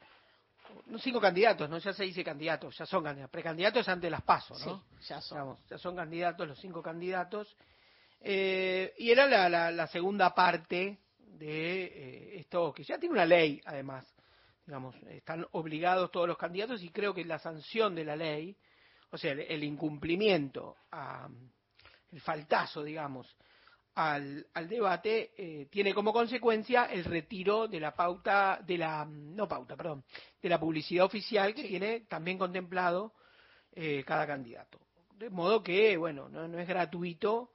No 0.86 0.98
cinco 0.98 1.20
candidatos, 1.20 1.68
no 1.68 1.76
ya 1.78 1.92
se 1.92 2.04
dice 2.04 2.24
candidatos, 2.24 2.76
ya 2.78 2.86
son 2.86 3.04
candidatos. 3.04 3.30
Precandidatos 3.30 3.86
antes 3.88 4.02
de 4.02 4.10
las 4.10 4.22
pasos, 4.22 4.64
¿no? 4.66 4.82
Sí, 5.00 5.06
ya 5.08 5.20
son. 5.20 5.36
Digamos, 5.38 5.58
ya 5.68 5.78
son 5.78 5.96
candidatos 5.96 6.48
los 6.48 6.58
cinco 6.58 6.82
candidatos. 6.82 7.54
Eh, 8.22 8.94
y 8.98 9.10
era 9.10 9.26
la, 9.26 9.48
la- 9.50 9.70
la 9.70 9.86
segunda 9.88 10.34
parte 10.34 10.98
de 11.38 11.84
eh, 11.84 12.40
esto, 12.40 12.72
que 12.72 12.82
ya 12.84 12.98
tiene 12.98 13.14
una 13.14 13.26
ley, 13.26 13.60
además. 13.64 14.06
Digamos, 14.66 14.94
están 15.08 15.46
obligados 15.52 16.10
todos 16.10 16.28
los 16.28 16.36
candidatos 16.36 16.82
y 16.82 16.90
creo 16.90 17.14
que 17.14 17.24
la 17.24 17.38
sanción 17.38 17.94
de 17.94 18.04
la 18.04 18.16
ley, 18.16 18.54
o 19.10 19.16
sea, 19.16 19.32
el, 19.32 19.40
el 19.40 19.64
incumplimiento, 19.64 20.76
a, 20.92 21.28
el 22.12 22.20
faltazo, 22.20 22.82
digamos, 22.82 23.34
al, 23.94 24.46
al 24.54 24.68
debate, 24.68 25.32
eh, 25.36 25.66
tiene 25.70 25.92
como 25.92 26.12
consecuencia 26.12 26.84
el 26.84 27.04
retiro 27.04 27.66
de 27.66 27.80
la 27.80 27.94
pauta, 27.94 28.60
de 28.64 28.78
la, 28.78 29.04
no 29.04 29.48
pauta, 29.48 29.76
perdón, 29.76 30.04
de 30.40 30.48
la 30.48 30.60
publicidad 30.60 31.04
oficial 31.04 31.54
que 31.54 31.64
tiene 31.64 32.00
también 32.00 32.38
contemplado 32.38 33.14
eh, 33.72 34.04
cada 34.06 34.26
candidato. 34.26 34.78
De 35.16 35.30
modo 35.30 35.62
que, 35.62 35.96
bueno, 35.96 36.28
no, 36.28 36.46
no 36.46 36.58
es 36.58 36.68
gratuito. 36.68 37.50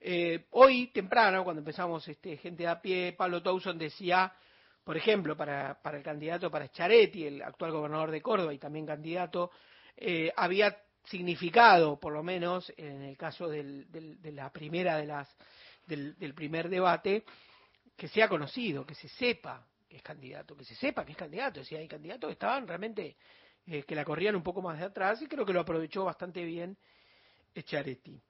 Eh, 0.00 0.46
hoy 0.52 0.88
temprano, 0.88 1.42
cuando 1.42 1.60
empezamos 1.60 2.06
este, 2.06 2.36
gente 2.36 2.66
a 2.66 2.80
pie, 2.80 3.14
Pablo 3.14 3.42
Towson 3.42 3.76
decía, 3.78 4.32
por 4.84 4.96
ejemplo, 4.96 5.36
para, 5.36 5.80
el 5.84 6.02
candidato, 6.02 6.50
para 6.50 6.68
Schiaretti, 6.68 7.26
el 7.26 7.42
actual 7.42 7.72
gobernador 7.72 8.10
de 8.10 8.22
Córdoba 8.22 8.54
y 8.54 8.58
también 8.58 8.86
candidato, 8.86 9.50
eh, 9.96 10.32
había 10.36 10.76
significado, 11.04 11.98
por 11.98 12.12
lo 12.12 12.22
menos 12.22 12.72
en 12.76 13.02
el 13.02 13.16
caso 13.16 13.48
del- 13.48 13.90
de 13.90 14.32
la 14.32 14.52
primera 14.52 14.96
de 14.96 15.06
las, 15.06 15.28
del, 15.86 16.34
primer 16.34 16.68
debate, 16.68 17.24
que 17.96 18.08
sea 18.08 18.28
conocido, 18.28 18.86
que 18.86 18.94
se 18.94 19.08
sepa 19.08 19.66
que 19.88 19.96
es 19.96 20.02
candidato, 20.02 20.54
que 20.54 20.64
se 20.64 20.74
sepa 20.74 21.04
que 21.04 21.12
es 21.12 21.18
candidato. 21.18 21.60
Decir, 21.60 21.78
hay 21.78 21.88
candidatos 21.88 22.28
que 22.28 22.32
estaban 22.34 22.68
realmente, 22.68 23.16
eh, 23.66 23.82
que 23.84 23.94
la 23.94 24.04
corrían 24.04 24.36
un 24.36 24.42
poco 24.42 24.60
más 24.60 24.78
de 24.78 24.84
atrás 24.84 25.20
y 25.22 25.26
creo 25.26 25.46
que 25.46 25.52
lo 25.52 25.60
aprovechó 25.60 26.04
bastante 26.04 26.44
bien 26.44 26.76
Schiaretti. 27.56 28.20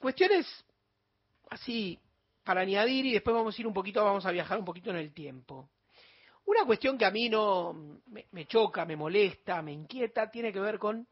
Cuestiones 0.00 0.46
así 1.50 1.98
para 2.42 2.62
añadir 2.62 3.04
y 3.04 3.12
después 3.12 3.34
vamos 3.34 3.56
a 3.56 3.60
ir 3.60 3.66
un 3.66 3.74
poquito, 3.74 4.02
vamos 4.02 4.24
a 4.24 4.32
viajar 4.32 4.58
un 4.58 4.64
poquito 4.64 4.90
en 4.90 4.96
el 4.96 5.12
tiempo. 5.12 5.68
Una 6.46 6.64
cuestión 6.64 6.96
que 6.96 7.04
a 7.04 7.10
mí 7.10 7.28
no 7.28 8.00
me, 8.06 8.46
choca, 8.46 8.86
me 8.86 8.96
molesta, 8.96 9.60
me 9.60 9.72
inquieta, 9.72 10.30
tiene 10.30 10.52
que 10.52 10.58
ver 10.58 10.78
con 10.78 11.06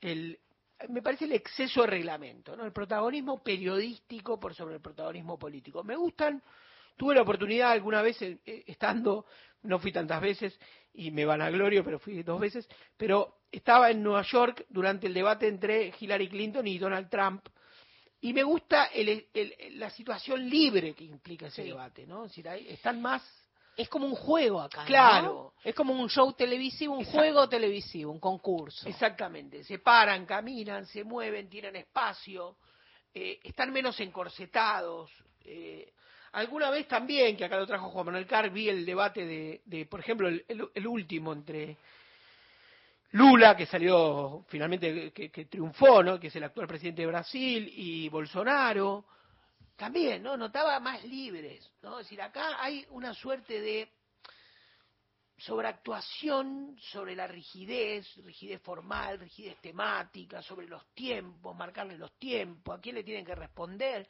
el, 0.00 0.38
me 0.90 1.02
parece 1.02 1.24
el 1.24 1.32
exceso 1.32 1.82
de 1.82 1.88
reglamento, 1.88 2.56
¿no? 2.56 2.64
El 2.64 2.72
protagonismo 2.72 3.42
periodístico 3.42 4.38
por 4.38 4.54
sobre 4.54 4.76
el 4.76 4.80
protagonismo 4.80 5.36
político. 5.36 5.82
Me 5.82 5.96
gustan, 5.96 6.40
tuve 6.96 7.16
la 7.16 7.22
oportunidad 7.22 7.72
alguna 7.72 8.00
vez 8.00 8.22
eh, 8.22 8.38
eh, 8.46 8.62
estando, 8.68 9.26
no 9.62 9.80
fui 9.80 9.90
tantas 9.90 10.20
veces 10.20 10.58
y 10.94 11.10
me 11.10 11.24
vanaglorio, 11.24 11.82
pero 11.82 11.98
fui 11.98 12.22
dos 12.22 12.40
veces, 12.40 12.68
pero 12.96 13.40
estaba 13.50 13.90
en 13.90 14.04
Nueva 14.04 14.22
York 14.22 14.66
durante 14.68 15.08
el 15.08 15.14
debate 15.14 15.48
entre 15.48 15.92
Hillary 15.98 16.28
Clinton 16.28 16.66
y 16.68 16.78
Donald 16.78 17.10
Trump 17.10 17.44
y 18.22 18.32
me 18.32 18.42
gusta 18.42 18.86
el- 18.86 19.26
el- 19.32 19.78
la 19.78 19.90
situación 19.90 20.48
libre 20.48 20.94
que 20.94 21.04
implica 21.04 21.46
ese 21.46 21.62
Sí. 21.62 21.68
debate, 21.68 22.06
¿no? 22.06 22.24
Es 22.24 22.30
decir, 22.32 22.48
hay- 22.48 22.68
están 22.68 23.00
más 23.00 23.22
Es 23.76 23.88
como 23.88 24.04
un 24.04 24.14
juego 24.16 24.60
acá. 24.60 24.80
¿no? 24.80 24.86
Claro. 24.86 25.52
Es 25.64 25.74
como 25.74 25.94
un 25.94 26.10
show 26.10 26.32
televisivo, 26.34 26.94
un 26.94 27.00
Exacto. 27.00 27.18
juego 27.20 27.48
televisivo, 27.48 28.12
un 28.12 28.18
concurso. 28.20 28.86
Exactamente, 28.86 29.64
se 29.64 29.78
paran, 29.78 30.26
caminan, 30.26 30.84
se 30.86 31.02
mueven, 31.04 31.48
tienen 31.48 31.76
espacio, 31.76 32.56
eh, 33.14 33.38
están 33.42 33.72
menos 33.72 33.98
encorsetados. 34.00 35.10
eh, 35.46 35.92
alguna 36.32 36.68
vez 36.70 36.86
también, 36.86 37.36
que 37.36 37.44
acá 37.46 37.56
lo 37.56 37.66
trajo 37.66 37.88
Juan 37.90 38.06
Manuel 38.06 38.26
Carr, 38.26 38.50
vi 38.50 38.68
el 38.68 38.84
debate 38.84 39.24
de, 39.24 39.62
de, 39.64 39.86
por 39.86 40.00
ejemplo, 40.00 40.28
el, 40.28 40.44
el- 40.48 40.68
el 40.74 40.86
último 40.86 41.32
entre 41.32 41.78
Lula, 43.12 43.56
que 43.56 43.66
salió 43.66 44.44
finalmente, 44.48 45.12
que, 45.12 45.30
que 45.30 45.44
triunfó, 45.46 46.02
¿no? 46.02 46.20
que 46.20 46.28
es 46.28 46.36
el 46.36 46.44
actual 46.44 46.68
presidente 46.68 47.02
de 47.02 47.08
Brasil, 47.08 47.72
y 47.74 48.08
Bolsonaro. 48.08 49.04
También, 49.76 50.22
¿no? 50.22 50.36
Notaba 50.36 50.78
más 50.78 51.02
libres, 51.04 51.72
¿no? 51.82 51.98
Es 51.98 52.06
decir, 52.06 52.20
acá 52.20 52.62
hay 52.62 52.84
una 52.90 53.14
suerte 53.14 53.60
de 53.60 53.88
sobreactuación 55.38 56.76
sobre 56.78 57.16
la 57.16 57.26
rigidez, 57.26 58.14
rigidez 58.16 58.60
formal, 58.60 59.18
rigidez 59.18 59.56
temática, 59.62 60.42
sobre 60.42 60.66
los 60.66 60.92
tiempos, 60.92 61.56
marcarle 61.56 61.96
los 61.96 62.12
tiempos, 62.18 62.78
a 62.78 62.80
quién 62.80 62.96
le 62.96 63.04
tienen 63.04 63.24
que 63.24 63.34
responder. 63.34 64.06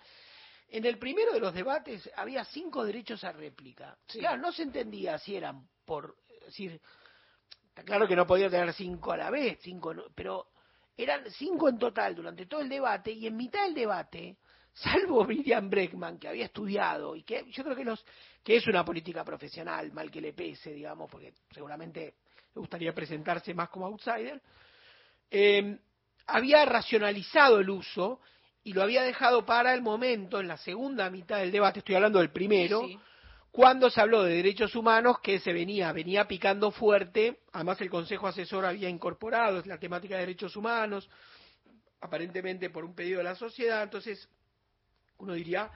En 0.69 0.85
el 0.85 0.99
primero 0.99 1.33
de 1.33 1.41
los 1.41 1.55
debates 1.55 2.11
había 2.17 2.45
cinco 2.45 2.85
derechos 2.85 3.23
a 3.23 3.31
réplica. 3.31 3.97
Claro, 4.09 4.43
no 4.43 4.51
se 4.51 4.65
entendía 4.65 5.19
si 5.19 5.37
eran 5.37 5.69
por 5.85 6.17
es 6.41 6.47
decir, 6.47 6.81
claro 7.85 8.07
que 8.07 8.17
no 8.17 8.27
podía 8.27 8.51
tener 8.51 8.73
cinco 8.73 9.13
a 9.13 9.17
la 9.17 9.31
vez, 9.31 9.59
cinco, 9.63 9.95
pero 10.15 10.49
eran 10.97 11.31
cinco 11.31 11.69
en 11.69 11.79
total 11.79 12.15
durante 12.15 12.47
todo 12.47 12.61
el 12.61 12.69
debate 12.69 13.13
y 13.13 13.27
en 13.27 13.37
mitad 13.37 13.65
del 13.65 13.75
debate, 13.75 14.37
salvo 14.73 15.25
Miriam 15.27 15.71
Breckman 15.71 16.19
que 16.19 16.29
había 16.29 16.47
estudiado 16.47 17.17
y 17.17 17.23
que 17.23 17.45
yo 17.51 17.65
creo 17.65 17.77
que 17.77 17.85
los 17.85 18.05
que 18.43 18.57
es 18.57 18.67
una 18.67 18.85
política 18.85 19.25
profesional, 19.25 19.93
mal 19.93 20.11
que 20.11 20.21
le 20.21 20.33
pese, 20.33 20.73
digamos, 20.73 21.11
porque 21.11 21.35
seguramente 21.51 22.15
le 22.55 22.61
gustaría 22.61 22.95
presentarse 22.95 23.55
más 23.55 23.69
como 23.69 23.87
outsider, 23.87 24.41
eh, 25.31 25.79
había 26.27 26.65
racionalizado 26.65 27.61
el 27.61 27.71
uso 27.71 28.21
y 28.63 28.73
lo 28.73 28.83
había 28.83 29.03
dejado 29.03 29.45
para 29.45 29.75
el 29.75 29.83
momento, 29.83 30.41
en 30.41 30.49
la 30.49 30.57
segunda 30.57 31.09
mitad 31.11 31.39
del 31.39 31.51
debate, 31.51 31.81
estoy 31.81 31.95
hablando 31.95 32.19
del 32.19 32.31
primero, 32.31 32.83
Sí. 32.83 32.99
Cuando 33.51 33.91
se 33.91 34.01
habló 34.01 34.23
de 34.23 34.37
derechos 34.37 34.77
humanos 34.77 35.19
que 35.21 35.41
se 35.41 35.53
venía, 35.53 35.93
venía 35.93 36.29
picando 36.29 36.71
fuerte, 36.71 37.41
además 37.53 37.81
el 37.81 37.91
Consejo 37.91 38.29
Asesor 38.29 38.65
había 38.65 38.89
incorporado 38.89 39.63
la 39.67 39.79
temática 39.79 40.15
de 40.15 40.21
derechos 40.21 40.55
humanos, 40.57 41.11
aparentemente 42.01 42.71
por 42.71 42.85
un 42.85 42.95
pedido 42.95 43.19
de 43.19 43.25
la 43.25 43.35
sociedad, 43.35 43.83
entonces 43.83 44.29
uno 45.19 45.35
diría, 45.35 45.71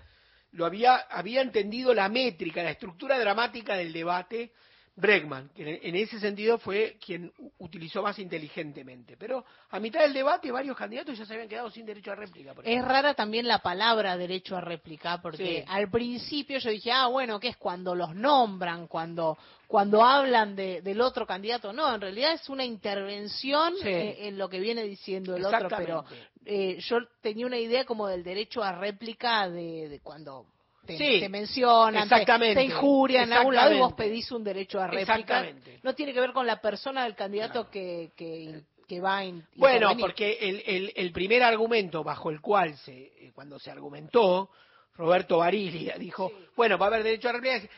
lo 0.53 0.67
había, 0.67 0.97
había 0.97 1.43
entendido 1.43 1.93
la 1.93 2.09
métrica, 2.09 2.63
la 2.63 2.71
estructura 2.71 3.19
dramática 3.19 3.75
del 3.77 3.93
debate 3.93 4.53
Bregman, 4.97 5.49
que 5.49 5.81
en- 5.83 5.97
ese 5.97 6.21
sentido 6.21 6.57
fue 6.59 6.97
quien 7.05 7.33
utilizó 7.59 8.01
más 8.03 8.17
inteligentemente. 8.21 9.17
Pero 9.17 9.45
a 9.71 9.81
mitad 9.81 10.01
del 10.01 10.13
debate 10.13 10.53
varios 10.53 10.77
candidatos 10.77 11.19
ya 11.19 11.27
se 11.27 11.33
habían 11.35 11.49
quedado 11.49 11.69
sin 11.71 11.85
derecho 11.85 12.13
a 12.13 12.15
réplica. 12.15 12.55
por 12.55 12.67
Es 12.67 12.85
rara 12.85 13.13
también 13.15 13.49
la 13.49 13.59
palabra 13.59 14.17
derecho 14.17 14.57
a 14.57 14.61
réplica, 14.61 15.21
porque 15.21 15.63
Sí. 15.63 15.65
al 15.67 15.91
principio 15.91 16.59
yo 16.59 16.71
dije, 16.71 16.93
ah, 16.93 17.09
bueno, 17.09 17.41
que 17.41 17.49
es 17.49 17.57
cuando 17.57 17.95
los 17.95 18.15
nombran, 18.15 18.87
cuando 18.87 19.37
cuando 19.67 20.05
hablan 20.05 20.55
de, 20.55 20.83
del 20.83 21.01
otro 21.01 21.27
candidato. 21.27 21.73
No, 21.73 21.93
en 21.93 22.01
realidad 22.01 22.35
es 22.35 22.49
una 22.49 22.65
intervención 22.65 23.75
Sí. 23.83 23.89
eh, 23.89 24.29
en 24.29 24.39
lo 24.39 24.49
que 24.49 24.61
viene 24.61 24.85
diciendo 24.85 25.35
el 25.35 25.45
otro, 25.45 25.69
pero 25.77 26.05
eh, 26.45 26.77
yo 26.81 26.99
tenía 27.21 27.47
una 27.47 27.59
idea 27.59 27.85
como 27.85 28.07
del 28.07 28.23
derecho 28.23 28.63
a 28.63 28.71
réplica 28.73 29.49
de, 29.51 29.89
de 29.89 30.01
cuando 30.01 30.47
te, 30.87 30.97
Sí, 30.99 31.21
te 31.21 31.29
mencionan, 31.29 32.09
te, 32.09 32.63
injurian 32.65 33.25
en 33.25 33.33
algún 33.33 33.55
lado 33.55 33.75
y 33.75 33.79
vos 33.79 33.93
pedís 33.95 34.31
un 34.33 34.45
derecho 34.45 34.81
a 34.81 34.87
réplica. 34.87 35.15
Exactamente. 35.15 35.81
No 35.83 35.95
tiene 35.95 36.13
que 36.13 36.21
ver 36.21 36.33
con 36.33 36.47
la 36.47 36.61
persona 36.61 37.05
del 37.05 37.15
candidato 37.15 37.71
que, 37.71 38.13
que, 38.17 38.63
que 38.87 39.01
va 39.01 39.19
a 39.19 39.25
in- 39.25 39.45
Bueno, 39.57 39.91
intervenir. 39.93 40.01
porque 40.01 40.39
el, 40.41 40.63
el, 40.67 40.93
el 40.97 41.13
primer 41.13 41.43
argumento 41.43 42.05
bajo 42.05 42.31
el 42.31 42.41
cual 42.41 42.77
se, 42.79 42.93
eh, 42.93 43.33
cuando 43.35 43.59
se 43.59 43.71
argumentó, 43.71 44.51
Roberto 44.97 45.39
Barili 45.39 45.91
dijo, 45.99 46.33
bueno, 46.57 46.79
va 46.79 46.87
a 46.87 46.89
haber 46.89 47.03
derecho 47.03 47.29
a 47.29 47.33
réplica, 47.33 47.69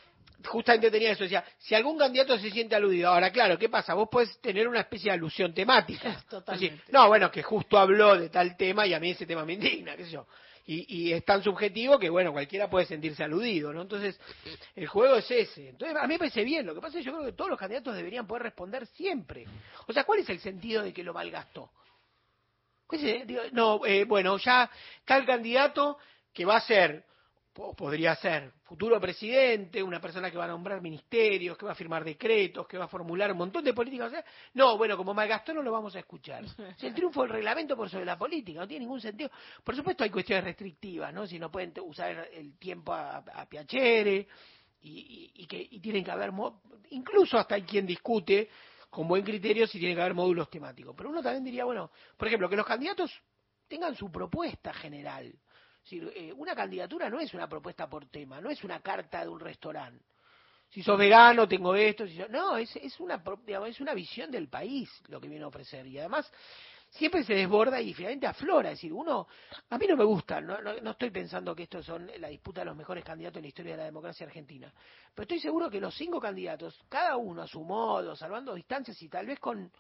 justamente 0.45 0.91
tenía 0.91 1.13
eso, 1.13 1.25
decía, 1.25 1.45
si 1.59 1.75
algún 1.75 1.99
candidato 1.99 2.39
se 2.39 2.51
siente 2.51 2.75
aludido, 2.77 3.09
ahora 3.09 3.31
claro, 3.31 3.59
¿qué 3.59 3.69
pasa? 3.69 3.95
Vos 3.95 4.09
podés 4.11 4.39
tener 4.41 4.69
una 4.69 4.81
especie 4.81 5.11
de 5.11 5.15
alusión 5.17 5.55
temática. 5.55 6.23
Totalmente. 6.31 6.85
No, 6.93 7.09
bueno, 7.09 7.31
que 7.31 7.43
justo 7.43 7.79
habló 7.79 8.17
de 8.17 8.29
tal 8.29 8.57
tema 8.57 8.87
y 8.87 8.95
a 8.95 9.01
mí 9.01 9.11
ese 9.11 9.27
tema 9.27 9.45
me 9.45 9.55
indigna, 9.55 9.97
qué 9.97 10.05
sé 10.05 10.11
yo. 10.11 10.27
Y, 10.69 10.85
y 11.09 11.13
es 11.13 11.25
tan 11.25 11.43
subjetivo 11.45 11.97
que, 11.99 12.11
bueno, 12.11 12.33
cualquiera 12.33 12.69
puede 12.69 12.87
sentirse 12.87 13.23
aludido, 13.23 13.73
¿no? 13.73 13.83
Entonces, 13.83 14.19
el 14.75 14.89
juego 14.89 15.15
es 15.17 15.31
ese. 15.31 15.69
Entonces, 15.69 15.97
a 15.97 16.03
mí 16.09 16.15
me 16.15 16.19
parece 16.19 16.43
bien. 16.43 16.67
Lo 16.67 16.75
que 16.75 16.81
pasa 16.81 16.99
es 16.99 17.05
que 17.05 17.11
yo 17.11 17.17
creo 17.17 17.27
que 17.27 17.37
todos 17.37 17.51
los 17.51 17.59
candidatos 17.59 17.95
deberían 17.95 18.27
poder 18.27 18.43
responder 18.43 18.85
siempre. 18.89 19.47
O 19.87 19.93
sea, 19.93 20.03
¿cuál 20.05 20.19
es 20.21 20.29
el 20.29 20.41
sentido 20.41 20.83
de 20.83 20.93
que 20.93 21.05
lo 21.05 21.15
malgastó? 21.15 21.71
¿Cuál 22.87 23.05
es 23.05 23.21
el- 23.23 23.27
digo, 23.27 23.43
No, 23.53 23.81
eh, 23.87 24.05
bueno, 24.05 24.39
ya 24.39 24.69
tal 25.05 25.25
candidato 25.25 25.99
que 26.33 26.45
va 26.45 26.57
a 26.57 26.61
ser, 26.61 27.05
podría 27.77 28.15
ser, 28.17 28.53
futuro 28.65 29.01
presidente, 29.01 29.83
una 29.83 30.01
persona 30.01 30.31
que 30.31 30.37
va 30.37 30.45
a 30.45 30.49
nombrar 30.49 30.81
ministerios, 30.83 31.57
que 31.57 31.65
va 31.65 31.73
a 31.73 31.75
firmar 31.75 32.05
decretos, 32.05 32.67
que 32.67 32.77
va 32.77 32.85
a 32.85 32.89
formular 32.89 33.33
un 33.33 33.39
montón 33.39 33.65
de 33.65 33.73
políticas. 33.73 34.09
o 34.09 34.11
sea, 34.11 34.25
no, 34.55 34.77
bueno, 34.77 34.97
como 34.97 35.15
malgastó 35.15 35.55
no 35.55 35.63
lo 35.63 35.73
vamos 35.73 35.97
a 35.97 36.01
escuchar. 36.01 36.45
Es 36.77 36.85
el 36.85 36.95
triunfo 36.95 37.23
del 37.23 37.31
reglamento 37.31 37.77
por 37.77 37.89
sobre 37.89 38.05
la 38.05 38.19
política, 38.19 38.61
no 38.61 38.69
tiene 38.69 38.85
ningún 38.85 39.01
sentido. 39.01 39.31
Por 39.65 39.75
supuesto 39.75 40.05
hay 40.05 40.11
cuestiones 40.11 40.45
restrictivas, 40.45 41.13
¿no? 41.15 41.27
Si 41.27 41.39
no 41.39 41.51
pueden 41.51 41.73
usar 41.83 42.29
el 42.33 42.59
tiempo 42.59 42.93
a, 42.93 43.19
a 43.19 43.47
piacere 43.49 44.29
y, 44.83 44.91
y- 45.35 45.43
y 45.43 45.47
que 45.47 45.67
y 45.71 45.81
tienen 45.81 46.05
que 46.05 46.11
haber, 46.11 46.31
incluso 46.91 47.39
hasta 47.39 47.55
hay 47.55 47.63
quien 47.63 47.87
discute 47.87 48.49
con 48.91 49.09
buen 49.09 49.23
criterio 49.25 49.67
si 49.67 49.79
tiene 49.79 49.95
que 49.95 50.01
haber 50.01 50.15
módulos 50.15 50.49
temáticos. 50.51 50.95
Pero 50.97 51.09
uno 51.11 51.23
también 51.23 51.45
diría, 51.45 51.65
bueno, 51.65 51.91
por 52.17 52.29
ejemplo, 52.29 52.49
que 52.49 52.57
los 52.57 52.67
candidatos 52.67 53.11
tengan 53.69 53.95
su 53.95 54.11
propuesta 54.11 54.73
general. 54.75 55.33
Eh, 55.91 56.33
una 56.37 56.55
candidatura 56.55 57.09
no 57.09 57.21
es 57.21 57.33
una 57.35 57.49
propuesta 57.49 57.89
por 57.89 58.07
tema, 58.07 58.41
no 58.41 58.51
es 58.51 58.63
una 58.65 58.81
carta 58.81 59.21
de 59.23 59.29
un 59.29 59.39
restaurante. 59.41 60.05
Si 60.69 60.83
sos 60.83 60.99
vegano, 60.99 61.47
tengo 61.47 61.75
esto. 61.77 62.07
Si 62.07 62.17
sos- 62.17 62.29
no, 62.29 62.57
es, 62.57 62.75
es, 62.77 62.99
una, 62.99 63.23
digamos, 63.45 63.69
es 63.69 63.81
una 63.81 63.95
visión 63.95 64.31
del 64.31 64.49
país 64.49 64.91
lo 65.09 65.21
que 65.21 65.29
viene 65.29 65.45
a 65.45 65.49
ofrecer. 65.49 65.87
Y 65.87 65.99
además, 65.99 66.31
siempre 66.91 67.23
se 67.23 67.35
desborda 67.35 67.81
y 67.81 67.95
finalmente 67.95 68.27
aflora. 68.27 68.71
Es 68.73 68.79
decir, 68.79 68.93
uno, 68.93 69.29
a 69.71 69.79
mí 69.79 69.87
no 69.87 69.97
me 69.97 70.05
gusta, 70.05 70.41
no, 70.41 70.61
no, 70.61 70.75
no 70.81 70.91
estoy 70.91 71.11
pensando 71.11 71.55
que 71.55 71.63
estos 71.65 71.87
son 71.87 72.11
la 72.19 72.29
disputa 72.29 72.63
de 72.63 72.67
los 72.67 72.77
mejores 72.77 73.05
candidatos 73.05 73.37
en 73.37 73.43
la 73.43 73.49
historia 73.49 73.73
de 73.73 73.79
la 73.79 73.85
democracia 73.85 74.27
argentina. 74.27 74.73
Pero 75.15 75.23
estoy 75.23 75.39
seguro 75.39 75.71
que 75.71 75.81
los 75.81 75.95
cinco 75.95 76.21
candidatos, 76.21 76.85
cada 76.89 77.17
uno 77.17 77.43
a 77.43 77.47
su 77.47 77.63
modo, 77.63 78.17
salvando 78.17 78.53
distancias 78.55 79.01
y 79.03 79.09
tal 79.09 79.27
vez 79.27 79.39
con, 79.39 79.71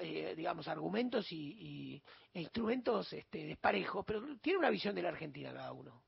eh, 0.00 0.34
digamos, 0.36 0.66
argumentos 0.68 1.30
y, 1.32 1.36
y- 1.36 2.02
e 2.32 2.40
instrumentos 2.40 3.12
este, 3.12 3.44
desparejos, 3.44 4.04
pero 4.04 4.22
tiene 4.38 4.58
una 4.58 4.70
visión 4.70 4.94
de 4.94 5.02
la 5.02 5.10
Argentina 5.10 5.52
cada 5.52 5.72
uno. 5.72 6.02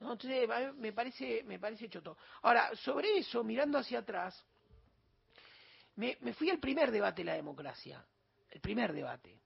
¿no? 0.00 0.12
Entonces, 0.12 0.48
me 0.76 0.92
parece, 0.92 1.42
me 1.44 1.58
parece 1.58 1.88
choto. 1.88 2.16
Ahora, 2.42 2.74
sobre 2.76 3.18
eso, 3.18 3.44
mirando 3.44 3.78
hacia 3.78 4.00
atrás, 4.00 4.44
me, 5.96 6.16
me 6.20 6.32
fui 6.32 6.50
al 6.50 6.58
primer 6.58 6.90
debate 6.90 7.20
de 7.22 7.26
la 7.26 7.34
democracia, 7.34 8.04
el 8.50 8.60
primer 8.60 8.92
debate. 8.92 9.38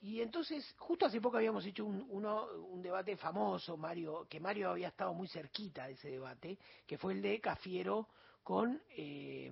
Y 0.00 0.20
entonces, 0.20 0.74
justo 0.76 1.06
hace 1.06 1.20
poco 1.20 1.38
habíamos 1.38 1.64
hecho 1.64 1.84
un, 1.84 2.06
uno, 2.10 2.46
un 2.68 2.82
debate 2.82 3.16
famoso, 3.16 3.76
Mario, 3.76 4.26
que 4.28 4.38
Mario 4.40 4.70
había 4.70 4.88
estado 4.88 5.14
muy 5.14 5.26
cerquita 5.28 5.86
de 5.86 5.94
ese 5.94 6.10
debate, 6.10 6.58
que 6.86 6.98
fue 6.98 7.14
el 7.14 7.22
de 7.22 7.40
Cafiero 7.40 8.08
con 8.42 8.80
eh, 8.90 9.50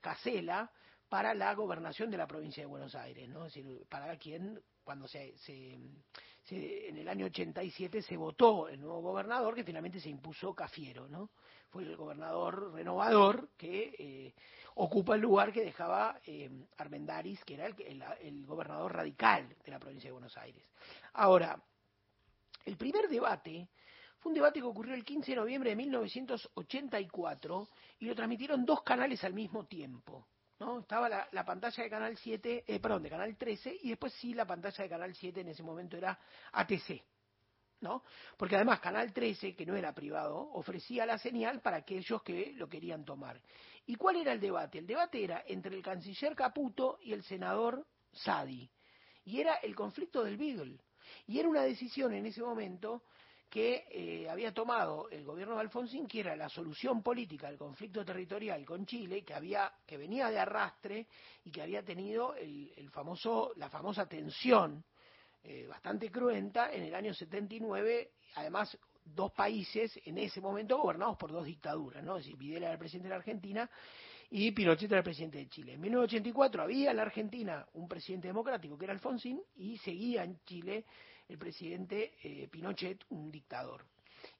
Casela 0.00 0.70
para 1.08 1.34
la 1.34 1.54
gobernación 1.54 2.10
de 2.10 2.16
la 2.16 2.26
provincia 2.26 2.62
de 2.62 2.66
Buenos 2.66 2.94
Aires, 2.94 3.28
¿no? 3.28 3.46
Es 3.46 3.54
decir, 3.54 3.84
para 3.88 4.16
quien 4.18 4.60
cuando 4.82 5.06
se, 5.08 5.34
en 6.50 6.96
el 6.96 7.08
año 7.08 7.26
87 7.26 8.02
se 8.02 8.16
votó 8.16 8.68
el 8.68 8.80
nuevo 8.80 9.00
gobernador 9.00 9.54
que 9.54 9.64
finalmente 9.64 10.00
se 10.00 10.08
impuso 10.08 10.54
Cafiero, 10.54 11.08
¿no? 11.08 11.30
Fue 11.70 11.82
el 11.82 11.96
gobernador 11.96 12.72
renovador 12.72 13.48
que 13.56 13.94
eh, 13.98 14.34
ocupa 14.76 15.14
el 15.16 15.20
lugar 15.20 15.52
que 15.52 15.64
dejaba 15.64 16.20
eh, 16.24 16.48
Armendáriz, 16.78 17.42
que 17.44 17.54
era 17.54 17.66
el, 17.66 17.74
el- 17.82 18.04
el 18.22 18.46
gobernador 18.46 18.94
radical 18.94 19.48
de 19.64 19.70
la 19.70 19.78
provincia 19.80 20.08
de 20.08 20.12
Buenos 20.12 20.36
Aires. 20.36 20.62
Ahora, 21.14 21.60
el 22.64 22.76
primer 22.76 23.08
debate 23.08 23.68
fue 24.18 24.30
un 24.30 24.34
debate 24.34 24.60
que 24.60 24.66
ocurrió 24.66 24.94
el 24.94 25.04
15 25.04 25.32
de 25.32 25.36
noviembre 25.36 25.70
de 25.70 25.76
1984 25.76 27.68
y 28.00 28.06
lo 28.06 28.14
transmitieron 28.14 28.64
dos 28.64 28.82
canales 28.82 29.22
al 29.24 29.34
mismo 29.34 29.64
tiempo. 29.66 30.26
¿No? 30.58 30.80
Estaba 30.80 31.08
la, 31.08 31.28
la 31.32 31.44
pantalla 31.44 31.82
de 31.82 31.90
Canal 31.90 32.16
7, 32.16 32.64
eh, 32.66 32.80
perdón, 32.80 33.02
de 33.02 33.10
Canal 33.10 33.36
13 33.36 33.78
y 33.82 33.90
después 33.90 34.12
sí 34.14 34.34
la 34.34 34.46
pantalla 34.46 34.84
de 34.84 34.90
Canal 34.90 35.14
7 35.14 35.40
en 35.40 35.48
ese 35.48 35.62
momento 35.62 35.96
era 35.96 36.18
ATC. 36.52 37.02
¿no? 37.80 38.02
Porque 38.36 38.56
además 38.56 38.80
Canal 38.80 39.12
13, 39.12 39.54
que 39.54 39.66
no 39.66 39.76
era 39.76 39.94
privado, 39.94 40.36
ofrecía 40.52 41.04
la 41.04 41.18
señal 41.18 41.60
para 41.60 41.78
aquellos 41.78 42.22
que 42.22 42.52
lo 42.54 42.68
querían 42.68 43.04
tomar. 43.04 43.40
¿Y 43.86 43.96
cuál 43.96 44.16
era 44.16 44.32
el 44.32 44.40
debate? 44.40 44.78
El 44.78 44.86
debate 44.86 45.22
era 45.22 45.44
entre 45.46 45.76
el 45.76 45.82
canciller 45.82 46.34
Caputo 46.34 46.98
y 47.02 47.12
el 47.12 47.22
senador 47.22 47.86
Sadi. 48.12 48.68
Y 49.24 49.40
era 49.40 49.56
el 49.56 49.74
conflicto 49.74 50.24
del 50.24 50.36
Beagle. 50.36 50.78
Y 51.26 51.38
era 51.38 51.48
una 51.48 51.62
decisión 51.62 52.12
en 52.14 52.26
ese 52.26 52.42
momento 52.42 53.04
que 53.48 53.86
eh, 53.90 54.28
había 54.28 54.52
tomado 54.52 55.08
el 55.10 55.24
gobierno 55.24 55.54
de 55.54 55.60
Alfonsín, 55.60 56.06
que 56.06 56.20
era 56.20 56.36
la 56.36 56.48
solución 56.48 57.02
política 57.02 57.48
al 57.48 57.56
conflicto 57.56 58.04
territorial 58.04 58.64
con 58.64 58.84
Chile, 58.84 59.24
que 59.24 59.34
había 59.34 59.72
que 59.86 59.96
venía 59.96 60.30
de 60.30 60.38
arrastre 60.38 61.06
y 61.44 61.50
que 61.50 61.62
había 61.62 61.82
tenido 61.82 62.34
el, 62.34 62.90
famoso 62.90 63.52
la 63.56 63.70
famosa 63.70 64.06
tensión 64.06 64.84
eh, 65.44 65.66
bastante 65.68 66.10
cruenta 66.10 66.72
en 66.72 66.82
el 66.82 66.94
año 66.94 67.14
79, 67.14 68.10
además 68.34 68.76
dos 69.04 69.30
países 69.32 69.98
en 70.04 70.18
ese 70.18 70.40
momento 70.40 70.78
gobernados 70.78 71.16
por 71.16 71.30
dos 71.30 71.44
dictaduras, 71.44 72.02
¿no? 72.02 72.16
Es 72.16 72.24
decir, 72.24 72.36
Videla 72.36 72.66
era 72.66 72.72
el 72.72 72.78
presidente 72.78 73.08
de 73.08 73.10
la 73.10 73.16
Argentina 73.16 73.70
y 74.30 74.50
Pinochet 74.50 74.90
era 74.90 74.98
el 74.98 75.04
presidente 75.04 75.38
de 75.38 75.48
Chile. 75.48 75.74
En 75.74 75.80
1984 75.80 76.62
había 76.62 76.90
en 76.90 76.96
la 76.96 77.02
Argentina 77.04 77.64
un 77.74 77.86
presidente 77.86 78.26
democrático 78.26 78.76
que 78.76 78.84
era 78.84 78.92
Alfonsín 78.92 79.40
y 79.56 79.78
seguía 79.78 80.24
en 80.24 80.40
Chile 80.44 80.84
el 81.28 81.38
presidente 81.38 82.14
eh, 82.22 82.48
Pinochet, 82.48 83.04
un 83.10 83.30
dictador. 83.30 83.84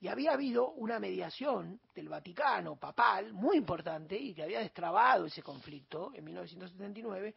Y 0.00 0.08
había 0.08 0.32
habido 0.32 0.70
una 0.72 0.98
mediación 0.98 1.80
del 1.94 2.08
Vaticano 2.08 2.76
papal 2.76 3.32
muy 3.32 3.56
importante 3.56 4.16
y 4.16 4.34
que 4.34 4.42
había 4.42 4.60
destrabado 4.60 5.26
ese 5.26 5.42
conflicto 5.42 6.12
en 6.14 6.24
1979 6.24 7.34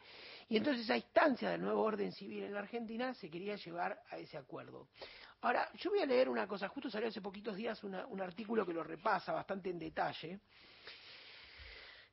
y 0.50 0.58
entonces 0.58 0.90
a 0.90 0.98
instancia 0.98 1.52
del 1.52 1.62
nuevo 1.62 1.82
orden 1.82 2.12
civil 2.12 2.44
en 2.44 2.54
la 2.54 2.60
Argentina 2.60 3.14
se 3.14 3.30
quería 3.30 3.56
llegar 3.56 4.02
a 4.10 4.18
ese 4.18 4.38
acuerdo. 4.38 4.88
Ahora, 5.42 5.70
yo 5.76 5.92
voy 5.92 6.00
a 6.00 6.06
leer 6.06 6.28
una 6.28 6.48
cosa, 6.48 6.68
justo 6.68 6.90
salió 6.90 7.08
hace 7.08 7.22
poquitos 7.22 7.56
días 7.56 7.82
un 7.84 8.22
artículo 8.22 8.66
que 8.66 8.74
lo 8.74 8.84
repasa 8.84 9.32
bastante 9.32 9.70
en 9.70 9.80
detalle, 9.80 10.40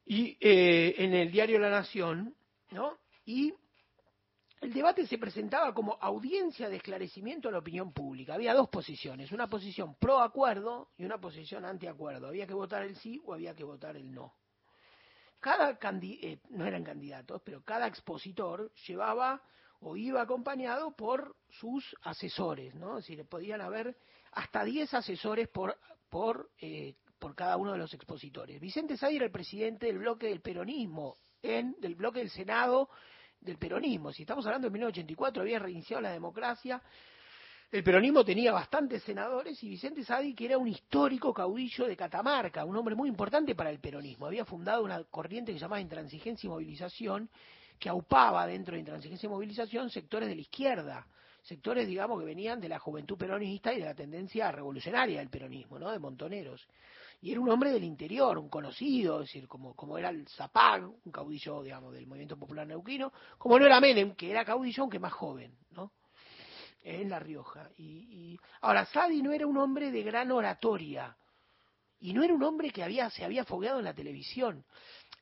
y 0.07 0.37
eh, 0.41 0.95
en 0.99 1.15
el 1.15 1.31
diario 1.31 1.59
La 1.59 1.69
Nación, 1.69 2.35
¿no? 2.71 2.99
Y 3.25 3.53
el 4.61 4.73
debate 4.73 5.07
se 5.07 5.19
presentaba 5.19 5.75
como 5.75 5.99
audiencia 6.01 6.69
de 6.69 6.77
esclarecimiento 6.77 7.49
a 7.49 7.53
la 7.53 7.59
opinión 7.59 7.93
pública. 7.93 8.35
Había 8.35 8.55
dos 8.55 8.69
posiciones, 8.69 9.31
una 9.33 9.49
posición 9.49 9.95
pro 9.97 10.21
acuerdo 10.21 10.91
y 10.97 11.05
una 11.05 11.19
posición 11.19 11.65
anti 11.65 11.87
acuerdo. 11.87 12.29
Había 12.29 12.47
que 12.47 12.55
votar 12.55 12.83
el 12.83 12.97
sí 12.97 13.21
o 13.27 13.35
había 13.35 13.55
que 13.55 13.65
votar 13.65 13.97
el 13.97 14.13
no. 14.13 14.35
Cada 15.41 15.79
eh, 15.83 16.41
no 16.51 16.67
eran 16.67 16.83
candidatos, 16.83 17.43
pero 17.45 17.63
cada 17.63 17.87
expositor 17.87 18.73
llevaba 18.87 19.43
o 19.81 19.97
iba 19.97 20.23
acompañado 20.23 20.97
por 20.97 21.37
sus 21.51 21.95
asesores, 22.03 22.75
¿no? 22.75 22.99
Es 22.99 23.07
decir, 23.07 23.25
podían 23.27 23.61
haber 23.61 23.97
hasta 24.33 24.65
10 24.65 24.95
asesores 24.95 25.49
por, 25.49 25.79
por, 26.09 26.51
eh, 26.61 26.95
por 27.19 27.35
cada 27.35 27.59
uno 27.59 27.73
de 27.73 27.79
los 27.79 27.93
expositores. 27.93 28.59
Vicente 28.59 28.97
Sadi 28.97 29.17
era 29.17 29.27
el 29.27 29.31
presidente 29.31 29.87
del 29.87 29.99
bloque 29.99 30.29
del 30.29 30.41
peronismo, 30.41 31.19
en, 31.43 31.77
del 31.79 31.95
bloque 31.95 32.21
del 32.21 32.31
Senado 32.31 32.89
del 33.41 33.59
peronismo. 33.59 34.13
Si 34.13 34.23
estamos 34.23 34.45
hablando 34.47 34.69
de 34.69 34.73
1984, 34.73 35.43
había 35.43 35.59
reiniciado 35.59 36.03
la 36.03 36.13
democracia, 36.13 36.83
el 37.71 37.83
peronismo 37.83 38.25
tenía 38.25 38.53
bastantes 38.53 39.03
senadores 39.03 39.61
y 39.65 39.69
Vicente 39.69 40.05
Sadi, 40.05 40.35
que 40.35 40.47
era 40.47 40.57
un 40.57 40.69
histórico 40.69 41.35
caudillo 41.35 41.87
de 41.87 41.97
Catamarca, 41.97 42.65
un 42.65 42.77
hombre 42.77 42.95
muy 42.95 43.09
importante 43.09 43.57
para 43.57 43.71
el 43.71 43.81
peronismo, 43.81 44.27
había 44.27 44.45
fundado 44.45 44.85
una 44.85 45.03
corriente 45.05 45.53
que 45.53 45.59
se 45.59 45.63
llamaba 45.63 45.81
Intransigencia 45.81 46.47
y 46.47 46.51
Movilización, 46.51 47.29
que 47.79 47.89
aupaba 47.89 48.47
dentro 48.47 48.75
de 48.75 48.81
Intransigencia 48.81 49.27
y 49.27 49.31
Movilización 49.31 49.91
sectores 49.91 50.29
de 50.29 50.37
la 50.37 50.41
izquierda, 50.43 51.07
sectores, 51.43 51.89
digamos, 51.89 52.21
que 52.21 52.27
venían 52.27 52.61
de 52.61 52.69
la 52.69 52.79
juventud 52.79 53.19
peronista 53.19 53.75
y 53.75 53.81
de 53.81 53.87
la 53.87 53.95
tendencia 53.95 54.51
revolucionaria 54.53 55.19
del 55.19 55.29
peronismo, 55.29 55.79
¿no? 55.79 55.91
De 55.91 55.99
montoneros. 55.99 56.67
Y 57.21 57.33
era 57.33 57.41
un 57.41 57.49
hombre 57.49 57.71
del 57.71 57.85
interior, 57.85 58.39
un 58.39 58.49
conocido, 58.49 59.21
es 59.21 59.29
decir, 59.29 59.49
como, 59.49 59.75
como 59.75 59.99
era 59.99 60.11
el 60.11 60.29
Zapag, 60.29 60.85
un 60.85 61.13
caudillo, 61.13 61.63
digamos, 61.63 61.93
del 61.95 62.07
movimiento 62.07 62.39
popular 62.39 62.67
neuquino, 62.67 63.13
como 63.39 63.59
no 63.59 63.67
era 63.67 63.81
Menem, 63.81 64.15
que 64.15 64.31
era 64.31 64.45
caudillo, 64.45 64.83
aunque 64.83 64.99
más 64.99 65.13
joven, 65.13 65.57
¿no? 65.71 65.93
en 66.83 67.11
La 67.11 67.19
Rioja. 67.19 67.69
Y, 67.77 67.85
y- 68.35 68.39
ahora, 68.61 68.85
Sadi 68.87 69.21
no 69.23 69.33
era 69.33 69.47
un 69.47 69.57
hombre 69.59 69.91
de 69.91 70.03
gran 70.03 70.31
oratoria 70.31 71.17
y 71.99 72.13
no 72.13 72.23
era 72.23 72.33
un 72.35 72.43
hombre 72.45 72.71
que 72.71 72.83
había, 72.83 73.11
se 73.11 73.25
había 73.25 73.45
fogueado 73.45 73.79
en 73.81 73.87
la 73.87 73.95
televisión. 73.95 74.65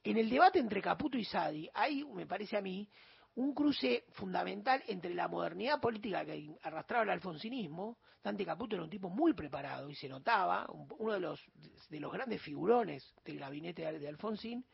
En 0.03 0.19
el 0.19 0.29
debate 0.29 0.59
entre 0.59 0.83
Caputo 0.83 1.17
y 1.17 1.25
Sadi 1.25 1.69
hay, 1.73 2.05
me 2.05 2.27
parece 2.27 2.59
a 2.59 2.61
mí, 2.61 2.87
un 3.37 3.53
cruce 3.55 4.05
fundamental 4.13 4.83
entre 4.87 5.15
la 5.15 5.29
modernidad 5.29 5.81
política 5.81 6.25
que 6.25 6.49
arrastraba 6.63 7.03
el 7.05 7.11
alfonsinismo. 7.11 7.99
Dante 8.23 8.45
Caputo 8.47 8.77
era 8.77 8.85
un 8.85 8.91
tipo 8.91 9.11
muy 9.11 9.35
preparado 9.35 9.91
y 9.91 9.95
se 9.95 10.09
notaba, 10.09 10.67
un- 10.71 10.89
uno 10.99 11.13
de 11.15 11.21
los, 11.21 11.45
de 11.91 12.01
los 12.01 12.13
grandes 12.13 12.41
figurones 12.41 13.15
del 13.25 13.39
gabinete 13.39 13.83
de, 13.85 13.99
de 13.99 14.09
Alfonsín, 14.09 14.65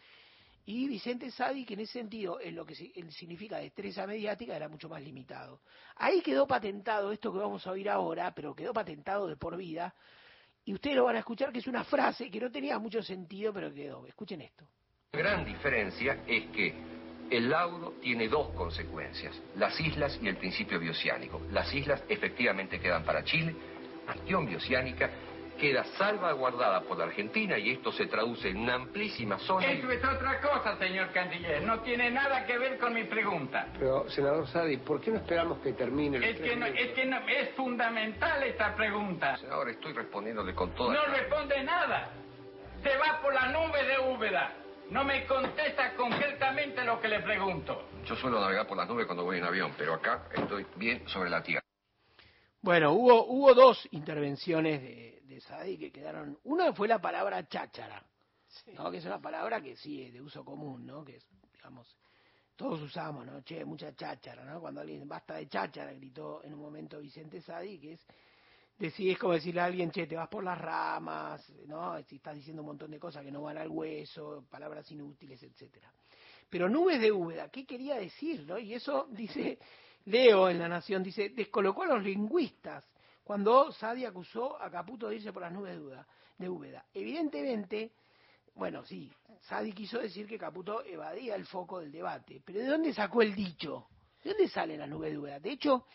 y 0.67 0.87
Vicente 0.87 1.31
Sadi, 1.31 1.65
que 1.65 1.75
en 1.75 1.81
ese 1.81 1.95
sentido, 1.95 2.39
en 2.39 2.55
lo 2.55 2.65
que 2.65 2.75
significa 2.75 3.57
destreza 3.57 4.07
mediática, 4.07 4.55
era 4.55 4.69
mucho 4.69 4.89
más 4.89 5.03
limitado. 5.03 5.63
Ahí 5.97 6.21
quedó 6.21 6.47
patentado 6.47 7.11
esto 7.11 7.33
que 7.33 7.39
vamos 7.39 7.67
a 7.67 7.71
oír 7.73 7.89
ahora, 7.89 8.33
pero 8.35 8.55
quedó 8.55 8.73
patentado 8.73 9.27
de 9.27 9.37
por 9.37 9.57
vida, 9.57 9.95
y 10.65 10.75
ustedes 10.75 10.95
lo 10.97 11.05
van 11.05 11.17
a 11.17 11.21
escuchar 11.21 11.51
que 11.51 11.59
es 11.61 11.67
una 11.67 11.83
frase 11.83 12.31
que 12.31 12.39
no 12.39 12.53
tenía 12.53 12.79
mucho 12.79 13.03
sentido, 13.03 13.53
pero 13.53 13.73
quedó. 13.73 14.07
Escuchen 14.07 14.43
esto. 14.43 14.65
La 15.13 15.19
gran 15.21 15.45
diferencia 15.45 16.23
es 16.27 16.47
que 16.51 16.90
el 17.31 17.49
laudo 17.51 17.95
tiene 18.03 18.29
dos 18.29 18.49
consecuencias, 18.51 19.41
las 19.57 19.79
islas 19.81 20.19
y 20.23 20.29
el 20.29 20.37
principio 20.37 20.79
bioceánico. 20.81 21.41
Las 21.51 21.73
islas 21.75 22.03
efectivamente 22.09 22.81
quedan 22.81 23.05
para 23.05 23.23
Chile, 23.25 23.55
la 24.07 24.15
cuestión 24.15 24.47
bioceánica 24.47 25.11
queda 25.61 25.85
salvaguardada 25.99 26.81
por 26.81 26.97
la 26.97 27.05
Argentina 27.05 27.59
y 27.59 27.71
esto 27.73 27.93
se 27.93 28.07
traduce 28.07 28.49
en 28.49 28.57
una 28.57 28.75
amplísima 28.77 29.39
zona. 29.41 29.67
Eso 29.67 29.91
es 29.91 30.03
otra 30.03 30.41
cosa, 30.41 30.79
señor 30.79 31.13
canciller. 31.13 31.63
No 31.65 31.81
tiene 31.81 32.11
nada 32.11 32.47
que 32.47 32.57
ver 32.57 32.79
con 32.79 32.95
mi 32.95 33.05
pregunta. 33.05 33.67
Pero, 33.79 34.09
senador 34.09 34.47
Sadi, 34.49 34.79
¿por 34.79 35.03
qué 35.03 35.11
no 35.11 35.19
esperamos 35.19 35.59
que 35.59 35.75
termine 35.75 36.17
el 36.17 36.25
Es 36.25 36.41
que, 36.41 36.57
no, 36.57 36.65
es 36.65 36.93
que 36.93 37.05
no- 37.05 37.19
es 37.29 37.51
fundamental 37.51 38.43
esta 38.43 38.75
pregunta. 38.75 39.37
Ahora 39.51 39.71
estoy 39.73 39.93
respondiéndole 39.93 40.55
con 40.55 40.71
toda... 40.75 40.95
No 40.95 41.05
responde 41.15 41.63
nada. 41.63 42.11
Se 42.83 42.97
va 42.97 43.21
por 43.21 43.35
la 43.35 43.49
nube 43.49 43.85
de 43.85 43.99
Úbeda. 44.17 44.55
No 44.91 45.05
me 45.05 45.25
contesta 45.25 45.95
concretamente 45.95 46.85
lo 46.85 47.01
que 47.01 47.07
le 47.07 47.21
pregunto. 47.21 47.91
Yo 48.05 48.17
suelo 48.17 48.41
navegar 48.41 48.67
por 48.67 48.77
las 48.77 48.89
nubes 48.89 49.07
cuando 49.07 49.23
voy 49.25 49.39
en 49.39 49.45
avión, 49.45 49.73
pero 49.79 49.95
acá 49.95 50.29
estoy 50.35 50.67
bien 50.77 51.07
sobre 51.09 51.31
la 51.31 51.41
tierra. 51.43 51.65
Bueno, 52.61 52.93
hubo, 52.93 53.25
hubo 53.27 53.55
dos 53.55 53.89
intervenciones 53.93 54.83
de, 54.83 55.23
de 55.23 55.41
Sadi 55.41 55.79
que 55.79 55.93
quedaron. 55.93 56.39
Una 56.43 56.73
fue 56.73 56.89
la 56.89 57.01
palabra 57.01 57.47
cháchara, 57.47 58.05
¿no? 58.75 58.91
que 58.91 58.99
es 58.99 59.05
una 59.05 59.21
palabra 59.21 59.61
que 59.61 59.77
sí 59.77 60.03
es 60.03 60.13
de 60.13 60.21
uso 60.21 60.45
común, 60.45 60.85
¿no? 60.85 61.05
que 61.05 61.17
es, 61.17 61.27
digamos, 61.53 61.97
todos 62.57 62.83
usamos, 62.83 63.25
¿no? 63.25 63.41
Che, 63.43 63.65
mucha 63.65 63.95
cháchara, 63.95 64.45
¿no? 64.45 64.61
Cuando 64.61 64.83
alguien 64.83 65.09
basta 65.09 65.37
de 65.37 65.49
cháchara, 65.49 65.95
gritó 65.95 66.45
en 66.45 66.53
un 66.53 66.61
momento 66.61 67.01
Vicente 67.01 67.41
Sadi, 67.41 67.79
que 67.79 67.93
es 67.93 68.07
decir, 68.81 69.13
es 69.13 69.19
como 69.19 69.35
decirle 69.35 69.61
a 69.61 69.67
alguien, 69.67 69.91
che, 69.91 70.07
te 70.07 70.17
vas 70.17 70.29
por 70.29 70.43
las 70.43 70.59
ramas, 70.59 71.49
¿no? 71.67 72.03
Si 72.05 72.17
estás 72.17 72.35
diciendo 72.35 72.63
un 72.63 72.69
montón 72.69 72.91
de 72.91 72.99
cosas 72.99 73.23
que 73.23 73.31
no 73.31 73.43
van 73.43 73.59
al 73.59 73.69
hueso, 73.69 74.47
palabras 74.51 74.91
inútiles, 74.91 75.43
etcétera. 75.43 75.93
Pero 76.49 76.69
nubes 76.69 77.01
de 77.01 77.13
Úbeda, 77.13 77.51
¿qué 77.51 77.67
quería 77.67 77.97
decir, 77.97 78.45
no? 78.47 78.59
Y 78.59 78.75
eso 78.75 79.07
dice 79.11 79.59
Leo 80.07 80.49
en 80.49 80.59
La 80.59 80.69
Nación, 80.69 81.03
dice, 81.03 81.29
descolocó 81.29 81.83
a 81.83 81.89
los 81.89 82.03
lingüistas 82.03 82.85
cuando 83.23 83.71
Sadi 83.71 84.07
acusó 84.07 84.61
a 84.61 84.71
Caputo 84.71 85.09
de 85.09 85.17
irse 85.17 85.33
por 85.33 85.43
las 85.43 85.53
nubes 85.53 85.75
de 85.75 86.49
Úbeda. 86.49 86.83
De. 86.85 87.01
Evidentemente, 87.01 87.93
bueno, 88.55 88.83
sí, 88.85 89.13
Sadi 89.43 89.73
quiso 89.73 89.99
decir 89.99 90.27
que 90.27 90.39
Caputo 90.39 90.83
evadía 90.85 91.37
el 91.37 91.45
foco 91.45 91.81
del 91.81 91.93
debate, 91.93 92.43
pero 92.45 92.61
¿de 92.61 92.67
dónde 92.67 92.95
sacó 92.95 93.21
el 93.21 93.35
dicho? 93.35 93.89
¿De 94.25 94.31
dónde 94.31 94.49
salen 94.49 94.81
las 94.81 94.89
nubes 94.89 95.13
de 95.13 95.19
Úbeda? 95.19 95.39
De 95.39 95.53
hecho, 95.53 95.87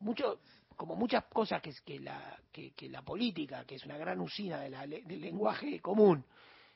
mucho, 0.00 0.40
como 0.76 0.94
muchas 0.94 1.24
cosas 1.24 1.60
que, 1.62 1.72
que, 1.84 1.98
la, 1.98 2.38
que, 2.52 2.72
que 2.72 2.88
la 2.88 3.02
política, 3.02 3.64
que 3.64 3.76
es 3.76 3.84
una 3.84 3.96
gran 3.96 4.20
usina 4.20 4.60
de 4.60 4.70
la 4.70 4.86
del 4.86 5.20
lenguaje 5.20 5.80
común, 5.80 6.24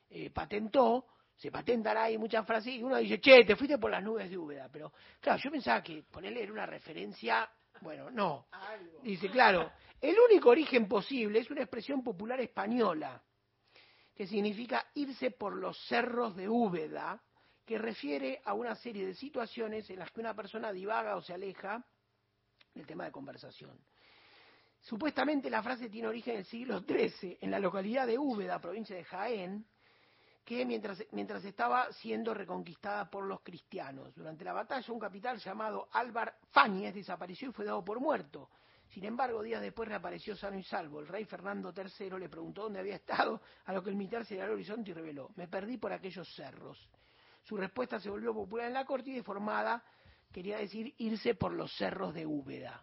eh, 0.09 0.31
patentó, 0.31 1.07
se 1.37 1.51
patentan 1.51 1.97
ahí 1.97 2.19
muchas 2.19 2.47
frases 2.47 2.75
y 2.75 2.83
uno 2.83 2.97
dice, 2.97 3.21
che, 3.21 3.45
te 3.45 3.57
fuiste 3.57 3.79
por 3.79 3.91
las 3.91 4.03
nubes 4.03 4.29
de 4.29 4.37
Úbeda. 4.37 4.69
Pero, 4.73 4.93
claro, 5.21 5.41
yo 5.43 5.51
pensaba 5.51 5.83
que 5.83 6.03
ponerle 6.03 6.43
era 6.43 6.53
una 6.53 6.67
referencia, 6.67 7.49
bueno, 7.81 8.11
no. 8.11 8.49
Dice, 9.03 9.31
claro, 9.31 9.71
el 10.01 10.17
único 10.19 10.51
origen 10.51 10.89
posible 10.89 11.39
es 11.39 11.51
una 11.51 11.63
expresión 11.63 12.03
popular 12.03 12.41
española, 12.41 13.23
que 14.15 14.27
significa 14.27 14.87
irse 14.95 15.31
por 15.31 15.57
los 15.57 15.79
cerros 15.87 16.37
de 16.37 16.49
Úbeda, 16.49 17.23
que 17.65 17.79
refiere 17.79 18.41
a 18.45 18.55
una 18.55 18.75
serie 18.75 19.07
de 19.07 19.15
situaciones 19.15 19.89
en 19.91 20.01
las 20.01 20.11
que 20.11 20.21
una 20.21 20.35
persona 20.35 20.73
divaga 20.73 21.17
o 21.17 21.23
se 21.23 21.33
aleja 21.33 21.87
del 22.75 22.87
tema 22.87 23.05
de 23.05 23.13
conversación. 23.13 23.79
Supuestamente 24.81 25.51
la 25.51 25.63
frase 25.63 25.89
tiene 25.91 26.09
origen 26.09 26.35
en 26.35 26.39
el 26.41 26.47
siglo 26.47 26.81
XIII, 26.81 27.39
en 27.41 27.51
la 27.51 27.59
localidad 27.59 28.07
de 28.07 28.19
Úbeda, 28.19 28.61
provincia 28.61 28.97
de 28.97 29.05
Jaén, 29.05 29.67
que 30.45 30.65
mientras, 30.65 31.05
mientras 31.13 31.45
estaba 31.45 31.93
siendo 31.93 32.33
reconquistada 32.35 33.11
por 33.11 33.25
los 33.25 33.41
cristianos. 33.43 34.15
Durante 34.15 34.45
la 34.45 34.53
batalla, 34.53 34.93
un 34.93 34.99
capitán 34.99 35.37
llamado 35.37 35.89
Álvar 35.93 36.35
Fáñez 36.51 36.95
desapareció 36.95 37.51
y 37.51 37.53
fue 37.53 37.67
dado 37.67 37.85
por 37.85 38.01
muerto. 38.01 38.51
Sin 38.89 39.05
embargo, 39.05 39.43
días 39.43 39.63
después 39.63 39.89
reapareció 39.89 40.35
sano 40.35 40.59
y 40.59 40.65
salvo. 40.65 40.99
El 40.99 41.07
rey 41.07 41.25
Fernando 41.25 41.73
III 41.77 42.19
le 42.19 42.29
preguntó 42.29 42.63
dónde 42.63 42.81
había 42.81 42.97
estado, 42.97 43.41
a 43.67 43.73
lo 43.73 43.83
que 43.83 43.91
el 43.91 43.97
militar 43.97 44.25
se 44.25 44.41
al 44.43 44.51
horizonte 44.51 44.91
y 44.91 44.95
reveló, 44.95 45.31
me 45.37 45.47
perdí 45.47 45.77
por 45.77 45.93
aquellos 45.93 46.29
cerros. 46.35 46.91
Su 47.45 47.57
respuesta 47.57 48.01
se 48.01 48.11
volvió 48.11 48.35
popular 48.35 48.67
en 48.67 48.75
la 48.75 48.85
corte 48.85 49.11
y 49.11 49.15
deformada 49.15 49.85
quería 50.33 50.59
decir 50.59 50.95
irse 50.99 51.35
por 51.35 51.53
los 51.53 51.73
cerros 51.77 52.15
de 52.15 52.27
Úbeda. 52.27 52.83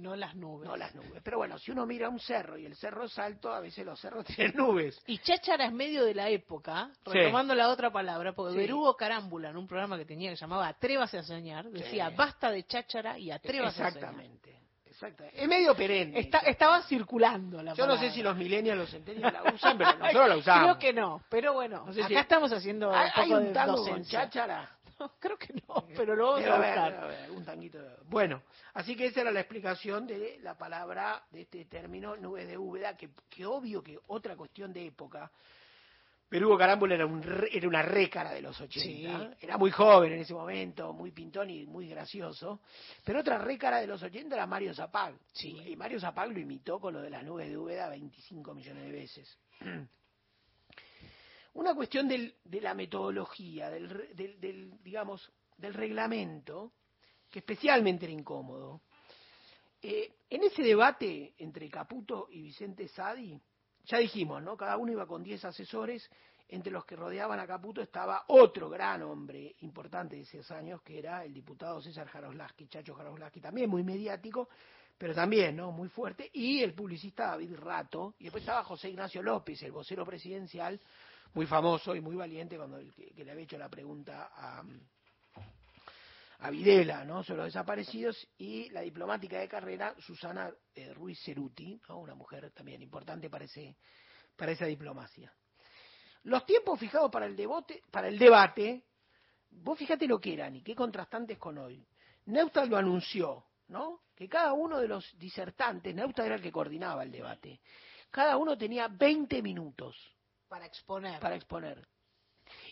No 0.00 0.16
las 0.16 0.34
nubes. 0.34 0.68
No 0.68 0.76
las 0.76 0.94
nubes. 0.94 1.20
Pero 1.22 1.38
bueno, 1.38 1.58
si 1.58 1.70
uno 1.70 1.84
mira 1.86 2.08
un 2.08 2.18
cerro 2.18 2.56
y 2.58 2.64
el 2.66 2.74
cerro 2.76 3.04
es 3.04 3.18
alto, 3.18 3.52
a 3.52 3.60
veces 3.60 3.84
los 3.84 4.00
cerros 4.00 4.24
tienen 4.26 4.56
nubes. 4.56 5.00
Y 5.06 5.18
cháchara 5.18 5.66
es 5.66 5.72
medio 5.72 6.04
de 6.04 6.14
la 6.14 6.28
época, 6.28 6.90
Sí. 7.04 7.10
retomando 7.12 7.54
la 7.54 7.68
otra 7.68 7.90
palabra, 7.90 8.32
porque 8.32 8.52
Sí. 8.54 8.58
Berugo 8.58 8.96
Carámbula, 8.96 9.50
en 9.50 9.56
un 9.56 9.66
programa 9.66 9.96
que 9.98 10.04
tenía 10.04 10.30
que 10.30 10.36
llamaba 10.36 10.68
Atrévase 10.68 11.18
a 11.18 11.22
soñar, 11.22 11.66
decía 11.70 12.08
Sí. 12.10 12.14
basta 12.16 12.50
de 12.50 12.64
cháchara 12.64 13.18
y 13.18 13.30
atrévase 13.30 13.82
a 13.82 13.90
soñar. 13.90 13.96
Exactamente. 14.10 14.60
Exactamente. 14.86 15.42
Es 15.42 15.48
medio 15.48 15.74
perenne. 15.74 16.18
Está- 16.20 16.40
estaba 16.40 16.82
circulando 16.82 17.62
la 17.62 17.72
Yo 17.74 17.84
no 17.86 17.92
palabra. 17.94 18.08
sé 18.10 18.14
si 18.14 18.22
los 18.22 18.36
millennials 18.36 18.78
los 18.80 18.90
centennials 18.90 19.32
la 19.32 19.52
usan, 19.52 19.78
pero 19.78 19.92
nosotros 19.98 20.28
la 20.28 20.36
usamos. 20.36 20.62
Creo 20.64 20.78
que 20.78 20.92
no, 20.92 21.22
pero 21.30 21.52
bueno, 21.54 21.84
No 21.86 21.92
sé 21.92 22.00
acá 22.00 22.08
si- 22.08 22.14
estamos 22.16 22.52
haciendo 22.52 22.92
¿Hay, 22.92 23.06
un 23.06 23.10
poco 23.12 23.20
hay 23.22 23.32
un 23.32 23.44
de 23.44 23.52
tango 23.52 23.76
con 23.76 23.86
docencia. 23.86 24.20
cháchara? 24.24 24.70
creo 25.18 25.36
que 25.38 25.52
no, 25.68 25.86
pero 25.96 26.14
lo 26.16 26.26
vamos 26.26 26.40
Debe 26.40 26.52
a 26.52 26.56
buscar. 26.58 26.92
debe 26.92 27.04
haber, 27.04 27.30
un 27.30 27.44
tanguito. 27.44 27.78
de- 27.82 27.96
Bueno, 28.08 28.42
así 28.74 28.96
que 28.96 29.06
esa 29.06 29.20
era 29.22 29.30
la 29.32 29.40
explicación 29.40 30.06
de 30.06 30.38
la 30.42 30.56
palabra, 30.56 31.24
de 31.30 31.42
este 31.42 31.64
término, 31.66 32.16
nubes 32.16 32.46
de 32.48 32.56
Úbeda, 32.58 32.96
que, 32.96 33.10
que 33.28 33.46
obvio 33.46 33.82
que 33.82 33.98
otra 34.08 34.36
cuestión 34.36 34.72
de 34.72 34.86
época. 34.86 35.30
Pero 36.28 36.46
Hugo 36.46 36.58
Carámbula 36.58 36.94
era, 36.94 37.06
un, 37.06 37.20
re- 37.20 37.48
era 37.52 37.66
una 37.66 37.82
récara 37.82 38.30
de 38.32 38.40
los 38.40 38.60
80. 38.60 39.36
Era 39.40 39.58
muy 39.58 39.72
joven 39.72 40.12
en 40.12 40.20
ese 40.20 40.32
momento, 40.32 40.92
muy 40.92 41.10
pintón 41.10 41.50
y 41.50 41.66
muy 41.66 41.88
gracioso. 41.88 42.60
Pero 43.04 43.18
otra 43.18 43.36
récara 43.38 43.80
de 43.80 43.88
los 43.88 44.00
80 44.00 44.36
era 44.36 44.46
Mario 44.46 44.72
Zapag. 44.72 45.14
Y 45.42 45.74
Mario 45.74 45.98
Zapag 45.98 46.30
lo 46.30 46.38
imitó 46.38 46.78
con 46.78 46.94
lo 46.94 47.02
de 47.02 47.10
las 47.10 47.24
nubes 47.24 47.48
de 47.48 47.58
Úbeda 47.58 47.88
25 47.88 48.54
millones 48.54 48.84
de 48.84 48.92
veces. 48.92 49.38
Una 51.54 51.74
cuestión 51.74 52.06
del- 52.08 52.34
de 52.44 52.60
la 52.60 52.74
metodología, 52.74 53.70
del, 53.70 53.88
del- 54.14 54.40
del, 54.40 54.82
digamos, 54.82 55.30
del 55.56 55.74
reglamento, 55.74 56.72
que 57.30 57.40
especialmente 57.40 58.06
era 58.06 58.12
incómodo. 58.14 58.80
Eh, 59.82 60.12
en 60.28 60.44
ese 60.44 60.62
debate 60.62 61.34
entre 61.38 61.68
Caputo 61.68 62.28
y 62.30 62.42
Vicente 62.42 62.86
Sadi, 62.88 63.38
ya 63.86 63.98
dijimos, 63.98 64.42
¿no? 64.42 64.56
Cada 64.56 64.76
uno 64.76 64.92
iba 64.92 65.06
con 65.06 65.22
10 65.22 65.44
asesores, 65.44 66.08
entre 66.48 66.72
los 66.72 66.84
que 66.84 66.96
rodeaban 66.96 67.38
a 67.40 67.46
Caputo 67.46 67.80
estaba 67.80 68.24
otro 68.28 68.68
gran 68.68 69.02
hombre 69.02 69.54
importante 69.60 70.16
de 70.16 70.22
esos 70.22 70.50
años, 70.50 70.82
que 70.82 70.98
era 70.98 71.24
el 71.24 71.32
diputado 71.32 71.80
César 71.80 72.08
Jaroslaski, 72.08 72.66
Chacho 72.66 72.94
Jaroslaski, 72.94 73.40
también 73.40 73.70
muy 73.70 73.82
mediático, 73.84 74.48
pero 74.98 75.14
también, 75.14 75.56
¿no? 75.56 75.70
Muy 75.72 75.88
fuerte, 75.88 76.28
y 76.32 76.60
el 76.62 76.74
publicista 76.74 77.26
David 77.28 77.54
Rato, 77.56 78.14
y 78.18 78.24
después 78.24 78.42
estaba 78.42 78.64
José 78.64 78.90
Ignacio 78.90 79.22
López, 79.22 79.62
el 79.62 79.72
vocero 79.72 80.04
presidencial, 80.04 80.78
muy 81.34 81.46
famoso 81.46 81.94
y 81.94 82.00
muy 82.00 82.16
valiente 82.16 82.56
cuando 82.56 82.78
que, 82.94 83.10
que 83.14 83.24
le 83.24 83.30
había 83.30 83.44
hecho 83.44 83.58
la 83.58 83.68
pregunta 83.68 84.30
a, 84.34 84.62
a 86.40 86.50
Videla, 86.50 87.04
¿no? 87.04 87.22
Sobre 87.22 87.38
los 87.38 87.46
desaparecidos 87.46 88.28
y 88.38 88.70
la 88.70 88.80
diplomática 88.80 89.38
de 89.38 89.48
carrera 89.48 89.94
Susana 89.98 90.50
eh, 90.74 90.92
Ruiz 90.94 91.20
Ceruti, 91.22 91.80
¿no? 91.88 91.98
Una 91.98 92.14
mujer 92.14 92.50
también 92.52 92.82
importante 92.82 93.28
para 93.28 93.44
ese, 93.44 93.76
para 94.36 94.52
esa 94.52 94.66
diplomacia. 94.66 95.32
Los 96.24 96.44
tiempos 96.44 96.78
fijados 96.78 97.10
para 97.10 97.26
el 97.26 97.48
para 97.90 98.08
el 98.08 98.18
debate, 98.18 98.84
vos 99.50 99.78
fíjate 99.78 100.06
lo 100.06 100.20
que 100.20 100.34
eran 100.34 100.56
y 100.56 100.62
qué 100.62 100.74
contrastantes 100.74 101.38
con 101.38 101.58
hoy. 101.58 101.86
Neustadt 102.26 102.68
lo 102.68 102.76
anunció, 102.76 103.46
¿no? 103.68 104.02
Que 104.14 104.28
cada 104.28 104.52
uno 104.52 104.78
de 104.78 104.88
los 104.88 105.16
disertantes, 105.18 105.94
Neustadt 105.94 106.26
era 106.26 106.34
el 106.34 106.42
que 106.42 106.52
coordinaba 106.52 107.02
el 107.02 107.12
debate, 107.12 107.60
cada 108.10 108.36
uno 108.36 108.56
tenía 108.58 108.88
20 108.88 109.40
minutos 109.42 109.96
Para 110.50 110.66
exponer. 110.66 111.18
para 111.20 111.36
exponer. 111.36 111.88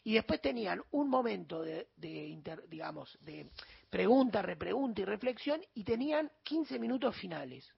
Y 0.02 0.14
después 0.14 0.40
tenían 0.42 0.82
un 0.90 1.08
momento 1.08 1.62
de, 1.62 1.88
de 1.96 2.26
inter- 2.26 2.68
digamos, 2.68 3.16
de 3.20 3.48
pregunta, 3.88 4.42
repregunta 4.42 5.00
y 5.00 5.04
reflexión 5.04 5.62
y 5.74 5.84
tenían 5.84 6.30
15 6.42 6.78
minutos 6.80 7.16
finales. 7.16 7.72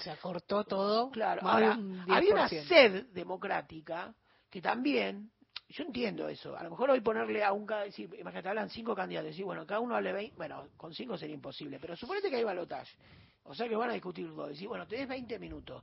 Se 0.00 0.10
acortó 0.10 0.64
todo. 0.64 1.10
Claro, 1.10 1.46
ahora, 1.46 1.72
un 1.76 2.00
había 2.10 2.32
una 2.32 2.48
10%. 2.48 2.66
sed 2.66 3.06
democrática 3.12 4.14
que 4.48 4.62
también, 4.62 5.30
yo 5.68 5.84
entiendo 5.84 6.26
eso, 6.28 6.56
a 6.56 6.62
lo 6.62 6.70
mejor 6.70 6.90
hoy 6.90 7.00
ponerle 7.00 7.44
a 7.44 7.52
un, 7.52 7.66
decir, 7.66 8.08
imagínate, 8.18 8.48
hablan 8.48 8.70
cinco 8.70 8.94
candidatos, 8.94 9.30
decir, 9.32 9.44
bueno, 9.44 9.66
cada 9.66 9.80
uno 9.80 9.94
hable 9.94 10.12
20, 10.12 10.36
bueno, 10.36 10.68
con 10.78 10.94
cinco 10.94 11.16
sería 11.18 11.34
imposible, 11.34 11.78
pero 11.78 11.94
suponete 11.96 12.30
que 12.30 12.36
hay 12.36 12.44
balotaje, 12.44 12.96
o 13.44 13.54
sea 13.54 13.68
que 13.68 13.76
van 13.76 13.90
a 13.90 13.94
discutir 13.94 14.28
dos, 14.34 14.48
decir, 14.50 14.68
bueno, 14.68 14.86
tenés 14.86 15.08
20 15.08 15.38
minutos, 15.38 15.82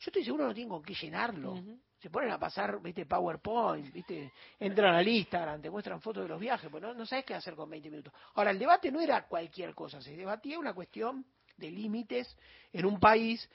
yo 0.00 0.08
estoy 0.08 0.24
seguro 0.24 0.46
no 0.46 0.54
tengo 0.54 0.80
que 0.80 0.94
llenarlo, 0.94 1.62
se 1.98 2.08
ponen 2.08 2.30
a 2.30 2.38
pasar, 2.38 2.80
viste, 2.80 3.04
PowerPoint, 3.04 3.92
viste, 3.92 4.32
entran 4.58 4.94
al 4.94 5.06
Instagram, 5.06 5.60
te 5.60 5.68
muestran 5.68 6.00
fotos 6.00 6.22
de 6.22 6.28
los 6.30 6.40
viajes, 6.40 6.70
pues 6.70 6.82
no, 6.82 6.94
no 6.94 7.04
sabes 7.04 7.26
qué 7.26 7.34
hacer 7.34 7.54
con 7.54 7.68
20 7.68 7.90
minutos. 7.90 8.12
Ahora, 8.34 8.50
el 8.50 8.58
debate 8.58 8.90
no 8.90 9.02
era 9.02 9.26
cualquier 9.26 9.74
cosa, 9.74 10.00
se 10.00 10.16
debatía 10.16 10.58
una 10.58 10.72
cuestión 10.72 11.26
de 11.54 11.70
límites 11.70 12.34
en 12.72 12.86
un 12.86 12.98
país 12.98 13.46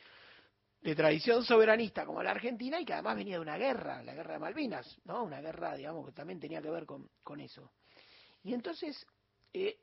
de 0.81 0.95
tradición 0.95 1.43
soberanista 1.43 2.05
como 2.05 2.21
la 2.21 2.29
Argentina 2.29 2.79
y 2.79 2.85
que 2.85 2.93
además 2.93 3.15
venía 3.15 3.37
de 3.37 3.41
una 3.41 3.57
guerra, 3.57 4.03
la 4.03 4.13
guerra 4.13 4.33
de 4.33 4.39
Malvinas, 4.39 4.99
¿no? 5.05 5.23
Una 5.23 5.41
guerra, 5.41 5.75
digamos, 5.75 6.05
que 6.05 6.11
también 6.11 6.39
tenía 6.39 6.61
que 6.61 6.69
ver 6.69 6.85
con, 6.85 7.09
con 7.23 7.39
eso. 7.39 7.71
Y 8.43 8.53
entonces, 8.53 9.03
eh, 9.51 9.79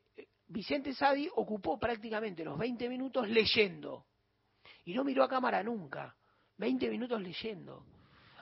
Vicente 0.47 0.93
Sadi 0.93 1.29
ocupó 1.35 1.77
prácticamente 1.77 2.45
los 2.45 2.57
20 2.57 2.87
minutos 2.87 3.27
leyendo 3.27 4.05
y 4.85 4.93
no 4.93 5.03
miró 5.03 5.25
a 5.25 5.27
cámara 5.27 5.61
nunca. 5.61 6.15
20 6.57 6.89
minutos 6.89 7.21
leyendo. 7.21 7.85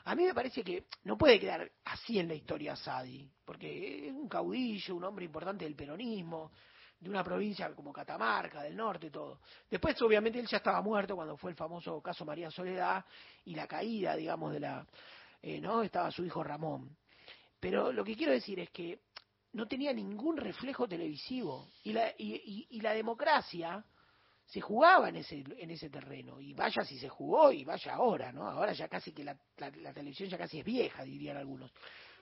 A 0.05 0.15
mí 0.15 0.23
me 0.25 0.33
parece 0.33 0.63
que 0.63 0.85
no 1.03 1.17
puede 1.17 1.39
quedar 1.39 1.71
así 1.85 2.17
en 2.19 2.27
la 2.27 2.33
historia 2.33 2.75
Sadi, 2.75 3.29
porque 3.45 4.07
es 4.07 4.13
un 4.13 4.27
caudillo, 4.27 4.95
un 4.95 5.03
hombre 5.03 5.25
importante 5.25 5.63
del 5.65 5.75
peronismo, 5.75 6.51
de 6.99 7.09
una 7.09 7.23
provincia 7.23 7.73
como 7.75 7.93
Catamarca, 7.93 8.63
del 8.63 8.75
norte, 8.75 9.09
todo. 9.11 9.39
Después, 9.69 9.99
obviamente, 10.01 10.39
él 10.39 10.47
ya 10.47 10.57
estaba 10.57 10.81
muerto 10.81 11.15
cuando 11.15 11.37
fue 11.37 11.51
el 11.51 11.57
famoso 11.57 12.01
caso 12.01 12.25
María 12.25 12.49
Soledad 12.51 13.05
y 13.45 13.55
la 13.55 13.67
caída, 13.67 14.15
digamos, 14.15 14.53
de 14.53 14.59
la... 14.59 14.85
eh, 15.41 15.59
¿no? 15.61 15.83
Estaba 15.83 16.11
su 16.11 16.25
hijo 16.25 16.43
Ramón. 16.43 16.95
Pero 17.59 17.91
lo 17.91 18.03
que 18.03 18.15
quiero 18.15 18.31
decir 18.33 18.59
es 18.59 18.69
que 18.71 19.01
no 19.53 19.67
tenía 19.67 19.93
ningún 19.93 20.37
reflejo 20.37 20.87
televisivo. 20.87 21.67
Y 21.83 21.93
la, 21.93 22.09
y, 22.17 22.33
y- 22.35 22.67
y 22.77 22.81
la 22.81 22.93
democracia 22.93 23.83
se 24.51 24.59
jugaba 24.59 25.07
en 25.07 25.15
ese, 25.15 25.45
en 25.59 25.71
ese 25.71 25.89
terreno. 25.89 26.41
Y 26.41 26.53
vaya 26.53 26.83
si 26.83 26.99
se 26.99 27.07
jugó 27.07 27.53
y 27.53 27.63
vaya 27.63 27.93
ahora, 27.93 28.33
¿no? 28.33 28.45
Ahora 28.49 28.73
ya 28.73 28.89
casi 28.89 29.13
que 29.13 29.23
la, 29.23 29.37
la- 29.55 29.69
la 29.69 29.93
televisión 29.93 30.27
ya 30.27 30.37
casi 30.37 30.59
es 30.59 30.65
vieja, 30.65 31.03
dirían 31.03 31.37
algunos. 31.37 31.71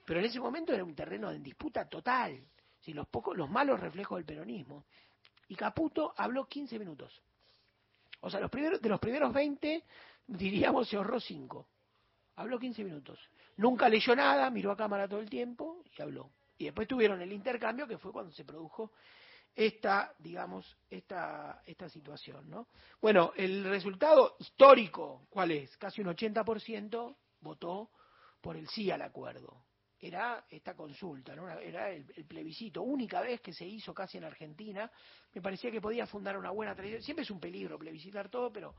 Pero 0.06 0.20
en 0.20 0.26
ese 0.26 0.38
momento 0.38 0.72
era 0.72 0.84
un 0.84 0.94
terreno 0.94 1.28
de 1.30 1.40
disputa 1.40 1.88
total. 1.88 2.40
Si 2.78 2.92
los, 2.92 3.08
pocos, 3.08 3.36
los 3.36 3.50
malos 3.50 3.80
reflejos 3.80 4.16
del 4.18 4.24
peronismo. 4.24 4.84
Y 5.48 5.56
Caputo 5.56 6.14
habló 6.16 6.46
15 6.46 6.78
minutos. 6.78 7.20
O 8.20 8.30
sea, 8.30 8.38
los 8.38 8.50
primeros, 8.50 8.80
de 8.80 8.88
los 8.88 9.00
primeros 9.00 9.32
20, 9.32 9.82
diríamos, 10.28 10.88
se 10.88 10.96
ahorró 10.96 11.18
5. 11.18 11.66
Habló 12.36 12.60
15 12.60 12.84
minutos. 12.84 13.18
Nunca 13.56 13.88
leyó 13.88 14.14
nada, 14.14 14.48
miró 14.50 14.70
a 14.70 14.76
cámara 14.76 15.08
todo 15.08 15.18
el 15.18 15.28
tiempo 15.28 15.82
y 15.98 16.00
habló. 16.00 16.30
Y 16.58 16.66
después 16.66 16.86
tuvieron 16.86 17.20
el 17.22 17.32
intercambio, 17.32 17.88
que 17.88 17.98
fue 17.98 18.12
cuando 18.12 18.30
se 18.32 18.44
produjo 18.44 18.92
esta, 19.54 20.14
digamos, 20.18 20.76
esta, 20.88 21.62
esta 21.66 21.88
situación, 21.88 22.48
¿no? 22.48 22.68
Bueno, 23.00 23.32
el 23.36 23.64
resultado 23.64 24.36
histórico, 24.38 25.26
¿cuál 25.28 25.50
es? 25.50 25.76
Casi 25.76 26.00
un 26.00 26.08
80% 26.08 27.16
votó 27.40 27.90
por 28.40 28.56
el 28.56 28.68
sí 28.68 28.90
al 28.90 29.02
acuerdo. 29.02 29.64
Era 29.98 30.46
esta 30.48 30.74
consulta, 30.74 31.34
¿no? 31.34 31.48
Era 31.50 31.90
el, 31.90 32.06
el 32.16 32.24
plebiscito, 32.24 32.82
única 32.82 33.20
vez 33.20 33.40
que 33.40 33.52
se 33.52 33.66
hizo 33.66 33.92
casi 33.92 34.16
en 34.16 34.24
Argentina. 34.24 34.90
Me 35.34 35.42
parecía 35.42 35.70
que 35.70 35.80
podía 35.80 36.06
fundar 36.06 36.38
una 36.38 36.50
buena 36.50 36.74
tradición. 36.74 37.02
Siempre 37.02 37.24
es 37.24 37.30
un 37.30 37.40
peligro 37.40 37.78
plebiscitar 37.78 38.30
todo, 38.30 38.50
pero 38.50 38.74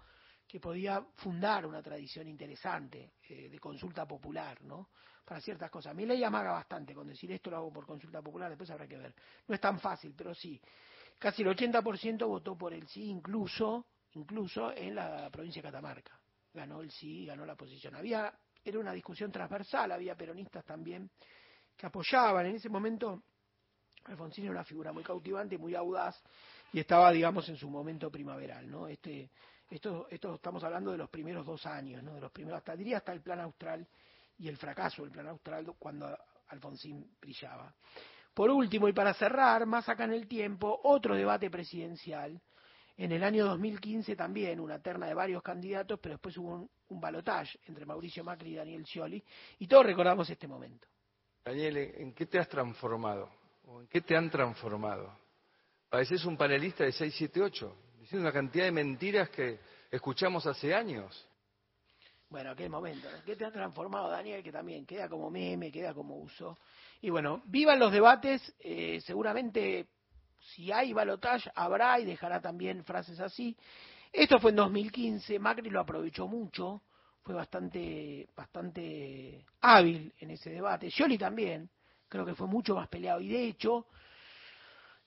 que 0.51 0.59
podía 0.59 1.01
fundar 1.15 1.65
una 1.65 1.81
tradición 1.81 2.27
interesante 2.27 3.13
eh, 3.29 3.47
de 3.47 3.57
consulta 3.57 4.05
popular, 4.05 4.61
¿no? 4.63 4.89
Para 5.23 5.39
ciertas 5.39 5.71
cosas. 5.71 5.91
A 5.91 5.93
mí 5.93 6.05
le 6.05 6.25
amaga 6.25 6.51
bastante 6.51 6.93
con 6.93 7.07
decir 7.07 7.31
esto 7.31 7.49
lo 7.49 7.55
hago 7.55 7.71
por 7.71 7.85
consulta 7.85 8.21
popular, 8.21 8.49
después 8.49 8.69
habrá 8.69 8.85
que 8.85 8.97
ver. 8.97 9.15
No 9.47 9.55
es 9.55 9.61
tan 9.61 9.79
fácil, 9.79 10.13
pero 10.13 10.35
sí. 10.35 10.59
Casi 11.17 11.43
el 11.43 11.47
80% 11.55 12.27
votó 12.27 12.57
por 12.57 12.73
el 12.73 12.85
sí, 12.89 13.05
incluso, 13.05 13.85
incluso 14.11 14.73
en 14.73 14.95
la 14.95 15.29
provincia 15.29 15.61
de 15.61 15.69
Catamarca. 15.69 16.19
Ganó 16.53 16.81
el 16.81 16.91
sí, 16.91 17.25
ganó 17.25 17.45
la 17.45 17.55
posición. 17.55 17.95
Había, 17.95 18.37
era 18.61 18.77
una 18.77 18.91
discusión 18.91 19.31
transversal, 19.31 19.93
había 19.93 20.17
peronistas 20.17 20.65
también 20.65 21.09
que 21.77 21.85
apoyaban. 21.85 22.47
En 22.47 22.57
ese 22.57 22.67
momento, 22.67 23.23
Alfonsín 24.03 24.43
era 24.43 24.51
una 24.51 24.65
figura 24.65 24.91
muy 24.91 25.03
cautivante, 25.03 25.57
muy 25.57 25.75
audaz, 25.75 26.21
y 26.73 26.79
estaba, 26.81 27.09
digamos, 27.13 27.47
en 27.47 27.55
su 27.55 27.69
momento 27.69 28.11
primaveral, 28.11 28.69
¿no? 28.69 28.89
Este, 28.89 29.29
esto, 29.71 30.07
esto 30.09 30.35
estamos 30.35 30.63
hablando 30.63 30.91
de 30.91 30.97
los 30.97 31.09
primeros 31.09 31.45
dos 31.45 31.65
años, 31.65 32.03
¿no? 32.03 32.15
De 32.15 32.21
los 32.21 32.31
primeros, 32.31 32.57
hasta 32.57 32.75
diría 32.75 32.97
hasta 32.97 33.13
el 33.13 33.21
plan 33.21 33.39
austral 33.39 33.87
y 34.37 34.47
el 34.47 34.57
fracaso 34.57 35.03
del 35.03 35.11
plan 35.11 35.27
austral 35.27 35.65
cuando 35.79 36.17
Alfonsín 36.49 37.15
brillaba. 37.19 37.73
Por 38.33 38.49
último, 38.49 38.87
y 38.87 38.93
para 38.93 39.13
cerrar, 39.13 39.65
más 39.65 39.87
acá 39.87 40.03
en 40.03 40.13
el 40.13 40.27
tiempo, 40.27 40.79
otro 40.83 41.15
debate 41.15 41.49
presidencial. 41.49 42.39
En 42.97 43.11
el 43.11 43.23
año 43.23 43.45
2015 43.45 44.15
también, 44.15 44.59
una 44.59 44.79
terna 44.79 45.07
de 45.07 45.13
varios 45.13 45.41
candidatos, 45.41 45.99
pero 45.99 46.15
después 46.15 46.37
hubo 46.37 46.53
un, 46.53 46.69
un 46.89 46.99
balotaje 46.99 47.59
entre 47.65 47.85
Mauricio 47.85 48.23
Macri 48.23 48.51
y 48.51 48.55
Daniel 48.55 48.85
Scioli, 48.85 49.23
y 49.59 49.67
todos 49.67 49.85
recordamos 49.85 50.29
este 50.29 50.47
momento. 50.47 50.87
Daniel, 51.43 51.77
¿en 51.77 52.13
qué 52.13 52.25
te 52.25 52.37
has 52.37 52.47
transformado? 52.47 53.31
¿O 53.65 53.81
en 53.81 53.87
qué 53.87 54.01
te 54.01 54.15
han 54.15 54.29
transformado? 54.29 55.17
Pareces 55.89 56.23
un 56.25 56.37
panelista 56.37 56.83
de 56.83 56.91
678, 56.91 57.75
diciendo 58.11 58.27
una 58.27 58.33
cantidad 58.33 58.65
de 58.65 58.73
mentiras 58.73 59.29
que 59.29 59.57
escuchamos 59.89 60.45
hace 60.45 60.75
años. 60.75 61.25
Bueno, 62.29 62.53
qué 62.57 62.67
momento. 62.67 63.07
¿Qué 63.25 63.37
te 63.37 63.45
ha 63.45 63.51
transformado, 63.51 64.09
Daniel? 64.09 64.43
Que 64.43 64.51
también 64.51 64.85
queda 64.85 65.07
como 65.07 65.29
meme, 65.29 65.71
queda 65.71 65.93
como 65.93 66.17
uso. 66.17 66.57
Y 66.99 67.09
bueno, 67.09 67.41
vivan 67.45 67.79
los 67.79 67.89
debates. 67.89 68.53
eh, 68.59 68.99
seguramente, 69.05 69.87
si 70.41 70.73
hay 70.73 70.91
balotaje, 70.91 71.49
habrá 71.55 72.01
y 72.01 72.05
dejará 72.05 72.41
también 72.41 72.83
frases 72.83 73.17
así. 73.21 73.55
Esto 74.11 74.39
fue 74.39 74.49
en 74.49 74.57
2015. 74.57 75.39
Macri 75.39 75.69
lo 75.69 75.79
aprovechó 75.79 76.27
mucho. 76.27 76.81
Fue 77.23 77.33
bastante, 77.33 78.27
bastante 78.35 79.45
hábil 79.61 80.13
en 80.19 80.31
ese 80.31 80.49
debate. 80.49 80.91
Scioli 80.91 81.17
también. 81.17 81.69
Creo 82.09 82.25
que 82.25 82.35
fue 82.35 82.47
mucho 82.47 82.75
más 82.75 82.89
peleado. 82.89 83.21
Y 83.21 83.29
de 83.29 83.45
hecho, 83.45 83.87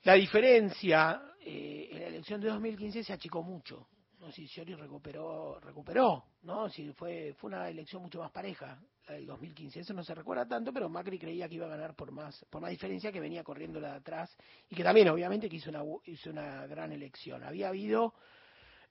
la 0.05 0.15
diferencia 0.15 1.23
eh, 1.41 1.89
en 1.93 2.01
la 2.01 2.07
elección 2.09 2.41
de 2.41 2.49
2015 2.49 3.03
se 3.03 3.13
achicó 3.13 3.43
mucho. 3.43 3.89
No 4.21 4.31
si 4.31 4.47
Scioli 4.47 4.75
recuperó, 4.75 5.59
recuperó, 5.61 6.25
¿no? 6.43 6.69
Si 6.69 6.93
fue, 6.93 7.35
fue 7.37 7.49
una 7.49 7.69
elección 7.69 8.03
mucho 8.03 8.21
más 8.21 8.31
pareja, 8.31 8.81
la 9.07 9.15
del 9.15 9.27
2015. 9.27 9.81
Eso 9.81 9.93
no 9.93 10.03
se 10.03 10.15
recuerda 10.15 10.47
tanto, 10.47 10.73
pero 10.73 10.89
Macri 10.89 11.19
creía 11.19 11.49
que 11.49 11.57
iba 11.57 11.67
a 11.67 11.71
ganar 11.71 11.95
por 11.95 12.11
más, 12.11 12.43
por 12.49 12.63
más 12.63 12.71
diferencia 12.71 13.13
que 13.13 13.21
venía 13.21 13.45
corriendo 13.45 13.81
la 13.81 13.93
de 13.93 13.97
atrás 13.97 14.35
y 14.71 14.75
que 14.75 14.83
también, 14.83 15.09
obviamente, 15.09 15.49
que 15.49 15.57
hizo 15.57 15.69
una, 15.69 15.83
hizo 16.07 16.31
una 16.31 16.67
gran 16.67 16.93
elección. 16.93 17.43
Había 17.43 17.69
habido 17.69 18.15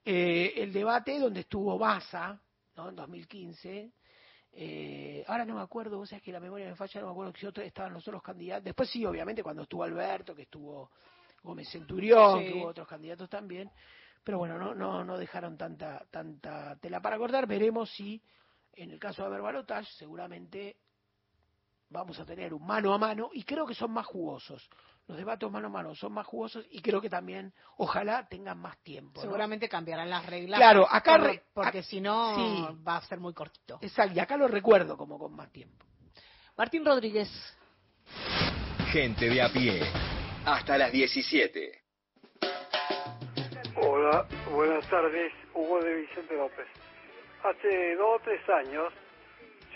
eh, 0.04 0.52
el 0.56 0.72
debate 0.72 1.18
donde 1.18 1.40
estuvo 1.40 1.78
Baza, 1.78 2.40
¿no? 2.76 2.90
En 2.90 2.96
2015. 2.96 3.92
Eh, 4.56 5.24
ahora 5.26 5.44
no 5.44 5.54
me 5.56 5.62
acuerdo, 5.62 5.98
vos 5.98 6.08
sabés 6.08 6.22
que 6.22 6.30
la 6.32 6.38
memoria 6.40 6.68
me 6.68 6.76
falla, 6.76 7.00
no 7.00 7.08
me 7.08 7.12
acuerdo 7.12 7.32
si 7.36 7.46
otros 7.46 7.66
estaban 7.66 7.92
los 7.92 8.06
otros 8.06 8.22
candidatos. 8.22 8.64
Después 8.64 8.88
sí, 8.88 9.04
obviamente, 9.04 9.42
cuando 9.42 9.62
estuvo 9.62 9.82
Alberto, 9.82 10.34
que 10.34 10.42
estuvo 10.42 10.90
Gómez 11.42 11.68
Centurión, 11.70 12.40
Sí. 12.40 12.46
que 12.46 12.58
hubo 12.58 12.68
otros 12.68 12.86
candidatos 12.86 13.28
también. 13.28 13.70
Pero 14.22 14.38
bueno, 14.38 14.56
no, 14.56 14.74
no, 14.74 15.04
no 15.04 15.18
dejaron 15.18 15.56
tanta, 15.58 16.04
tanta 16.10 16.76
tela 16.76 17.00
para 17.00 17.18
cortar. 17.18 17.46
Veremos 17.46 17.90
si, 17.90 18.22
en 18.74 18.90
el 18.90 18.98
caso 18.98 19.22
de 19.22 19.28
haber 19.28 19.42
balotage, 19.42 19.90
seguramente 19.98 20.76
vamos 21.90 22.18
a 22.18 22.24
tener 22.24 22.54
un 22.54 22.64
mano 22.64 22.94
a 22.94 22.98
mano 22.98 23.30
y 23.32 23.42
creo 23.44 23.66
que 23.66 23.74
son 23.74 23.90
más 23.90 24.06
jugosos. 24.06 24.68
Los 25.06 25.18
debates 25.18 25.50
mano 25.50 25.66
a 25.66 25.70
mano 25.70 25.94
son 25.94 26.12
más 26.14 26.26
jugosos 26.26 26.64
y 26.70 26.80
creo 26.80 26.98
que 27.00 27.10
también, 27.10 27.52
ojalá, 27.76 28.26
tengan 28.26 28.58
más 28.58 28.78
tiempo. 28.82 29.12
¿no? 29.16 29.22
Seguramente 29.22 29.68
cambiarán 29.68 30.08
las 30.08 30.24
reglas. 30.24 30.58
Claro, 30.58 30.86
acá 30.90 31.18
por- 31.18 31.42
porque 31.52 31.82
si 31.82 32.00
no 32.00 32.34
sí. 32.34 32.78
va 32.86 32.96
a 32.96 33.02
ser 33.02 33.20
muy 33.20 33.34
cortito. 33.34 33.78
Exacto, 33.82 34.14
y 34.16 34.18
acá 34.20 34.36
lo 34.38 34.48
recuerdo 34.48 34.96
como 34.96 35.18
con 35.18 35.34
más 35.36 35.50
tiempo. 35.52 35.84
Martín 36.56 36.84
Rodríguez. 36.86 37.28
Gente 38.92 39.28
de 39.28 39.42
a 39.42 39.48
pie. 39.52 39.82
Hasta 40.46 40.78
las 40.78 40.90
17. 40.92 41.82
Hola, 43.76 44.26
buenas 44.52 44.88
tardes, 44.88 45.32
Hugo 45.54 45.82
de 45.82 45.94
Vicente 45.96 46.34
López. 46.36 46.66
Hace 47.42 47.96
dos 47.96 48.20
o 48.20 48.22
tres 48.24 48.40
años 48.48 48.92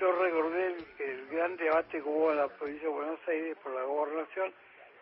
yo 0.00 0.10
recordé 0.12 0.66
el, 0.68 0.86
el 1.00 1.26
gran 1.28 1.56
debate 1.56 1.98
que 2.02 2.08
hubo 2.08 2.30
en 2.30 2.38
la 2.38 2.48
provincia 2.48 2.88
de 2.88 2.94
Buenos 2.94 3.18
Aires 3.28 3.58
por 3.62 3.72
la 3.74 3.82
gobernación 3.82 4.52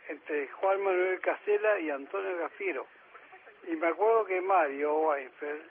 entre 0.09 0.49
Juan 0.49 0.83
Manuel 0.83 1.20
Casela 1.20 1.81
y 1.81 1.91
Antonio 1.91 2.39
Gafiro. 2.39 2.87
Y 3.69 3.77
me 3.77 3.89
acuerdo 3.89 4.24
que 4.24 4.41
Mario 4.41 4.99
Weinfeld 4.99 5.62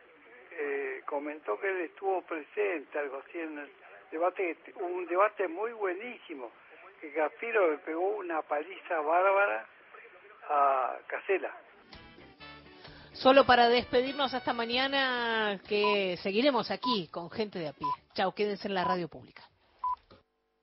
eh, 0.52 1.02
comentó 1.06 1.60
que 1.60 1.70
él 1.70 1.82
estuvo 1.82 2.22
presente, 2.24 3.00
algo 3.00 3.22
así, 3.26 3.40
en 3.40 3.60
el 3.60 3.72
debate, 4.12 4.58
un 4.82 5.06
debate 5.06 5.48
muy 5.48 5.72
buenísimo, 5.74 6.52
que 7.00 7.12
Gafiro 7.12 7.72
le 7.72 7.78
pegó 7.80 8.18
una 8.18 8.42
paliza 8.42 9.00
bárbara 9.00 9.66
a 10.50 10.98
Casela. 11.08 11.56
Solo 13.14 13.46
para 13.46 13.70
despedirnos 13.70 14.34
hasta 14.34 14.54
mañana, 14.54 15.60
que 15.68 16.18
seguiremos 16.18 16.70
aquí 16.70 17.08
con 17.10 17.32
gente 17.32 17.60
de 17.60 17.70
a 17.70 17.74
pie. 17.74 17.88
Chao, 18.14 18.34
quédense 18.34 18.68
en 18.68 18.74
la 18.74 18.84
radio 18.84 19.08
pública. 19.08 19.44